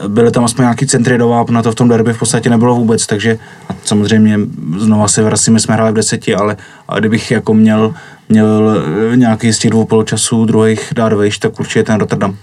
byly 0.09 0.30
tam 0.30 0.45
aspoň 0.45 0.62
nějaký 0.62 0.86
centry 0.86 1.18
do 1.18 1.47
na 1.51 1.62
to 1.62 1.72
v 1.72 1.74
tom 1.74 1.89
derby 1.89 2.12
v 2.12 2.18
podstatě 2.18 2.51
nebylo 2.51 2.74
vůbec, 2.74 3.07
takže 3.07 3.39
a 3.68 3.72
samozřejmě 3.84 4.39
znova 4.78 5.09
se 5.09 5.22
vracíme, 5.22 5.61
jsme 5.61 5.74
hráli 5.74 5.93
v 5.93 5.95
deseti, 5.95 6.34
ale, 6.34 6.57
ale 6.89 7.01
kdybych 7.01 7.30
jako 7.30 7.55
měl, 7.55 7.95
měl 8.28 8.82
nějaký 9.14 9.53
z 9.53 9.59
těch 9.59 9.70
dvou 9.70 9.84
poločasů 9.84 10.45
druhých 10.45 10.93
dát 10.95 11.12
vejš, 11.12 11.39
tak 11.39 11.61
určitě 11.61 11.82
ten 11.82 12.01
Rotterdam. 12.01 12.36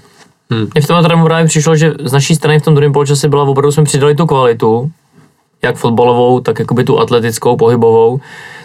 Hmm. 0.51 0.67
Mě 0.73 0.81
v 0.81 0.87
tom 0.87 0.95
Rotterdamu 0.95 1.25
právě 1.25 1.45
přišlo, 1.45 1.75
že 1.75 1.93
z 2.03 2.13
naší 2.13 2.35
strany 2.35 2.59
v 2.59 2.63
tom 2.63 2.75
druhém 2.75 2.93
poločase 2.93 3.29
byla 3.29 3.43
opravdu, 3.43 3.71
jsme 3.71 3.83
přidali 3.83 4.15
tu 4.15 4.25
kvalitu, 4.25 4.91
jak 5.63 5.75
fotbalovou, 5.75 6.39
tak 6.39 6.59
jakoby 6.59 6.83
tu 6.83 6.99
atletickou, 6.99 7.57
pohybovou, 7.57 8.19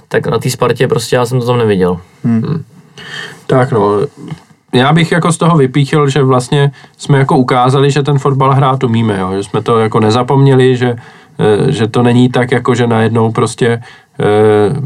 tak 0.09 0.27
na 0.27 0.39
té 0.39 0.51
Spartě 0.51 0.89
prostě 0.89 1.17
já 1.17 1.27
jsem 1.27 1.41
to 1.41 1.47
tam 1.47 1.59
neviděl. 1.59 2.01
Hmm. 2.25 2.65
Tak 3.47 3.73
no, 3.73 4.01
já 4.73 4.93
bych 4.93 5.13
jako 5.13 5.33
z 5.33 5.39
toho 5.39 5.57
vypíchl, 5.57 6.09
že 6.09 6.23
vlastně 6.23 6.73
jsme 6.97 7.19
jako 7.19 7.37
ukázali, 7.37 7.91
že 7.91 8.03
ten 8.03 8.19
fotbal 8.19 8.55
hrát 8.55 8.85
umíme, 8.85 9.19
jo? 9.19 9.33
že 9.37 9.43
jsme 9.43 9.63
to 9.63 9.79
jako 9.79 10.01
nezapomněli, 10.01 10.77
že, 10.77 10.97
eh, 11.39 11.73
že 11.73 11.87
to 11.87 12.03
není 12.03 12.29
tak 12.29 12.53
jako, 12.53 12.75
že 12.75 12.87
najednou 12.87 13.33
prostě 13.33 13.83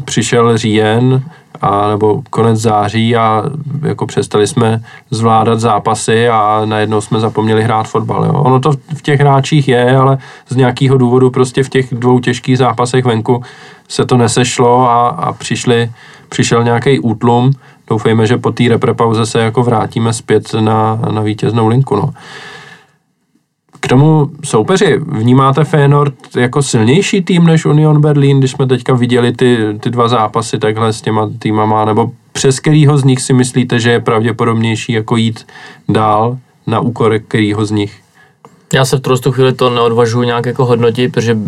přišel 0.04 0.58
říjen 0.58 1.22
a 1.60 1.88
nebo 1.88 2.22
konec 2.30 2.60
září 2.60 3.16
a 3.16 3.44
jako 3.82 4.06
přestali 4.06 4.46
jsme 4.46 4.82
zvládat 5.10 5.60
zápasy 5.60 6.28
a 6.28 6.62
najednou 6.64 7.00
jsme 7.00 7.20
zapomněli 7.20 7.62
hrát 7.62 7.88
fotbal. 7.88 8.24
Jo. 8.24 8.32
Ono 8.32 8.60
to 8.60 8.72
v 8.72 9.02
těch 9.02 9.20
hráčích 9.20 9.68
je, 9.68 9.96
ale 9.96 10.18
z 10.48 10.56
nějakého 10.56 10.98
důvodu 10.98 11.30
prostě 11.30 11.62
v 11.62 11.68
těch 11.68 11.94
dvou 11.94 12.20
těžkých 12.20 12.58
zápasech 12.58 13.04
venku 13.04 13.42
se 13.88 14.04
to 14.04 14.16
nesešlo 14.16 14.90
a, 14.90 15.08
a 15.08 15.32
přišli, 15.32 15.90
přišel 16.28 16.64
nějaký 16.64 17.00
útlum. 17.00 17.50
Doufejme, 17.88 18.26
že 18.26 18.36
po 18.36 18.52
té 18.52 18.64
reprepauze 18.68 19.26
se 19.26 19.40
jako 19.40 19.62
vrátíme 19.62 20.12
zpět 20.12 20.54
na, 20.54 21.00
na 21.10 21.20
vítěznou 21.20 21.68
linku. 21.68 21.96
No. 21.96 22.10
K 23.84 23.88
tomu 23.88 24.30
soupeři, 24.44 24.98
vnímáte 25.06 25.64
Feyenoord 25.64 26.14
jako 26.36 26.62
silnější 26.62 27.22
tým 27.22 27.44
než 27.44 27.64
Union 27.64 28.00
Berlin, 28.00 28.38
když 28.38 28.50
jsme 28.50 28.66
teďka 28.66 28.94
viděli 28.94 29.32
ty, 29.32 29.58
ty 29.80 29.90
dva 29.90 30.08
zápasy 30.08 30.58
takhle 30.58 30.92
s 30.92 31.00
těma 31.00 31.30
týmama, 31.38 31.84
nebo 31.84 32.10
přes 32.32 32.60
kterýho 32.60 32.98
z 32.98 33.04
nich 33.04 33.20
si 33.20 33.32
myslíte, 33.32 33.80
že 33.80 33.90
je 33.90 34.00
pravděpodobnější 34.00 34.92
jako 34.92 35.16
jít 35.16 35.46
dál 35.88 36.38
na 36.66 36.80
úkor 36.80 37.18
kterýho 37.28 37.64
z 37.64 37.70
nich? 37.70 38.00
Já 38.74 38.84
se 38.84 38.96
v 38.96 39.00
tu 39.00 39.32
chvíli 39.32 39.52
to 39.52 39.70
neodvažuji 39.70 40.22
nějak 40.22 40.46
jako 40.46 40.64
hodnotit, 40.64 41.12
protože 41.12 41.38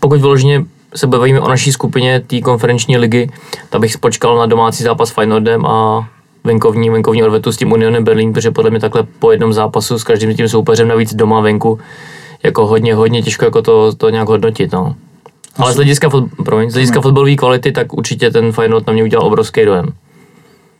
pokud 0.00 0.20
vyloženě 0.20 0.64
se 0.94 1.06
bavíme 1.06 1.40
o 1.40 1.48
naší 1.48 1.72
skupině 1.72 2.20
té 2.20 2.40
konferenční 2.40 2.98
ligy, 2.98 3.30
tak 3.70 3.80
bych 3.80 3.98
počkal 3.98 4.38
na 4.38 4.46
domácí 4.46 4.84
zápas 4.84 5.08
s 5.08 5.12
Feyenoordem 5.12 5.66
a 5.66 6.08
venkovní, 6.44 6.90
venkovní 6.90 7.22
odvetu 7.22 7.52
s 7.52 7.56
tím 7.56 7.72
Unionem 7.72 8.04
Berlín, 8.04 8.32
protože 8.32 8.50
podle 8.50 8.70
mě 8.70 8.80
takhle 8.80 9.02
po 9.18 9.32
jednom 9.32 9.52
zápasu 9.52 9.98
s 9.98 10.04
každým 10.04 10.36
tím 10.36 10.48
soupeřem 10.48 10.88
navíc 10.88 11.14
doma 11.14 11.40
venku, 11.40 11.78
jako 12.42 12.66
hodně, 12.66 12.94
hodně 12.94 13.22
těžko 13.22 13.44
jako 13.44 13.62
to, 13.62 13.94
to 13.94 14.10
nějak 14.10 14.28
hodnotit. 14.28 14.72
No. 14.72 14.94
Ale 15.56 15.72
z 15.72 15.76
hlediska, 15.76 16.10
promiň, 16.44 16.70
z 16.70 16.72
hlediska 16.72 17.00
fotbalové 17.00 17.34
kvality, 17.34 17.72
tak 17.72 17.92
určitě 17.92 18.30
ten 18.30 18.52
Feyenoord 18.52 18.86
na 18.86 18.92
mě 18.92 19.02
udělal 19.02 19.26
obrovský 19.26 19.64
dojem. 19.64 19.86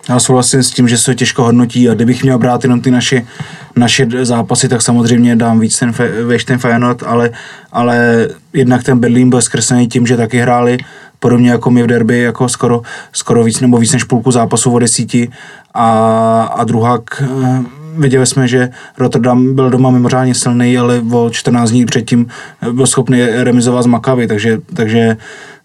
Já 0.09 0.21
souhlasím 0.21 0.63
s 0.63 0.71
tím, 0.71 0.89
že 0.89 0.99
se 0.99 1.15
těžko 1.15 1.43
hodnotí 1.43 1.89
a 1.89 1.95
kdybych 1.95 2.23
měl 2.23 2.39
brát 2.39 2.65
jenom 2.65 2.81
ty 2.81 2.91
naše, 2.91 3.27
naše 3.77 4.07
zápasy, 4.23 4.69
tak 4.69 4.83
samozřejmě 4.83 5.37
dám 5.37 5.61
víc 5.61 5.79
ten, 5.79 5.93
veš 6.25 6.45
ten 6.45 6.59
Feyenoord, 6.59 7.03
ale, 7.03 7.31
ale 7.73 8.29
jednak 8.53 8.85
ten 8.85 8.99
Berlín 8.99 9.31
byl 9.31 9.43
zkreslený 9.43 9.89
tím, 9.89 10.07
že 10.07 10.17
taky 10.17 10.39
hráli 10.39 10.79
podobně 11.21 11.51
jako 11.51 11.71
my 11.71 11.83
v 11.83 11.87
derby, 11.87 12.21
jako 12.21 12.49
skoro, 12.49 12.83
skoro 13.13 13.45
víc 13.45 13.61
nebo 13.61 13.79
víc 13.79 13.93
než 13.93 14.05
půlku 14.05 14.31
zápasu 14.31 14.73
o 14.73 14.79
desíti 14.79 15.29
a, 15.75 16.43
a 16.43 16.65
druhá 16.65 16.99
eh, 17.21 17.27
viděli 17.97 18.27
jsme, 18.27 18.49
že 18.49 18.69
Rotterdam 18.99 19.55
byl 19.55 19.71
doma 19.71 19.91
mimořádně 19.91 20.35
silný, 20.35 20.79
ale 20.79 21.03
o 21.13 21.31
14 21.31 21.71
dní 21.71 21.87
předtím 21.87 22.27
byl 22.73 22.87
schopný 22.87 23.23
remizovat 23.23 23.83
z 23.83 23.87
Makavy, 23.87 24.27
takže, 24.27 24.59
takže 24.75 25.17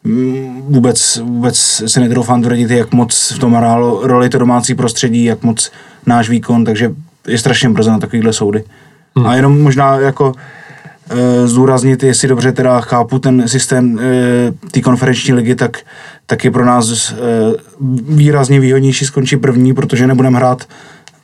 mm, 0.03 0.61
vůbec, 0.67 1.17
vůbec 1.23 1.83
se 1.85 1.99
netroufám 1.99 2.41
tvrdit, 2.41 2.69
jak 2.69 2.93
moc 2.93 3.31
v 3.35 3.39
tom 3.39 3.53
hrálo 3.53 4.07
roli 4.07 4.29
to 4.29 4.37
domácí 4.37 4.75
prostředí, 4.75 5.23
jak 5.23 5.43
moc 5.43 5.71
náš 6.05 6.29
výkon, 6.29 6.65
takže 6.65 6.91
je 7.27 7.37
strašně 7.37 7.69
brzo 7.69 7.91
na 7.91 7.99
takovýhle 7.99 8.33
soudy. 8.33 8.63
Hmm. 9.15 9.27
A 9.27 9.35
jenom 9.35 9.61
možná 9.61 9.97
jako 9.99 10.33
Eh, 10.35 10.64
zdůraznit, 11.45 12.03
jestli 12.03 12.27
dobře 12.27 12.51
teda 12.51 12.81
chápu 12.81 13.19
ten 13.19 13.47
systém 13.47 13.99
eh, 13.99 14.69
té 14.71 14.81
konferenční 14.81 15.33
ligy, 15.33 15.55
tak, 15.55 15.77
tak 16.25 16.45
je 16.45 16.51
pro 16.51 16.65
nás 16.65 17.11
eh, 17.11 17.15
výrazně 18.09 18.59
výhodnější 18.59 19.05
skončit 19.05 19.37
první, 19.37 19.73
protože 19.73 20.07
nebudeme 20.07 20.37
hrát 20.37 20.67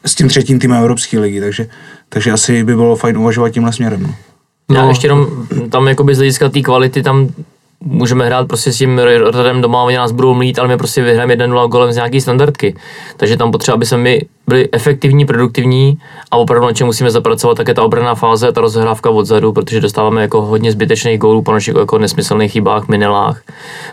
s 0.05 0.15
tím 0.15 0.27
třetím 0.27 0.59
týmem 0.59 0.81
Evropské 0.81 1.19
ligy, 1.19 1.39
takže, 1.39 1.67
takže 2.09 2.31
asi 2.31 2.63
by 2.63 2.75
bylo 2.75 2.95
fajn 2.95 3.17
uvažovat 3.17 3.49
tímhle 3.49 3.73
směrem. 3.73 4.01
No. 4.69 4.75
Já 4.75 4.81
no. 4.81 4.89
ještě 4.89 5.07
jenom 5.07 5.27
tam 5.69 5.87
jakoby 5.87 6.15
z 6.15 6.17
hlediska 6.17 6.49
té 6.49 6.61
kvality 6.61 7.03
tam 7.03 7.29
můžeme 7.81 8.25
hrát 8.25 8.47
prostě 8.47 8.73
s 8.73 8.77
tím 8.77 8.99
Rotterdam 8.99 9.61
doma, 9.61 9.83
oni 9.83 9.97
nás 9.97 10.11
budou 10.11 10.33
mít, 10.33 10.59
ale 10.59 10.67
my 10.67 10.77
prostě 10.77 11.03
vyhrajeme 11.03 11.35
1-0 11.35 11.67
golem 11.67 11.91
z 11.91 11.95
nějaký 11.95 12.21
standardky. 12.21 12.75
Takže 13.17 13.37
tam 13.37 13.51
potřeba, 13.51 13.75
aby 13.75 13.85
jsme 13.85 13.97
my 13.97 14.21
byli 14.47 14.69
efektivní, 14.71 15.25
produktivní 15.25 15.97
a 16.31 16.37
opravdu 16.37 16.67
na 16.67 16.73
čem 16.73 16.87
musíme 16.87 17.11
zapracovat, 17.11 17.57
tak 17.57 17.67
je 17.67 17.73
ta 17.73 17.83
obraná 17.83 18.15
fáze 18.15 18.47
a 18.47 18.51
ta 18.51 18.61
rozhrávka 18.61 19.09
odzadu, 19.09 19.53
protože 19.53 19.81
dostáváme 19.81 20.21
jako 20.21 20.41
hodně 20.41 20.71
zbytečných 20.71 21.19
gólů 21.19 21.41
po 21.41 21.51
našich 21.51 21.75
jako 21.75 21.97
nesmyslných 21.97 22.51
chybách, 22.51 22.87
minelách, 22.87 23.41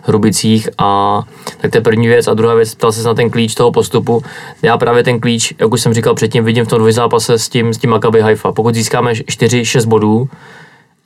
hrubicích 0.02 0.68
a 0.78 1.22
tak 1.60 1.70
to 1.70 1.76
je 1.78 1.82
první 1.82 2.08
věc. 2.08 2.28
A 2.28 2.34
druhá 2.34 2.54
věc, 2.54 2.74
ptal 2.74 2.92
se 2.92 3.08
na 3.08 3.14
ten 3.14 3.30
klíč 3.30 3.54
toho 3.54 3.72
postupu. 3.72 4.22
Já 4.62 4.78
právě 4.78 5.02
ten 5.02 5.20
klíč, 5.20 5.54
jak 5.58 5.72
už 5.72 5.80
jsem 5.80 5.94
říkal 5.94 6.14
předtím, 6.14 6.44
vidím 6.44 6.64
v 6.64 6.68
tom 6.68 6.78
dvojzápase 6.78 7.38
s 7.38 7.48
tím, 7.48 7.74
s 7.74 7.78
tím 7.78 7.90
Maccabi 7.90 8.20
Haifa. 8.20 8.52
Pokud 8.52 8.74
získáme 8.74 9.12
4-6 9.12 9.86
bodů, 9.86 10.28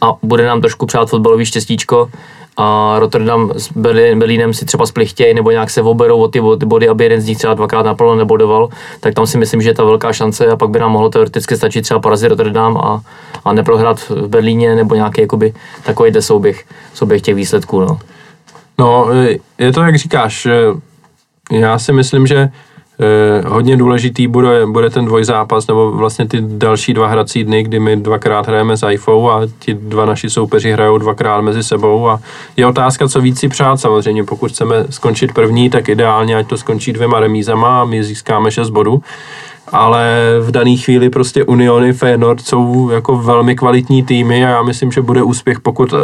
a 0.02 0.14
bude 0.22 0.46
nám 0.46 0.60
trošku 0.60 0.86
přát 0.86 1.08
fotbalový 1.08 1.46
štěstíčko, 1.46 2.08
a 2.56 2.96
Rotterdam 2.98 3.52
s 3.56 3.72
Berlín, 3.72 4.18
Berlínem 4.18 4.54
si 4.54 4.64
třeba 4.64 4.86
splichtějí 4.86 5.34
nebo 5.34 5.50
nějak 5.50 5.70
se 5.70 5.82
oberou 5.82 6.18
o 6.18 6.28
ty, 6.28 6.40
body, 6.40 6.88
aby 6.88 7.04
jeden 7.04 7.20
z 7.20 7.26
nich 7.26 7.38
třeba 7.38 7.54
dvakrát 7.54 7.86
naplno 7.86 8.14
nebodoval, 8.14 8.68
tak 9.00 9.14
tam 9.14 9.26
si 9.26 9.38
myslím, 9.38 9.62
že 9.62 9.70
je 9.70 9.74
ta 9.74 9.84
velká 9.84 10.12
šance 10.12 10.46
a 10.46 10.56
pak 10.56 10.70
by 10.70 10.78
nám 10.78 10.92
mohlo 10.92 11.08
teoreticky 11.08 11.56
stačit 11.56 11.82
třeba 11.82 12.00
porazit 12.00 12.28
Rotterdam 12.28 12.76
a, 12.76 13.02
a 13.44 13.52
neprohrát 13.52 14.00
v 14.00 14.28
Berlíně 14.28 14.74
nebo 14.74 14.94
nějaký 14.94 15.20
jakoby, 15.20 15.54
takový 15.84 16.12
souběh, 16.20 16.64
souběh 16.94 17.22
těch 17.22 17.34
výsledků. 17.34 17.80
No. 17.80 17.98
no, 18.78 19.06
je 19.58 19.72
to 19.72 19.82
jak 19.82 19.96
říkáš, 19.96 20.48
já 21.50 21.78
si 21.78 21.92
myslím, 21.92 22.26
že 22.26 22.36
Eh, 22.36 22.71
hodně 23.46 23.76
důležitý 23.76 24.26
bude, 24.26 24.66
bude 24.66 24.90
ten 24.90 25.04
dvojzápas, 25.04 25.66
nebo 25.66 25.90
vlastně 25.90 26.28
ty 26.28 26.38
další 26.40 26.94
dva 26.94 27.06
hrací 27.06 27.44
dny, 27.44 27.62
kdy 27.62 27.80
my 27.80 27.96
dvakrát 27.96 28.46
hrajeme 28.46 28.76
s 28.76 28.88
iPhone 28.88 29.32
a 29.32 29.48
ti 29.58 29.74
dva 29.74 30.04
naši 30.04 30.30
soupeři 30.30 30.72
hrajou 30.72 30.98
dvakrát 30.98 31.40
mezi 31.40 31.62
sebou 31.62 32.08
a 32.08 32.20
je 32.56 32.66
otázka, 32.66 33.08
co 33.08 33.20
víc 33.20 33.38
si 33.38 33.48
přát 33.48 33.76
samozřejmě. 33.76 34.24
Pokud 34.24 34.50
chceme 34.50 34.84
skončit 34.90 35.32
první, 35.32 35.70
tak 35.70 35.88
ideálně, 35.88 36.36
ať 36.36 36.46
to 36.46 36.56
skončí 36.56 36.92
dvěma 36.92 37.20
remízama 37.20 37.80
a 37.80 37.84
my 37.84 38.04
získáme 38.04 38.50
6 38.50 38.70
bodů. 38.70 39.02
ale 39.72 40.06
v 40.40 40.50
dané 40.50 40.76
chvíli 40.76 41.10
prostě 41.10 41.44
Uniony 41.44 41.92
Feyenoord 41.92 42.40
jsou 42.40 42.90
jako 42.90 43.16
velmi 43.16 43.56
kvalitní 43.56 44.02
týmy 44.02 44.44
a 44.44 44.48
já 44.48 44.62
myslím, 44.62 44.92
že 44.92 45.00
bude 45.00 45.22
úspěch, 45.22 45.60
pokud 45.60 45.92
eh, 45.92 45.96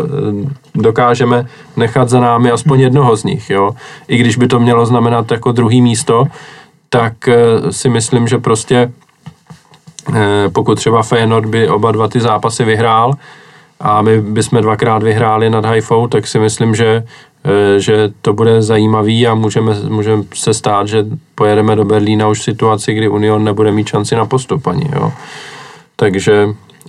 dokážeme 0.74 1.46
nechat 1.76 2.08
za 2.08 2.20
námi 2.20 2.50
aspoň 2.50 2.80
jednoho 2.80 3.16
z 3.16 3.24
nich, 3.24 3.50
jo. 3.50 3.70
I 4.08 4.16
když 4.16 4.36
by 4.36 4.46
to 4.46 4.60
mělo 4.60 4.86
znamenat 4.86 5.30
jako 5.30 5.52
druhý 5.52 5.82
místo, 5.82 6.24
tak 6.88 7.28
eh, 7.28 7.36
si 7.70 7.88
myslím, 7.88 8.28
že 8.28 8.38
prostě 8.38 8.92
eh, 10.14 10.48
pokud 10.48 10.74
třeba 10.74 11.02
Feyenoord 11.02 11.46
by 11.46 11.68
oba 11.68 11.92
dva 11.92 12.08
ty 12.08 12.20
zápasy 12.20 12.64
vyhrál 12.64 13.12
a 13.80 14.02
my 14.02 14.20
bychom 14.20 14.62
dvakrát 14.62 15.02
vyhráli 15.02 15.50
nad 15.50 15.64
Haifou, 15.64 16.06
tak 16.06 16.26
si 16.26 16.38
myslím, 16.38 16.74
že 16.74 17.02
Eh, 17.44 17.80
že 17.80 18.12
to 18.22 18.32
bude 18.32 18.62
zajímavý 18.62 19.26
a 19.26 19.34
můžeme, 19.34 19.74
můžeme 19.88 20.22
se 20.34 20.54
stát, 20.54 20.88
že 20.88 21.06
pojedeme 21.34 21.76
do 21.76 21.84
Berlína 21.84 22.28
už 22.28 22.40
v 22.40 22.42
situaci, 22.42 22.94
kdy 22.94 23.08
Union 23.08 23.44
nebude 23.44 23.72
mít 23.72 23.88
šanci 23.88 24.16
na 24.16 24.26
postup 24.26 24.66
ani, 24.66 24.90
jo. 24.94 25.12
Takže 25.96 26.48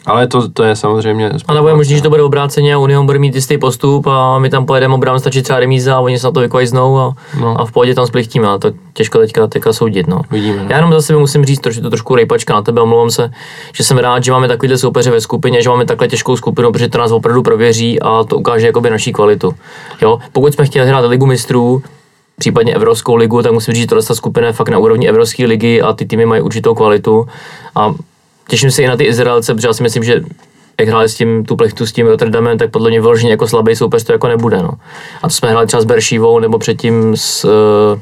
ale 0.09 0.27
to, 0.27 0.49
to 0.49 0.63
je 0.63 0.75
samozřejmě... 0.75 1.31
A 1.47 1.53
nebo 1.53 1.67
je 1.67 1.75
možný, 1.75 1.95
že 1.95 2.01
to 2.01 2.09
bude 2.09 2.23
obráceně 2.23 2.73
a 2.73 2.77
Union 2.77 3.05
bude 3.05 3.19
mít 3.19 3.35
jistý 3.35 3.57
postup 3.57 4.07
a 4.07 4.39
my 4.39 4.49
tam 4.49 4.65
pojedeme, 4.65 4.97
budeme 4.97 5.19
stačit 5.19 5.41
třeba 5.41 5.59
remíza 5.59 5.95
a 5.95 5.99
oni 5.99 6.19
se 6.19 6.27
na 6.27 6.31
to 6.31 6.39
vykvajznou 6.39 6.97
a, 6.97 7.13
no. 7.39 7.61
a 7.61 7.65
v 7.65 7.71
pohodě 7.71 7.95
tam 7.95 8.07
splichtíme, 8.07 8.47
ale 8.47 8.59
to 8.59 8.71
těžko 8.93 9.19
teďka, 9.19 9.47
teďka 9.47 9.73
soudit. 9.73 10.07
No. 10.07 10.21
Vidíme, 10.31 10.57
no. 10.57 10.65
Já 10.69 10.75
jenom 10.75 10.91
za 10.91 11.01
sebe 11.01 11.19
musím 11.19 11.45
říct, 11.45 11.61
že 11.69 11.81
to 11.81 11.89
trošku 11.89 12.15
rejpačka 12.15 12.53
na 12.53 12.61
tebe, 12.61 12.81
omlouvám 12.81 13.11
se, 13.11 13.31
že 13.73 13.83
jsem 13.83 13.97
rád, 13.97 14.23
že 14.23 14.31
máme 14.31 14.47
takovýhle 14.47 14.77
soupeře 14.77 15.11
ve 15.11 15.21
skupině, 15.21 15.61
že 15.61 15.69
máme 15.69 15.85
takhle 15.85 16.07
těžkou 16.07 16.37
skupinu, 16.37 16.71
protože 16.71 16.89
to 16.89 16.97
nás 16.97 17.11
opravdu 17.11 17.43
prověří 17.43 17.99
a 17.99 18.23
to 18.23 18.37
ukáže 18.37 18.65
jakoby 18.65 18.89
naší 18.89 19.13
kvalitu. 19.13 19.53
Jo? 20.01 20.19
Pokud 20.31 20.53
jsme 20.53 20.65
chtěli 20.65 20.87
hrát 20.87 21.05
ligu 21.05 21.25
mistrů, 21.25 21.81
případně 22.39 22.73
Evropskou 22.73 23.15
ligu, 23.15 23.41
tak 23.41 23.51
musím 23.51 23.73
říct, 23.73 23.83
že 23.83 23.87
tohle 23.87 24.03
skupina 24.03 24.47
je 24.47 24.53
fakt 24.53 24.69
na 24.69 24.77
úrovni 24.77 25.09
Evropské 25.09 25.45
ligy 25.45 25.81
a 25.81 25.93
ty 25.93 26.05
týmy 26.05 26.25
mají 26.25 26.41
určitou 26.41 26.75
kvalitu. 26.75 27.27
A 27.75 27.93
těším 28.49 28.71
se 28.71 28.83
i 28.83 28.87
na 28.87 28.97
ty 28.97 29.03
Izraelce, 29.03 29.53
protože 29.53 29.67
já 29.67 29.73
si 29.73 29.83
myslím, 29.83 30.03
že 30.03 30.21
jak 30.79 30.89
hráli 30.89 31.09
s 31.09 31.15
tím, 31.15 31.45
tu 31.45 31.55
plechtu 31.55 31.85
s 31.85 31.91
tím 31.91 32.07
Rotterdamem, 32.07 32.57
tak 32.57 32.71
podle 32.71 32.89
mě 32.89 33.01
vyloženě 33.01 33.31
jako 33.31 33.47
slabý 33.47 33.75
soupeř 33.75 34.03
to 34.03 34.11
jako 34.11 34.27
nebude. 34.27 34.57
No. 34.57 34.71
A 35.21 35.27
to 35.27 35.33
jsme 35.33 35.49
hráli 35.49 35.67
třeba 35.67 35.81
s 35.81 35.85
Beršívou 35.85 36.39
nebo 36.39 36.59
předtím 36.59 37.17
s 37.17 37.45
uh, 37.45 37.99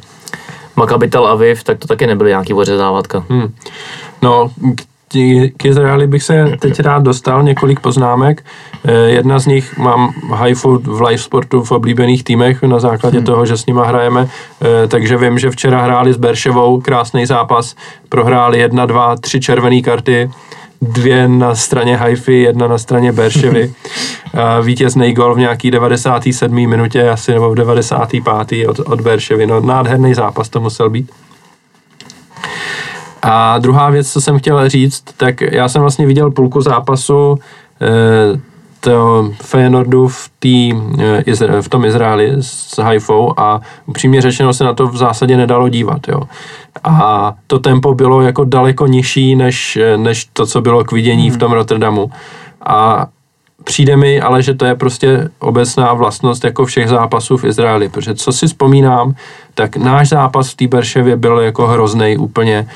Maccabi 0.76 1.10
Aviv, 1.10 1.64
tak 1.64 1.78
to 1.80 1.88
taky 1.88 2.08
nebyly 2.08 2.30
nějaký 2.30 2.54
ořezávatka. 2.54 3.24
Hmm. 3.30 3.54
No, 4.22 4.52
k 5.58 5.66
Izraeli 5.66 6.08
bych 6.08 6.24
se 6.24 6.52
teď 6.60 6.80
rád 6.80 7.04
dostal, 7.04 7.44
několik 7.44 7.80
poznámek. 7.80 8.46
Eh, 8.86 8.92
jedna 8.94 9.40
z 9.40 9.46
nich 9.46 9.78
mám 9.78 10.14
Haifu 10.30 10.82
v 10.84 11.02
live 11.02 11.22
sportu 11.22 11.64
v 11.64 11.72
oblíbených 11.72 12.24
týmech 12.24 12.64
na 12.64 12.80
základě 12.80 13.18
hmm. 13.18 13.26
toho, 13.26 13.46
že 13.46 13.58
s 13.58 13.66
nima 13.66 13.86
hrajeme, 13.86 14.28
eh, 14.62 14.88
takže 14.88 15.18
vím, 15.18 15.40
že 15.40 15.52
včera 15.52 15.82
hráli 15.82 16.14
s 16.14 16.18
Berševou, 16.18 16.82
krásný 16.82 17.26
zápas, 17.26 17.76
prohráli 18.10 18.60
jedna, 18.60 18.86
dva, 18.86 19.16
tři 19.16 19.40
červené 19.40 19.82
karty, 19.82 20.30
dvě 20.82 21.28
na 21.28 21.56
straně 21.56 21.98
Haifi, 21.98 22.42
jedna 22.42 22.68
na 22.68 22.78
straně 22.78 23.12
Berševy. 23.12 23.74
Vítězný 24.62 25.14
gol 25.14 25.36
v 25.36 25.40
nějaký 25.40 25.72
97. 25.72 26.70
minutě, 26.70 27.10
asi 27.10 27.34
nebo 27.34 27.50
v 27.50 27.56
95. 27.56 28.68
od, 28.68 28.80
od 28.80 29.02
Berševy. 29.02 29.48
No, 29.48 29.62
nádherný 29.62 30.14
zápas 30.14 30.50
to 30.50 30.60
musel 30.60 30.90
být. 30.90 31.12
A 33.30 33.58
druhá 33.60 33.90
věc, 33.90 34.12
co 34.12 34.22
jsem 34.22 34.40
chtěl 34.40 34.70
říct, 34.70 35.04
tak 35.18 35.42
já 35.42 35.70
jsem 35.70 35.82
vlastně 35.82 36.06
viděl 36.06 36.32
půlku 36.32 36.62
zápasu 36.62 37.40
eh, 37.82 38.40
to 38.80 39.30
Feyenoordu 39.42 40.08
v, 40.08 40.30
tý, 40.40 40.74
eh, 41.28 41.62
v 41.62 41.70
tom 41.70 41.86
Izraeli 41.86 42.32
s 42.42 42.78
Haifou 42.78 43.40
a 43.40 43.62
upřímně 43.86 44.22
řečeno 44.22 44.54
se 44.54 44.64
na 44.64 44.74
to 44.74 44.88
v 44.88 44.98
zásadě 44.98 45.38
nedalo 45.38 45.70
dívat. 45.70 46.08
Jo. 46.08 46.22
A 46.84 47.34
to 47.48 47.60
tempo 47.60 47.94
bylo 47.94 48.22
jako 48.22 48.46
daleko 48.46 48.88
nižší 48.88 49.36
než, 49.36 49.80
než 49.98 50.26
to, 50.34 50.46
co 50.46 50.62
bylo 50.62 50.84
k 50.84 50.92
vidění 50.92 51.32
v 51.32 51.38
tom 51.38 51.52
Rotterdamu. 51.52 52.12
A 52.66 53.08
přijde 53.64 53.98
mi 53.98 54.22
ale, 54.22 54.44
že 54.44 54.54
to 54.54 54.66
je 54.66 54.76
prostě 54.76 55.30
obecná 55.40 55.94
vlastnost 55.94 56.44
jako 56.44 56.66
všech 56.66 56.90
zápasů 56.90 57.38
v 57.38 57.44
Izraeli, 57.44 57.90
protože 57.90 58.16
co 58.16 58.32
si 58.32 58.48
vzpomínám, 58.48 59.16
tak 59.54 59.78
náš 59.78 60.10
zápas 60.10 60.50
v 60.50 60.56
té 60.56 60.68
Berševě 60.68 61.16
byl 61.16 61.40
jako 61.40 61.68
hrozný 61.68 62.18
úplně 62.18 62.68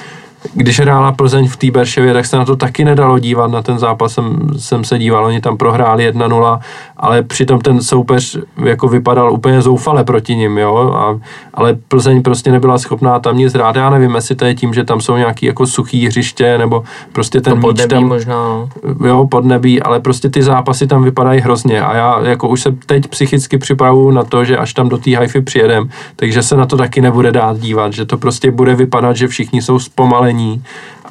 když 0.54 0.80
hrála 0.80 1.12
Plzeň 1.12 1.48
v 1.48 1.58
té 1.58 1.72
Berševě, 1.72 2.14
tak 2.14 2.26
se 2.26 2.38
na 2.38 2.46
to 2.46 2.56
taky 2.56 2.86
nedalo 2.86 3.20
dívat, 3.20 3.52
na 3.52 3.62
ten 3.62 3.80
zápas 3.80 4.14
jsem, 4.14 4.40
jsem 4.58 4.84
se 4.84 5.00
díval, 5.00 5.26
oni 5.26 5.42
tam 5.42 5.58
prohráli 5.58 6.12
1-0, 6.12 6.60
ale 6.98 7.24
přitom 7.24 7.62
ten 7.62 7.82
soupeř 7.82 8.38
jako 8.66 8.88
vypadal 8.88 9.34
úplně 9.34 9.62
zoufale 9.62 10.04
proti 10.04 10.36
nim, 10.36 10.58
jo, 10.58 10.94
a, 10.96 11.20
ale 11.54 11.78
Plzeň 11.88 12.22
prostě 12.22 12.52
nebyla 12.52 12.78
schopná 12.78 13.20
tam 13.20 13.38
nic 13.38 13.54
hrát, 13.54 13.76
já 13.76 13.90
nevím, 13.90 14.16
jestli 14.16 14.36
to 14.36 14.46
je 14.46 14.56
tím, 14.56 14.74
že 14.74 14.84
tam 14.84 15.02
jsou 15.02 15.18
nějaký 15.18 15.46
jako 15.46 15.68
suchý 15.68 16.06
hřiště, 16.06 16.58
nebo 16.58 16.84
prostě 17.12 17.42
ten 17.42 17.62
to 17.62 17.68
míč 17.68 17.86
tam, 17.90 18.04
možná, 18.04 18.36
no. 18.36 18.70
jo, 19.08 19.28
podnebí, 19.28 19.82
ale 19.82 20.00
prostě 20.00 20.30
ty 20.30 20.44
zápasy 20.44 20.88
tam 20.88 21.04
vypadají 21.04 21.42
hrozně. 21.42 21.82
A 21.82 21.96
já 21.96 22.20
jako 22.24 22.48
už 22.48 22.62
se 22.62 22.72
teď 22.86 23.08
psychicky 23.08 23.58
připravuju 23.58 24.12
na 24.12 24.24
to, 24.24 24.46
že 24.46 24.58
až 24.58 24.74
tam 24.74 24.90
do 24.90 24.98
té 24.98 25.16
hajfy 25.16 25.42
přijedem, 25.42 25.90
takže 26.16 26.44
se 26.44 26.56
na 26.56 26.66
to 26.66 26.78
taky 26.78 27.02
nebude 27.02 27.32
dát 27.32 27.60
dívat, 27.60 27.94
že 27.94 28.06
to 28.06 28.18
prostě 28.18 28.52
bude 28.52 28.76
vypadat, 28.76 29.16
že 29.16 29.28
všichni 29.28 29.62
jsou 29.62 29.80
zpomalení 29.80 30.31
zpomalení 30.32 30.64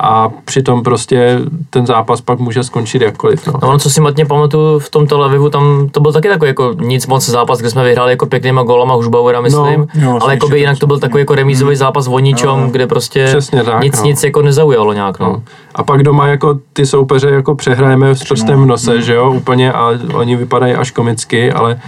a 0.02 0.28
přitom 0.44 0.82
prostě 0.82 1.38
ten 1.70 1.86
zápas 1.86 2.20
pak 2.20 2.38
může 2.38 2.62
skončit 2.62 3.02
jakkoliv. 3.02 3.46
No, 3.46 3.54
no 3.62 3.78
co 3.78 3.90
si 3.90 4.00
matně 4.00 4.26
pamatuju 4.26 4.78
v 4.78 4.90
tom 4.90 5.06
Tel 5.06 5.24
Avivu, 5.24 5.50
tam 5.50 5.88
to 5.88 6.00
byl 6.00 6.12
taky 6.12 6.28
takový 6.28 6.48
jako 6.48 6.74
nic 6.80 7.06
moc 7.06 7.28
zápas, 7.28 7.58
kde 7.58 7.70
jsme 7.70 7.84
vyhráli 7.84 8.12
jako 8.12 8.26
pěknýma 8.26 8.62
golama 8.62 8.94
Hušbauera, 8.94 9.40
myslím, 9.40 9.86
no, 9.94 10.02
jo, 10.02 10.18
ale 10.20 10.34
jako 10.34 10.48
by 10.48 10.60
jinak 10.60 10.78
to 10.78 10.86
byl 10.86 10.98
takový 10.98 11.20
jako 11.20 11.34
remízový 11.34 11.70
hmm. 11.70 11.76
zápas 11.76 12.08
o 12.08 12.18
ničom, 12.18 12.60
no, 12.60 12.68
kde 12.70 12.86
prostě 12.86 13.24
přesně 13.24 13.64
tak, 13.64 13.82
nic, 13.82 13.98
no. 13.98 14.04
nic 14.04 14.24
jako 14.24 14.42
nezaujalo 14.42 14.92
nějak. 14.92 15.18
No. 15.18 15.26
no. 15.26 15.42
A 15.74 15.82
pak 15.82 16.02
doma 16.02 16.26
jako 16.26 16.58
ty 16.72 16.86
soupeře 16.86 17.30
jako 17.30 17.54
přehrajeme 17.54 18.14
s 18.14 18.24
prstem 18.24 18.62
v 18.62 18.66
nose, 18.66 18.92
hmm. 18.92 19.02
že 19.02 19.14
jo, 19.14 19.30
úplně 19.30 19.72
a 19.72 19.90
oni 20.14 20.36
vypadají 20.36 20.74
až 20.74 20.90
komicky, 20.90 21.52
ale 21.52 21.80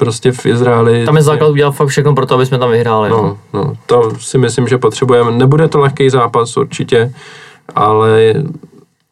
prostě 0.00 0.32
v 0.32 0.46
Izraeli. 0.46 1.04
Tam 1.04 1.16
je 1.16 1.22
základ 1.22 1.48
udělat 1.48 1.70
fakt 1.70 1.88
všechno 1.88 2.14
pro 2.14 2.26
to, 2.26 2.34
aby 2.34 2.46
jsme 2.46 2.58
tam 2.58 2.70
vyhráli. 2.70 3.10
No, 3.10 3.38
no, 3.52 3.72
to 3.86 4.10
si 4.18 4.38
myslím, 4.38 4.68
že 4.68 4.78
potřebujeme. 4.78 5.30
Nebude 5.30 5.68
to 5.68 5.80
lehký 5.80 6.10
zápas 6.10 6.56
určitě, 6.56 7.12
ale 7.74 8.34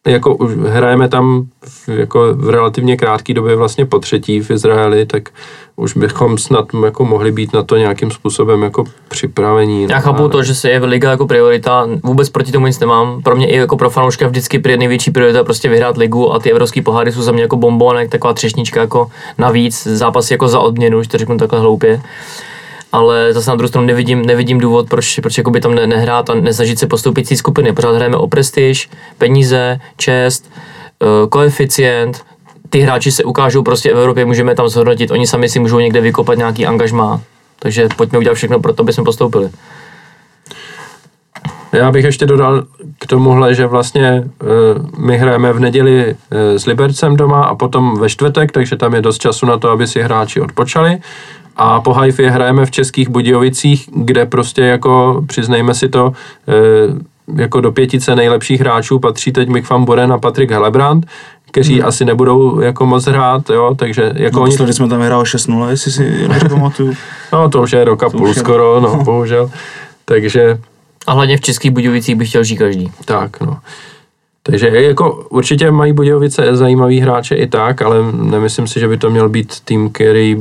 jako 0.09 0.35
už 0.35 0.53
hrajeme 0.57 1.09
tam 1.09 1.47
v, 1.65 1.89
jako 1.89 2.35
v 2.35 2.51
relativně 2.51 2.97
krátké 2.97 3.35
době 3.35 3.57
vlastně 3.57 3.87
po 3.87 3.99
třetí 3.99 4.41
v 4.41 4.51
Izraeli, 4.51 5.07
tak 5.07 5.29
už 5.77 5.97
bychom 5.97 6.39
snad 6.39 6.65
jako 6.85 7.05
mohli 7.05 7.33
být 7.33 7.53
na 7.53 7.63
to 7.63 7.77
nějakým 7.77 8.11
způsobem 8.11 8.63
jako 8.63 8.85
připravení. 9.09 9.87
Já 9.91 10.01
chápu 10.01 10.23
ale... 10.23 10.31
to, 10.31 10.43
že 10.43 10.55
se 10.55 10.71
je 10.71 10.85
liga 10.85 11.11
jako 11.11 11.27
priorita, 11.27 11.89
vůbec 12.03 12.31
proti 12.31 12.53
tomu 12.53 12.67
nic 12.67 12.81
nemám. 12.81 13.23
Pro 13.23 13.37
mě 13.37 13.47
i 13.49 13.57
jako 13.57 13.77
pro 13.77 13.91
fanouška 13.91 14.29
vždycky 14.29 14.63
největší 14.77 15.11
priorita 15.11 15.45
prostě 15.45 15.69
vyhrát 15.69 15.97
ligu 15.97 16.33
a 16.33 16.39
ty 16.39 16.51
evropské 16.51 16.83
poháry 16.83 17.13
jsou 17.13 17.23
za 17.23 17.33
mě 17.33 17.43
jako 17.43 17.57
bombonek, 17.57 18.11
taková 18.11 18.35
třešnička 18.35 18.81
jako 18.81 19.11
navíc, 19.39 19.87
zápasy 19.87 20.35
jako 20.35 20.49
za 20.49 20.61
odměnu, 20.61 20.99
už 20.99 21.09
to 21.09 21.19
řeknu 21.19 21.39
takhle 21.39 21.61
hloupě 21.61 22.01
ale 22.93 23.33
zase 23.33 23.51
na 23.51 23.57
druhou 23.57 23.69
stranu 23.69 23.87
nevidím, 23.87 24.23
nevidím 24.27 24.59
důvod, 24.59 24.89
proč, 24.89 25.19
proč 25.19 25.41
by 25.51 25.61
tam 25.61 25.75
ne, 25.75 25.87
nehrát 25.87 26.31
a 26.31 26.35
nesnažit 26.35 26.79
se 26.79 26.87
postoupit 26.87 27.37
skupiny. 27.37 27.73
Pořád 27.73 27.95
hrajeme 27.95 28.17
o 28.17 28.29
prestiž, 28.29 28.91
peníze, 29.19 29.81
čest, 29.97 30.51
uh, 31.03 31.29
koeficient, 31.29 32.25
ty 32.71 32.81
hráči 32.81 33.13
se 33.13 33.25
ukážou 33.25 33.63
prostě 33.63 33.95
v 33.95 33.99
Evropě, 33.99 34.25
můžeme 34.25 34.55
tam 34.55 34.69
zhodnotit, 34.69 35.11
oni 35.11 35.27
sami 35.27 35.49
si 35.49 35.59
můžou 35.59 35.79
někde 35.79 36.01
vykopat 36.01 36.39
nějaký 36.39 36.67
angažmá, 36.67 37.21
takže 37.59 37.89
pojďme 37.97 38.19
udělat 38.19 38.35
všechno 38.35 38.61
pro 38.61 38.73
to, 38.73 38.83
aby 38.83 38.93
jsme 38.93 39.05
postoupili. 39.05 39.51
Já 41.73 41.91
bych 41.91 42.05
ještě 42.05 42.27
dodal 42.27 42.65
k 42.99 43.07
tomuhle, 43.07 43.55
že 43.55 43.67
vlastně 43.67 44.25
uh, 44.43 44.99
my 44.99 45.19
hrajeme 45.19 45.53
v 45.53 45.61
neděli 45.61 46.15
uh, 46.15 46.39
s 46.57 46.67
Libercem 46.67 47.17
doma 47.17 47.45
a 47.45 47.55
potom 47.55 47.99
ve 48.01 48.09
čtvrtek, 48.09 48.53
takže 48.53 48.77
tam 48.77 48.95
je 48.95 49.01
dost 49.01 49.19
času 49.19 49.47
na 49.47 49.59
to, 49.59 49.71
aby 49.71 49.87
si 49.87 50.03
hráči 50.03 50.41
odpočali. 50.41 50.99
A 51.59 51.81
po 51.81 51.93
Haifě 51.93 52.31
hrajeme 52.31 52.67
v 52.67 52.71
Českých 52.71 53.09
Budějovicích, 53.09 53.89
kde 53.95 54.27
prostě 54.27 54.63
jako, 54.63 55.23
přiznejme 55.27 55.75
si 55.75 55.89
to, 55.89 56.07
uh, 56.07 57.39
jako 57.41 57.61
do 57.61 57.73
pětice 57.73 58.17
nejlepších 58.17 58.61
hráčů 58.61 58.99
patří 58.99 59.33
teď 59.33 59.49
Mick 59.49 59.71
van 59.71 59.85
Buren 59.85 60.13
a 60.13 60.19
Patrik 60.19 60.51
Helebrand, 60.51 61.07
kteří 61.51 61.79
hmm. 61.79 61.89
asi 61.89 62.05
nebudou 62.05 62.61
jako 62.61 62.87
moc 62.87 63.07
hrát, 63.07 63.51
jo, 63.51 63.75
takže 63.79 64.13
jako 64.15 64.37
no, 64.37 64.43
oni... 64.43 64.73
jsme 64.73 64.89
tam 64.89 65.01
hráli 65.01 65.25
6-0, 65.25 65.69
jestli 65.69 65.93
si 65.93 66.29
nepamatuju. 66.29 66.95
no 67.33 67.49
to 67.49 67.63
už 67.63 67.73
je 67.73 67.85
roka 67.85 68.11
půl 68.11 68.35
skoro, 68.35 68.81
no, 68.81 68.97
bohužel. 69.05 69.51
Takže 70.05 70.59
a 71.07 71.13
hlavně 71.13 71.37
v 71.37 71.41
Českých 71.41 71.71
Budějovicích 71.71 72.17
bych 72.17 72.29
chtěl 72.29 72.45
žít 72.45 72.57
každý. 72.57 72.93
Tak, 73.05 73.41
no. 73.41 73.59
Takže 74.43 74.69
jako 74.69 75.27
určitě 75.31 75.71
mají 75.71 75.93
Budějovice 75.93 76.57
zajímavý 76.57 77.01
hráče 77.01 77.35
i 77.35 77.47
tak, 77.47 77.83
ale 77.83 77.97
nemyslím 78.13 78.67
si, 78.67 78.81
že 78.81 78.89
by 78.89 78.97
to 78.97 79.11
měl 79.11 79.29
být 79.29 79.61
tým, 79.65 79.91
který 79.91 80.37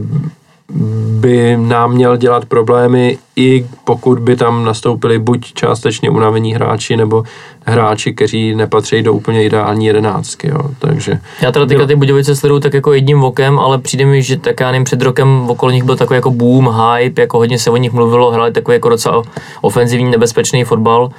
by 1.20 1.57
nám 1.57 1.91
měl 1.91 2.18
dělat 2.18 2.45
problémy, 2.45 3.18
i 3.36 3.65
pokud 3.84 4.20
by 4.20 4.36
tam 4.36 4.65
nastoupili 4.65 5.20
buď 5.20 5.53
částečně 5.53 6.09
unavení 6.09 6.53
hráči, 6.53 6.97
nebo 6.97 7.24
hráči, 7.65 8.13
kteří 8.13 8.55
nepatří 8.55 9.01
do 9.01 9.13
úplně 9.13 9.43
ideální 9.43 9.86
jedenáctky. 9.86 10.47
Jo. 10.47 10.59
Takže, 10.80 11.20
já 11.41 11.51
teda 11.51 11.65
teďka 11.65 11.86
ty 11.86 11.95
Budějovice 11.95 12.36
sleduju 12.36 12.59
tak 12.59 12.74
jako 12.74 12.93
jedním 12.93 13.20
vokem, 13.20 13.59
ale 13.59 13.78
přijde 13.78 14.05
mi, 14.05 14.22
že 14.22 14.38
tak 14.38 14.59
já 14.59 14.72
nevím, 14.72 14.84
před 14.84 15.01
rokem 15.01 15.49
okolo 15.49 15.72
nich 15.72 15.84
byl 15.84 15.95
takový 15.95 16.15
jako 16.15 16.32
boom, 16.32 16.70
hype, 16.70 17.22
jako 17.22 17.38
hodně 17.38 17.59
se 17.59 17.70
o 17.70 17.78
nich 17.78 17.93
mluvilo, 17.93 18.32
hráli 18.32 18.51
takový 18.51 18.76
jako 18.76 18.89
docela 18.89 19.24
ofenzivní, 19.61 20.11
nebezpečný 20.11 20.63
fotbal 20.63 21.09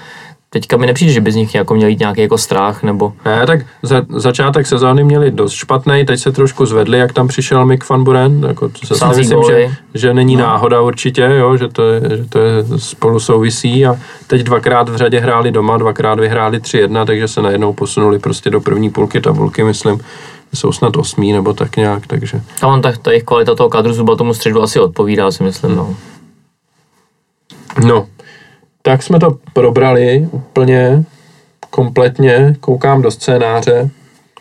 teďka 0.50 0.76
mi 0.76 0.86
nepřijde, 0.86 1.12
že 1.12 1.20
by 1.20 1.32
z 1.32 1.36
nich 1.36 1.54
jako 1.54 1.74
měl 1.74 1.88
jít 1.88 2.00
nějaký 2.00 2.20
jako 2.20 2.38
strach, 2.38 2.82
nebo... 2.82 3.12
Ne, 3.24 3.46
tak 3.46 3.60
za, 3.82 4.02
začátek 4.08 4.66
sezóny 4.66 5.04
měli 5.04 5.30
dost 5.30 5.52
špatný, 5.52 6.04
teď 6.04 6.20
se 6.20 6.32
trošku 6.32 6.66
zvedli, 6.66 6.98
jak 6.98 7.12
tam 7.12 7.28
přišel 7.28 7.66
Mick 7.66 7.88
van 7.88 8.04
Buren, 8.04 8.44
jako 8.48 8.68
to 8.68 8.94
se 8.94 9.08
myslím, 9.08 9.42
že, 9.50 9.70
že 9.94 10.14
není 10.14 10.36
no. 10.36 10.42
náhoda 10.42 10.80
určitě, 10.80 11.22
jo, 11.22 11.56
že, 11.56 11.68
to 11.68 11.88
je, 11.88 12.00
že 12.16 12.24
to 12.24 12.38
je 12.38 12.64
spolu 12.76 13.20
souvisí 13.20 13.86
a 13.86 13.96
teď 14.26 14.42
dvakrát 14.42 14.88
v 14.88 14.96
řadě 14.96 15.20
hráli 15.20 15.52
doma, 15.52 15.76
dvakrát 15.76 16.20
vyhráli 16.20 16.58
3-1, 16.58 17.06
takže 17.06 17.28
se 17.28 17.42
najednou 17.42 17.72
posunuli 17.72 18.18
prostě 18.18 18.50
do 18.50 18.60
první 18.60 18.90
půlky 18.90 19.20
tabulky, 19.20 19.64
myslím, 19.64 20.00
jsou 20.54 20.72
snad 20.72 20.96
osmí 20.96 21.32
nebo 21.32 21.52
tak 21.52 21.76
nějak, 21.76 22.06
takže 22.06 22.40
A 22.62 22.66
on 22.66 22.82
tak 22.82 22.98
ta 22.98 23.10
jejich 23.10 23.24
kvalita 23.24 23.54
toho 23.54 23.68
kadru 23.68 23.92
zhruba 23.92 24.16
tomu 24.16 24.34
středu 24.34 24.62
asi 24.62 24.80
odpovídá, 24.80 25.30
si 25.30 25.42
myslím, 25.42 25.76
no. 25.76 25.96
No, 27.86 28.06
tak 28.88 29.02
jsme 29.02 29.18
to 29.18 29.36
probrali 29.52 30.28
úplně 30.30 31.04
kompletně, 31.70 32.56
koukám 32.60 33.02
do 33.02 33.10
scénáře. 33.10 33.90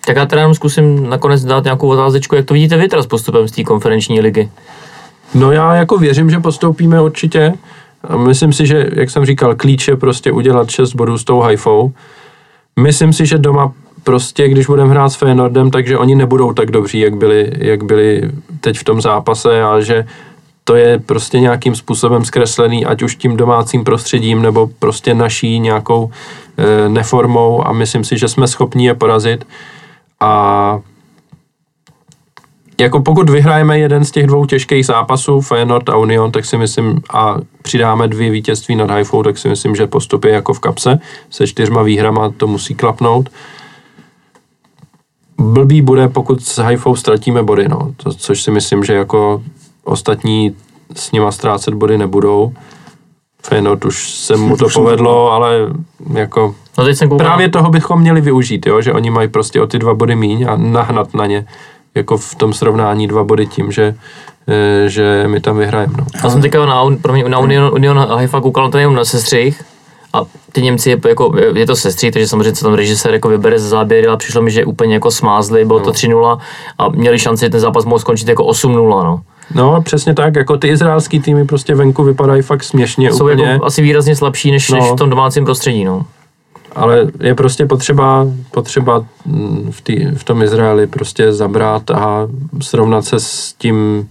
Tak 0.05 0.15
já 0.15 0.25
teda 0.25 0.41
jenom 0.41 0.55
zkusím 0.55 1.09
nakonec 1.09 1.43
dát 1.43 1.63
nějakou 1.63 1.87
otázečku, 1.87 2.35
jak 2.35 2.45
to 2.45 2.53
vidíte 2.53 2.77
vy 2.77 2.87
teda 2.87 3.01
s 3.01 3.07
postupem 3.07 3.47
z 3.47 3.51
té 3.51 3.63
konferenční 3.63 4.21
ligy? 4.21 4.49
No 5.35 5.51
já 5.51 5.75
jako 5.75 5.97
věřím, 5.97 6.29
že 6.29 6.39
postoupíme 6.39 7.01
určitě. 7.01 7.53
A 8.03 8.17
myslím 8.17 8.53
si, 8.53 8.65
že, 8.65 8.89
jak 8.93 9.09
jsem 9.09 9.25
říkal, 9.25 9.55
klíč 9.55 9.87
je 9.87 9.95
prostě 9.95 10.31
udělat 10.31 10.69
6 10.69 10.93
bodů 10.93 11.17
s 11.17 11.23
tou 11.23 11.39
Haifou. 11.39 11.91
Myslím 12.79 13.13
si, 13.13 13.25
že 13.25 13.37
doma 13.37 13.73
prostě, 14.03 14.49
když 14.49 14.65
budeme 14.65 14.89
hrát 14.89 15.09
s 15.09 15.15
Feyenoordem, 15.15 15.71
takže 15.71 15.97
oni 15.97 16.15
nebudou 16.15 16.53
tak 16.53 16.71
dobří, 16.71 16.99
jak 16.99 17.15
byli, 17.15 17.51
jak 17.57 17.83
byli 17.83 18.31
teď 18.61 18.77
v 18.77 18.83
tom 18.83 19.01
zápase 19.01 19.63
a 19.63 19.79
že 19.79 20.05
to 20.67 20.75
je 20.75 20.99
prostě 20.99 21.39
nějakým 21.39 21.75
způsobem 21.75 22.25
zkreslený, 22.25 22.85
ať 22.85 23.01
už 23.01 23.15
tím 23.15 23.37
domácím 23.37 23.83
prostředím, 23.83 24.41
nebo 24.41 24.69
prostě 24.79 25.13
naší 25.13 25.59
nějakou 25.59 26.11
e, 26.57 26.89
neformou 26.89 27.67
a 27.67 27.73
myslím 27.73 28.03
si, 28.03 28.17
že 28.17 28.27
jsme 28.27 28.47
schopni 28.47 28.85
je 28.85 28.93
porazit. 28.93 29.47
A 30.19 30.79
jako 32.79 33.01
pokud 33.01 33.29
vyhrajeme 33.29 33.79
jeden 33.79 34.05
z 34.05 34.11
těch 34.11 34.27
dvou 34.27 34.45
těžkých 34.45 34.85
zápasů, 34.85 35.41
Feyenoord 35.41 35.89
a 35.89 35.97
Union, 35.97 36.31
tak 36.31 36.45
si 36.45 36.57
myslím, 36.57 37.01
a 37.13 37.37
přidáme 37.61 38.07
dvě 38.07 38.29
vítězství 38.29 38.75
nad 38.75 38.89
Haifou, 38.89 39.23
tak 39.23 39.37
si 39.37 39.49
myslím, 39.49 39.75
že 39.75 39.87
postup 39.87 40.25
je 40.25 40.31
jako 40.31 40.53
v 40.53 40.59
kapse. 40.59 40.99
Se 41.29 41.47
čtyřma 41.47 41.81
výhrama 41.81 42.29
to 42.37 42.47
musí 42.47 42.75
klapnout. 42.75 43.29
Blbý 45.37 45.81
bude, 45.81 46.07
pokud 46.07 46.43
s 46.43 46.57
Haifou 46.57 46.95
ztratíme 46.95 47.43
body, 47.43 47.67
no. 47.67 47.93
To, 47.97 48.13
což 48.13 48.41
si 48.41 48.51
myslím, 48.51 48.83
že 48.83 48.93
jako 48.93 49.43
ostatní 49.87 50.55
s 50.95 51.11
nima 51.11 51.31
ztrácet 51.31 51.73
body 51.73 51.97
nebudou. 51.97 52.53
Feyenoord 53.43 53.85
už 53.85 54.09
se 54.09 54.37
mu 54.37 54.57
to 54.57 54.67
povedlo, 54.73 55.31
ale 55.31 55.57
jako 56.13 56.55
No 56.77 56.85
teď 56.85 56.97
jsem 56.97 57.09
koukal, 57.09 57.27
Právě 57.27 57.49
toho 57.49 57.69
bychom 57.69 57.99
měli 57.99 58.21
využít, 58.21 58.65
jo? 58.65 58.81
že 58.81 58.93
oni 58.93 59.09
mají 59.09 59.27
prostě 59.27 59.61
o 59.61 59.67
ty 59.67 59.79
dva 59.79 59.93
body 59.93 60.15
míň 60.15 60.45
a 60.49 60.55
nahnat 60.57 61.13
na 61.13 61.25
ně 61.25 61.45
jako 61.95 62.17
v 62.17 62.35
tom 62.35 62.53
srovnání 62.53 63.07
dva 63.07 63.23
body 63.23 63.47
tím, 63.47 63.71
že, 63.71 63.95
eh, 64.47 64.89
že 64.89 65.23
my 65.27 65.39
tam 65.39 65.57
vyhrajeme. 65.57 65.93
No. 65.97 66.05
já 66.23 66.29
jsem 66.29 66.41
teďka 66.41 66.65
na, 66.65 66.83
promiň, 67.01 67.29
na 67.29 67.39
Union, 67.39 67.71
Union 67.73 67.97
Haifa 67.97 68.41
koukal 68.41 68.71
to 68.71 68.77
jenom 68.77 68.95
na 68.95 69.05
sestřih 69.05 69.63
a 70.13 70.21
ty 70.51 70.61
Němci, 70.61 70.89
je, 70.89 70.99
jako, 71.07 71.33
je 71.55 71.65
to 71.65 71.75
sestřih, 71.75 72.13
takže 72.13 72.27
samozřejmě 72.27 72.55
se 72.55 72.63
tam 72.63 72.73
režisér 72.73 73.13
jako 73.13 73.29
vybere 73.29 73.59
ze 73.59 73.69
záběry, 73.69 74.07
ale 74.07 74.17
přišlo 74.17 74.41
mi, 74.41 74.51
že 74.51 74.65
úplně 74.65 74.93
jako 74.93 75.11
smázli, 75.11 75.65
bylo 75.65 75.79
to 75.79 75.91
3-0 75.91 76.39
a 76.77 76.89
měli 76.89 77.19
šanci, 77.19 77.45
že 77.45 77.49
ten 77.49 77.59
zápas 77.59 77.85
mohl 77.85 77.99
skončit 77.99 78.27
jako 78.27 78.43
8-0, 78.43 79.03
no. 79.03 79.21
no, 79.53 79.81
přesně 79.81 80.13
tak, 80.13 80.35
jako 80.35 80.57
ty 80.57 80.67
izraelský 80.67 81.19
týmy 81.19 81.45
prostě 81.45 81.75
venku 81.75 82.03
vypadají 82.03 82.41
fakt 82.41 82.63
směšně 82.63 83.11
Jsou 83.11 83.25
úplně, 83.25 83.45
jako 83.45 83.65
asi 83.65 83.81
výrazně 83.81 84.15
slabší 84.15 84.51
než, 84.51 84.69
No. 84.69 84.77
než 84.77 84.91
v 84.91 84.95
tom 84.95 85.09
domácím 85.09 85.45
prostředí, 85.45 85.83
no. 85.83 86.05
ale 86.75 87.07
je 87.19 87.35
prostě 87.35 87.65
potřeba, 87.65 88.25
potřeba 88.51 89.05
mm, 89.25 89.71
v, 89.71 89.81
tý, 89.81 90.05
v 90.05 90.23
tom 90.23 90.41
Izraeli 90.41 90.87
prostě 90.87 91.33
zabrat 91.33 91.91
a 91.91 92.27
srovnat 92.61 93.05
se 93.05 93.19
s 93.19 93.53
tím 93.57 94.07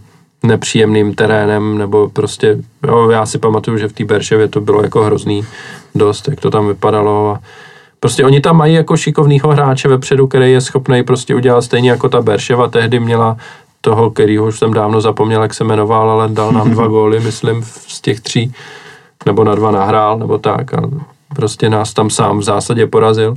nepříjemným 0.47 1.15
terénem, 1.15 1.79
nebo 1.79 2.09
prostě, 2.09 2.59
jo, 2.87 3.11
já 3.11 3.27
si 3.27 3.39
pamatuju, 3.39 3.79
že 3.79 3.89
v 3.89 3.93
té 3.93 4.05
Berševě 4.05 4.49
to 4.49 4.61
bylo 4.61 4.83
jako 4.83 5.03
hrozný 5.03 5.47
dost, 5.95 6.29
jak 6.29 6.41
to 6.41 6.51
tam 6.51 6.69
vypadalo 6.69 7.31
a 7.31 7.41
prostě 8.01 8.25
oni 8.25 8.41
tam 8.41 8.57
mají 8.57 8.75
jako 8.75 8.97
šikovnýho 8.97 9.49
hráče 9.49 9.89
vepředu, 9.89 10.27
který 10.27 10.53
je 10.53 10.61
schopný 10.61 11.03
prostě 11.03 11.35
udělat 11.35 11.63
stejně 11.63 11.91
jako 11.91 12.09
ta 12.09 12.23
Berševa 12.23 12.69
tehdy 12.69 13.01
měla 13.01 13.37
toho, 13.81 14.11
kterýho 14.11 14.47
už 14.47 14.59
jsem 14.59 14.75
dávno 14.75 15.01
zapomněl, 15.01 15.43
jak 15.43 15.55
se 15.55 15.65
jmenoval, 15.65 16.11
ale 16.11 16.29
dal 16.29 16.53
nám 16.53 16.71
dva 16.71 16.87
góly, 16.97 17.21
myslím, 17.21 17.63
z 17.65 18.01
těch 18.01 18.21
tří, 18.21 18.55
nebo 19.27 19.45
na 19.45 19.55
dva 19.55 19.71
nahrál, 19.71 20.19
nebo 20.19 20.39
tak 20.39 20.75
a 20.75 20.83
prostě 21.35 21.71
nás 21.71 21.95
tam 21.95 22.11
sám 22.11 22.39
v 22.39 22.43
zásadě 22.43 22.87
porazil. 22.87 23.37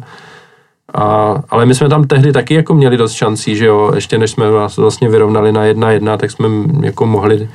A, 0.93 1.35
ale 1.49 1.65
my 1.65 1.75
jsme 1.75 1.89
tam 1.89 2.03
tehdy 2.03 2.31
taky 2.33 2.53
jako 2.53 2.73
měli 2.73 2.97
dost 2.97 3.11
šancí, 3.11 3.55
že 3.55 3.65
jo, 3.65 3.91
ještě 3.95 4.17
než 4.17 4.31
jsme 4.31 4.51
vás 4.51 4.77
vlastně 4.77 5.09
vyrovnali 5.09 5.51
na 5.51 5.63
jedna 5.63 5.91
jedna, 5.91 6.17
tak 6.17 6.31
jsme 6.31 6.47
jako 6.81 7.05
mohli 7.05 7.49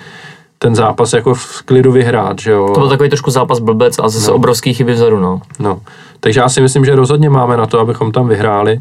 ten 0.59 0.75
zápas 0.75 1.13
jako 1.13 1.35
v 1.35 1.63
klidu 1.63 1.93
vyhrát, 1.93 2.39
že 2.39 2.51
jo. 2.51 2.71
To 2.75 2.81
byl 2.81 2.89
takový 2.89 3.09
trošku 3.09 3.31
zápas 3.31 3.59
blbec 3.59 3.99
a 3.99 4.09
zase 4.09 4.31
No. 4.31 4.37
obrovský 4.37 4.75
chyby 4.75 4.93
vzadu, 4.93 5.19
no. 5.19 5.41
No, 5.59 5.81
takže 6.21 6.41
já 6.41 6.49
si 6.49 6.61
myslím, 6.61 6.85
že 6.85 6.95
rozhodně 6.97 7.31
máme 7.31 7.57
na 7.57 7.67
to, 7.67 7.81
abychom 7.81 8.13
tam 8.13 8.29
vyhráli 8.29 8.81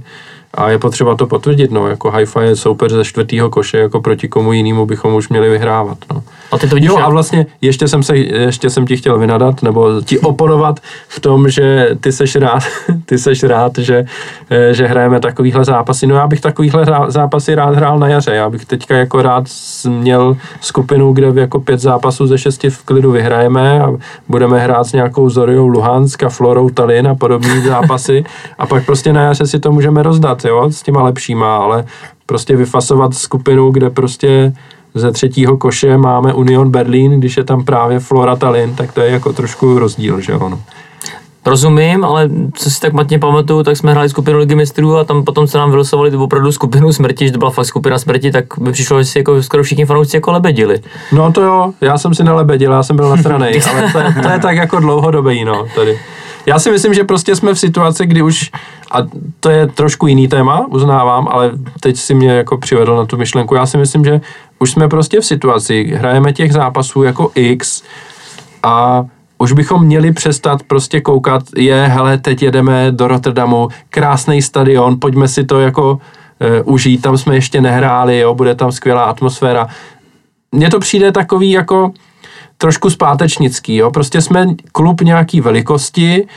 a 0.54 0.70
je 0.70 0.80
potřeba 0.80 1.16
to 1.16 1.28
potvrdit, 1.28 1.72
no, 1.72 1.88
jako 1.88 2.12
Haifa 2.12 2.42
je 2.42 2.56
soupeř 2.56 2.92
ze 2.92 3.06
čtvrtého 3.06 3.50
koše, 3.50 3.78
jako 3.78 4.02
proti 4.02 4.28
komu 4.28 4.54
jinému 4.54 4.86
bychom 4.86 5.16
už 5.16 5.30
měli 5.30 5.50
vyhrávat, 5.50 5.98
no. 6.14 6.24
A 6.52 6.58
ty 6.58 6.68
to 6.68 6.76
vidíš, 6.76 6.90
Jo 6.90 6.98
a 6.98 7.10
vlastně 7.10 7.46
ještě 7.62 7.88
jsem, 7.88 8.04
se, 8.04 8.18
ještě 8.18 8.70
jsem 8.70 8.88
ti 8.88 8.98
chtěl 8.98 9.20
vynadat, 9.20 9.64
nebo 9.64 10.02
ti 10.02 10.20
oponovat 10.20 10.80
v 11.08 11.20
tom, 11.20 11.50
že 11.50 11.90
ty 12.02 12.12
seš 12.12 12.36
rád, 12.36 12.64
ty 13.06 13.18
seš 13.18 13.44
rád, 13.44 13.78
že, 13.78 14.06
eh, 14.50 14.74
že 14.74 14.88
hrajeme 14.88 15.20
takovýhle 15.20 15.66
zápasy. 15.66 16.08
No 16.08 16.16
já 16.16 16.28
bych 16.28 16.42
takovýhle 16.42 16.86
zápasy 17.08 17.56
rád 17.56 17.76
hrál 17.76 18.00
na 18.00 18.08
jaře. 18.08 18.36
Já 18.36 18.50
bych 18.50 18.66
teďka 18.66 18.98
jako 18.98 19.22
rád 19.22 19.44
měl 19.88 20.38
skupinu, 20.62 21.14
kde 21.14 21.32
jako 21.36 21.60
pět 21.60 21.80
zápasů 21.80 22.28
ze 22.28 22.38
šesti 22.38 22.70
v 22.70 22.84
klidu 22.84 23.12
vyhrajeme 23.12 23.82
a 23.82 23.94
budeme 24.28 24.60
hrát 24.60 24.84
s 24.84 24.94
nějakou 24.94 25.30
Zoriou 25.30 25.68
Luhansk 25.68 26.24
a 26.24 26.30
Florou 26.30 26.70
Tallinn 26.70 27.08
a 27.08 27.16
podobné 27.16 27.62
zápasy 27.68 28.24
a 28.58 28.66
pak 28.66 28.86
prostě 28.86 29.14
na 29.14 29.22
jaře 29.22 29.48
si 29.48 29.60
to 29.60 29.72
můžeme 29.72 30.04
rozdat, 30.04 30.43
jo, 30.48 30.72
s 30.72 30.84
těma 30.84 31.04
lepšíma, 31.04 31.58
ale 31.58 31.86
prostě 32.26 32.56
vyfasovat 32.56 33.14
skupinu, 33.14 33.72
kde 33.72 33.90
prostě 33.90 34.54
ze 34.96 35.12
třetího 35.12 35.58
koše 35.58 35.98
máme 35.98 36.34
Union 36.34 36.72
Berlin, 36.72 37.20
když 37.20 37.38
je 37.38 37.44
tam 37.44 37.66
právě 37.66 38.00
Flora 38.00 38.36
Tallinn, 38.36 38.76
tak 38.76 38.92
to 38.92 39.02
je 39.02 39.12
jako 39.12 39.34
trošku 39.34 39.80
rozdíl, 39.80 40.22
že 40.22 40.34
ono. 40.34 40.60
Rozumím, 41.46 42.06
ale 42.06 42.30
co 42.54 42.72
si 42.72 42.80
tak 42.80 42.94
matně 42.94 43.20
pamatuju, 43.20 43.64
tak 43.64 43.78
jsme 43.78 43.92
hráli 43.92 44.10
skupinu 44.10 44.40
Ligy 44.40 44.56
mistrů 44.56 44.98
a 44.98 45.04
tam 45.04 45.24
potom 45.24 45.48
se 45.48 45.58
nám 45.58 45.72
vylosovali 45.72 46.18
opravdu 46.18 46.52
skupinu 46.52 46.94
smrti, 46.94 47.26
že 47.26 47.32
to 47.32 47.38
byla 47.38 47.52
fakt 47.52 47.66
skupina 47.66 48.00
smrti, 48.00 48.32
tak 48.32 48.46
by 48.58 48.72
přišlo, 48.72 49.04
že 49.04 49.06
si 49.06 49.18
jako 49.18 49.44
skoro 49.44 49.64
všichni 49.64 49.86
fanoušci 49.86 50.18
jako 50.18 50.32
lebedili. 50.32 50.82
No 51.12 51.32
to 51.32 51.42
jo, 51.42 51.74
já 51.82 51.98
jsem 51.98 52.14
si 52.14 52.24
nelebedil, 52.24 52.72
já 52.72 52.84
jsem 52.84 52.96
byl 52.96 53.10
na 53.10 53.18
straně, 53.18 53.52
ale 53.72 53.92
to 53.92 54.00
je, 54.00 54.16
to 54.24 54.30
je 54.30 54.40
tak 54.40 54.56
jako 54.56 54.80
dlouhodobý, 54.80 55.46
no, 55.46 55.68
tady. 55.76 56.00
Já 56.46 56.60
si 56.60 56.72
myslím, 56.72 56.94
že 56.94 57.04
prostě 57.04 57.36
jsme 57.36 57.54
v 57.54 57.60
situaci, 57.60 58.06
kdy 58.06 58.22
už, 58.22 58.52
a 58.92 58.98
to 59.40 59.50
je 59.50 59.68
trošku 59.68 60.08
jiný 60.08 60.28
téma, 60.28 60.66
uznávám, 60.70 61.28
ale 61.32 61.52
teď 61.80 61.98
si 61.98 62.14
mě 62.14 62.32
jako 62.32 62.58
přivedl 62.58 62.96
na 62.96 63.06
tu 63.06 63.18
myšlenku, 63.18 63.56
já 63.56 63.66
si 63.66 63.78
myslím, 63.78 64.06
že 64.06 64.22
už 64.60 64.72
jsme 64.72 64.88
prostě 64.88 65.22
v 65.22 65.26
situaci, 65.26 65.94
hrajeme 65.96 66.34
těch 66.34 66.54
zápasů 66.54 67.04
jako 67.04 67.32
X 67.36 67.84
a 68.64 69.06
už 69.38 69.52
bychom 69.52 69.86
měli 69.86 70.12
přestat 70.12 70.64
prostě 70.64 71.02
koukat, 71.02 71.44
je, 71.58 71.88
hele, 71.88 72.18
teď 72.18 72.44
jedeme 72.44 72.92
do 72.92 73.08
Rotterdamu, 73.08 73.68
krásný 73.90 74.42
stadion, 74.42 75.00
pojďme 75.00 75.28
si 75.28 75.44
to 75.44 75.60
jako 75.60 76.00
e, 76.40 76.62
užít, 76.62 77.02
tam 77.02 77.18
jsme 77.18 77.36
ještě 77.36 77.62
nehráli, 77.62 78.20
jo, 78.20 78.36
bude 78.36 78.56
tam 78.56 78.72
skvělá 78.72 79.04
atmosféra. 79.04 79.68
Mně 80.52 80.70
to 80.70 80.80
přijde 80.80 81.12
takový 81.12 81.52
jako 81.52 81.92
trošku 82.64 82.90
zpátečnický, 82.90 83.76
jo, 83.76 83.92
prostě 83.92 84.22
jsme 84.22 84.48
klub 84.72 85.02
nějaký 85.02 85.42
velikosti, 85.42 86.28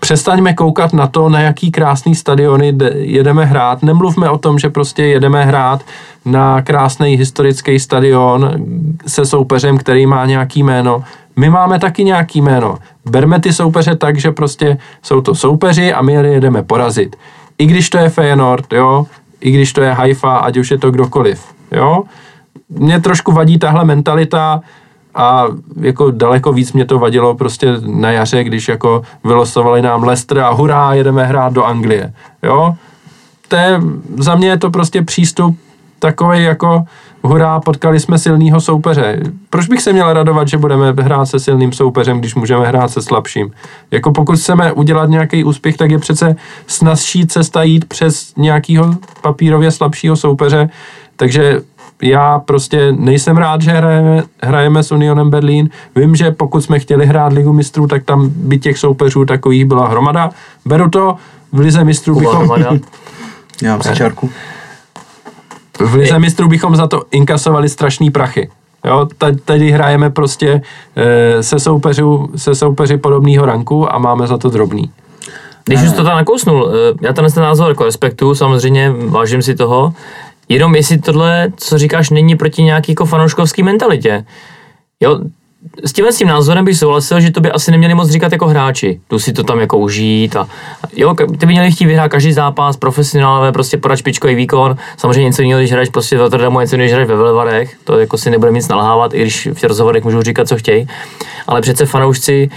přestaňme 0.00 0.54
koukat 0.54 0.92
na 0.92 1.06
to, 1.06 1.28
na 1.28 1.40
jaký 1.40 1.70
krásný 1.70 2.14
stadiony 2.14 2.74
jedeme 2.94 3.44
hrát. 3.44 3.82
Nemluvme 3.82 4.30
o 4.30 4.38
tom, 4.38 4.58
že 4.58 4.70
prostě 4.70 5.04
jedeme 5.04 5.44
hrát 5.44 5.80
na 6.24 6.62
krásný 6.62 7.16
historický 7.16 7.78
stadion 7.78 8.50
se 9.06 9.26
soupeřem, 9.26 9.78
který 9.78 10.06
má 10.06 10.26
nějaký 10.26 10.62
jméno. 10.62 11.04
My 11.36 11.50
máme 11.50 11.78
taky 11.78 12.04
nějaký 12.04 12.40
jméno. 12.40 12.78
Berme 13.04 13.40
ty 13.40 13.52
soupeře 13.52 13.96
tak, 13.96 14.20
že 14.20 14.30
prostě 14.30 14.78
jsou 15.02 15.20
to 15.20 15.34
soupeři 15.34 15.92
a 15.92 16.02
my 16.02 16.12
je 16.12 16.26
jedeme 16.26 16.62
porazit. 16.62 17.16
I 17.58 17.66
když 17.66 17.90
to 17.90 17.98
je 17.98 18.08
Feyenoord, 18.08 18.72
jo, 18.72 19.06
i 19.40 19.50
když 19.50 19.72
to 19.72 19.80
je 19.80 19.92
Haifa, 19.92 20.36
ať 20.36 20.56
už 20.56 20.70
je 20.70 20.78
to 20.78 20.90
kdokoliv, 20.90 21.40
jo. 21.72 22.02
Mě 22.68 23.00
trošku 23.00 23.32
vadí 23.32 23.58
tahle 23.58 23.84
mentalita, 23.84 24.60
a 25.14 25.46
jako 25.80 26.10
daleko 26.10 26.52
víc 26.52 26.72
mě 26.72 26.84
to 26.84 26.98
vadilo 26.98 27.34
prostě 27.34 27.66
na 27.86 28.10
jaře, 28.10 28.44
když 28.44 28.68
jako 28.68 29.02
vylosovali 29.24 29.82
nám 29.82 30.02
Leicester 30.02 30.38
a 30.38 30.50
hurá, 30.50 30.94
jedeme 30.94 31.26
hrát 31.26 31.52
do 31.52 31.64
Anglie, 31.64 32.12
jo. 32.42 32.74
To 33.48 33.56
je, 33.56 33.80
za 34.18 34.34
mě 34.34 34.48
je 34.48 34.58
to 34.58 34.70
prostě 34.70 35.02
přístup 35.02 35.58
takový 35.98 36.44
jako 36.44 36.84
hurá, 37.22 37.60
potkali 37.60 38.00
jsme 38.00 38.18
silného 38.18 38.60
soupeře. 38.60 39.20
Proč 39.50 39.68
bych 39.68 39.82
se 39.82 39.92
měl 39.92 40.12
radovat, 40.12 40.48
že 40.48 40.58
budeme 40.58 40.92
hrát 41.02 41.26
se 41.26 41.38
silným 41.38 41.72
soupeřem, 41.72 42.18
když 42.18 42.34
můžeme 42.34 42.66
hrát 42.66 42.90
se 42.90 43.02
slabším? 43.02 43.52
Jako 43.90 44.12
pokud 44.12 44.38
chceme 44.38 44.72
udělat 44.72 45.10
nějaký 45.10 45.44
úspěch, 45.44 45.76
tak 45.76 45.90
je 45.90 45.98
přece 45.98 46.36
snazší 46.66 47.26
cesta 47.26 47.62
jít 47.62 47.84
přes 47.84 48.32
nějakého 48.36 48.94
papírově 49.22 49.70
slabšího 49.70 50.16
soupeře, 50.16 50.70
takže 51.16 51.60
já 52.02 52.38
prostě 52.38 52.92
nejsem 52.92 53.36
rád, 53.36 53.62
že 53.62 53.70
hrajeme, 53.70 54.22
hrajeme 54.42 54.82
s 54.82 54.92
Unionem 54.92 55.30
Berlín. 55.30 55.70
Vím, 55.96 56.16
že 56.16 56.30
pokud 56.30 56.60
jsme 56.60 56.78
chtěli 56.78 57.06
hrát 57.06 57.32
ligu 57.32 57.52
mistrů, 57.52 57.86
tak 57.86 58.04
tam 58.04 58.28
by 58.28 58.58
těch 58.58 58.78
soupeřů 58.78 59.24
takových 59.24 59.64
byla 59.64 59.88
hromada. 59.88 60.30
Beru 60.64 60.90
to, 60.90 61.16
v 61.52 61.58
lize 61.58 61.84
mistrů 61.84 62.14
Kuba 62.14 62.30
bychom... 62.30 62.46
Hromada. 62.46 62.70
Já 63.62 63.70
mám 63.70 63.82
si 63.82 63.94
čárku. 63.94 64.30
V 65.80 65.94
lize 65.94 66.18
mistrů 66.18 66.48
bychom 66.48 66.76
za 66.76 66.86
to 66.86 67.02
inkasovali 67.10 67.68
strašný 67.68 68.10
prachy. 68.10 68.50
Jo, 68.84 69.08
ta- 69.18 69.36
tady 69.44 69.70
hrajeme 69.70 70.10
prostě 70.10 70.62
e, 70.96 71.42
se, 71.42 71.58
soupeřů, 71.58 72.30
se 72.36 72.54
soupeři 72.54 72.96
podobného 72.96 73.46
ranku 73.46 73.94
a 73.94 73.98
máme 73.98 74.26
za 74.26 74.38
to 74.38 74.50
drobný. 74.50 74.90
Když 75.64 75.82
už 75.82 75.92
to 75.92 76.04
tam 76.04 76.16
nakousnul, 76.16 76.70
eh, 76.72 77.06
já 77.06 77.12
tenhle 77.12 77.32
ten 77.32 77.42
názor 77.42 77.68
jako 77.68 77.84
respektuju, 77.84 78.34
samozřejmě 78.34 78.94
vážím 79.08 79.42
si 79.42 79.54
toho, 79.54 79.92
jenom 80.50 80.74
jestli 80.74 80.98
tohle, 80.98 81.52
co 81.56 81.78
říkáš, 81.78 82.10
není 82.10 82.36
proti 82.36 82.62
nějaký 82.62 82.92
jako 82.92 83.04
fanouškovský 83.04 83.62
mentalitě. 83.62 84.24
Jo, 85.00 85.20
s 85.84 85.92
tímhle 85.92 86.12
tím 86.12 86.28
názorem 86.28 86.64
bych 86.64 86.78
souhlasil, 86.78 87.20
že 87.20 87.30
to 87.30 87.40
by 87.40 87.50
asi 87.50 87.70
neměli 87.70 87.94
moc 87.94 88.10
říkat 88.10 88.32
jako 88.32 88.46
hráči. 88.46 89.00
Tu 89.08 89.18
si 89.18 89.32
to 89.32 89.44
tam 89.44 89.60
jako 89.60 89.78
užít 89.78 90.36
a 90.36 90.48
jo, 90.96 91.14
ty 91.14 91.46
by 91.46 91.52
měli 91.52 91.72
chtít 91.72 91.86
vyhrát 91.86 92.10
každý 92.10 92.32
zápas, 92.32 92.76
profesionálové, 92.76 93.52
prostě 93.52 93.76
podat 93.76 93.96
špičkový 93.96 94.34
výkon. 94.34 94.76
Samozřejmě 94.96 95.24
něco 95.24 95.42
jiného, 95.42 95.60
když 95.60 95.72
hraješ 95.72 95.88
prostě 95.88 96.16
v 96.16 96.20
Rotterdamu, 96.20 96.60
něco 96.60 96.74
jiného, 96.74 96.84
když 96.86 96.92
hraješ 96.92 97.08
ve 97.08 97.16
Velvarech, 97.16 97.76
to 97.84 97.98
jako 97.98 98.18
si 98.18 98.30
nebude 98.30 98.52
nic 98.52 98.68
nalhávat, 98.68 99.14
i 99.14 99.20
když 99.20 99.48
v 99.52 99.64
rozhovorech 99.64 100.04
můžou 100.04 100.22
říkat, 100.22 100.48
co 100.48 100.56
chtějí. 100.56 100.88
Ale 101.46 101.60
přece 101.60 101.86
fanoušci 101.86 102.50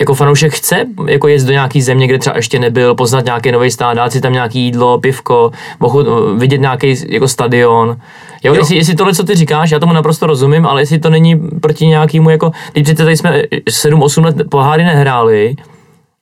jako 0.00 0.14
fanoušek 0.14 0.52
chce 0.52 0.84
jako 1.06 1.28
jet 1.28 1.42
do 1.42 1.52
nějaký 1.52 1.82
země, 1.82 2.06
kde 2.06 2.18
třeba 2.18 2.36
ještě 2.36 2.58
nebyl, 2.58 2.94
poznat 2.94 3.24
nějaký 3.24 3.52
nový 3.52 3.70
stát, 3.70 3.94
dát 3.94 4.12
si 4.12 4.20
tam 4.20 4.32
nějaký 4.32 4.60
jídlo, 4.60 4.98
pivko, 4.98 5.50
mohu 5.80 6.04
vidět 6.36 6.60
nějaký 6.60 6.96
jako 7.08 7.28
stadion. 7.28 7.88
Jo, 7.88 8.54
Jo. 8.54 8.54
Jestli, 8.54 8.76
jestli 8.76 8.94
tohle, 8.94 9.14
co 9.14 9.24
ty 9.24 9.34
říkáš, 9.34 9.70
já 9.70 9.78
tomu 9.78 9.92
naprosto 9.92 10.26
rozumím, 10.26 10.66
ale 10.66 10.82
jestli 10.82 10.98
to 10.98 11.10
není 11.10 11.36
proti 11.36 11.86
nějakému, 11.86 12.30
jako, 12.30 12.50
teď 12.72 12.84
přece 12.84 13.02
tady 13.02 13.16
jsme 13.16 13.42
7-8 13.70 14.24
let 14.24 14.36
poháry 14.50 14.84
nehráli, 14.84 15.54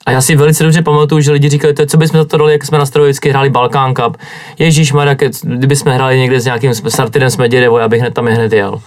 a 0.06 0.10
já 0.10 0.20
si 0.20 0.36
velice 0.36 0.64
dobře 0.64 0.82
pamatuju, 0.82 1.20
že 1.20 1.32
lidi 1.32 1.48
říkali, 1.48 1.74
to, 1.74 1.86
co 1.86 1.96
bychom 1.96 2.20
za 2.20 2.24
to 2.24 2.36
dali, 2.36 2.52
jak 2.52 2.64
jsme 2.64 2.78
na 2.78 2.86
Starovi 2.86 3.10
vždycky 3.10 3.30
hráli 3.30 3.50
Balkán 3.50 3.94
Cup. 3.94 4.16
Ježíš 4.58 4.92
kdyby 5.42 5.76
jsme 5.76 5.94
hráli 5.94 6.18
někde 6.18 6.40
s 6.40 6.44
nějakým 6.44 6.74
Sartidem 6.74 7.30
s 7.30 7.36
Medvědevou, 7.36 7.78
já 7.78 7.88
bych 7.88 8.00
hned 8.00 8.14
tam 8.14 8.26
hned 8.26 8.52
jel. 8.52 8.80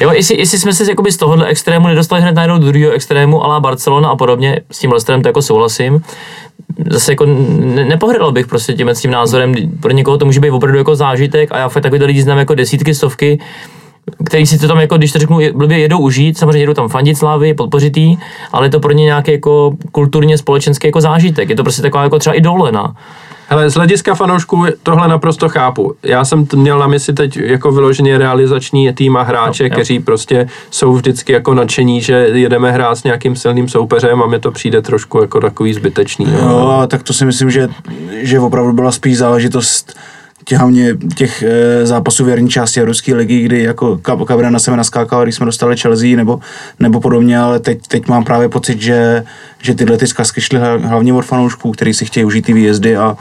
Jo, 0.00 0.12
jestli, 0.12 0.38
jestli 0.38 0.58
jsme 0.58 0.72
se 0.72 0.90
jakoby 0.90 1.12
z 1.12 1.16
tohohle 1.16 1.46
extrému 1.46 1.86
nedostali 1.86 2.22
hned 2.22 2.34
najednou 2.34 2.58
do 2.58 2.66
druhého 2.66 2.92
extrému, 2.92 3.44
ale 3.44 3.60
Barcelona 3.60 4.08
a 4.08 4.16
podobně, 4.16 4.60
s 4.70 4.78
tím 4.78 4.92
Lesterem 4.92 5.22
to 5.22 5.28
jako 5.28 5.42
souhlasím, 5.42 6.02
zase 6.90 7.12
jako 7.12 7.26
ne, 7.26 7.84
nepohrdal 7.84 8.32
bych 8.32 8.46
prostě 8.46 8.72
tím, 8.72 8.90
tím 8.94 9.10
názorem, 9.10 9.54
pro 9.80 9.92
někoho 9.92 10.18
to 10.18 10.24
může 10.24 10.40
být 10.40 10.50
opravdu 10.50 10.78
jako 10.78 10.96
zážitek 10.96 11.52
a 11.52 11.58
já 11.58 11.68
fakt 11.68 11.82
takový 11.82 12.04
lidi 12.04 12.22
znám 12.22 12.38
jako 12.38 12.54
desítky, 12.54 12.94
stovky, 12.94 13.38
který 14.24 14.46
si 14.46 14.58
to 14.58 14.68
tam, 14.68 14.80
jako, 14.80 14.96
když 14.96 15.12
to 15.12 15.18
řeknu, 15.18 15.38
blbě 15.54 15.78
jedou 15.78 15.98
užít, 15.98 16.38
samozřejmě 16.38 16.58
jedou 16.60 16.74
tam 16.74 16.88
fandit 16.88 17.18
slávy, 17.18 17.54
podpořit 17.54 17.96
jí, 17.96 18.18
ale 18.52 18.66
je 18.66 18.70
to 18.70 18.80
pro 18.80 18.92
ně 18.92 19.04
nějaký 19.04 19.32
jako 19.32 19.72
kulturně 19.92 20.38
společenský 20.38 20.88
jako 20.88 21.00
zážitek. 21.00 21.48
Je 21.50 21.56
to 21.56 21.62
prostě 21.62 21.82
taková 21.82 22.02
jako 22.02 22.18
třeba 22.18 22.34
i 22.34 22.40
dovolená. 22.40 22.96
Hele, 23.48 23.70
z 23.70 23.74
hlediska 23.74 24.14
fanoušků 24.14 24.64
tohle 24.82 25.08
naprosto 25.08 25.48
chápu. 25.48 25.94
Já 26.02 26.24
jsem 26.24 26.46
t- 26.46 26.56
měl 26.56 26.78
na 26.78 26.86
mysli 26.86 27.12
teď 27.12 27.36
jako 27.36 27.72
vyloženě 27.72 28.18
realizační 28.18 28.92
tým 28.92 29.16
a 29.16 29.22
hráče, 29.22 29.64
No, 29.64 29.70
kteří 29.70 29.98
prostě 30.00 30.48
jsou 30.70 30.92
vždycky 30.92 31.32
jako 31.32 31.54
nadšení, 31.54 32.00
že 32.00 32.12
jedeme 32.32 32.72
hrát 32.72 32.94
s 32.94 33.04
nějakým 33.04 33.36
silným 33.36 33.68
soupeřem 33.68 34.22
a 34.22 34.26
mně 34.26 34.38
to 34.38 34.50
přijde 34.50 34.82
trošku 34.82 35.20
jako 35.20 35.40
takový 35.40 35.74
zbytečný. 35.74 36.26
Jo, 36.32 36.48
No. 36.48 36.70
a 36.80 36.86
tak 36.86 37.02
to 37.02 37.12
si 37.12 37.24
myslím, 37.24 37.50
že, 37.50 37.68
že 38.12 38.40
opravdu 38.40 38.72
byla 38.72 38.92
spíš 38.92 39.18
záležitost 39.18 39.96
těch, 40.44 40.58
hlavně 40.58 40.96
těch 41.16 41.42
e, 41.42 41.86
zápasů 41.86 42.24
v 42.24 42.28
jarní 42.28 42.48
části 42.48 42.80
Evropské 42.80 43.14
ligy, 43.14 43.40
kdy 43.40 43.62
jako 43.62 44.00
Cabra 44.28 44.50
na 44.50 44.58
sebe 44.58 44.76
naskákal, 44.76 45.22
když 45.22 45.34
jsme 45.34 45.46
dostali 45.46 45.76
Chelsea 45.76 46.16
nebo, 46.16 46.40
nebo 46.78 47.00
podobně, 47.00 47.38
ale 47.38 47.60
teď, 47.60 47.78
teď 47.88 48.08
mám 48.08 48.24
právě 48.24 48.48
pocit, 48.48 48.80
že, 48.80 49.24
že 49.62 49.74
tyhle 49.74 49.96
ty 49.96 50.06
zkazky 50.06 50.40
šly 50.40 50.58
hla- 50.58 50.86
hlavně 50.86 51.12
od 51.12 51.24
fanoušků, 51.24 51.72
kteří 51.72 51.94
si 51.94 52.04
chtějí 52.04 52.24
užít 52.24 52.44
ty 52.44 52.52
výjezdy 52.52 52.96
a, 52.96 53.16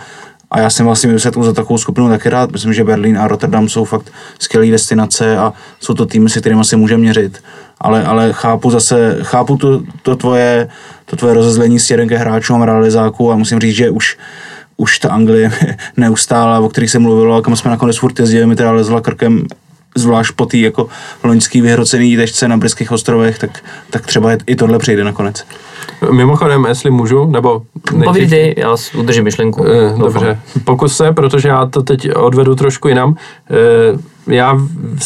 a 0.51 0.59
já 0.59 0.69
jsem 0.69 0.85
vlastně 0.85 1.11
vysvětlil 1.11 1.45
za 1.45 1.53
takovou 1.53 1.77
skupinu 1.77 2.09
taky 2.09 2.29
rád. 2.29 2.51
Myslím, 2.51 2.73
že 2.73 2.83
Berlín 2.83 3.17
a 3.17 3.27
Rotterdam 3.27 3.69
jsou 3.69 3.85
fakt 3.85 4.11
skvělé 4.39 4.71
destinace 4.71 5.37
a 5.37 5.53
jsou 5.79 5.93
to 5.93 6.05
týmy, 6.05 6.29
se 6.29 6.39
kterými 6.39 6.65
se 6.65 6.75
můžeme 6.75 7.01
měřit. 7.01 7.43
Ale, 7.81 8.03
ale 8.03 8.33
chápu 8.33 8.71
zase, 8.71 9.17
chápu 9.21 9.57
to, 9.57 9.81
to, 10.01 10.15
tvoje, 10.15 10.69
to 11.05 11.15
tvoje 11.15 11.33
rozezlení 11.33 11.79
směrem 11.79 12.09
ke 12.09 12.17
hráčům 12.17 12.61
a 12.61 12.65
realizáků 12.65 13.31
a 13.31 13.35
musím 13.35 13.59
říct, 13.59 13.75
že 13.75 13.89
už, 13.89 14.17
už 14.77 14.99
ta 14.99 15.09
Anglie 15.09 15.51
neustále, 15.97 16.59
o 16.59 16.69
kterých 16.69 16.91
se 16.91 16.99
mluvilo 16.99 17.35
a 17.35 17.41
kam 17.41 17.55
jsme 17.55 17.71
nakonec 17.71 17.97
furt 17.97 18.19
jezdili, 18.19 18.45
mi 18.45 18.55
teda 18.55 18.71
lezla 18.71 19.01
krkem 19.01 19.45
zvlášť 19.95 20.31
po 20.35 20.45
té 20.45 20.57
jako 20.57 20.87
loňský 21.23 21.61
vyhrocený 21.61 22.09
jídečce 22.09 22.47
na 22.47 22.57
Britských 22.57 22.91
ostrovech, 22.91 23.39
tak, 23.39 23.63
tak 23.89 24.05
třeba 24.05 24.29
i 24.47 24.55
tohle 24.55 24.79
přejde 24.79 25.03
nakonec. 25.03 25.45
Mimochodem, 26.11 26.65
jestli 26.65 26.91
můžu, 26.91 27.25
nebo... 27.25 27.61
Povídej 28.03 28.53
ty, 28.53 28.61
já 28.61 28.75
udržím 28.97 29.23
myšlenku. 29.23 29.63
Doufám. 29.63 29.99
Dobře, 29.99 30.39
pokus 30.63 30.97
se, 30.97 31.11
protože 31.11 31.49
já 31.49 31.65
to 31.65 31.83
teď 31.83 32.15
odvedu 32.15 32.55
trošku 32.55 32.87
jinam. 32.87 33.15
Eh, 33.51 33.97
Já 34.27 34.59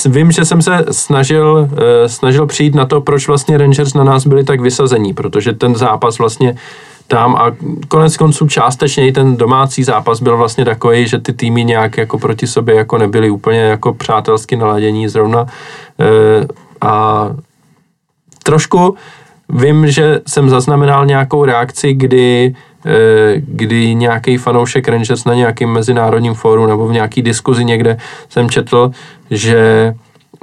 vím, 0.06 0.32
že 0.32 0.46
jsem 0.46 0.62
se 0.62 0.86
snažil, 0.92 1.70
eh, 1.78 2.10
snažil 2.10 2.46
přijít 2.46 2.76
na 2.76 2.86
to, 2.86 3.02
proč 3.02 3.28
vlastně 3.28 3.58
Rangers 3.58 3.94
na 3.94 4.04
nás 4.04 4.28
byli 4.28 4.44
tak 4.44 4.62
vysazení, 4.62 5.14
protože 5.14 5.54
ten 5.54 5.76
zápas 5.76 6.18
vlastně 6.18 6.56
tam 7.08 7.36
a 7.36 7.52
konec 7.88 8.18
konců 8.18 8.48
částečně 8.48 9.08
i 9.08 9.12
ten 9.12 9.38
domácí 9.38 9.84
zápas 9.84 10.22
byl 10.22 10.38
vlastně 10.38 10.66
takový, 10.66 11.08
že 11.08 11.20
ty 11.20 11.34
týmy 11.34 11.64
nějak 11.64 11.98
jako 11.98 12.20
proti 12.20 12.48
sobě 12.48 12.76
jako 12.76 12.98
nebyly 12.98 13.30
úplně 13.30 13.60
jako 13.60 13.94
přátelsky 13.94 14.56
naladění 14.56 15.08
zrovna. 15.08 15.46
Eh, 16.00 16.48
a 16.82 17.30
trošku 18.44 18.96
vím, 19.50 19.92
že 19.92 20.20
jsem 20.28 20.50
zaznamenal 20.50 21.06
nějakou 21.06 21.46
reakci, 21.46 21.94
kdy, 21.94 22.56
eh, 22.86 23.34
kdy 23.38 23.96
nějaký 23.96 24.38
fanoušek 24.38 24.88
Rangers 24.88 25.26
na 25.26 25.34
nějakém 25.34 25.70
mezinárodním 25.70 26.34
fóru 26.34 26.68
nebo 26.68 26.88
v 26.88 26.92
nějaký 26.94 27.22
diskuzi 27.22 27.66
někde 27.66 27.98
jsem 28.30 28.50
četl, 28.50 28.92
že 29.32 29.94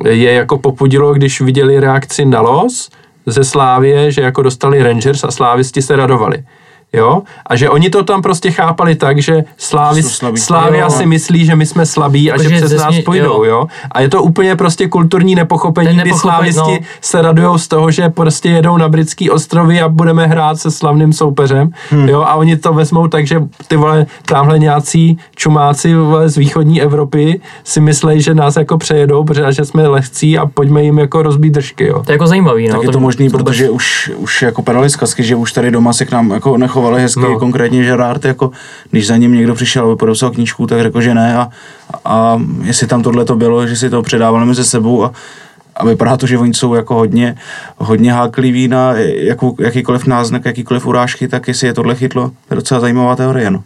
je 0.05 0.33
jako 0.33 0.59
popudilo, 0.59 1.15
když 1.15 1.41
viděli 1.41 1.81
reakci 1.81 2.25
na 2.25 2.41
los 2.41 2.91
ze 3.27 3.45
Slávie, 3.45 4.13
že 4.13 4.23
jako 4.23 4.43
dostali 4.43 4.83
Rangers 4.83 5.25
a 5.25 5.31
slávisti 5.31 5.83
se 5.83 5.97
radovali. 5.97 6.45
Jo? 6.95 7.23
A 7.47 7.57
že 7.57 7.71
oni 7.71 7.91
to 7.91 8.05
tam 8.05 8.23
prostě 8.23 8.51
chápali 8.51 8.95
tak, 8.95 9.19
že 9.23 9.45
Slávi, 9.57 10.03
Jsou 10.03 10.09
slabí. 10.09 10.41
Slávia 10.41 10.85
Jo. 10.85 10.91
si 10.91 11.07
myslí, 11.07 11.45
že 11.45 11.57
my 11.57 11.67
jsme 11.67 11.87
slabí 11.87 12.33
a 12.33 12.43
že 12.43 12.49
přes 12.49 12.73
nás 12.73 12.99
půjdou, 13.05 13.45
jo. 13.45 13.45
jo. 13.45 13.67
A 13.91 14.01
je 14.01 14.09
to 14.09 14.23
úplně 14.23 14.57
prostě 14.57 14.89
kulturní 14.89 15.35
nepochopení, 15.35 15.89
Ten 15.89 15.99
kdy 15.99 16.13
slávisti 16.13 16.79
no. 16.81 16.87
se 17.01 17.23
radujou 17.23 17.59
z 17.59 17.69
toho, 17.69 17.91
že 17.91 18.09
prostě 18.09 18.49
jedou 18.49 18.77
na 18.77 18.89
britský 18.89 19.31
ostrovy 19.31 19.81
a 19.81 19.89
budeme 19.89 20.27
hrát 20.27 20.59
se 20.59 20.71
slavným 20.71 21.13
soupeřem, 21.13 21.71
hmm. 21.91 22.09
jo, 22.09 22.23
a 22.23 22.35
oni 22.35 22.57
to 22.57 22.73
vezmou 22.73 23.09
tak, 23.09 23.27
že 23.27 23.43
ty 23.69 23.77
vole, 23.77 24.07
tamhle 24.27 24.59
nějací 24.59 25.19
čumáci 25.37 25.95
vole, 25.95 26.29
z 26.29 26.37
východní 26.37 26.83
Evropy 26.83 27.41
si 27.65 27.81
myslejí, 27.81 28.23
že 28.23 28.35
nás 28.35 28.57
jako 28.57 28.79
přejedou, 28.79 29.25
protože 29.25 29.53
že 29.53 29.65
jsme 29.65 29.89
lehcí 29.89 30.39
a 30.39 30.47
pojďme 30.47 30.83
jim 30.83 30.99
jako 30.99 31.23
rozbít 31.23 31.53
držky, 31.53 31.87
jo. 31.87 32.03
To 32.03 32.13
je 32.13 32.15
jako 32.15 32.27
zajímavý, 32.27 32.69
no. 32.69 32.75
tak 32.75 32.83
je 32.83 32.93
to 32.93 33.01
možný, 33.01 33.31
protože 33.31 33.71
už, 33.71 34.11
už 34.17 34.43
jako 34.43 34.63
zkazky, 34.89 35.23
že 35.23 35.37
už 35.37 35.53
tady 35.53 35.71
doma 35.71 35.93
se 35.93 36.05
k 36.05 36.13
nám 36.13 36.31
jako 36.31 36.57
nechovali 36.85 37.03
hezky, 37.03 37.21
No. 37.21 37.39
konkrétně 37.39 37.83
Gerard, 37.85 38.25
jako 38.25 38.51
když 38.91 39.07
za 39.07 39.17
ním 39.17 39.33
někdo 39.35 39.55
přišel, 39.55 39.85
aby 39.87 39.97
podepsal 39.97 40.31
knížku, 40.31 40.67
tak 40.67 40.83
řekl, 40.83 41.01
že 41.01 41.15
ne 41.15 41.37
a, 41.37 41.49
a 42.05 42.41
jestli 42.63 42.87
tam 42.87 43.03
tohle 43.03 43.25
to 43.25 43.37
bylo, 43.37 43.67
že 43.67 43.77
si 43.77 43.91
to 43.91 44.03
předávali 44.03 44.47
mezi 44.47 44.65
sebou 44.65 45.05
a, 45.05 45.13
a 45.77 45.85
vypadá 45.87 46.17
to, 46.17 46.27
že 46.27 46.39
oni 46.39 46.55
jsou 46.55 46.75
jako 46.75 46.95
hodně, 46.95 47.37
hodně 47.79 48.13
hákliví 48.13 48.69
na 48.69 48.93
jakou, 49.17 49.57
jakýkoliv 49.61 50.07
náznak, 50.07 50.45
jakýkoliv 50.45 50.87
urážky, 50.87 51.29
tak 51.29 51.49
jestli 51.49 51.67
je 51.67 51.73
tohle 51.75 51.95
chytlo, 51.95 52.29
to 52.49 52.55
je 52.55 52.57
docela 52.57 52.81
zajímavá 52.81 53.17
teorie, 53.17 53.51
no. 53.51 53.63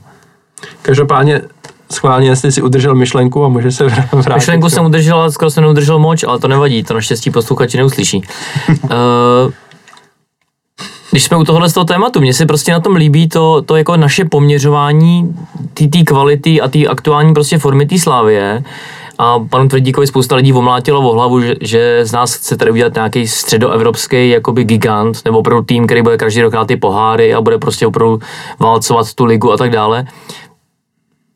Každopádně 0.83 1.43
schválně, 1.93 2.29
jestli 2.29 2.53
si 2.53 2.63
udržel 2.63 2.95
myšlenku 2.95 3.45
a 3.45 3.49
může 3.49 3.73
se 3.73 3.87
vrát- 3.87 4.09
vrátit. 4.13 4.35
Myšlenku 4.35 4.71
jsem 4.71 4.85
udržel, 4.85 5.21
ale 5.21 5.33
skoro 5.33 5.51
jsem 5.51 5.65
neudržel 5.65 5.99
moč, 5.99 6.25
ale 6.25 6.39
to 6.39 6.49
nevadí, 6.49 6.83
to 6.83 6.95
naštěstí 6.95 7.31
posluchači 7.31 7.77
neuslyší. 7.79 8.23
uh, 8.69 8.91
když 11.11 11.25
jsme 11.25 11.37
u 11.37 11.45
tohohle 11.45 11.69
z 11.69 11.73
toho 11.73 11.85
tématu, 11.85 12.21
mně 12.21 12.35
se 12.35 12.47
prostě 12.47 12.73
na 12.73 12.81
tom 12.81 12.97
líbí 12.97 13.29
to, 13.29 13.63
to 13.63 13.77
jako 13.77 13.97
naše 13.97 14.25
poměřování 14.25 15.35
té 15.75 16.03
kvality 16.07 16.61
a 16.61 16.69
té 16.69 16.87
aktuální 16.87 17.35
prostě 17.35 17.59
formy 17.59 17.87
té 17.87 17.99
slávě. 17.99 18.63
A 19.19 19.39
panu 19.39 19.69
Tvrdíkovi 19.69 20.07
spousta 20.07 20.37
lidí 20.37 20.53
omlátilo 20.53 21.11
o 21.11 21.15
hlavu, 21.15 21.41
že, 21.41 21.55
že 21.61 22.01
z 22.05 22.13
nás 22.13 22.35
chce 22.35 22.57
tady 22.57 22.71
udělat 22.71 22.95
nějaký 22.95 23.29
středoevropský 23.29 24.31
jakoby 24.31 24.65
gigant, 24.65 25.25
nebo 25.25 25.39
opravdu 25.39 25.65
tým, 25.65 25.87
který 25.87 26.03
bude 26.03 26.17
každý 26.17 26.43
rok 26.43 26.55
ty 26.67 26.77
poháry 26.77 27.35
a 27.35 27.41
bude 27.41 27.59
prostě 27.59 27.87
opravdu 27.87 28.19
válcovat 28.59 29.15
tu 29.15 29.25
ligu 29.25 29.53
a 29.53 29.57
tak 29.57 29.71
dále 29.71 30.07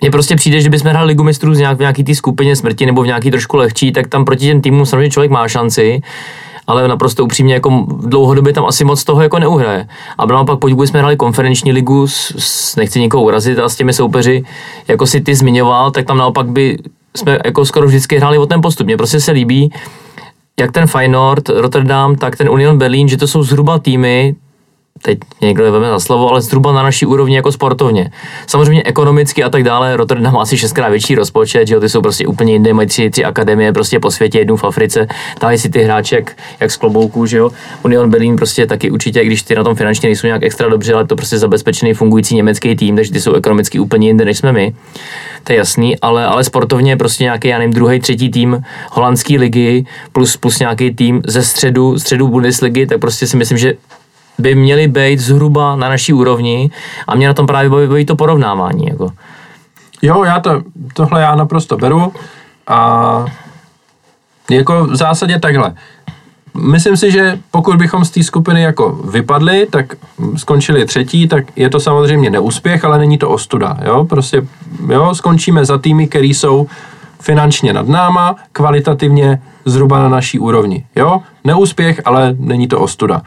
mně 0.02 0.10
prostě 0.10 0.36
přijde, 0.36 0.60
že 0.60 0.70
bychom 0.70 0.90
hráli 0.90 1.06
ligu 1.06 1.24
mistrů 1.24 1.52
nějak, 1.52 1.76
v 1.76 1.80
nějaký 1.80 2.04
té 2.04 2.14
skupině 2.14 2.56
smrti 2.56 2.86
nebo 2.86 3.02
v 3.02 3.06
nějaký 3.06 3.30
trošku 3.30 3.56
lehčí, 3.56 3.92
tak 3.92 4.06
tam 4.06 4.24
proti 4.24 4.46
těm 4.46 4.60
týmům 4.60 4.86
samozřejmě 4.86 5.10
člověk 5.10 5.30
má 5.30 5.48
šanci, 5.48 6.02
ale 6.66 6.88
naprosto 6.88 7.24
upřímně 7.24 7.54
jako 7.54 7.86
dlouhodobě 7.88 8.52
tam 8.52 8.64
asi 8.64 8.84
moc 8.84 9.04
toho 9.04 9.22
jako 9.22 9.38
neuhraje. 9.38 9.88
A 10.18 10.26
naopak, 10.26 10.58
pokud 10.58 10.86
jsme 10.86 10.98
hráli 10.98 11.16
konferenční 11.16 11.72
ligu, 11.72 12.06
s, 12.06 12.34
s, 12.38 12.76
nechci 12.76 13.00
nikoho 13.00 13.22
urazit, 13.22 13.58
a 13.58 13.68
s 13.68 13.76
těmi 13.76 13.92
soupeři, 13.92 14.42
jako 14.88 15.06
si 15.06 15.20
ty 15.20 15.34
zmiňoval, 15.34 15.90
tak 15.90 16.06
tam 16.06 16.18
naopak 16.18 16.46
by 16.46 16.78
jsme 17.16 17.38
jako 17.44 17.64
skoro 17.64 17.86
vždycky 17.86 18.16
hráli 18.16 18.38
o 18.38 18.46
ten 18.46 18.60
postup. 18.60 18.86
Mně 18.86 18.96
prostě 18.96 19.20
se 19.20 19.32
líbí, 19.32 19.72
jak 20.60 20.72
ten 20.72 20.86
Feyenoord, 20.86 21.48
Rotterdam, 21.48 22.16
tak 22.16 22.36
ten 22.36 22.48
Union 22.48 22.78
Berlin, 22.78 23.08
že 23.08 23.16
to 23.16 23.26
jsou 23.26 23.42
zhruba 23.42 23.78
týmy, 23.78 24.34
teď 25.02 25.18
někdo 25.40 25.72
veme 25.72 25.88
za 25.88 26.00
slovo, 26.00 26.30
ale 26.30 26.40
zhruba 26.40 26.72
na 26.72 26.82
naší 26.82 27.06
úrovni 27.06 27.36
jako 27.36 27.52
sportovně. 27.52 28.10
Samozřejmě 28.46 28.82
ekonomicky 28.82 29.44
a 29.44 29.50
tak 29.50 29.62
dále, 29.62 29.96
Rotterdam 29.96 30.34
má 30.34 30.42
asi 30.42 30.58
šestkrát 30.58 30.88
větší 30.88 31.14
rozpočet, 31.14 31.68
že 31.68 31.74
jo, 31.74 31.80
ty 31.80 31.88
jsou 31.88 32.02
prostě 32.02 32.26
úplně 32.26 32.52
jinde, 32.52 32.74
mají 32.74 32.88
tři, 32.88 33.10
tři 33.10 33.24
akademie 33.24 33.72
prostě 33.72 34.00
po 34.00 34.10
světě, 34.10 34.38
jednu 34.38 34.56
v 34.56 34.64
Africe, 34.64 35.06
tahají 35.38 35.58
si 35.58 35.68
ty 35.68 35.82
hráče 35.82 36.16
jak, 36.16 36.36
jak 36.60 36.70
z 36.70 36.76
klobouků, 36.76 37.26
že 37.26 37.38
jo. 37.38 37.50
Union 37.84 38.10
Berlin 38.10 38.36
prostě 38.36 38.66
taky 38.66 38.90
určitě, 38.90 39.24
když 39.24 39.42
ty 39.42 39.54
na 39.54 39.64
tom 39.64 39.74
finančně 39.74 40.06
nejsou 40.06 40.26
nějak 40.26 40.42
extra 40.42 40.68
dobře, 40.68 40.94
ale 40.94 41.06
to 41.06 41.16
prostě 41.16 41.38
zabezpečený 41.38 41.94
fungující 41.94 42.34
německý 42.34 42.76
tým, 42.76 42.96
takže 42.96 43.12
ty 43.12 43.20
jsou 43.20 43.32
ekonomicky 43.34 43.78
úplně 43.78 44.06
jinde, 44.06 44.24
než 44.24 44.38
jsme 44.38 44.52
my. 44.52 44.74
To 45.44 45.52
je 45.52 45.56
jasný, 45.58 45.98
ale, 45.98 46.26
ale 46.26 46.44
sportovně 46.44 46.96
prostě 46.96 47.24
nějaký, 47.24 47.48
já 47.48 47.58
nevím, 47.58 47.72
druhý, 47.72 48.00
třetí 48.00 48.30
tým 48.30 48.62
holandské 48.90 49.38
ligy 49.38 49.84
plus, 50.12 50.36
plus 50.36 50.58
nějaký 50.58 50.94
tým 50.94 51.22
ze 51.26 51.42
středu, 51.42 51.98
středu 51.98 52.28
Bundesligy, 52.28 52.86
tak 52.86 53.00
prostě 53.00 53.26
si 53.26 53.36
myslím, 53.36 53.58
že 53.58 53.74
by 54.38 54.54
měly 54.54 54.88
být 54.88 55.18
zhruba 55.18 55.76
na 55.76 55.88
naší 55.88 56.12
úrovni 56.12 56.70
a 57.06 57.14
mě 57.14 57.26
na 57.26 57.34
tom 57.34 57.46
právě 57.46 57.70
baví 57.70 58.04
to 58.04 58.16
porovnávání. 58.16 58.86
Jako. 58.86 59.12
Jo, 60.02 60.24
já 60.24 60.40
to, 60.40 60.62
tohle 60.94 61.20
já 61.20 61.34
naprosto 61.34 61.76
beru 61.76 62.12
a 62.66 63.24
jako 64.50 64.84
v 64.84 64.96
zásadě 64.96 65.38
takhle. 65.38 65.74
Myslím 66.54 66.96
si, 66.96 67.10
že 67.10 67.38
pokud 67.50 67.76
bychom 67.76 68.04
z 68.04 68.10
té 68.10 68.22
skupiny 68.22 68.62
jako 68.62 68.90
vypadli, 68.90 69.66
tak 69.70 69.94
skončili 70.36 70.86
třetí, 70.86 71.28
tak 71.28 71.44
je 71.56 71.70
to 71.70 71.80
samozřejmě 71.80 72.30
neúspěch, 72.30 72.84
ale 72.84 72.98
není 72.98 73.18
to 73.18 73.30
ostuda. 73.30 73.78
Jo? 73.84 74.04
Prostě 74.04 74.46
jo, 74.88 75.14
skončíme 75.14 75.64
za 75.64 75.78
týmy, 75.78 76.06
které 76.06 76.26
jsou 76.26 76.66
finančně 77.20 77.72
nad 77.72 77.88
náma, 77.88 78.36
kvalitativně 78.52 79.42
zhruba 79.64 79.98
na 79.98 80.08
naší 80.08 80.38
úrovni. 80.38 80.86
Jo? 80.96 81.22
Neúspěch, 81.44 82.00
ale 82.04 82.36
není 82.38 82.68
to 82.68 82.80
ostuda. 82.80 83.22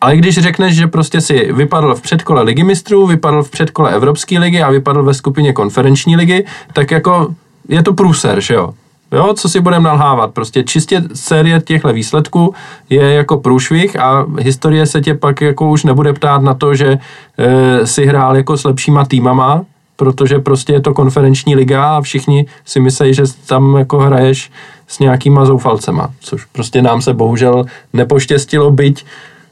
Ale 0.00 0.16
když 0.16 0.38
řekneš, 0.38 0.74
že 0.74 0.86
prostě 0.86 1.20
si 1.20 1.52
vypadl 1.52 1.94
v 1.94 2.00
předkole 2.00 2.42
ligy 2.42 2.64
mistrů, 2.64 3.06
vypadl 3.06 3.42
v 3.42 3.50
předkole 3.50 3.94
Evropské 3.94 4.38
ligy 4.38 4.62
a 4.62 4.70
vypadl 4.70 5.02
ve 5.02 5.14
skupině 5.14 5.52
konferenční 5.52 6.16
ligy, 6.16 6.44
tak 6.72 6.90
jako 6.90 7.34
je 7.68 7.82
to 7.82 7.92
průser, 7.92 8.40
že 8.40 8.54
jo? 8.54 8.74
Jo, 9.12 9.34
co 9.34 9.48
si 9.48 9.60
budeme 9.60 9.88
nalhávat? 9.88 10.34
Prostě 10.34 10.62
čistě 10.62 11.02
série 11.14 11.60
těchto 11.60 11.92
výsledků 11.92 12.54
je 12.90 13.12
jako 13.12 13.36
průšvih 13.36 14.00
a 14.00 14.26
historie 14.38 14.86
se 14.86 15.00
tě 15.00 15.14
pak 15.14 15.40
jako 15.40 15.70
už 15.70 15.84
nebude 15.84 16.12
ptát 16.12 16.42
na 16.42 16.54
to, 16.54 16.74
že 16.74 16.98
e, 17.38 17.86
si 17.86 18.06
hrál 18.06 18.36
jako 18.36 18.56
s 18.56 18.64
lepšíma 18.64 19.04
týmama, 19.04 19.64
protože 19.96 20.38
prostě 20.38 20.72
je 20.72 20.80
to 20.80 20.94
konferenční 20.94 21.56
liga 21.56 21.96
a 21.96 22.00
všichni 22.00 22.46
si 22.64 22.80
myslí, 22.80 23.14
že 23.14 23.22
tam 23.46 23.76
jako 23.76 23.98
hraješ 23.98 24.50
s 24.88 24.98
nějakýma 24.98 25.44
zoufalcema, 25.44 26.10
což 26.20 26.44
prostě 26.44 26.82
nám 26.82 27.02
se 27.02 27.14
bohužel 27.14 27.64
nepoštěstilo, 27.92 28.70
byť 28.70 29.04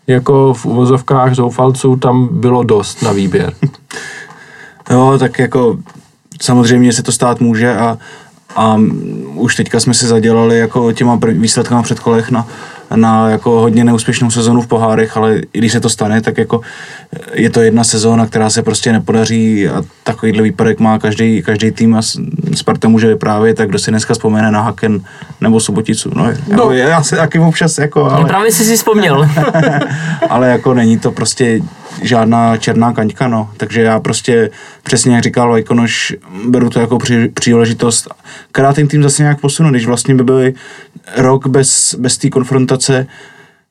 jako 0.08 0.54
v 0.54 0.66
uvozovkách 0.66 1.34
zoufalců 1.34 1.96
tam 1.96 2.28
bylo 2.32 2.62
dost 2.62 3.02
na 3.02 3.12
výběr. 3.12 3.52
jo, 4.90 5.16
tak 5.18 5.38
jako 5.38 5.78
samozřejmě 6.40 6.92
se 6.92 7.02
to 7.02 7.12
stát 7.12 7.40
může 7.40 7.76
a, 7.76 7.98
a 8.56 8.80
už 9.34 9.56
teďka 9.56 9.80
jsme 9.80 9.94
si 9.94 10.06
zadělali 10.06 10.58
jako 10.58 10.92
těma 10.92 11.18
výsledkama 11.22 11.82
před 11.82 12.00
kolech 12.00 12.30
na, 12.30 12.46
na 12.96 13.30
jako 13.30 13.50
hodně 13.50 13.84
neúspěšnou 13.84 14.30
sezonu 14.30 14.60
v 14.60 14.66
pohárech, 14.66 15.16
ale 15.16 15.40
i 15.52 15.58
když 15.58 15.72
se 15.72 15.80
to 15.80 15.90
stane, 15.90 16.20
tak 16.20 16.38
jako 16.38 16.60
je 17.32 17.50
to 17.50 17.60
jedna 17.60 17.84
sezóna, 17.84 18.26
která 18.26 18.50
se 18.50 18.62
prostě 18.62 18.92
nepodaří 18.92 19.68
a 19.68 19.82
takovýhle 20.02 20.42
výpadek 20.42 20.80
má 20.80 20.98
každý, 20.98 21.42
každý 21.42 21.70
tým 21.70 21.94
a 21.94 22.02
Sparta 22.54 22.88
může 22.88 23.08
vyprávět, 23.08 23.56
tak 23.56 23.68
kdo 23.68 23.78
si 23.78 23.90
dneska 23.90 24.14
vzpomene 24.14 24.50
na 24.50 24.60
Haken 24.60 25.00
nebo 25.40 25.60
Suboticu. 25.60 26.10
No, 26.14 26.24
jako 26.28 26.64
no. 26.64 26.72
já 26.72 27.02
se 27.02 27.16
taky 27.16 27.38
občas 27.38 27.78
jako... 27.78 28.10
Ale, 28.10 28.24
právě 28.24 28.52
jsi 28.52 28.64
si 28.64 28.76
vzpomněl. 28.76 29.28
ale 30.28 30.48
jako 30.48 30.74
není 30.74 30.98
to 30.98 31.12
prostě 31.12 31.60
žádná 32.02 32.56
černá 32.56 32.92
kaňka, 32.92 33.28
no. 33.28 33.50
Takže 33.56 33.82
já 33.82 34.00
prostě, 34.00 34.50
přesně 34.82 35.14
jak 35.14 35.24
říkal 35.24 35.50
Vajkonoš, 35.50 36.16
beru 36.48 36.70
to 36.70 36.80
jako 36.80 36.98
při, 36.98 37.28
příležitost, 37.28 38.08
která 38.52 38.72
ten 38.72 38.88
tým 38.88 39.02
zase 39.02 39.22
nějak 39.22 39.40
posunu, 39.40 39.70
když 39.70 39.86
vlastně 39.86 40.14
by 40.14 40.24
byli 40.24 40.54
rok 41.16 41.46
bez, 41.46 41.94
bez 41.98 42.18
té 42.18 42.30
konfrontace, 42.30 43.06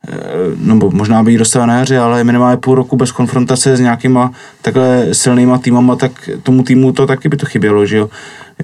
eh, 0.08 0.14
nebo 0.56 0.92
možná 0.92 1.24
by 1.24 1.32
jí 1.32 1.38
dostala 1.38 1.66
na 1.66 1.80
jaře, 1.80 1.98
ale 1.98 2.24
minimálně 2.24 2.58
půl 2.58 2.76
roku 2.76 2.96
bez 2.96 3.12
konfrontace 3.12 3.78
s 3.78 3.80
nějakýma 3.80 4.32
takhle 4.62 5.08
silnýma 5.12 5.58
týmama, 5.58 5.96
tak 5.96 6.30
tomu 6.44 6.64
týmu 6.64 6.92
to 6.92 7.08
taky 7.08 7.30
by 7.30 7.38
to 7.38 7.46
chybělo, 7.46 7.86
že 7.86 7.98
jo. 7.98 8.10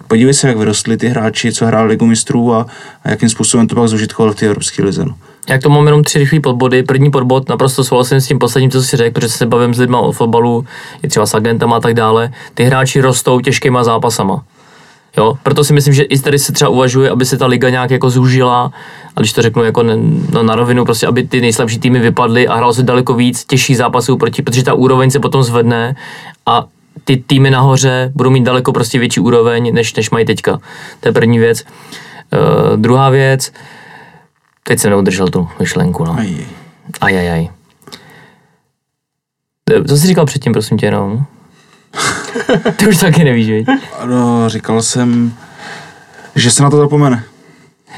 Podívej 0.08 0.34
se, 0.34 0.48
jak 0.48 0.58
vyrostli 0.58 0.98
ty 0.98 1.08
hráči, 1.08 1.52
co 1.52 1.66
hráli 1.66 1.88
Ligu 1.88 2.06
mistrů 2.06 2.54
a, 2.54 2.66
a 3.04 3.10
jakým 3.10 3.30
způsobem 3.30 3.68
to 3.68 3.76
pak 3.76 3.88
zužitkovali 3.88 4.36
v 4.36 4.38
té 4.38 4.46
evropské 4.46 4.84
lize. 4.84 5.06
No. 5.06 5.16
Jak 5.50 5.62
to 5.62 5.70
mám 5.70 5.86
jenom 5.86 6.04
tři 6.04 6.20
rychlé 6.20 6.40
podbody. 6.40 6.84
První 6.84 7.12
podbod, 7.12 7.50
naprosto 7.50 7.84
souhlasím 7.84 8.22
s 8.22 8.28
tím 8.28 8.40
posledním, 8.40 8.72
co 8.72 8.84
jsi 8.84 8.98
řekl, 8.98 9.14
protože 9.14 9.30
se 9.30 9.46
bavím 9.46 9.74
s 9.74 9.80
lidmi 9.80 9.98
o 10.00 10.12
fotbalu, 10.12 10.66
i 11.04 11.08
třeba 11.08 11.26
s 11.26 11.34
agentama 11.34 11.76
a 11.76 11.80
tak 11.80 11.94
dále. 11.94 12.32
Ty 12.54 12.64
hráči 12.64 13.02
rostou 13.02 13.40
těžkýma 13.40 13.84
zápasama. 13.84 14.44
Jo, 15.18 15.38
proto 15.44 15.64
si 15.64 15.74
myslím, 15.74 15.94
že 15.94 16.04
i 16.04 16.20
tady 16.20 16.40
se 16.40 16.54
třeba 16.54 16.70
uvažuje, 16.70 17.10
aby 17.10 17.26
se 17.26 17.38
ta 17.38 17.46
liga 17.46 17.70
nějak 17.70 17.92
jako 17.92 18.10
zúžila, 18.10 18.72
a 19.16 19.20
když 19.20 19.34
to 19.34 19.42
řeknu 19.42 19.64
jako 19.64 19.84
ne, 19.84 19.94
no, 20.32 20.44
na 20.44 20.56
rovinu, 20.56 20.86
prostě 20.86 21.08
aby 21.08 21.24
ty 21.24 21.42
nejslabší 21.42 21.80
týmy 21.80 22.00
vypadly 22.00 22.48
a 22.48 22.56
hrál 22.56 22.74
se 22.74 22.84
daleko 22.84 23.14
víc 23.14 23.46
těžší 23.46 23.76
zápasů 23.76 24.18
proti, 24.18 24.42
protože 24.42 24.64
ta 24.64 24.74
úroveň 24.74 25.12
se 25.12 25.20
potom 25.20 25.44
zvedne 25.44 25.96
a 26.46 26.66
ty 27.04 27.18
týmy 27.28 27.52
nahoře 27.52 28.12
budou 28.16 28.30
mít 28.30 28.44
daleko 28.44 28.74
prostě 28.74 29.00
větší 29.00 29.20
úroveň, 29.20 29.74
než, 29.74 29.94
než 29.94 30.10
mají 30.10 30.26
teďka. 30.26 30.60
To 31.00 31.08
je 31.08 31.12
první 31.12 31.40
věc. 31.40 31.64
Uh, 31.64 32.78
druhá 32.78 33.10
věc, 33.10 33.52
teď 34.64 34.80
jsem 34.80 34.92
neudržel 34.92 35.28
tu 35.28 35.50
myšlenku, 35.60 36.04
no. 36.04 36.18
Ajajaj. 37.02 37.50
Eh, 39.72 39.84
co 39.84 39.98
jsi 39.98 40.08
říkal 40.08 40.26
předtím, 40.26 40.54
prosím 40.54 40.78
tě, 40.78 40.92
no? 40.92 41.26
Ty 42.76 42.88
už 42.88 42.98
taky 42.98 43.24
nevíš, 43.24 43.50
viď? 43.50 43.68
No, 44.06 44.50
říkal 44.50 44.82
jsem, 44.82 45.34
že 46.36 46.52
se 46.52 46.64
na 46.64 46.70
to 46.70 46.78
zapomene. 46.78 47.24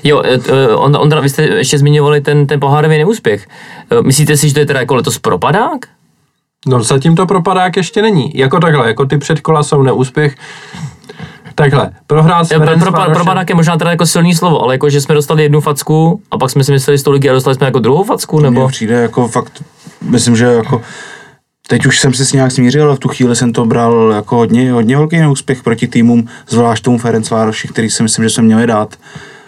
Jo, 0.04 0.22
eh, 0.26 0.40
eh, 0.50 0.76
on, 0.76 0.96
Ondra, 0.96 1.22
vy 1.22 1.30
jste 1.30 1.44
ještě 1.44 1.78
zmiňovali 1.78 2.22
ten, 2.22 2.48
ten 2.48 2.60
pohárový 2.60 2.98
neúspěch. 2.98 3.48
Myslíte 4.06 4.38
si, 4.38 4.48
že 4.48 4.54
to 4.54 4.60
je 4.60 4.66
teda 4.66 4.80
jako 4.80 4.96
letos 4.96 5.20
propadák? 5.20 5.86
No 6.68 6.84
zatím 6.84 7.16
to 7.16 7.26
propadák 7.26 7.78
ještě 7.78 8.02
není. 8.02 8.32
Jako 8.36 8.60
takhle, 8.60 8.88
jako 8.88 9.06
ty 9.06 9.18
předkola 9.18 9.64
jsou 9.64 9.84
neúspěch. 9.84 10.36
Takhle, 11.56 11.92
prohrát 12.08 12.48
s 12.48 12.50
pro, 12.50 12.78
pro, 12.80 12.92
pro, 12.92 13.14
Propadák 13.14 13.50
je 13.50 13.56
možná 13.56 13.78
teda 13.78 13.92
jako 13.92 14.06
silný 14.06 14.36
slovo, 14.36 14.62
ale 14.62 14.74
jako, 14.74 14.90
že 14.90 15.02
jsme 15.02 15.16
dostali 15.16 15.44
jednu 15.44 15.62
facku 15.62 16.22
a 16.32 16.38
pak 16.38 16.50
jsme 16.50 16.64
si 16.64 16.72
mysleli 16.72 16.98
z 16.98 17.08
ligy 17.08 17.30
a 17.30 17.34
dostali 17.34 17.56
jsme 17.56 17.66
jako 17.66 17.80
druhou 17.80 18.04
facku, 18.04 18.40
nebo? 18.40 18.62
Mně 18.62 18.70
přijde 18.72 18.96
jako 18.96 19.28
fakt, 19.28 19.64
myslím, 20.02 20.36
že 20.36 20.46
jako 20.46 20.82
Teď 21.68 21.86
už 21.86 22.00
jsem 22.00 22.14
se 22.14 22.26
s 22.26 22.34
nějak 22.34 22.52
smířil, 22.52 22.86
ale 22.86 22.96
v 22.96 23.00
tu 23.00 23.08
chvíli 23.08 23.36
jsem 23.36 23.54
to 23.54 23.66
bral 23.66 24.12
jako 24.16 24.36
hodně, 24.36 24.72
hodně 24.72 24.98
velký 24.98 25.18
neúspěch 25.18 25.64
proti 25.64 25.88
týmům, 25.88 26.28
zvlášť 26.48 26.84
tomu 26.84 26.98
Ferencvároši, 26.98 27.68
který 27.68 27.90
si 27.90 28.04
myslím, 28.04 28.26
že 28.26 28.30
jsme 28.30 28.44
měli 28.44 28.68
dát. 28.68 28.96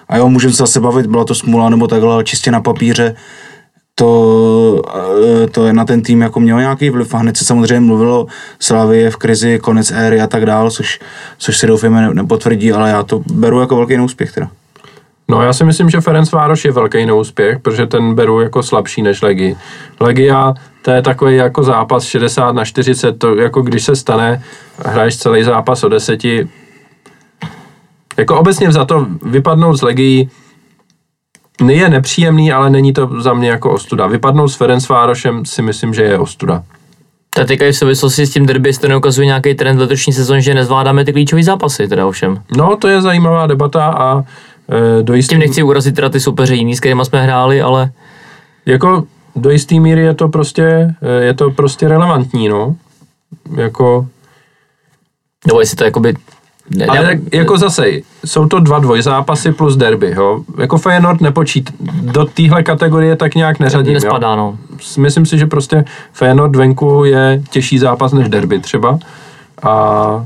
A 0.10 0.18
jo, 0.18 0.30
můžeme 0.30 0.54
se 0.54 0.58
zase 0.58 0.80
bavit, 0.80 1.06
byla 1.06 1.26
to 1.26 1.36
smula 1.36 1.70
nebo 1.70 1.88
takhle, 1.88 2.14
ale 2.14 2.24
čistě 2.24 2.52
na 2.52 2.62
papíře 2.62 3.16
to, 4.00 4.82
eh, 5.44 5.48
to 5.48 5.66
je 5.66 5.74
na 5.74 5.86
ten 5.86 6.02
tým 6.02 6.22
jako 6.22 6.40
mělo 6.40 6.60
nějaký 6.60 6.90
vliv 6.90 7.14
a 7.14 7.18
hned 7.18 7.38
se 7.38 7.46
samozřejmě 7.46 7.80
mluvilo 7.80 8.28
Slavie 8.60 9.12
v 9.12 9.18
krizi, 9.18 9.60
konec 9.60 9.92
éry 9.92 10.22
a 10.22 10.28
tak 10.28 10.46
dál, 10.46 10.72
což, 10.72 11.00
což 11.38 11.58
se 11.58 11.68
doufujeme 11.68 12.14
nepotvrdí, 12.14 12.72
ale 12.72 12.90
já 12.90 13.04
to 13.04 13.22
beru 13.34 13.60
jako 13.60 13.76
velký 13.76 13.98
neúspěch 13.98 14.32
teda. 14.32 14.50
No 15.28 15.42
já 15.42 15.54
si 15.54 15.64
myslím, 15.64 15.90
že 15.90 16.02
Ferenc 16.02 16.32
Vároš 16.32 16.66
je 16.66 16.72
velký 16.72 17.06
neúspěch, 17.06 17.60
protože 17.60 17.86
ten 17.86 18.16
beru 18.16 18.42
jako 18.42 18.64
slabší 18.64 19.02
než 19.02 19.22
Legi. 19.22 19.58
Legia 20.00 20.54
to 20.82 20.92
je 20.92 21.02
takový 21.02 21.36
jako 21.36 21.64
zápas 21.64 22.04
60 22.04 22.52
na 22.52 22.66
40, 22.66 23.20
to 23.20 23.36
jako 23.36 23.62
když 23.62 23.84
se 23.84 23.96
stane, 23.96 24.44
hraješ 24.86 25.18
celý 25.18 25.44
zápas 25.44 25.84
o 25.84 25.90
deseti. 25.90 26.48
Jako 28.18 28.40
obecně 28.40 28.72
za 28.72 28.86
to 28.86 29.08
vypadnout 29.24 29.78
z 29.78 29.82
Legii 29.82 30.30
je 31.68 31.90
nepříjemný, 31.90 32.52
ale 32.52 32.70
není 32.70 32.94
to 32.94 33.10
za 33.22 33.34
mě 33.34 33.50
jako 33.50 33.72
ostuda. 33.72 34.08
Vypadnout 34.08 34.48
s 34.48 34.56
Ferencvárošem 34.56 35.46
si 35.46 35.62
myslím, 35.62 35.94
že 35.94 36.04
je 36.04 36.20
ostuda. 36.20 36.64
Tak 37.34 37.48
teďka 37.48 37.66
v 37.66 37.72
souvislosti 37.72 38.26
s 38.26 38.34
tím 38.34 38.46
derby 38.46 38.74
to 38.74 38.88
neukazuje 38.88 39.26
nějaký 39.26 39.56
trend 39.56 39.80
letošní 39.80 40.14
sezon, 40.14 40.42
že 40.42 40.54
nezvládáme 40.54 41.06
ty 41.06 41.14
klíčové 41.14 41.44
zápasy, 41.44 41.88
teda 41.88 42.08
ovšem. 42.08 42.42
No, 42.58 42.78
to 42.78 42.88
je 42.88 43.02
zajímavá 43.02 43.48
debata 43.48 43.86
a 43.86 44.20
e, 44.20 45.04
do 45.04 45.14
jistý... 45.14 45.36
Tím 45.36 45.40
nechci 45.40 45.64
urazit 45.64 45.96
teda 45.96 46.10
ty 46.10 46.20
soupeře 46.20 46.56
jiný, 46.56 46.76
s 46.76 46.80
kterými 46.80 47.06
jsme 47.06 47.24
hráli, 47.24 47.62
ale... 47.62 47.92
Jako 48.66 49.04
do 49.38 49.50
jisté 49.50 49.80
míry 49.80 50.02
je 50.02 50.14
to 50.14 50.28
prostě, 50.28 50.96
eh, 51.02 51.24
je 51.24 51.34
to 51.34 51.52
prostě 51.52 51.88
relevantní, 51.88 52.50
no. 52.50 52.76
Jako... 53.56 54.08
Nebo 55.48 55.60
jestli 55.60 55.76
to 55.76 55.84
jakoby 55.84 56.14
Ne, 56.76 56.86
Ale 56.86 57.00
ne- 57.00 57.08
tak 57.08 57.20
jako 57.34 57.58
zase, 57.58 57.88
jsou 58.26 58.48
to 58.48 58.60
dva 58.60 58.80
dvojzápasy 58.80 59.52
plus 59.52 59.76
derby, 59.76 60.14
jo. 60.18 60.42
Jako 60.58 60.78
Feyenoord 60.78 61.22
nepočít, 61.22 61.70
do 62.02 62.26
téhle 62.26 62.64
kategorie 62.64 63.16
tak 63.16 63.36
nějak 63.36 63.60
neřadím, 63.60 63.94
nespadá, 63.94 64.30
jo. 64.30 64.36
no. 64.36 64.58
Myslím 64.98 65.26
si, 65.26 65.38
že 65.38 65.46
prostě 65.46 65.86
Feyenoord 66.14 66.56
venku 66.56 67.06
je 67.06 67.42
těžší 67.50 67.80
zápas 67.80 68.14
než 68.14 68.30
derby 68.30 68.60
třeba. 68.60 69.00
A 69.64 70.26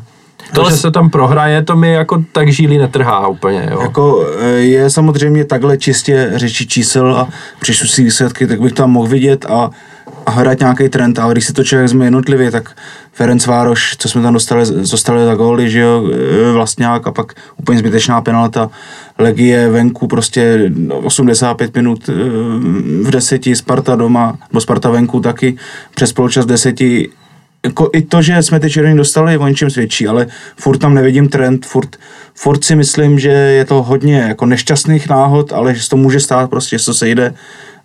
to, 0.53 0.69
že 0.69 0.77
se 0.77 0.91
tam 0.91 1.09
prohraje, 1.09 1.63
to 1.63 1.75
mi 1.75 1.93
jako 1.93 2.23
tak 2.31 2.49
žíly 2.49 2.77
netrhá 2.77 3.27
úplně, 3.27 3.67
jo. 3.71 3.81
Jako 3.81 4.25
eh, 4.39 4.47
je 4.49 4.89
samozřejmě 4.89 5.45
takhle 5.45 5.77
čistě 5.77 6.31
řeči 6.35 6.67
čísel 6.67 7.15
a 7.17 7.27
přečtu 7.59 7.87
si 7.87 8.03
výsledky, 8.03 8.47
tak 8.47 8.61
bych 8.61 8.73
tam 8.73 8.91
mohl 8.91 9.07
vidět 9.07 9.45
a, 9.45 9.69
a 10.25 10.31
hledat 10.31 10.59
nějaký 10.59 10.89
trend, 10.89 11.19
ale 11.19 11.33
když 11.33 11.45
si 11.45 11.53
to 11.53 11.63
člověk 11.63 11.83
vezme 11.83 12.05
jednotlivě, 12.05 12.51
tak 12.51 12.75
Ferenc 13.13 13.45
Vároš, 13.45 13.95
co 13.97 14.09
jsme 14.09 14.21
tam 14.21 14.33
dostali, 14.33 14.65
dostali 14.91 15.25
za 15.25 15.35
góly, 15.35 15.69
že 15.69 15.79
jo, 15.79 16.03
vlastňák 16.53 17.07
a 17.07 17.11
pak 17.11 17.33
úplně 17.57 17.79
zbytečná 17.79 18.21
penalta, 18.21 18.69
Legie 19.17 19.69
venku 19.69 20.07
prostě 20.07 20.71
85 21.03 21.75
minut 21.75 22.09
eh, 22.09 22.13
v 23.03 23.11
deseti, 23.11 23.55
Sparta 23.55 23.95
doma, 23.95 24.37
nebo 24.51 24.61
Sparta 24.61 24.89
venku 24.89 25.19
taky 25.19 25.57
přes 25.95 26.13
poločas 26.13 26.45
deseti, 26.45 27.09
jako 27.65 27.89
i 27.93 28.01
to, 28.01 28.21
že 28.21 28.43
jsme 28.43 28.59
ty 28.59 28.69
červený 28.69 28.97
dostali, 28.97 29.37
o 29.37 29.47
něčem 29.47 29.69
svědčí, 29.69 30.07
ale 30.07 30.27
furt 30.57 30.77
tam 30.77 30.93
nevidím 30.93 31.29
trend, 31.29 31.65
furt, 31.65 31.95
furt 32.35 32.63
si 32.63 32.75
myslím, 32.75 33.19
že 33.19 33.29
je 33.29 33.65
to 33.65 33.83
hodně 33.83 34.17
jako 34.17 34.45
nešťastných 34.45 35.09
náhod, 35.09 35.53
ale 35.53 35.75
že 35.75 35.83
se 35.83 35.89
to 35.89 35.97
může 35.97 36.19
stát 36.19 36.49
prostě, 36.49 36.77
že 36.77 36.85
to 36.85 36.93
sejde 36.93 37.33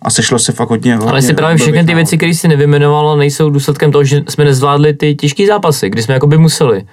a 0.01 0.09
sešlo 0.09 0.39
se 0.39 0.51
fakt 0.51 0.69
hodně. 0.69 0.95
hodně 0.95 1.09
Ale 1.09 1.17
jestli 1.19 1.33
právě 1.33 1.57
všechny 1.57 1.85
ty 1.85 1.95
věci, 1.95 2.17
které 2.17 2.33
jsi 2.33 2.47
nevymenoval, 2.47 3.17
nejsou 3.17 3.49
důsledkem 3.49 3.91
toho, 3.91 4.03
že 4.03 4.23
jsme 4.29 4.45
nezvládli 4.45 4.93
ty 4.93 5.15
těžké 5.15 5.47
zápasy, 5.47 5.89
kdy 5.89 6.01
jsme 6.01 6.13
jakoby 6.13 6.37
museli. 6.37 6.83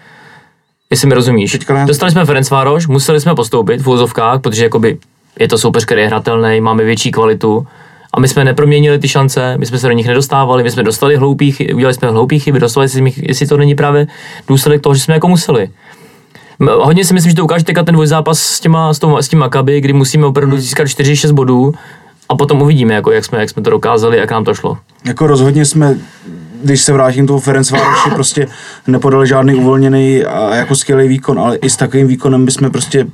Jestli 0.91 1.09
mi 1.09 1.15
rozumíš. 1.15 1.53
Teďka 1.53 1.75
ne. 1.75 1.87
Dostali 1.87 2.13
jsme 2.13 2.25
Ferencvároš, 2.25 2.87
museli 2.87 3.21
jsme 3.21 3.35
postoupit 3.35 3.81
v 3.81 3.89
úzovkách, 3.89 4.41
protože 4.41 4.65
jakoby 4.65 4.99
je 5.41 5.49
to 5.49 5.59
soupeř, 5.59 5.85
který 5.85 6.01
je 6.01 6.07
hratelný, 6.07 6.61
máme 6.61 6.85
větší 6.85 7.11
kvalitu. 7.11 7.67
A 8.15 8.21
my 8.21 8.29
jsme 8.29 8.45
neproměnili 8.45 8.99
ty 8.99 9.09
šance, 9.09 9.59
my 9.59 9.67
jsme 9.67 9.79
se 9.79 9.87
do 9.89 9.93
nich 9.93 10.07
nedostávali, 10.07 10.63
my 10.63 10.71
jsme 10.71 10.83
dostali 10.83 11.17
hloupý, 11.17 11.53
chy- 11.53 11.75
udělali 11.75 11.95
jsme 11.95 12.11
hloupý 12.11 12.39
chyby, 12.39 12.61
dostali 12.61 12.89
jsme 12.89 13.11
jestli 13.17 13.47
to 13.47 13.57
není 13.57 13.75
právě 13.75 14.07
důsledek 14.49 14.81
toho, 14.81 14.95
že 14.95 15.01
jsme 15.01 15.15
jako 15.15 15.29
museli. 15.29 15.69
Hodně 16.61 17.05
si 17.05 17.15
myslím, 17.15 17.31
že 17.31 17.37
to 17.37 17.45
ukáže 17.45 17.65
teďka 17.65 17.83
ten 17.83 17.95
dvojzápas 17.95 18.39
s, 18.39 18.61
těma, 18.61 18.95
s, 18.95 18.99
tou, 18.99 19.17
s 19.17 19.29
tím 19.29 19.39
Makaby, 19.39 19.81
kdy 19.81 19.93
musíme 19.93 20.27
opravdu 20.27 20.59
získat 20.59 20.85
4-6 20.85 21.33
bodů 21.33 21.75
a 22.29 22.37
potom 22.37 22.63
uvidíme, 22.63 22.95
jako, 22.95 23.13
jak, 23.13 23.25
jsme, 23.25 23.39
jak 23.39 23.51
jsme 23.51 23.63
to 23.63 23.71
dokázali, 23.71 24.19
jak 24.19 24.31
nám 24.31 24.45
to 24.45 24.55
šlo. 24.55 24.79
Jako 25.05 25.27
rozhodně 25.27 25.65
jsme, 25.65 25.97
když 26.63 26.81
se 26.81 26.93
vrátím 26.93 27.25
k 27.25 27.29
tomu 27.29 27.41
Ferenc 27.41 27.71
Vároši, 27.71 28.11
prostě 28.15 28.47
nepodali 28.87 29.27
žádný 29.27 29.55
uvolněný 29.55 30.25
a 30.25 30.55
jako 30.55 30.77
skvělý 30.77 31.09
výkon, 31.09 31.39
ale 31.39 31.57
i 31.57 31.71
s 31.71 31.77
takovým 31.77 32.07
výkonem 32.07 32.45
bychom 32.45 32.71
prostě 32.71 33.07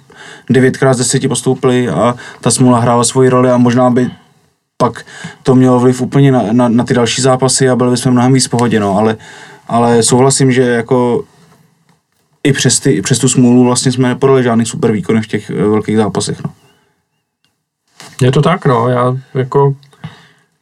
9x 0.51 0.95
z 0.95 0.99
10 0.99 1.29
postoupili 1.29 1.89
a 1.89 2.15
ta 2.41 2.51
smůla 2.51 2.81
hrála 2.81 3.05
svoji 3.05 3.29
roli 3.29 3.51
a 3.51 3.57
možná 3.57 3.91
by 3.91 4.11
pak 4.81 5.07
to 5.43 5.55
mělo 5.55 5.81
vliv 5.81 6.01
úplně 6.01 6.33
na, 6.33 6.43
na, 6.53 6.69
na 6.69 6.85
ty 6.85 6.95
další 6.95 7.23
zápasy 7.23 7.69
a 7.69 7.77
byli 7.77 7.91
bychom 7.91 8.13
mnohem 8.13 8.33
víc 8.33 8.49
pohodě, 8.49 8.81
no, 8.81 8.99
ale, 8.99 9.17
ale 9.69 10.03
souhlasím, 10.03 10.53
že 10.53 10.63
jako 10.63 11.25
i 12.45 12.53
přes, 12.53 12.81
ty, 12.81 12.91
i 12.91 13.03
přes 13.03 13.19
tu 13.19 13.29
smůlu 13.29 13.65
vlastně 13.65 13.93
jsme 13.93 14.09
nepodali 14.09 14.43
žádný 14.43 14.67
super 14.67 14.93
výkon 14.93 15.23
v 15.23 15.27
těch 15.27 15.51
eh, 15.51 15.55
velkých 15.55 15.97
zápasech, 15.97 16.45
no. 16.45 16.51
Je 18.23 18.33
to 18.33 18.43
tak, 18.43 18.67
no, 18.67 18.89
já 18.89 19.17
jako 19.35 19.75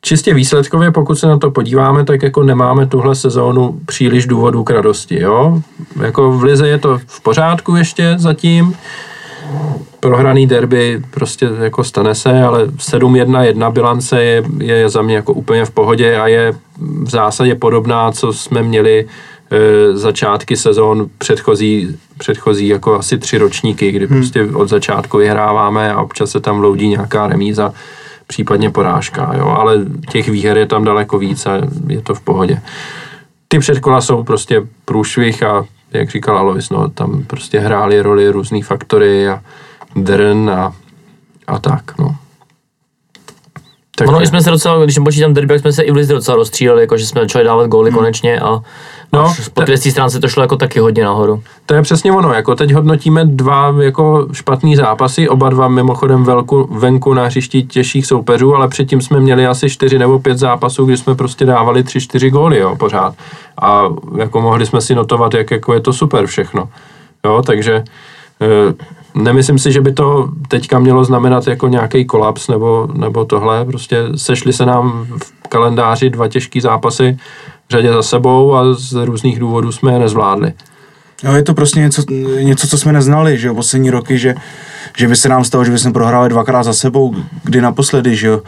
čistě 0.00 0.34
výsledkově, 0.34 0.90
pokud 0.90 1.14
se 1.14 1.26
na 1.26 1.38
to 1.38 1.50
podíváme, 1.50 2.04
tak 2.04 2.22
jako 2.22 2.42
nemáme 2.42 2.86
tuhle 2.86 3.14
sezónu 3.14 3.80
příliš 3.86 4.26
důvodů 4.26 4.64
k 4.64 4.70
radosti, 4.70 5.20
jo. 5.20 5.62
Jako 6.02 6.32
v 6.32 6.42
Lize 6.42 6.68
je 6.68 6.78
to 6.78 6.98
v 7.06 7.20
pořádku 7.20 7.76
ještě 7.76 8.14
zatím, 8.18 8.74
prohraný 10.00 10.46
derby 10.46 11.02
prostě 11.10 11.48
jako 11.62 11.84
stane 11.84 12.14
se, 12.14 12.42
ale 12.42 12.66
7-1-1 12.66 13.72
bilance 13.72 14.22
je, 14.22 14.42
je 14.58 14.88
za 14.88 15.02
mě 15.02 15.16
jako 15.16 15.32
úplně 15.32 15.64
v 15.64 15.70
pohodě 15.70 16.18
a 16.18 16.26
je 16.26 16.54
v 16.78 17.10
zásadě 17.10 17.54
podobná, 17.54 18.12
co 18.12 18.32
jsme 18.32 18.62
měli 18.62 19.06
e, 19.50 19.96
začátky 19.96 20.56
sezon 20.56 21.08
předchozí, 21.18 21.98
předchozí 22.18 22.68
jako 22.68 22.94
asi 22.94 23.18
tři 23.18 23.38
ročníky, 23.38 23.92
kdy 23.92 24.06
prostě 24.06 24.44
od 24.44 24.68
začátku 24.68 25.18
vyhráváme 25.18 25.92
a 25.92 26.02
občas 26.02 26.30
se 26.30 26.40
tam 26.40 26.60
loudí 26.60 26.88
nějaká 26.88 27.26
remíza, 27.26 27.72
případně 28.26 28.70
porážka, 28.70 29.32
jo, 29.38 29.46
ale 29.46 29.76
těch 30.10 30.28
výher 30.28 30.56
je 30.58 30.66
tam 30.66 30.84
daleko 30.84 31.18
víc 31.18 31.46
a 31.46 31.60
je 31.86 32.02
to 32.02 32.14
v 32.14 32.20
pohodě. 32.20 32.62
Ty 33.48 33.58
předkola 33.58 34.00
jsou 34.00 34.22
prostě 34.22 34.62
průšvih 34.84 35.42
a 35.42 35.64
jak 35.92 36.10
říkal 36.10 36.38
Alois, 36.38 36.70
no, 36.70 36.88
tam 36.88 37.24
prostě 37.24 37.60
hrály 37.60 38.00
roli 38.00 38.30
různý 38.30 38.62
faktory 38.62 39.28
a 39.28 39.42
drn 39.96 40.50
a, 40.50 40.72
a 41.46 41.58
tak, 41.58 41.98
no. 41.98 42.16
Tak 43.98 44.08
Ono, 44.08 44.20
jsme 44.20 44.42
se 44.42 44.50
docela, 44.50 44.84
když 44.84 44.98
počítám 44.98 45.34
derby, 45.34 45.54
jak 45.54 45.60
jsme 45.60 45.72
se 45.72 45.82
i 45.82 45.90
v 45.90 45.96
Lize 45.96 46.14
docela 46.14 46.36
rozstříleli, 46.36 46.80
jako 46.80 46.96
že 46.96 47.06
jsme 47.06 47.20
začali 47.20 47.44
dávat 47.44 47.66
góly 47.66 47.90
konečně 47.90 48.40
a, 48.40 48.60
No, 49.12 49.34
po 49.54 49.62
té 49.62 49.76
stránce 49.76 50.20
to 50.20 50.28
šlo 50.28 50.42
jako 50.42 50.56
taky 50.56 50.80
hodně 50.80 51.04
nahoru. 51.04 51.42
To 51.66 51.74
je 51.74 51.82
přesně 51.82 52.12
ono, 52.12 52.32
jako 52.32 52.54
teď 52.54 52.72
hodnotíme 52.72 53.24
dva 53.24 53.74
jako 53.80 54.26
špatný 54.32 54.76
zápasy, 54.76 55.28
oba 55.28 55.48
dva 55.50 55.68
mimochodem 55.68 56.24
velku, 56.24 56.68
venku 56.78 57.14
na 57.14 57.24
hřišti 57.24 57.62
těžších 57.62 58.06
soupeřů, 58.06 58.54
ale 58.54 58.68
předtím 58.68 59.00
jsme 59.00 59.20
měli 59.20 59.46
asi 59.46 59.70
čtyři 59.70 59.98
nebo 59.98 60.18
pět 60.18 60.38
zápasů, 60.38 60.84
kdy 60.84 60.96
jsme 60.96 61.14
prostě 61.14 61.44
dávali 61.44 61.82
tři, 61.82 62.00
čtyři 62.00 62.30
góly, 62.30 62.58
jo, 62.58 62.76
pořád. 62.76 63.14
A 63.62 63.84
jako 64.18 64.40
mohli 64.40 64.66
jsme 64.66 64.80
si 64.80 64.94
notovat, 64.94 65.34
jak 65.34 65.50
jako 65.50 65.74
je 65.74 65.80
to 65.80 65.92
super 65.92 66.26
všechno. 66.26 66.68
Jo, 67.24 67.42
takže 67.46 67.84
eh, 68.40 68.74
nemyslím 69.14 69.58
si, 69.58 69.72
že 69.72 69.80
by 69.80 69.92
to 69.92 70.28
teďka 70.48 70.78
mělo 70.78 71.04
znamenat 71.04 71.46
jako 71.46 71.68
nějaký 71.68 72.04
kolaps 72.04 72.48
nebo, 72.48 72.88
nebo 72.94 73.24
tohle, 73.24 73.64
prostě 73.64 74.04
sešli 74.16 74.52
se 74.52 74.66
nám 74.66 75.06
v 75.22 75.48
kalendáři 75.48 76.10
dva 76.10 76.28
těžký 76.28 76.60
zápasy 76.60 77.18
v 77.68 77.70
řadě 77.70 77.92
za 77.92 78.02
sebou 78.02 78.54
a 78.54 78.74
z 78.74 79.04
různých 79.04 79.38
důvodů 79.38 79.72
jsme 79.72 79.92
je 79.92 79.98
nezvládli. 79.98 80.52
Jo, 81.22 81.32
je 81.32 81.42
to 81.42 81.54
prostě 81.54 81.80
něco, 81.80 82.02
něco 82.40 82.68
co 82.68 82.78
jsme 82.78 82.92
neznali, 82.92 83.38
že 83.38 83.48
jo, 83.48 83.54
poslední 83.54 83.90
roky, 83.90 84.18
že, 84.18 84.34
že 84.98 85.08
by 85.08 85.16
se 85.16 85.28
nám 85.28 85.44
stalo, 85.44 85.64
že 85.64 85.70
by 85.70 85.78
jsme 85.78 85.92
prohráli 85.92 86.28
dvakrát 86.28 86.62
za 86.62 86.72
sebou, 86.72 87.14
kdy 87.44 87.60
naposledy, 87.60 88.16
že 88.16 88.26
jo. 88.26 88.42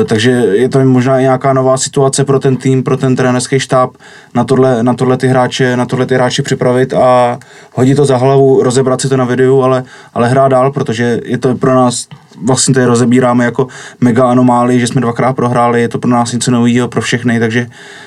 E, 0.00 0.04
takže 0.04 0.30
je 0.30 0.68
to 0.68 0.84
možná 0.84 1.18
i 1.18 1.22
nějaká 1.22 1.52
nová 1.52 1.76
situace 1.76 2.24
pro 2.24 2.38
ten 2.38 2.56
tým, 2.56 2.82
pro 2.82 2.96
ten 2.96 3.16
trenerský 3.16 3.60
štáb, 3.60 3.90
na 4.34 4.44
tohle, 4.44 4.82
na 4.82 4.94
tohle 4.94 5.16
ty 5.16 5.28
hráče, 5.28 5.76
na 5.76 5.86
tohle 5.86 6.06
ty 6.06 6.14
hráče 6.14 6.42
připravit 6.42 6.94
a 6.94 7.38
hodit 7.72 7.94
to 7.94 8.04
za 8.04 8.16
hlavu, 8.16 8.62
rozebrat 8.62 9.00
si 9.00 9.08
to 9.08 9.16
na 9.16 9.24
videu, 9.24 9.62
ale, 9.62 9.84
ale 10.14 10.28
hrát 10.28 10.48
dál, 10.48 10.72
protože 10.72 11.20
je 11.24 11.38
to 11.38 11.54
pro 11.54 11.74
nás, 11.74 12.08
vlastně 12.44 12.74
tady 12.74 12.86
rozebíráme 12.86 13.44
jako 13.44 13.66
mega 14.00 14.30
anomálii, 14.30 14.80
že 14.80 14.86
jsme 14.86 15.00
dvakrát 15.00 15.32
prohráli, 15.32 15.80
je 15.80 15.88
to 15.88 15.98
pro 15.98 16.10
nás 16.10 16.32
něco 16.32 16.50
nového, 16.50 16.88
pro 16.88 17.00
všechny, 17.00 17.40
takže, 17.40 17.66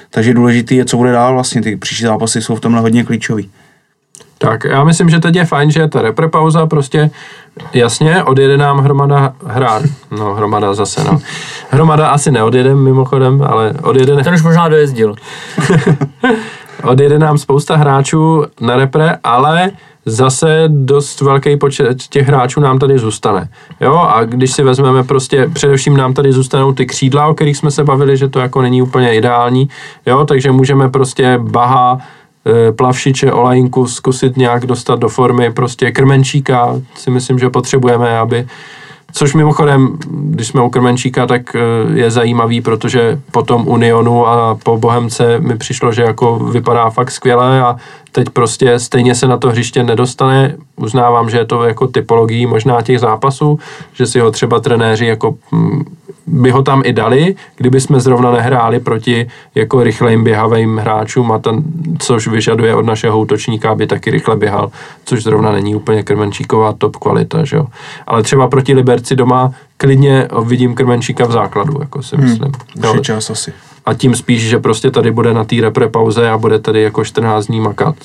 takže 0.09 0.33
důležitý 0.33 0.75
je, 0.75 0.85
co 0.85 0.97
bude 0.97 1.11
dál 1.11 1.33
vlastně, 1.33 1.61
ty 1.61 1.75
příští 1.75 2.03
zápasy 2.03 2.41
jsou 2.41 2.55
v 2.55 2.59
tomhle 2.59 2.81
hodně 2.81 3.03
klíčový. 3.03 3.49
Tak 4.45 4.63
já 4.63 4.83
myslím, 4.83 5.09
že 5.09 5.19
teď 5.19 5.35
je 5.35 5.45
fajn, 5.45 5.71
že 5.71 5.79
je 5.79 5.87
ta 5.87 6.01
reprepauza, 6.01 6.65
prostě 6.65 7.09
jasně, 7.73 8.23
odjede 8.23 8.57
nám 8.57 8.79
hromada 8.79 9.33
hrát, 9.45 9.83
no 10.11 10.33
hromada 10.33 10.73
zase, 10.73 11.03
no. 11.03 11.19
Hromada 11.69 12.07
asi 12.07 12.31
neodjede 12.31 12.75
mimochodem, 12.75 13.43
ale 13.47 13.73
odjede, 13.83 14.23
Ten 14.23 14.33
už 14.33 14.43
možná 14.43 14.67
dojezdil. 14.67 15.15
odjede 16.83 17.19
nám 17.19 17.37
spousta 17.37 17.75
hráčů 17.75 18.43
na 18.61 18.75
repre, 18.75 19.17
ale 19.23 19.71
zase 20.05 20.63
dost 20.67 21.21
velký 21.21 21.57
počet 21.57 21.97
těch 22.09 22.27
hráčů 22.27 22.59
nám 22.59 22.79
tady 22.79 22.99
zůstane. 22.99 23.49
Jo, 23.81 23.97
a 23.97 24.23
když 24.23 24.51
si 24.51 24.63
vezmeme 24.63 25.03
prostě, 25.03 25.49
především 25.53 25.97
nám 25.97 26.13
tady 26.13 26.31
zůstanou 26.31 26.73
ty 26.73 26.85
křídla, 26.85 27.27
o 27.27 27.33
kterých 27.33 27.57
jsme 27.57 27.71
se 27.71 27.83
bavili, 27.83 28.17
že 28.17 28.27
to 28.27 28.39
jako 28.39 28.61
není 28.61 28.81
úplně 28.81 29.15
ideální, 29.15 29.69
jo, 30.05 30.25
takže 30.25 30.51
můžeme 30.51 30.89
prostě 30.89 31.39
Baha, 31.41 31.99
Plavšiče, 32.75 33.31
Olajinku 33.31 33.87
zkusit 33.87 34.37
nějak 34.37 34.65
dostat 34.65 34.99
do 34.99 35.09
formy, 35.09 35.51
prostě 35.51 35.91
Krmenčíka 35.91 36.81
si 36.95 37.09
myslím, 37.09 37.39
že 37.39 37.49
potřebujeme, 37.49 38.19
aby 38.19 38.47
Což 39.17 39.33
mimochodem, 39.33 39.97
když 40.09 40.47
jsme 40.47 40.61
u 40.61 40.69
Krmenčíka, 40.69 41.27
tak 41.27 41.55
eh, 41.55 41.59
je 41.99 42.11
zajímavý, 42.11 42.61
protože 42.61 43.21
po 43.31 43.41
tom 43.41 43.67
Unionu 43.67 44.27
a 44.27 44.57
po 44.63 44.77
Bohemce 44.77 45.39
mi 45.39 45.57
přišlo, 45.57 45.91
že 45.91 46.01
jako 46.01 46.39
vypadá 46.39 46.89
fakt 46.89 47.11
skvěle 47.11 47.61
a 47.61 47.75
teď 48.11 48.29
prostě 48.29 48.79
stejně 48.79 49.15
se 49.15 49.27
na 49.27 49.37
to 49.37 49.49
hřiště 49.49 49.83
nedostane. 49.83 50.55
Uznávám, 50.75 51.29
že 51.29 51.37
je 51.37 51.45
to 51.45 51.63
jako 51.63 51.87
typologií 51.87 52.45
možná 52.45 52.81
těch 52.81 52.99
zápasů, 52.99 53.59
že 53.93 54.05
si 54.05 54.19
ho 54.19 54.31
třeba 54.31 54.59
trenéři 54.59 55.05
jako 55.05 55.35
hm, 55.51 55.83
by 56.27 56.51
ho 56.51 56.61
tam 56.61 56.81
i 56.85 56.93
dali, 56.93 57.35
kdyby 57.55 57.81
jsme 57.81 57.99
zrovna 57.99 58.31
nehráli 58.31 58.79
proti 58.79 59.27
jako 59.55 59.83
rychlejím 59.83 60.23
běhavým 60.23 60.77
hráčům 60.77 61.31
a 61.31 61.39
ten, 61.39 61.63
což 61.99 62.27
vyžaduje 62.27 62.75
od 62.75 62.85
našeho 62.85 63.19
útočníka, 63.19 63.69
aby 63.69 63.87
taky 63.87 64.11
rychle 64.11 64.35
běhal, 64.35 64.71
což 65.05 65.23
zrovna 65.23 65.51
není 65.51 65.75
úplně 65.75 66.03
Krmenčíková 66.03 66.73
top 66.73 66.97
kvalita, 66.97 67.45
že 67.45 67.57
jo. 67.57 67.67
Ale 68.07 68.23
třeba 68.23 68.47
proti 68.47 68.73
Liberci 68.73 69.15
doma 69.15 69.51
klidně 69.77 70.27
vidím 70.45 70.75
Krmenčíka 70.75 71.25
v 71.25 71.31
základu, 71.31 71.77
jako 71.79 72.03
si 72.03 72.17
myslím. 72.17 72.51
Už 72.77 72.83
Jo, 72.83 72.93
je 72.95 73.01
čas 73.01 73.29
asi. 73.29 73.53
a 73.85 73.93
tím 73.93 74.15
spíš, 74.15 74.41
že 74.49 74.59
prostě 74.59 74.91
tady 74.91 75.11
bude 75.11 75.33
na 75.33 75.43
té 75.43 75.55
repre 75.61 75.87
pauze 75.87 76.29
a 76.29 76.37
bude 76.37 76.59
tady 76.59 76.81
jako 76.81 77.05
14 77.05 77.45
dní 77.45 77.59
makat. 77.61 77.95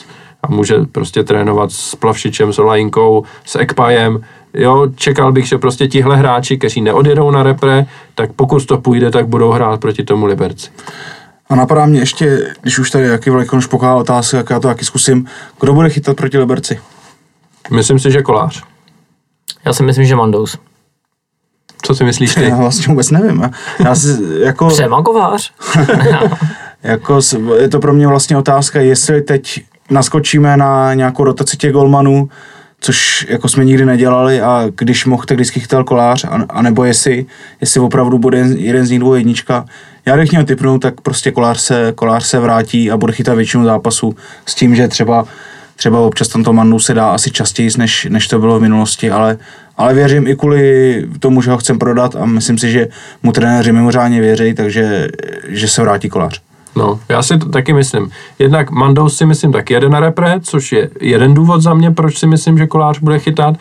A 0.42 0.50
může 0.50 0.78
prostě 0.92 1.24
trénovat 1.24 1.72
s 1.72 1.94
Plavšičem, 1.94 2.52
s 2.52 2.58
Olajinkou, 2.58 3.24
s 3.44 3.56
Ekpajem. 3.58 4.20
Jo, 4.54 4.86
čekal 4.94 5.32
bych, 5.32 5.46
že 5.46 5.58
prostě 5.58 5.88
tihle 5.88 6.16
hráči, 6.16 6.58
kteří 6.58 6.80
neodjedou 6.80 7.30
na 7.30 7.42
repre, 7.42 7.86
tak 8.14 8.32
pokud 8.32 8.66
to 8.66 8.78
půjde, 8.78 9.10
tak 9.10 9.26
budou 9.28 9.50
hrát 9.50 9.80
proti 9.80 10.04
tomu 10.04 10.26
Liberci. 10.26 10.70
A 11.48 11.54
napadá 11.54 11.86
mě 11.86 12.00
ještě, 12.00 12.54
když 12.62 12.78
už 12.78 12.90
tady 12.90 13.04
jaký 13.04 13.30
velikonoš 13.30 13.66
pokládá 13.66 13.96
otázky, 13.96 14.36
tak 14.36 14.50
já 14.50 14.60
to 14.60 14.68
taky 14.68 14.84
zkusím. 14.84 15.26
Kdo 15.60 15.72
bude 15.74 15.90
chytat 15.90 16.16
proti 16.16 16.38
Liberci? 16.38 16.80
Myslím 17.70 17.98
si, 17.98 18.10
že 18.10 18.22
kolář. 18.22 18.62
Já 19.64 19.72
si 19.72 19.82
myslím, 19.82 20.04
že 20.04 20.16
Mandous. 20.16 20.58
Co 21.82 21.94
si 21.94 22.04
myslíš 22.04 22.34
ty? 22.34 22.42
Já 22.48 22.56
vlastně 22.56 22.86
vůbec 22.88 23.10
nevím. 23.10 23.50
Já- 23.84 23.94
si, 23.94 24.18
jako, 24.40 24.68
Přema 24.68 25.02
kovář. 25.02 25.52
jako, 26.82 27.20
je 27.58 27.68
to 27.68 27.78
pro 27.78 27.92
mě 27.92 28.06
vlastně 28.06 28.36
otázka, 28.36 28.80
jestli 28.80 29.22
teď 29.22 29.64
naskočíme 29.90 30.56
na 30.56 30.94
nějakou 30.94 31.24
rotaci 31.24 31.56
těch 31.56 31.72
golmanů, 31.72 32.28
což 32.80 33.26
jako 33.28 33.48
jsme 33.48 33.64
nikdy 33.64 33.84
nedělali 33.84 34.40
a 34.40 34.64
když 34.76 35.06
mohl, 35.06 35.24
tak 35.26 35.36
vždycky 35.36 35.60
chytal 35.60 35.84
kolář, 35.84 36.24
a, 36.24 36.44
a 36.48 36.62
nebo 36.62 36.84
jestli, 36.84 37.26
jestli 37.60 37.80
opravdu 37.80 38.18
bude 38.18 38.38
jeden, 38.38 38.56
jeden 38.58 38.86
z 38.86 38.90
nich 38.90 38.98
dvou 38.98 39.14
jednička. 39.14 39.64
Já 40.06 40.16
bych 40.16 40.30
měl 40.30 40.44
typnout, 40.44 40.82
tak 40.82 41.00
prostě 41.00 41.30
kolář 41.30 41.60
se, 41.60 41.92
kolář 41.94 42.24
se 42.24 42.38
vrátí 42.38 42.90
a 42.90 42.96
bude 42.96 43.12
chytat 43.12 43.36
většinu 43.36 43.64
zápasů 43.64 44.16
s 44.46 44.54
tím, 44.54 44.74
že 44.74 44.88
třeba 44.88 45.26
třeba 45.80 46.00
občas 46.00 46.28
tam 46.28 46.44
to 46.44 46.52
Mandu 46.52 46.78
se 46.78 46.94
dá 46.94 47.10
asi 47.10 47.30
častěji, 47.30 47.70
než, 47.78 48.06
než 48.10 48.28
to 48.28 48.38
bylo 48.38 48.58
v 48.58 48.62
minulosti, 48.62 49.10
ale, 49.10 49.38
ale 49.76 49.94
věřím 49.94 50.26
i 50.26 50.36
kvůli 50.36 51.04
tomu, 51.20 51.42
že 51.42 51.50
ho 51.50 51.58
chcem 51.58 51.78
prodat 51.78 52.16
a 52.16 52.26
myslím 52.26 52.58
si, 52.58 52.70
že 52.70 52.88
mu 53.22 53.32
trenéři 53.32 53.72
mimořádně 53.72 54.20
věří, 54.20 54.54
takže 54.54 55.08
že 55.48 55.68
se 55.68 55.82
vrátí 55.82 56.08
kolář. 56.08 56.40
No, 56.76 57.00
já 57.08 57.22
si 57.22 57.38
to 57.38 57.48
taky 57.48 57.72
myslím. 57.72 58.10
Jednak 58.38 58.70
Mandous 58.70 59.16
si 59.16 59.26
myslím 59.26 59.52
tak 59.52 59.70
jede 59.70 59.88
na 59.88 60.00
repre, 60.00 60.40
což 60.40 60.72
je 60.72 60.90
jeden 61.00 61.34
důvod 61.34 61.62
za 61.62 61.74
mě, 61.74 61.90
proč 61.90 62.18
si 62.18 62.26
myslím, 62.26 62.58
že 62.58 62.66
kolář 62.66 62.98
bude 62.98 63.18
chytat. 63.18 63.56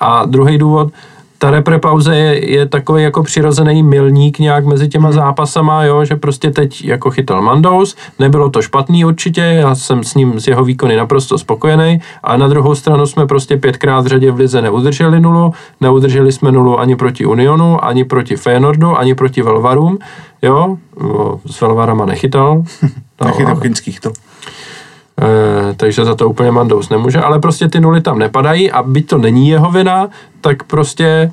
A 0.00 0.24
druhý 0.26 0.58
důvod, 0.58 0.92
ta 1.44 1.50
repre 1.50 1.78
pauze 1.78 2.16
je, 2.16 2.52
je 2.52 2.66
takový 2.66 3.02
jako 3.02 3.22
přirozený 3.22 3.82
milník 3.82 4.38
nějak 4.38 4.66
mezi 4.66 4.88
těma 4.88 5.12
zápasama, 5.12 5.84
jo, 5.84 6.04
že 6.04 6.16
prostě 6.16 6.50
teď 6.50 6.84
jako 6.84 7.10
chytal 7.10 7.42
Mandous, 7.42 7.96
nebylo 8.18 8.50
to 8.50 8.62
špatný 8.62 9.04
určitě, 9.04 9.40
já 9.40 9.74
jsem 9.74 10.04
s 10.04 10.14
ním 10.14 10.40
z 10.40 10.48
jeho 10.48 10.64
výkony 10.64 10.96
naprosto 10.96 11.38
spokojený, 11.38 12.00
a 12.22 12.36
na 12.36 12.48
druhou 12.48 12.74
stranu 12.74 13.06
jsme 13.06 13.26
prostě 13.26 13.56
pětkrát 13.56 14.04
v 14.04 14.08
řadě 14.08 14.30
v 14.30 14.38
lize 14.38 14.62
neudrželi 14.62 15.20
nulu, 15.20 15.52
neudrželi 15.80 16.32
jsme 16.32 16.52
nulu 16.52 16.80
ani 16.80 16.96
proti 16.96 17.26
Unionu, 17.26 17.84
ani 17.84 18.04
proti 18.04 18.36
Feyenoordu, 18.36 18.98
ani 18.98 19.14
proti 19.14 19.42
Velvarům, 19.42 19.98
jo, 20.42 20.76
s 21.46 21.60
Velvarama 21.60 22.06
nechytal, 22.06 22.62
Nechytal 23.24 23.56
Kinských 23.56 24.00
to. 24.00 24.10
Eh, 25.22 25.74
takže 25.76 26.04
za 26.04 26.14
to 26.14 26.28
úplně 26.28 26.50
Mandous 26.50 26.88
nemůže, 26.88 27.18
ale 27.18 27.38
prostě 27.38 27.68
ty 27.68 27.80
nuly 27.80 28.00
tam 28.00 28.18
nepadají 28.18 28.70
a 28.70 28.82
byť 28.82 29.06
to 29.06 29.18
není 29.18 29.48
jeho 29.48 29.70
vina, 29.70 30.08
tak 30.40 30.62
prostě 30.62 31.32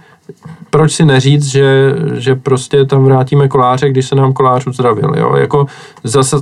proč 0.69 0.91
si 0.91 1.05
neříct, 1.05 1.45
že, 1.45 1.95
že 2.13 2.35
prostě 2.35 2.85
tam 2.85 3.03
vrátíme 3.03 3.47
koláře, 3.47 3.89
když 3.89 4.05
se 4.05 4.15
nám 4.15 4.33
kolář 4.33 4.67
uzdravil, 4.67 5.13
jo? 5.17 5.35
Jako 5.35 5.65
zase 6.03 6.37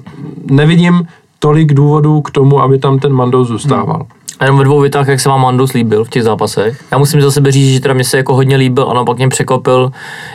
nevidím 0.45 1.07
tolik 1.39 1.73
důvodů 1.73 2.21
k 2.21 2.31
tomu, 2.31 2.61
aby 2.61 2.77
tam 2.77 2.99
ten 2.99 3.13
Mandous 3.13 3.47
zůstával. 3.47 4.05
A 4.39 4.45
jenom 4.45 4.57
ve 4.57 4.63
dvou 4.63 4.81
větách, 4.81 5.07
jak 5.07 5.19
se 5.19 5.29
vám 5.29 5.41
Mandous 5.41 5.73
líbil 5.73 6.03
v 6.03 6.09
těch 6.09 6.23
zápasech. 6.23 6.83
Já 6.91 6.97
musím 6.97 7.21
za 7.21 7.31
sebe 7.31 7.51
říct, 7.51 7.73
že 7.73 7.79
teda 7.79 7.93
mě 7.93 8.03
se 8.03 8.17
jako 8.17 8.33
hodně 8.35 8.55
líbil 8.55 8.89
a 8.89 8.93
naopak 8.93 9.17
mě 9.17 9.29
překvapil 9.29 9.91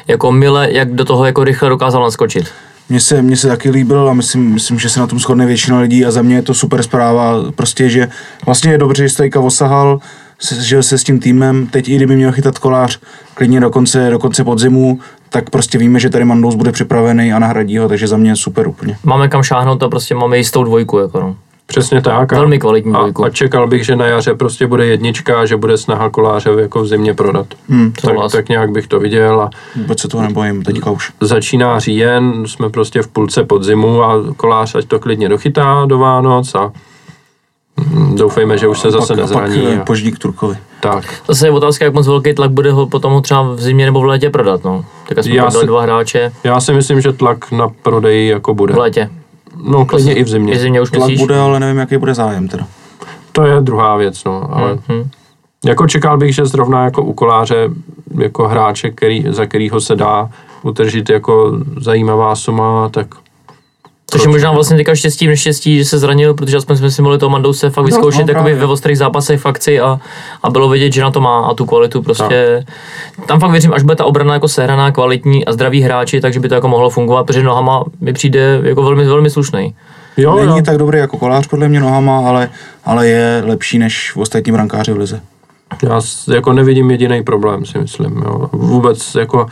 jako 0.08 0.32
mile, 0.32 0.72
jak 0.72 0.94
do 0.94 1.04
toho 1.04 1.24
jako 1.24 1.44
rychle 1.44 1.68
dokázal 1.68 2.02
naskočit. 2.02 2.44
Mně 2.88 3.00
se, 3.00 3.22
mně 3.22 3.36
se 3.36 3.48
taky 3.48 3.70
líbil 3.70 4.08
a 4.08 4.12
myslím, 4.12 4.54
myslím, 4.54 4.78
že 4.78 4.88
se 4.88 5.00
na 5.00 5.06
tom 5.06 5.18
shodne 5.18 5.46
většina 5.46 5.78
lidí 5.78 6.04
a 6.04 6.10
za 6.10 6.22
mě 6.22 6.34
je 6.34 6.42
to 6.42 6.54
super 6.54 6.82
zpráva, 6.82 7.34
prostě, 7.54 7.88
že 7.88 8.08
vlastně 8.46 8.70
je 8.72 8.78
dobře, 8.78 9.02
že 9.02 9.08
Stojka 9.08 9.40
osahal, 9.40 10.00
se- 10.38 10.62
žil 10.62 10.82
se 10.82 10.98
s 10.98 11.04
tím 11.04 11.20
týmem, 11.20 11.66
teď 11.66 11.88
i 11.88 11.96
kdyby 11.96 12.16
měl 12.16 12.32
chytat 12.32 12.58
kolář 12.58 13.00
klidně 13.34 13.60
do 13.60 13.70
konce, 13.70 14.10
do 14.10 14.18
konce 14.18 14.44
podzimu, 14.44 14.98
tak 15.28 15.50
prostě 15.50 15.78
víme, 15.78 16.00
že 16.00 16.10
tady 16.10 16.24
Mandous 16.24 16.54
bude 16.54 16.72
připravený 16.72 17.32
a 17.32 17.38
nahradí 17.38 17.78
ho, 17.78 17.88
takže 17.88 18.08
za 18.08 18.16
mě 18.16 18.36
super 18.36 18.68
úplně. 18.68 18.96
Máme 19.04 19.28
kam 19.28 19.42
šáhnout 19.42 19.82
a 19.82 19.88
prostě 19.88 20.14
máme 20.14 20.38
jistou 20.38 20.64
dvojku. 20.64 20.98
Jako 20.98 21.20
no. 21.20 21.36
Přesně 21.66 22.02
tak. 22.02 22.32
A, 22.32 22.36
Velmi 22.36 22.58
kvalitní 22.58 22.92
a, 22.94 22.98
dvojku. 22.98 23.24
a 23.24 23.30
čekal 23.30 23.66
bych, 23.66 23.84
že 23.84 23.96
na 23.96 24.06
jaře 24.06 24.34
prostě 24.34 24.66
bude 24.66 24.86
jednička 24.86 25.40
a 25.40 25.44
že 25.44 25.56
bude 25.56 25.78
snaha 25.78 26.10
koláře 26.10 26.50
jako 26.60 26.82
v 26.82 26.86
zimě 26.86 27.14
prodat. 27.14 27.46
Hmm, 27.68 27.92
tak, 28.02 28.14
tak 28.32 28.48
nějak 28.48 28.70
bych 28.70 28.86
to 28.86 29.00
viděl 29.00 29.40
a 29.40 29.50
vůbec 29.76 30.00
se 30.00 30.08
toho 30.08 30.22
nebojím 30.22 30.62
teďka 30.62 30.90
už. 30.90 31.12
začíná 31.20 31.78
říjen, 31.78 32.46
jsme 32.46 32.70
prostě 32.70 33.02
v 33.02 33.08
půlce 33.08 33.44
podzimu 33.44 34.02
a 34.04 34.14
kolář 34.36 34.74
ať 34.74 34.84
to 34.84 34.98
klidně 34.98 35.28
dochytá 35.28 35.84
do 35.86 35.98
Vánoc 35.98 36.54
a 36.54 36.72
mm, 37.90 38.16
doufejme, 38.16 38.58
že 38.58 38.68
už 38.68 38.80
se 38.80 38.90
zase 38.90 39.08
pak, 39.14 39.16
nezraní. 39.16 39.60
a 39.60 39.64
pak 39.64 39.72
eh, 39.74 39.80
A, 39.80 39.84
poždí 39.84 40.12
k 40.12 40.18
Turkovi. 40.18 40.56
tak. 40.80 41.04
Zase 41.28 41.46
je 41.46 41.50
otázka, 41.50 41.84
jak 41.84 41.94
moc 41.94 42.06
velký 42.06 42.34
tlak 42.34 42.50
bude 42.50 42.72
ho 42.72 42.86
potom 42.86 43.12
ho 43.12 43.20
třeba 43.20 43.42
v 43.42 43.60
zimě 43.60 43.84
nebo 43.84 44.00
v 44.00 44.04
létě 44.04 44.30
prodat. 44.30 44.64
No. 44.64 44.84
Tak 45.08 45.24
jsme 45.24 45.34
Já 45.34 45.50
si- 45.50 45.66
dva 45.66 45.82
hráče 45.82 46.32
Já 46.44 46.60
si 46.60 46.72
myslím, 46.72 47.00
že 47.00 47.12
tlak 47.12 47.52
na 47.52 47.68
prodej 47.82 48.26
jako 48.28 48.54
bude. 48.54 48.74
v 48.74 48.78
létě. 48.78 49.10
No 49.62 49.86
klidně 49.86 50.14
i 50.14 50.22
v 50.22 50.26
V 50.26 50.28
zimě. 50.30 50.58
zimě 50.58 50.80
už 50.80 50.90
Tlak 50.90 51.00
myslíš? 51.00 51.20
bude, 51.20 51.38
ale 51.38 51.60
nevím, 51.60 51.78
jaký 51.78 51.96
bude 51.98 52.14
zájem 52.14 52.48
teda. 52.48 52.66
To 53.32 53.42
je 53.46 53.60
druhá 53.60 53.96
věc, 53.96 54.24
no. 54.24 54.48
Ale 54.54 54.78
Mhm. 54.88 55.10
jako 55.64 55.86
čekal 55.86 56.18
bych, 56.18 56.34
že 56.34 56.46
zrovna 56.46 56.84
jako 56.84 57.02
u 57.02 57.12
koláře, 57.12 57.68
jako 58.18 58.48
hráče, 58.48 58.90
který, 58.90 59.24
za 59.30 59.46
kterýho 59.46 59.80
se 59.80 59.96
dá 59.96 60.30
utržit 60.62 61.10
jako 61.10 61.52
zajímavá 61.80 62.34
suma, 62.34 62.88
tak 62.88 63.06
Což 64.10 64.22
je 64.22 64.28
možná 64.28 64.52
vlastně 64.52 64.76
teďka 64.76 64.94
štěstí 64.94 65.26
v 65.26 65.30
neštěstí, 65.30 65.78
že 65.78 65.84
se 65.84 65.98
zranil, 65.98 66.34
protože 66.34 66.56
aspoň 66.56 66.76
jsme 66.76 66.90
si 66.90 67.02
mohli 67.02 67.18
toho 67.18 67.30
Mandouse 67.30 67.70
fakt 67.70 67.84
vyzkoušet 67.84 68.26
no, 68.26 68.32
právě. 68.32 68.54
ve 68.54 68.66
ostrých 68.66 68.98
zápasech 68.98 69.40
v 69.40 69.46
akci 69.46 69.80
a, 69.80 70.00
a 70.42 70.50
bylo 70.50 70.68
vidět, 70.68 70.92
že 70.92 71.02
na 71.02 71.10
to 71.10 71.20
má 71.20 71.46
a 71.46 71.54
tu 71.54 71.66
kvalitu 71.66 72.02
prostě. 72.02 72.64
Tam 73.26 73.40
fakt 73.40 73.50
věřím, 73.50 73.72
až 73.74 73.82
bude 73.82 73.96
ta 73.96 74.04
obrana 74.04 74.34
jako 74.34 74.48
sehraná, 74.48 74.90
kvalitní 74.90 75.44
a 75.44 75.52
zdraví 75.52 75.82
hráči, 75.82 76.20
takže 76.20 76.40
by 76.40 76.48
to 76.48 76.54
jako 76.54 76.68
mohlo 76.68 76.90
fungovat, 76.90 77.26
protože 77.26 77.42
nohama 77.42 77.84
mi 78.00 78.12
přijde 78.12 78.60
jako 78.62 78.82
velmi, 78.82 79.04
velmi 79.04 79.30
slušný. 79.30 79.74
jo, 80.16 80.36
Není 80.36 80.58
jo. 80.58 80.64
tak 80.64 80.78
dobrý 80.78 80.98
jako 80.98 81.18
kolář 81.18 81.46
podle 81.46 81.68
mě 81.68 81.80
nohama, 81.80 82.28
ale, 82.28 82.48
ale 82.84 83.08
je 83.08 83.42
lepší 83.46 83.78
než 83.78 84.12
ostatní 84.16 84.52
brankáři 84.52 84.92
v 84.92 84.96
lize. 84.96 85.20
Já 85.82 86.00
jako 86.34 86.52
nevidím 86.52 86.90
jediný 86.90 87.22
problém, 87.22 87.64
si 87.64 87.78
myslím. 87.78 88.22
Jo. 88.24 88.48
Vůbec 88.52 89.14
jako 89.14 89.46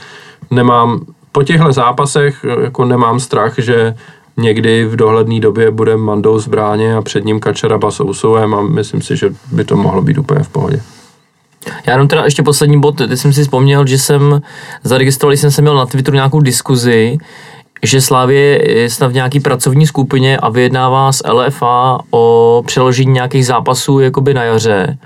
nemám, 0.50 1.00
po 1.32 1.42
těchto 1.42 1.72
zápasech 1.72 2.44
jako 2.62 2.84
nemám 2.84 3.20
strach, 3.20 3.54
že 3.58 3.94
někdy 4.36 4.84
v 4.84 4.96
dohledné 4.96 5.40
době 5.40 5.70
bude 5.70 5.96
Mandou 5.96 6.38
z 6.38 6.48
bráně 6.48 6.94
a 6.94 7.02
před 7.02 7.24
ním 7.24 7.40
Kačaraba 7.40 7.90
s 7.90 8.00
Ousouem 8.00 8.54
a 8.54 8.62
myslím 8.62 9.02
si, 9.02 9.16
že 9.16 9.30
by 9.52 9.64
to 9.64 9.76
mohlo 9.76 10.02
být 10.02 10.18
úplně 10.18 10.42
v 10.42 10.48
pohodě. 10.48 10.80
Já 11.86 11.92
jenom 11.92 12.09
teda 12.09 12.24
ještě 12.24 12.42
poslední 12.42 12.80
bod, 12.80 12.96
teď 12.96 13.18
jsem 13.18 13.32
si 13.32 13.42
vzpomněl, 13.42 13.86
že 13.86 13.98
jsem 13.98 14.40
zaregistroval, 14.84 15.36
jsem 15.36 15.50
se 15.50 15.62
měl 15.62 15.74
na 15.74 15.86
Twitteru 15.86 16.14
nějakou 16.14 16.40
diskuzi, 16.40 17.18
že 17.82 18.00
Slávě 18.00 18.72
je 18.72 18.90
snad 18.90 19.09
v 19.09 19.14
nějaký 19.14 19.40
pracovní 19.40 19.86
skupině 19.86 20.38
a 20.38 20.48
vyjednává 20.48 21.12
s 21.12 21.28
LFA 21.28 21.98
o 22.10 22.62
přeložení 22.66 23.12
nějakých 23.12 23.46
zápasů 23.46 24.00
jakoby 24.00 24.34
na 24.34 24.42
jaře, 24.42 24.98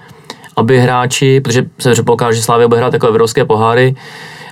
aby 0.56 0.80
hráči, 0.80 1.40
protože 1.40 1.66
se 1.78 1.92
předpokládá, 1.92 2.32
že 2.32 2.42
Slávě 2.42 2.68
bude 2.68 2.80
hrát 2.80 2.90
takové 2.90 3.10
evropské 3.10 3.44
poháry, 3.44 3.94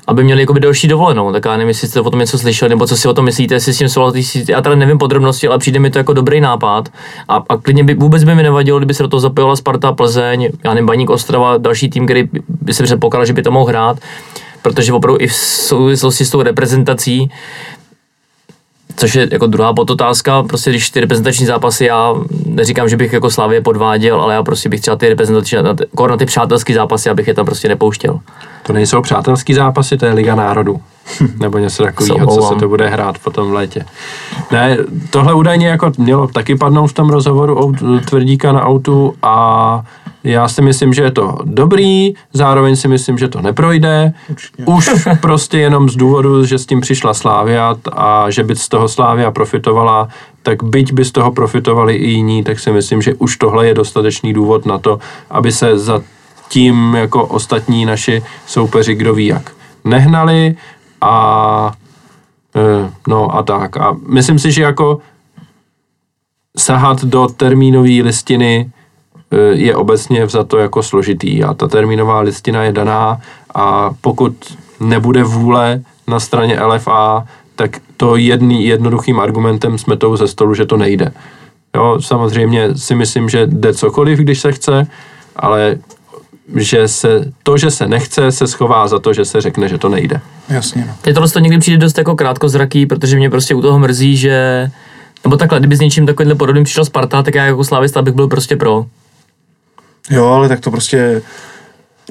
aby 0.07 0.25
měli 0.25 0.41
jakoby 0.41 0.61
delší 0.61 0.89
dovolenou. 0.89 1.33
Tak 1.33 1.45
já 1.45 1.53
nevím, 1.53 1.69
jestli 1.69 1.89
jste 1.89 2.01
o 2.01 2.11
tom 2.11 2.21
něco 2.21 2.39
slyšeli, 2.39 2.69
nebo 2.69 2.87
co 2.87 2.97
si 2.97 3.09
o 3.09 3.15
tom 3.15 3.25
myslíte, 3.25 3.55
jestli 3.55 3.75
s 3.75 3.79
tím 3.79 3.89
souhlasíte. 3.89 4.53
Já 4.53 4.61
teda 4.61 4.75
nevím 4.75 4.99
podrobnosti, 4.99 5.49
ale 5.49 5.59
přijde 5.59 5.79
mi 5.79 5.91
to 5.91 5.99
jako 5.99 6.13
dobrý 6.13 6.41
nápad. 6.41 6.89
A, 7.29 7.43
a 7.49 7.57
klidně 7.57 7.85
by 7.85 7.95
vůbec 7.95 8.25
by 8.25 8.35
mi 8.35 8.43
nevadilo, 8.43 8.79
kdyby 8.79 8.95
se 8.95 9.03
do 9.03 9.09
toho 9.09 9.21
zapojila 9.21 9.57
Sparta, 9.57 9.93
Plzeň, 9.93 10.49
já 10.65 10.75
nevím, 10.75 10.87
Baník 10.87 11.11
Ostrava, 11.11 11.57
další 11.59 11.91
tým, 11.91 12.07
který 12.07 12.29
by- 12.61 12.75
se 12.75 12.83
předpokládal, 12.83 13.27
že 13.27 13.33
by 13.33 13.43
to 13.43 13.51
mohl 13.51 13.67
hrát, 13.67 13.99
protože 14.63 14.93
opravdu 14.93 15.21
i 15.21 15.27
v 15.27 15.35
souvislosti 15.35 16.25
s 16.25 16.31
tou 16.31 16.43
reprezentací 16.43 17.31
Což 18.97 19.15
je 19.15 19.29
jako 19.33 19.47
druhá 19.47 19.73
podotázka, 19.73 20.43
prostě 20.43 20.71
když 20.71 20.91
ty 20.91 21.01
reprezentační 21.01 21.47
zápasy, 21.47 21.85
já 21.85 22.15
neříkám, 22.47 22.89
že 22.89 22.97
bych 22.97 23.13
jako 23.13 23.31
Slavě 23.31 23.61
podváděl, 23.61 24.21
ale 24.21 24.35
já 24.35 24.43
prostě 24.43 24.69
bych 24.69 24.81
třeba 24.81 24.97
ty 24.97 25.09
reprezentační, 25.09 25.59
jako 25.59 26.07
na 26.07 26.17
ty 26.17 26.27
přátelské 26.27 26.75
zápasy, 26.75 27.11
abych 27.11 27.29
je 27.29 27.35
tam 27.35 27.47
prostě 27.47 27.69
nepouštěl. 27.69 28.21
To 28.63 28.73
nejsou 28.73 29.03
přátelský 29.03 29.55
zápasy, 29.55 29.97
to 29.97 30.07
je 30.07 30.13
Liga 30.13 30.35
národů. 30.35 30.81
Nebo 31.41 31.59
něco 31.59 31.83
takového, 31.83 32.27
co 32.27 32.43
se 32.43 32.55
to 32.55 32.69
bude 32.69 32.89
hrát 32.89 33.19
potom 33.19 33.51
v 33.51 33.53
létě. 33.53 33.85
Ne, 34.53 34.77
tohle 35.11 35.35
údajně 35.35 35.69
jako 35.69 35.93
mělo 35.99 36.27
taky 36.27 36.57
padnout 36.57 36.91
v 36.91 36.95
tom 36.95 37.11
rozhovoru 37.11 37.59
o 37.59 37.73
tvrdíka 38.09 38.53
na 38.53 38.63
autu 38.63 39.15
a 39.23 39.85
já 40.25 40.49
si 40.49 40.63
myslím, 40.63 40.93
že 40.93 41.03
je 41.03 41.11
to 41.11 41.39
dobrý, 41.45 42.15
zároveň 42.33 42.77
si 42.77 42.89
myslím, 42.89 43.19
že 43.19 43.29
to 43.29 43.43
neprojde. 43.43 44.13
Už 44.65 44.91
prostě 45.21 45.59
jenom 45.59 45.89
z 45.89 45.97
důvodu, 45.97 46.47
že 46.47 46.59
s 46.59 46.67
tím 46.67 46.81
přišla 46.81 47.15
Slávia 47.15 47.77
a 47.93 48.31
že 48.31 48.45
by 48.45 48.57
z 48.57 48.69
toho 48.69 48.89
Slávia 48.89 49.31
profitovala, 49.31 50.09
tak 50.43 50.63
byť 50.63 50.93
by 50.93 51.05
z 51.05 51.13
toho 51.13 51.33
profitovali 51.33 51.95
i 51.95 52.09
jiní, 52.09 52.45
tak 52.45 52.59
si 52.59 52.73
myslím, 52.73 53.03
že 53.03 53.15
už 53.15 53.37
tohle 53.37 53.67
je 53.67 53.75
dostatečný 53.75 54.33
důvod 54.33 54.67
na 54.67 54.79
to, 54.79 54.99
aby 55.31 55.53
se 55.53 55.79
za 55.79 56.03
tím 56.49 56.95
jako 56.95 57.27
ostatní 57.27 57.87
naši 57.87 58.23
soupeři, 58.47 58.95
kdo 58.95 59.15
ví 59.15 59.27
jak, 59.27 59.53
nehnali 59.85 60.55
a 61.01 61.73
eh, 62.57 62.91
no 63.09 63.37
a 63.37 63.43
tak. 63.43 63.77
A 63.77 63.97
myslím 64.09 64.39
si, 64.39 64.53
že 64.53 64.63
jako 64.63 64.99
sahat 66.57 67.05
do 67.05 67.27
termínové 67.27 68.03
listiny 68.03 68.71
je 69.53 69.77
obecně 69.77 70.27
vzato 70.27 70.59
jako 70.59 70.83
složitý 70.83 71.45
a 71.45 71.55
ta 71.55 71.69
termínová 71.69 72.21
listina 72.21 72.63
je 72.63 72.73
daná 72.73 73.21
a 73.55 73.91
pokud 74.01 74.33
nebude 74.81 75.25
vůle 75.25 75.81
na 76.09 76.21
straně 76.21 76.61
LFA, 76.61 77.27
tak 77.57 77.71
to 77.97 78.17
jedný, 78.17 78.67
jednoduchým 78.67 79.21
argumentem 79.21 79.79
jsme 79.79 79.97
tou 79.97 80.17
ze 80.17 80.29
stolu, 80.29 80.55
že 80.55 80.67
to 80.67 80.77
nejde. 80.77 81.13
Jo, 81.77 81.97
samozřejmě 82.01 82.69
si 82.77 82.95
myslím, 82.95 83.29
že 83.29 83.47
jde 83.47 83.75
cokoliv, 83.75 84.19
když 84.19 84.41
se 84.41 84.53
chce, 84.53 84.87
ale 85.37 85.77
že 86.57 86.89
se, 86.89 87.33
to, 87.43 87.57
že 87.57 87.71
se 87.71 87.89
nechce, 87.89 88.33
se 88.33 88.47
schová 88.47 88.89
za 88.89 88.99
to, 88.99 89.13
že 89.13 89.25
se 89.25 89.41
řekne, 89.41 89.69
že 89.69 89.79
to 89.79 89.89
nejde. 89.89 90.21
Jasně. 90.49 90.85
No. 90.89 90.95
Teď 91.03 91.15
tohle 91.15 91.31
to 91.31 91.39
někdy 91.39 91.59
přijde 91.59 91.79
dost 91.79 91.99
jako 91.99 92.17
krátkozraký, 92.17 92.87
protože 92.87 93.17
mě 93.17 93.31
prostě 93.31 93.55
u 93.55 93.63
toho 93.63 93.79
mrzí, 93.79 94.17
že 94.17 94.71
nebo 95.25 95.37
takhle, 95.37 95.59
kdyby 95.59 95.77
s 95.77 95.81
něčím 95.81 96.07
takovým 96.07 96.37
podobným 96.37 96.65
přišel 96.65 96.85
Sparta, 96.85 97.23
tak 97.23 97.35
já 97.35 97.45
jako 97.45 97.65
slavista 97.65 98.03
bych 98.03 98.15
byl 98.15 98.29
prostě 98.29 98.57
pro. 98.57 98.87
Jo, 100.11 100.27
ale 100.27 100.49
tak 100.49 100.61
to 100.61 100.71
prostě 100.71 101.23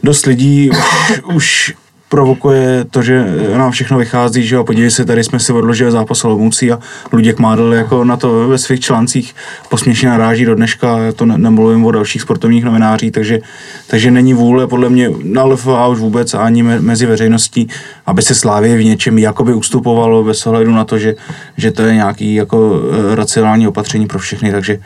dost 0.03 0.25
lidí 0.25 0.69
už, 0.69 1.21
už 1.35 1.75
provokuje 2.13 2.85
to, 2.91 3.01
že 3.01 3.25
nám 3.57 3.71
všechno 3.71 3.97
vychází, 3.97 4.45
že 4.45 4.55
jo, 4.55 4.63
podívej 4.63 4.91
se, 4.91 5.05
tady 5.05 5.23
jsme 5.23 5.39
si 5.39 5.53
odložili 5.53 5.91
zápas 5.91 6.25
Olomoucí 6.25 6.71
a 6.71 6.79
Luděk 7.11 7.39
Mádl 7.39 7.73
jako 7.73 8.03
na 8.03 8.17
to 8.17 8.47
ve 8.47 8.57
svých 8.57 8.79
článcích 8.79 9.35
posměšně 9.69 10.09
naráží 10.09 10.45
do 10.45 10.55
dneška, 10.55 10.97
to 11.15 11.25
ne, 11.25 11.37
nemluvím 11.37 11.85
o 11.85 11.91
dalších 11.91 12.21
sportovních 12.21 12.63
novinářích, 12.63 13.11
takže, 13.11 13.39
takže 13.87 14.11
není 14.11 14.33
vůle 14.33 14.67
podle 14.67 14.89
mě 14.89 15.09
na 15.23 15.43
LFA 15.43 15.87
už 15.87 15.99
vůbec 15.99 16.33
ani 16.33 16.63
me, 16.63 16.79
mezi 16.79 17.05
veřejností, 17.05 17.67
aby 18.05 18.21
se 18.21 18.35
Slávě 18.35 18.77
v 18.77 18.83
něčem 18.83 19.17
jakoby 19.17 19.53
ustupovalo 19.53 20.23
bez 20.23 20.45
ohledu 20.47 20.71
na 20.71 20.85
to, 20.85 20.97
že, 20.97 21.15
že 21.57 21.71
to 21.71 21.81
je 21.81 21.95
nějaký 21.95 22.35
jako 22.35 22.81
eh, 23.11 23.15
racionální 23.15 23.67
opatření 23.67 24.07
pro 24.07 24.19
všechny, 24.19 24.51
takže 24.51 24.79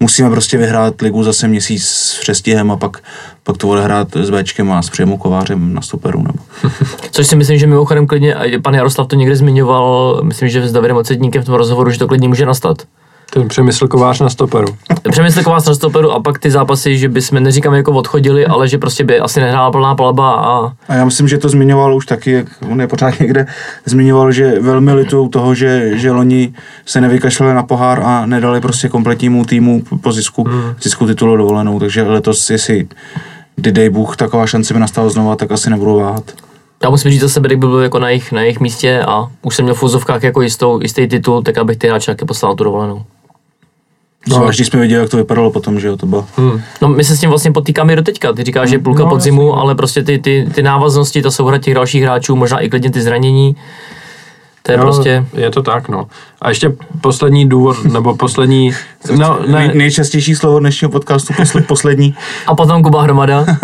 musíme 0.00 0.30
prostě 0.30 0.58
vyhrát 0.58 1.02
ligu 1.02 1.22
zase 1.22 1.48
měsíc 1.48 1.88
s 1.88 2.20
přestihem 2.20 2.70
a 2.70 2.76
pak, 2.76 2.98
pak 3.42 3.56
to 3.56 3.68
odehrát 3.68 4.16
s 4.16 4.30
Bčkem 4.30 4.72
a 4.72 4.82
s 4.82 4.90
Příjemou 4.90 5.16
Kovářem 5.16 5.74
na 5.74 5.82
stoperu. 5.82 6.22
Nebo. 6.22 6.38
Což 7.10 7.26
si 7.26 7.36
myslím, 7.36 7.58
že 7.58 7.66
mimochodem 7.66 8.06
klidně, 8.06 8.36
pan 8.62 8.74
Jaroslav 8.74 9.08
to 9.08 9.16
někde 9.16 9.36
zmiňoval, 9.36 10.20
myslím, 10.24 10.48
že 10.48 10.68
s 10.68 10.72
Davidem 10.72 10.96
Ocetníkem 10.96 11.42
v 11.42 11.46
tom 11.46 11.54
rozhovoru, 11.54 11.90
že 11.90 11.98
to 11.98 12.08
klidně 12.08 12.28
může 12.28 12.46
nastat. 12.46 12.82
Ten 13.30 13.48
přemysl 13.48 13.88
kovář 13.88 14.20
na 14.20 14.28
stoperu. 14.28 14.76
Přemysl 15.10 15.42
kovář 15.42 15.66
na 15.66 15.74
stoperu 15.74 16.10
a 16.12 16.20
pak 16.20 16.38
ty 16.38 16.50
zápasy, 16.50 16.98
že 16.98 17.08
bychom 17.08 17.42
neříkám 17.42 17.74
jako 17.74 17.92
odchodili, 17.92 18.46
ale 18.46 18.68
že 18.68 18.78
prostě 18.78 19.04
by 19.04 19.20
asi 19.20 19.40
nehrála 19.40 19.70
plná 19.70 19.94
palba 19.94 20.34
a... 20.34 20.72
A 20.88 20.94
já 20.94 21.04
myslím, 21.04 21.28
že 21.28 21.38
to 21.38 21.48
zmiňoval 21.48 21.96
už 21.96 22.06
taky, 22.06 22.32
jak 22.32 22.46
on 22.70 22.80
je 22.80 22.86
pořád 22.86 23.20
někde, 23.20 23.46
zmiňoval, 23.84 24.32
že 24.32 24.60
velmi 24.60 24.92
litou 24.92 25.28
toho, 25.28 25.54
že, 25.54 25.98
že 25.98 26.10
loni 26.10 26.54
se 26.86 27.00
nevykašlali 27.00 27.54
na 27.54 27.62
pohár 27.62 28.02
a 28.04 28.26
nedali 28.26 28.60
prostě 28.60 28.88
kompletnímu 28.88 29.44
týmu 29.44 29.82
po 30.02 30.12
zisku, 30.12 30.44
hmm. 30.48 30.74
zisku 30.82 31.06
titulu 31.06 31.36
dovolenou, 31.36 31.78
takže 31.78 32.02
letos, 32.02 32.50
jestli 32.50 32.88
kdy 33.56 33.72
dej 33.72 33.90
Bůh 33.90 34.16
taková 34.16 34.46
šance 34.46 34.74
by 34.74 34.80
nastala 34.80 35.08
znova, 35.08 35.36
tak 35.36 35.52
asi 35.52 35.70
nebudou 35.70 36.00
váhat. 36.00 36.24
Já 36.82 36.90
musím 36.90 37.10
říct 37.10 37.20
za 37.20 37.28
sebe, 37.28 37.48
kdyby 37.48 37.66
byl 37.66 37.80
jako 37.80 37.98
na 37.98 38.08
jejich, 38.08 38.32
na 38.32 38.40
jejich 38.40 38.60
místě 38.60 39.02
a 39.08 39.26
už 39.42 39.56
jsem 39.56 39.64
měl 39.64 39.74
v 39.74 39.78
fuzovkách 39.78 40.22
jako 40.22 40.42
jistou, 40.42 40.80
jistý 40.82 41.08
titul, 41.08 41.42
tak 41.42 41.58
abych 41.58 41.76
ty 41.76 41.88
hráče 41.88 42.10
taky 42.10 42.24
poslal 42.24 42.54
tu 42.54 42.64
dovolenou. 42.64 43.04
No, 44.28 44.46
až 44.46 44.56
když 44.56 44.66
jsme 44.66 44.80
viděli, 44.80 45.00
jak 45.02 45.10
to 45.10 45.16
vypadalo 45.16 45.50
potom, 45.50 45.80
že 45.80 45.88
jo, 45.88 45.96
to 45.96 46.06
bylo. 46.06 46.26
Hmm. 46.36 46.60
No 46.82 46.88
my 46.88 47.04
se 47.04 47.16
s 47.16 47.20
tím 47.20 47.30
vlastně 47.30 47.52
potýkáme 47.52 47.92
i 47.92 47.96
do 47.96 48.02
teďka. 48.02 48.32
Ty 48.32 48.44
říkáš, 48.44 48.68
že 48.70 48.78
půlka 48.78 49.02
No, 49.02 49.08
podzimu, 49.08 49.46
jasně. 49.48 49.60
ale 49.60 49.74
prostě 49.74 50.02
ty, 50.02 50.18
ty, 50.18 50.48
ty 50.54 50.62
návaznosti, 50.62 51.22
ta 51.22 51.30
souhra 51.30 51.58
těch 51.58 51.74
dalších 51.74 52.02
hráčů, 52.02 52.36
možná 52.36 52.58
i 52.58 52.68
klidně 52.68 52.90
ty 52.90 53.02
zranění, 53.02 53.56
to 54.62 54.72
je 54.72 54.78
Jo, 54.78 54.84
prostě... 54.84 55.26
Je 55.34 55.50
to 55.50 55.62
tak, 55.62 55.88
no. 55.88 56.06
A 56.42 56.48
ještě 56.48 56.72
poslední 57.00 57.48
důvod, 57.48 57.84
nebo 57.84 58.16
poslední, 58.16 58.72
no, 59.16 59.38
Nej, 59.46 59.68
ne, 59.68 59.74
nejčastější 59.74 60.34
slovo 60.34 60.58
dnešního 60.58 60.90
podcastu, 60.90 61.32
posle, 61.36 61.62
poslední. 61.62 62.14
A 62.46 62.54
potom 62.54 62.82
Kuba 62.82 63.02
Hromada. 63.02 63.46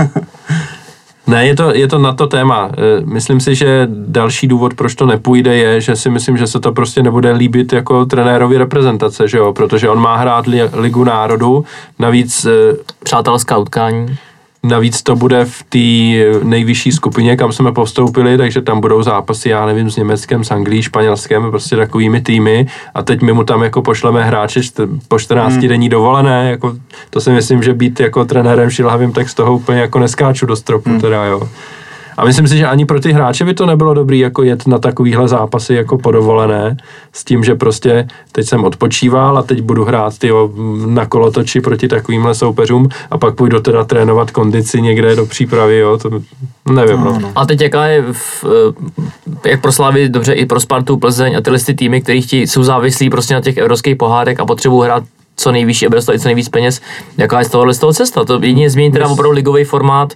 ne 1.27 1.47
je, 1.47 1.57
to, 1.57 1.74
je 1.74 1.89
to 1.89 1.99
na 1.99 2.12
to 2.12 2.27
téma. 2.27 2.70
Eh, 2.73 3.01
Myslím 3.05 3.40
si, 3.40 3.55
že 3.55 3.89
další 3.90 4.47
důvod, 4.47 4.74
proč 4.74 4.94
to 4.94 5.07
nepůjde, 5.07 5.57
je, 5.57 5.81
že 5.81 5.97
si 5.97 6.11
myslím, 6.11 6.36
že 6.36 6.47
se 6.47 6.61
to 6.61 6.73
prostě 6.73 7.03
nebude 7.03 7.32
líbit 7.32 7.73
jako 7.73 8.07
trenérovi 8.07 8.59
reprezentace, 8.59 9.28
že 9.28 9.39
jo, 9.39 9.53
protože 9.53 9.89
on 9.89 9.99
má 9.99 10.16
hrát 10.16 10.47
li, 10.47 10.61
Ligu 10.73 11.05
národů, 11.05 11.65
navíc 11.99 12.44
eh, 12.44 12.77
Přátelská 13.05 13.59
utkání. 13.59 14.16
Navíc 14.64 15.02
to 15.02 15.16
bude 15.16 15.44
v 15.44 15.62
té 15.62 16.44
nejvyšší 16.44 16.93
skupině, 16.93 17.36
kam 17.36 17.52
jsme 17.52 17.72
postoupili, 17.72 18.39
takže 18.39 18.62
tam 18.62 18.80
budou 18.80 19.02
zápasy, 19.02 19.48
já 19.48 19.66
nevím, 19.66 19.90
s 19.90 19.97
Německem, 19.97 20.44
s 20.44 20.51
Anglií, 20.51 20.82
Španělskem, 20.82 21.51
prostě 21.51 21.76
takovými 21.76 22.20
týmy 22.20 22.66
a 22.94 23.02
teď 23.02 23.22
my 23.22 23.32
mu 23.32 23.44
tam 23.44 23.62
jako 23.62 23.82
pošleme 23.82 24.24
hráče 24.24 24.60
po 25.09 25.18
14 25.18 25.52
hmm. 25.52 25.68
denní 25.68 25.89
dovolené, 25.89 26.51
jako, 26.51 26.76
to 27.10 27.20
si 27.20 27.30
myslím, 27.30 27.62
že 27.62 27.74
být 27.74 28.01
jako 28.01 28.24
trenérem 28.24 28.70
šilhavým, 28.70 29.12
tak 29.12 29.28
z 29.28 29.34
toho 29.34 29.56
úplně 29.56 29.80
jako 29.80 29.98
neskáču 29.98 30.47
do 30.47 30.56
stropu 30.56 30.90
hmm. 30.90 31.01
teda, 31.01 31.24
jo. 31.24 31.48
A 32.16 32.24
myslím 32.24 32.48
si, 32.48 32.56
že 32.56 32.66
ani 32.66 32.86
pro 32.86 33.01
ty 33.01 33.12
hráče 33.12 33.44
by 33.44 33.55
to 33.55 33.66
nebylo 33.66 33.94
dobrý 33.94 34.18
jako 34.18 34.43
jet 34.43 34.66
na 34.66 34.78
takovýhle 34.78 35.28
zápasy 35.28 35.74
jako 35.74 35.98
podovolené, 35.98 36.76
s 37.12 37.24
tím, 37.24 37.44
že 37.44 37.55
prostě 37.55 38.09
teď 38.32 38.48
jsem 38.48 38.64
odpočíval 38.64 39.39
a 39.39 39.43
teď 39.43 39.62
budu 39.62 39.84
hrát 39.84 40.18
tyjo, 40.18 40.51
na 40.86 41.06
kolotoči 41.06 41.60
proti 41.60 41.89
takovýmhle 41.89 42.34
soupeřům 42.34 42.89
a 43.10 43.18
pak 43.18 43.34
půjdu 43.34 43.60
teda 43.60 43.84
trénovat 43.84 44.30
kondici 44.30 44.82
někde 44.82 45.16
do 45.16 45.26
přípravy, 45.26 45.78
jo, 45.78 45.98
to 45.98 46.10
nevím, 46.72 47.01
no. 47.01 47.18
no. 47.20 47.32
A 47.34 47.47
teď 47.47 47.60
jaká 47.60 47.86
je, 47.86 48.05
v, 48.12 48.44
eh, 49.44 49.51
jak 49.51 49.60
pro 49.60 49.72
Slávy, 49.72 50.09
dobře 50.09 50.32
i 50.32 50.47
pro 50.47 50.60
Spartu, 50.60 50.97
Plzeň 50.97 51.36
a 51.36 51.40
tyhle 51.40 51.59
ty 51.59 51.74
týmy, 51.74 52.01
chtějí, 52.01 52.47
jsou 52.47 52.62
závislí 52.62 53.10
prostě 53.10 53.34
na 53.34 53.40
těch 53.40 53.56
evropských 53.56 53.97
pohárech 53.97 54.40
a 54.40 54.47
potřebují 54.47 54.84
hrát 54.84 55.05
co 55.36 55.52
nejvyšší 55.52 55.86
a 55.86 55.88
bude 55.88 56.02
stojí 56.02 56.18
co 56.18 56.28
nejvíc 56.28 56.48
peněz, 56.48 56.80
jaká 57.18 57.38
je 57.38 57.44
z 57.44 57.48
tohohle 57.48 57.74
z 57.74 57.78
toho 57.78 57.92
cesta. 57.92 58.24
To 58.24 58.40
jedině 58.42 58.70
změnit 58.70 58.92
teda 58.92 59.09
opravdu 59.09 59.30
ligový 59.30 59.64
formát, 59.64 60.12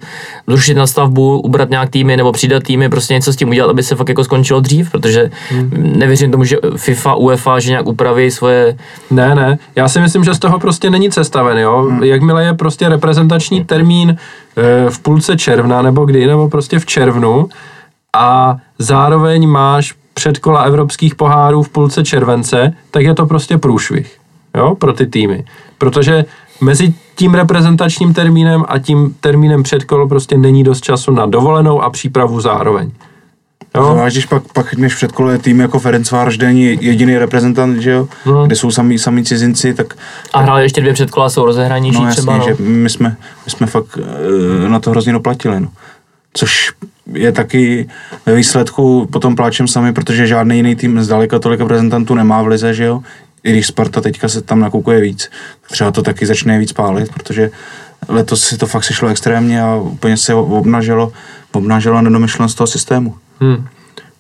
zrušit 0.46 0.74
nastavbu, 0.74 1.40
ubrat 1.40 1.70
nějak 1.70 1.90
týmy 1.90 2.16
nebo 2.16 2.32
přidat 2.32 2.62
týmy, 2.62 2.88
prostě 2.88 3.14
něco 3.14 3.32
s 3.32 3.36
tím 3.36 3.48
udělat, 3.48 3.70
aby 3.70 3.82
se 3.82 3.96
fakt 3.96 4.08
jako 4.08 4.24
skončilo 4.24 4.60
dřív, 4.60 4.90
protože 4.90 5.30
hmm. 5.50 5.92
nevěřím 5.96 6.30
tomu, 6.30 6.44
že 6.44 6.56
FIFA, 6.76 7.14
UEFA, 7.14 7.60
že 7.60 7.70
nějak 7.70 7.86
upraví 7.86 8.30
svoje 8.30 8.76
Ne, 9.10 9.34
ne, 9.34 9.58
já 9.76 9.88
si 9.88 10.00
myslím, 10.00 10.24
že 10.24 10.34
z 10.34 10.38
toho 10.38 10.58
prostě 10.58 10.90
není 10.90 11.10
cesta 11.10 11.42
ven, 11.42 11.58
jo. 11.58 11.86
Hmm. 11.90 12.02
Jakmile 12.02 12.44
je 12.44 12.54
prostě 12.54 12.88
reprezentační 12.88 13.64
termín 13.64 14.10
e, 14.10 14.90
v 14.90 14.98
půlce 14.98 15.36
června 15.36 15.82
nebo 15.82 16.04
kdy, 16.04 16.26
nebo 16.26 16.48
prostě 16.48 16.78
v 16.78 16.86
červnu 16.86 17.48
a 18.16 18.56
zároveň 18.78 19.48
máš 19.48 19.94
předkola 20.14 20.62
evropských 20.62 21.14
pohárů 21.14 21.62
v 21.62 21.68
půlce 21.68 22.04
července, 22.04 22.72
tak 22.90 23.02
je 23.02 23.14
to 23.14 23.26
prostě 23.26 23.58
průšvih, 23.58 24.18
jo, 24.56 24.74
pro 24.74 24.92
ty 24.92 25.06
týmy. 25.06 25.44
Protože 25.78 26.24
mezi 26.60 26.94
tím 27.14 27.34
reprezentačním 27.34 28.14
termínem 28.14 28.64
a 28.68 28.78
tím 28.78 29.14
termínem 29.20 29.62
předkol 29.62 30.08
prostě 30.08 30.36
není 30.38 30.64
dost 30.64 30.80
času 30.80 31.12
na 31.12 31.26
dovolenou 31.26 31.82
a 31.82 31.90
přípravu 31.90 32.40
zároveň. 32.40 32.90
Jo? 33.74 33.92
Zvlášť, 33.92 34.14
když 34.14 34.26
pak, 34.26 34.42
pak 34.52 34.74
než 34.74 34.92
v 34.94 34.96
předkole 34.96 35.32
je 35.32 35.38
tým 35.38 35.60
jako 35.60 35.78
Ferencvář, 35.78 36.36
kde 36.36 36.46
není 36.46 36.78
jediný 36.80 37.18
reprezentant, 37.18 37.78
že 37.78 37.90
jo, 37.90 38.08
No. 38.26 38.46
kde 38.46 38.56
jsou 38.56 38.70
samý, 38.70 38.98
samý 38.98 39.24
cizinci, 39.24 39.74
tak 39.74 39.94
a 40.32 40.40
hráli 40.40 40.62
ještě 40.62 40.80
dvě 40.80 40.92
předkola, 40.92 41.28
jsou 41.28 41.44
rozehranější 41.44 42.00
no 42.00 42.06
jasně, 42.06 42.22
třeba. 42.22 42.36
No. 42.36 42.44
že 42.44 42.56
my 42.58 42.90
jsme, 42.90 43.16
my 43.44 43.50
jsme 43.50 43.66
fakt 43.66 43.98
eh, 43.98 44.68
na 44.68 44.80
to 44.80 44.90
hrozně 44.90 45.12
doplatili, 45.12 45.60
no. 45.60 45.68
Což 46.32 46.72
je 47.12 47.32
taky 47.32 47.88
ve 48.26 48.34
výsledku 48.34 49.08
potom 49.12 49.36
pláčem 49.36 49.68
sami, 49.68 49.92
protože 49.92 50.26
žádný 50.26 50.56
jiný 50.56 50.76
tým 50.76 51.02
zdaleka 51.02 51.38
tolik 51.38 51.60
reprezentantů 51.60 52.14
nemá 52.14 52.42
v 52.42 52.46
lize, 52.46 52.74
že 52.74 52.84
jo. 52.84 53.02
I 53.46 53.52
když 53.52 53.66
Sparta 53.66 54.00
teďka 54.00 54.28
se 54.28 54.42
tam 54.42 54.60
nakukuje 54.60 55.00
víc, 55.00 55.30
třeba 55.70 55.90
to 55.90 56.02
taky 56.02 56.26
začne 56.26 56.58
víc 56.58 56.72
pálit, 56.72 57.12
protože 57.12 57.50
letos 58.08 58.44
si 58.44 58.58
to 58.58 58.66
fakt 58.66 58.84
sešlo 58.84 59.08
extrémně 59.08 59.62
a 59.62 59.76
úplně 59.76 60.16
se 60.16 60.34
obnažilo, 60.34 61.12
obnažilo 61.52 62.02
nedomyšlenost 62.02 62.58
toho 62.58 62.66
systému. 62.66 63.14
Hmm. 63.40 63.66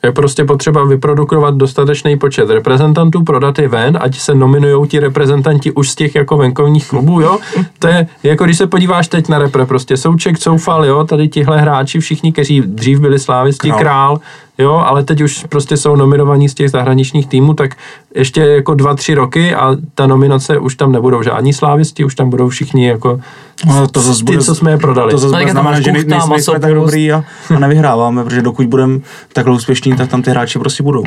Je 0.02 0.12
prostě 0.12 0.44
potřeba 0.44 0.84
vyprodukovat 0.84 1.54
dostatečný 1.54 2.18
počet 2.18 2.50
reprezentantů, 2.50 3.22
prodat 3.22 3.58
je 3.58 3.68
ven, 3.68 3.98
ať 4.00 4.18
se 4.18 4.34
nominují 4.34 4.88
ti 4.88 5.00
reprezentanti 5.00 5.72
už 5.72 5.90
z 5.90 5.94
těch 5.94 6.14
jako 6.14 6.36
venkovních 6.36 6.88
klubů, 6.88 7.20
jo. 7.20 7.38
To 7.78 7.88
je, 7.88 8.06
jako 8.22 8.44
když 8.44 8.58
se 8.58 8.66
podíváš 8.66 9.08
teď 9.08 9.28
na 9.28 9.38
repre, 9.38 9.66
prostě 9.66 9.96
Souček, 9.96 10.38
Soufal, 10.38 10.84
jo, 10.84 11.04
tady 11.04 11.28
tihle 11.28 11.60
hráči, 11.60 12.00
všichni, 12.00 12.32
kteří 12.32 12.60
dřív 12.60 13.00
byli 13.00 13.18
slávisti, 13.18 13.68
Král. 13.68 13.80
král, 13.80 14.20
jo, 14.58 14.72
ale 14.72 15.04
teď 15.04 15.20
už 15.20 15.44
prostě 15.48 15.76
jsou 15.76 15.96
nominovaní 15.96 16.48
z 16.48 16.54
těch 16.54 16.70
zahraničních 16.70 17.26
týmů, 17.26 17.54
tak 17.54 17.76
ještě 18.14 18.40
jako 18.40 18.74
dva, 18.74 18.94
tři 18.94 19.14
roky 19.14 19.54
a 19.54 19.76
ta 19.94 20.06
nominace 20.06 20.58
už 20.58 20.74
tam 20.74 20.92
nebudou 20.92 21.22
žádní 21.22 21.52
slávisti, 21.52 22.04
už 22.04 22.14
tam 22.14 22.30
budou 22.30 22.48
všichni 22.48 22.88
jako 22.88 23.20
No, 23.66 23.88
to 23.88 24.00
zase 24.00 24.18
ty, 24.18 24.24
bude, 24.24 24.38
co 24.38 24.54
jsme 24.54 24.70
je 24.70 24.78
prodali. 24.78 25.10
To 25.10 25.18
zase 25.18 25.32
No, 25.32 25.38
bude 25.38 25.52
znamená, 25.52 25.80
že 25.80 25.92
nejsme, 25.92 26.16
nejsme 26.30 26.60
tak 26.60 26.74
dobrý 26.74 27.12
a, 27.12 27.24
a 27.56 27.58
nevyhráváme, 27.58 28.24
protože 28.24 28.42
dokud 28.42 28.66
budeme 28.66 28.98
takhle 29.32 29.54
úspěšní, 29.54 29.96
tak 29.96 30.08
tam 30.08 30.22
ty 30.22 30.30
hráči 30.30 30.58
prostě 30.58 30.82
budou. 30.82 31.04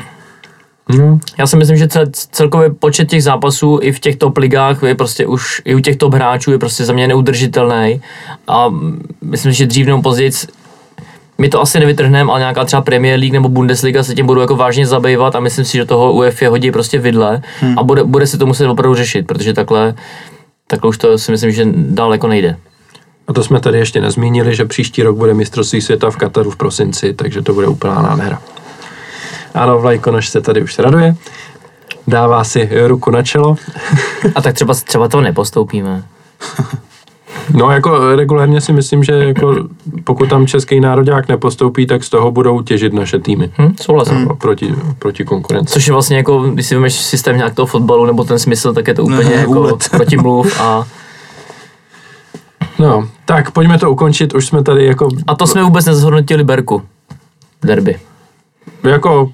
No. 0.98 1.20
Já 1.38 1.48
si 1.48 1.58
myslím, 1.58 1.78
že 1.78 1.88
cel, 1.88 2.06
celkově 2.32 2.70
počet 2.70 3.10
těch 3.10 3.24
zápasů 3.24 3.80
i 3.82 3.92
v 3.92 4.00
těch 4.00 4.16
top 4.16 4.38
ligách 4.38 4.84
je 4.84 4.96
prostě 4.96 5.28
už, 5.28 5.62
i 5.66 5.76
u 5.76 5.80
těch 5.80 5.98
top 5.98 6.14
hráčů 6.14 6.52
je 6.52 6.58
prostě 6.58 6.86
za 6.86 6.94
mě 6.94 7.08
neudržitelný 7.08 8.02
a 8.48 8.66
myslím, 9.22 9.52
že 9.52 9.66
dřív 9.66 9.88
nebo 9.88 10.02
později 10.02 10.32
my 11.40 11.50
to 11.50 11.62
asi 11.62 11.80
nevytrhneme, 11.80 12.32
ale 12.32 12.40
nějaká 12.40 12.66
třeba 12.66 12.82
Premier 12.82 13.20
League 13.20 13.34
nebo 13.34 13.50
Bundesliga 13.50 14.04
se 14.04 14.16
tím 14.16 14.26
budou 14.26 14.42
jako 14.42 14.56
vážně 14.56 14.88
zabývat 14.88 15.36
a 15.36 15.40
myslím 15.40 15.66
si, 15.66 15.78
že 15.78 15.86
toho 15.86 16.14
UEFA 16.14 16.50
hodí 16.50 16.72
prostě 16.72 17.00
vidle 17.00 17.42
a 17.78 17.84
bude, 17.84 18.04
bude 18.04 18.28
se 18.28 18.38
to 18.38 18.46
muset 18.46 18.68
opravdu 18.68 18.96
řešit, 18.96 19.28
protože 19.28 19.54
takhle, 19.54 19.96
takhle 20.68 20.90
už 20.90 20.98
to 20.98 21.18
si 21.18 21.32
myslím, 21.32 21.52
že 21.52 21.66
dál 21.74 22.12
jako 22.12 22.28
nejde. 22.28 22.58
A 23.28 23.34
to 23.34 23.44
jsme 23.44 23.60
tady 23.60 23.78
ještě 23.78 24.02
nezmínili, 24.02 24.56
že 24.56 24.66
příští 24.66 25.04
rok 25.04 25.18
bude 25.18 25.34
mistrovství 25.34 25.82
světa 25.82 26.12
v 26.12 26.16
Kataru 26.16 26.52
v 26.52 26.58
prosinci, 26.58 27.14
takže 27.14 27.42
to 27.42 27.54
bude 27.54 27.68
úplná 27.68 28.02
nádhera. 28.02 28.42
Ano, 29.54 29.80
Vlajkonoš 29.80 30.30
se 30.30 30.42
tady 30.42 30.62
už 30.62 30.80
raduje. 30.80 31.16
Dává 32.08 32.44
si 32.44 32.70
ruku 32.88 33.12
na 33.12 33.24
čelo. 33.24 33.56
A 34.36 34.42
tak 34.42 34.56
třeba, 34.56 34.74
třeba 34.74 35.08
to 35.08 35.22
nepostoupíme. 35.22 36.04
No 37.54 37.72
jako 37.72 38.16
regulérně 38.16 38.62
si 38.62 38.74
myslím, 38.74 39.04
že 39.04 39.14
jako 39.14 39.56
pokud 40.04 40.30
tam 40.30 40.48
český 40.48 40.80
národák 40.80 41.28
nepostoupí, 41.28 41.86
tak 41.86 42.04
z 42.04 42.10
toho 42.10 42.32
budou 42.32 42.62
těžit 42.62 42.94
naše 42.94 43.20
týmy. 43.20 43.52
Hm, 43.58 43.76
souhlasím. 43.82 44.16
Hmm. 44.18 44.38
Proti, 44.38 44.76
proti 45.00 45.26
konkurenci. 45.26 45.74
Což 45.74 45.88
je 45.88 45.94
vlastně 45.94 46.18
jako, 46.18 46.42
když 46.42 46.66
si 46.66 46.76
vymeš 46.76 46.94
systém 46.94 47.38
nějak 47.38 47.56
toho 47.56 47.66
fotbalu 47.66 48.06
nebo 48.06 48.24
ten 48.24 48.40
smysl, 48.40 48.74
tak 48.74 48.88
je 48.88 48.94
to 48.94 49.04
úplně 49.04 49.30
Ne, 49.30 49.34
jako 49.36 49.52
úlet. 49.52 49.90
protimluv 49.92 50.62
a, 50.62 50.86
No, 52.80 53.08
tak 53.26 53.52
pojďme 53.52 53.78
to 53.78 53.92
ukončit, 53.92 54.34
už 54.34 54.48
jsme 54.48 54.64
tady 54.64 54.86
jako... 54.86 55.10
a 55.28 55.36
to 55.36 55.48
jsme 55.48 55.64
vůbec 55.64 55.86
nezhodnotili 55.86 56.44
Berku. 56.44 56.82
Derby. 57.64 58.00
Jako, 58.84 59.32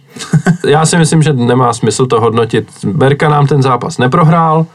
já 0.68 0.86
si 0.86 0.98
myslím, 0.98 1.22
že 1.22 1.34
nemá 1.34 1.74
smysl 1.74 2.06
to 2.06 2.22
hodnotit. 2.22 2.68
Berka 2.86 3.30
nám 3.30 3.48
ten 3.48 3.62
zápas 3.62 3.98
neprohrál. 3.98 4.66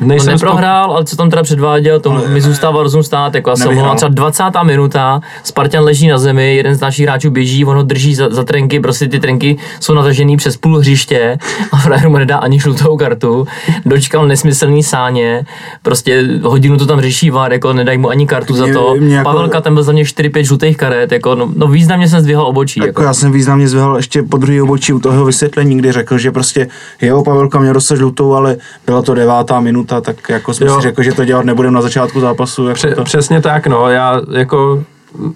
On 0.00 0.08
Nejsem 0.08 0.32
neprohrál, 0.32 0.92
ale 0.92 1.04
co 1.04 1.16
tam 1.16 1.30
teda 1.30 1.42
předváděl, 1.42 2.00
to 2.00 2.10
mi 2.28 2.40
zůstává 2.40 2.82
rozum 2.82 3.02
stát, 3.02 3.34
jako 3.34 3.50
já 3.50 3.56
jsem 3.56 3.76
třeba 3.96 4.08
20. 4.08 4.44
minuta, 4.62 5.20
Spartan 5.42 5.84
leží 5.84 6.08
na 6.08 6.18
zemi, 6.18 6.56
jeden 6.56 6.74
z 6.74 6.80
našich 6.80 7.06
hráčů 7.06 7.30
běží, 7.30 7.64
on 7.64 7.76
ho 7.76 7.82
drží 7.82 8.14
za, 8.14 8.28
za 8.30 8.44
trenky, 8.44 8.80
prostě 8.80 9.08
ty 9.08 9.20
trenky 9.20 9.56
jsou 9.80 9.94
natažený 9.94 10.36
přes 10.36 10.56
půl 10.56 10.78
hřiště 10.78 11.38
a 11.72 11.76
frajer 11.76 12.08
mu 12.08 12.18
nedá 12.18 12.36
ani 12.36 12.60
žlutou 12.60 12.96
kartu, 12.96 13.46
dočkal 13.86 14.26
nesmyslný 14.26 14.82
sáně, 14.82 15.44
prostě 15.82 16.24
hodinu 16.42 16.76
to 16.78 16.86
tam 16.86 17.00
řeší 17.00 17.30
VAR, 17.30 17.52
jako 17.52 17.72
nedají 17.72 17.98
mu 17.98 18.08
ani 18.10 18.26
kartu 18.26 18.54
za 18.54 18.64
Mě- 18.64 18.74
to, 18.74 18.94
mě 18.98 19.16
jako- 19.16 19.30
Pavelka 19.30 19.60
tam 19.60 19.74
byl 19.74 19.82
za 19.82 19.92
mě 19.92 20.02
4-5 20.04 20.44
žlutých 20.44 20.76
karet, 20.76 21.12
jako 21.12 21.34
no, 21.34 21.48
no 21.56 21.68
významně 21.68 22.08
jsem 22.08 22.20
zdvihal 22.20 22.46
obočí, 22.46 22.80
Jako 22.80 22.86
jako. 22.88 23.02
já 23.02 23.14
jsem 23.14 23.32
významně 23.32 23.68
zvihal 23.68 23.96
ještě 23.96 24.22
po 24.22 24.36
druhý 24.36 24.60
obočí 24.62 24.92
u 24.92 24.98
toho 24.98 25.12
jeho 25.14 25.24
vysvětlení, 25.24 25.78
kdy 25.78 25.92
řekl, 25.92 26.18
že 26.18 26.32
prostě 26.32 26.68
jo, 27.02 27.22
Pavelka 27.24 27.58
měl 27.58 27.74
dostat 27.74 27.96
žlutou, 27.96 28.34
ale 28.34 28.56
byla 28.86 29.02
to 29.02 29.14
devátá 29.14 29.60
minuta, 29.60 29.85
tak 29.86 30.16
jako 30.28 30.54
jsme 30.54 30.66
Jo. 30.66 30.76
si 30.76 30.82
řekli, 30.82 31.04
že 31.04 31.12
to 31.12 31.24
dělat 31.24 31.44
nebudeme 31.44 31.74
na 31.74 31.82
začátku 31.82 32.20
zápasu. 32.20 32.66
Jako 32.68 32.74
Pře- 32.74 32.94
to. 32.94 33.04
přesně 33.04 33.40
tak, 33.40 33.66
no. 33.66 33.88
Já 33.90 34.20
jako 34.32 34.82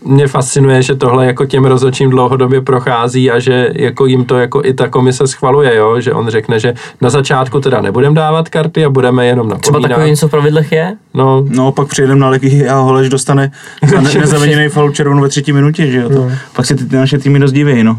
mě 0.05 0.27
fascinuje, 0.27 0.82
že 0.82 0.94
tohle 0.94 1.27
jako 1.27 1.47
těm 1.47 1.64
rozhodčím 1.64 2.10
dlouhodobě 2.10 2.60
prochází 2.60 3.31
a 3.31 3.39
že 3.39 3.68
jako 3.74 4.06
jim 4.06 4.24
to 4.24 4.39
jako 4.39 4.64
i 4.64 4.74
ta 4.74 4.89
komise 4.89 5.27
schvaluje, 5.27 5.77
jo? 5.77 6.01
že 6.01 6.12
on 6.12 6.28
řekne, 6.28 6.60
že 6.60 6.74
na 7.01 7.10
začátku 7.10 7.60
teda 7.60 7.81
nebudeme 7.81 8.14
dávat 8.14 8.48
karty 8.48 8.85
a 8.85 8.90
budeme 8.90 9.27
jenom 9.27 9.47
Třeba 9.47 9.59
napomínat. 9.78 9.89
takový 9.89 10.10
něco 10.10 10.28
v 10.28 10.31
pravidlech 10.31 10.72
je? 10.72 10.97
No, 11.14 11.44
No, 11.48 11.72
pak 11.72 11.89
přijedeme 11.89 12.20
na 12.20 12.28
legy 12.28 12.68
a 12.68 12.74
Holeš 12.78 13.09
dostane 13.09 13.51
za 13.90 14.01
ne- 14.01 14.14
nezaviněný 14.20 14.68
faul 14.68 14.90
červenou 14.90 15.22
ve 15.22 15.28
třetí 15.28 15.52
minutě, 15.52 15.86
že 15.90 15.98
jo. 16.01 16.09
To, 16.09 16.14
No. 16.14 16.31
Pak 16.56 16.66
se 16.66 16.74
ty, 16.74 16.85
ty 16.85 16.97
naše 16.97 17.18
týmy 17.18 17.39
dost 17.39 17.52
diví, 17.52 17.82
no. 17.85 17.98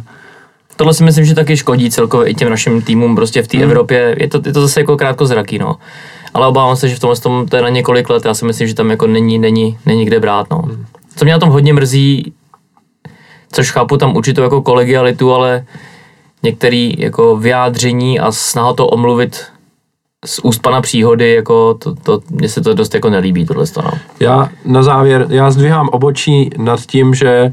Tohle 0.75 0.93
si 0.93 1.03
myslím, 1.03 1.25
že 1.25 1.35
taky 1.35 1.57
škodí 1.57 1.91
celkově 1.91 2.29
i 2.29 2.33
těm 2.35 2.49
našim 2.49 2.81
týmům 2.81 3.15
prostě 3.15 3.43
v 3.43 3.47
té 3.47 3.57
Hmm. 3.57 3.63
Evropě. 3.69 4.15
Je 4.19 4.27
to, 4.27 4.41
je 4.45 4.53
to 4.53 4.61
zase 4.61 4.79
jako 4.79 4.97
krátkozraký, 4.97 5.57
no. 5.59 5.75
Ale 6.33 6.47
obávám 6.47 6.75
se, 6.75 6.89
že 6.89 6.95
v 6.95 6.99
tomhle 6.99 7.17
tom 7.17 7.47
to 7.47 7.55
je 7.55 7.61
na 7.61 7.69
několik 7.69 8.09
let. 8.09 8.25
Já 8.25 8.33
si 8.33 8.45
myslím, 8.45 8.67
že 8.67 8.73
tam 8.73 8.89
jako 8.89 9.07
není, 9.07 9.39
není, 9.39 9.77
není 9.85 10.05
kde 10.05 10.19
brát, 10.19 10.47
no. 10.51 10.57
Hmm. 10.57 10.85
Co 11.15 11.25
mě 11.25 11.33
na 11.33 11.39
tom 11.39 11.49
hodně 11.49 11.73
mrzí, 11.73 12.33
což 13.51 13.71
chápu 13.71 13.97
tam 13.97 14.15
určitou 14.15 14.41
jako 14.41 14.61
kolegialitu, 14.61 15.33
ale 15.33 15.65
některé 16.43 16.91
jako 16.97 17.35
vyjádření 17.37 18.19
a 18.19 18.31
snaha 18.31 18.73
to 18.73 18.87
omluvit 18.87 19.45
z 20.25 20.39
úst 20.39 20.61
pana 20.61 20.81
příhody, 20.81 21.33
jako 21.33 21.73
to, 21.73 21.95
to, 21.95 22.19
mně 22.29 22.49
se 22.49 22.61
to 22.61 22.73
dost 22.73 22.93
jako 22.93 23.09
nelíbí, 23.09 23.45
tohle 23.45 23.67
to, 23.67 23.81
no. 23.81 23.91
já 24.19 24.49
na 24.65 24.83
závěr, 24.83 25.25
já 25.29 25.51
zdvihám 25.51 25.89
obočí 25.91 26.49
nad 26.57 26.79
tím, 26.79 27.13
že 27.13 27.29
eh, 27.29 27.51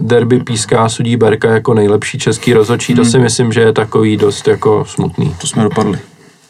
derby 0.00 0.40
píská 0.40 0.88
sudí 0.88 1.16
Berka 1.16 1.50
jako 1.50 1.74
nejlepší 1.74 2.18
český 2.18 2.52
rozhodčí, 2.52 2.94
to 2.94 3.04
si 3.04 3.18
myslím, 3.18 3.52
že 3.52 3.60
je 3.60 3.72
takový 3.72 4.16
dost 4.16 4.48
jako 4.48 4.84
smutný. 4.84 5.34
To 5.40 5.46
jsme 5.46 5.62
dopadli. 5.62 5.98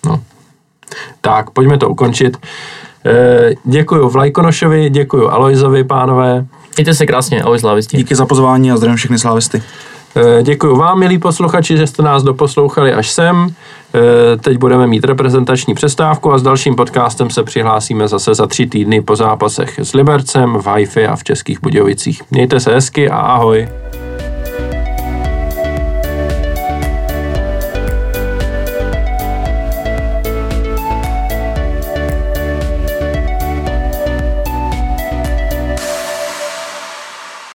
No. 0.06 0.20
Tak, 1.20 1.50
pojďme 1.50 1.78
to 1.78 1.88
ukončit. 1.88 2.36
Eh, 3.06 3.50
děkuju 3.64 4.08
Vlajkonošovi, 4.08 4.90
děkuju 4.90 5.28
Alojzovi, 5.28 5.84
pánové. 5.84 6.46
Mějte 6.76 6.94
se 6.94 7.06
krásně, 7.06 7.42
ahoj 7.42 7.58
slávisti. 7.58 7.96
Díky 7.96 8.14
za 8.14 8.26
pozvání 8.26 8.72
a 8.72 8.76
zdravím 8.76 8.96
všechny 8.96 9.18
slávisty. 9.18 9.62
Eh, 10.16 10.42
Děkuji 10.42 10.76
vám, 10.76 10.98
milí 10.98 11.18
posluchači, 11.18 11.76
že 11.76 11.86
jste 11.86 12.02
nás 12.02 12.22
doposlouchali 12.22 12.94
až 12.94 13.10
sem. 13.10 13.54
Eh, 13.94 14.36
Teď 14.36 14.58
budeme 14.58 14.86
mít 14.86 15.04
reprezentační 15.04 15.74
přestávku 15.74 16.32
a 16.32 16.38
s 16.38 16.42
dalším 16.42 16.74
podcastem 16.74 17.30
se 17.30 17.42
přihlásíme 17.42 18.08
zase 18.08 18.34
za 18.34 18.46
tři 18.46 18.66
týdny 18.66 19.00
po 19.00 19.16
zápasech 19.16 19.78
s 19.82 19.94
Libercem, 19.94 20.54
v 20.54 20.66
Haifi 20.66 21.06
a 21.06 21.16
v 21.16 21.24
Českých 21.24 21.60
Budějovicích. 21.60 22.22
Mějte 22.30 22.60
se 22.60 22.74
hezky 22.74 23.10
a 23.10 23.16
ahoj. 23.16 23.68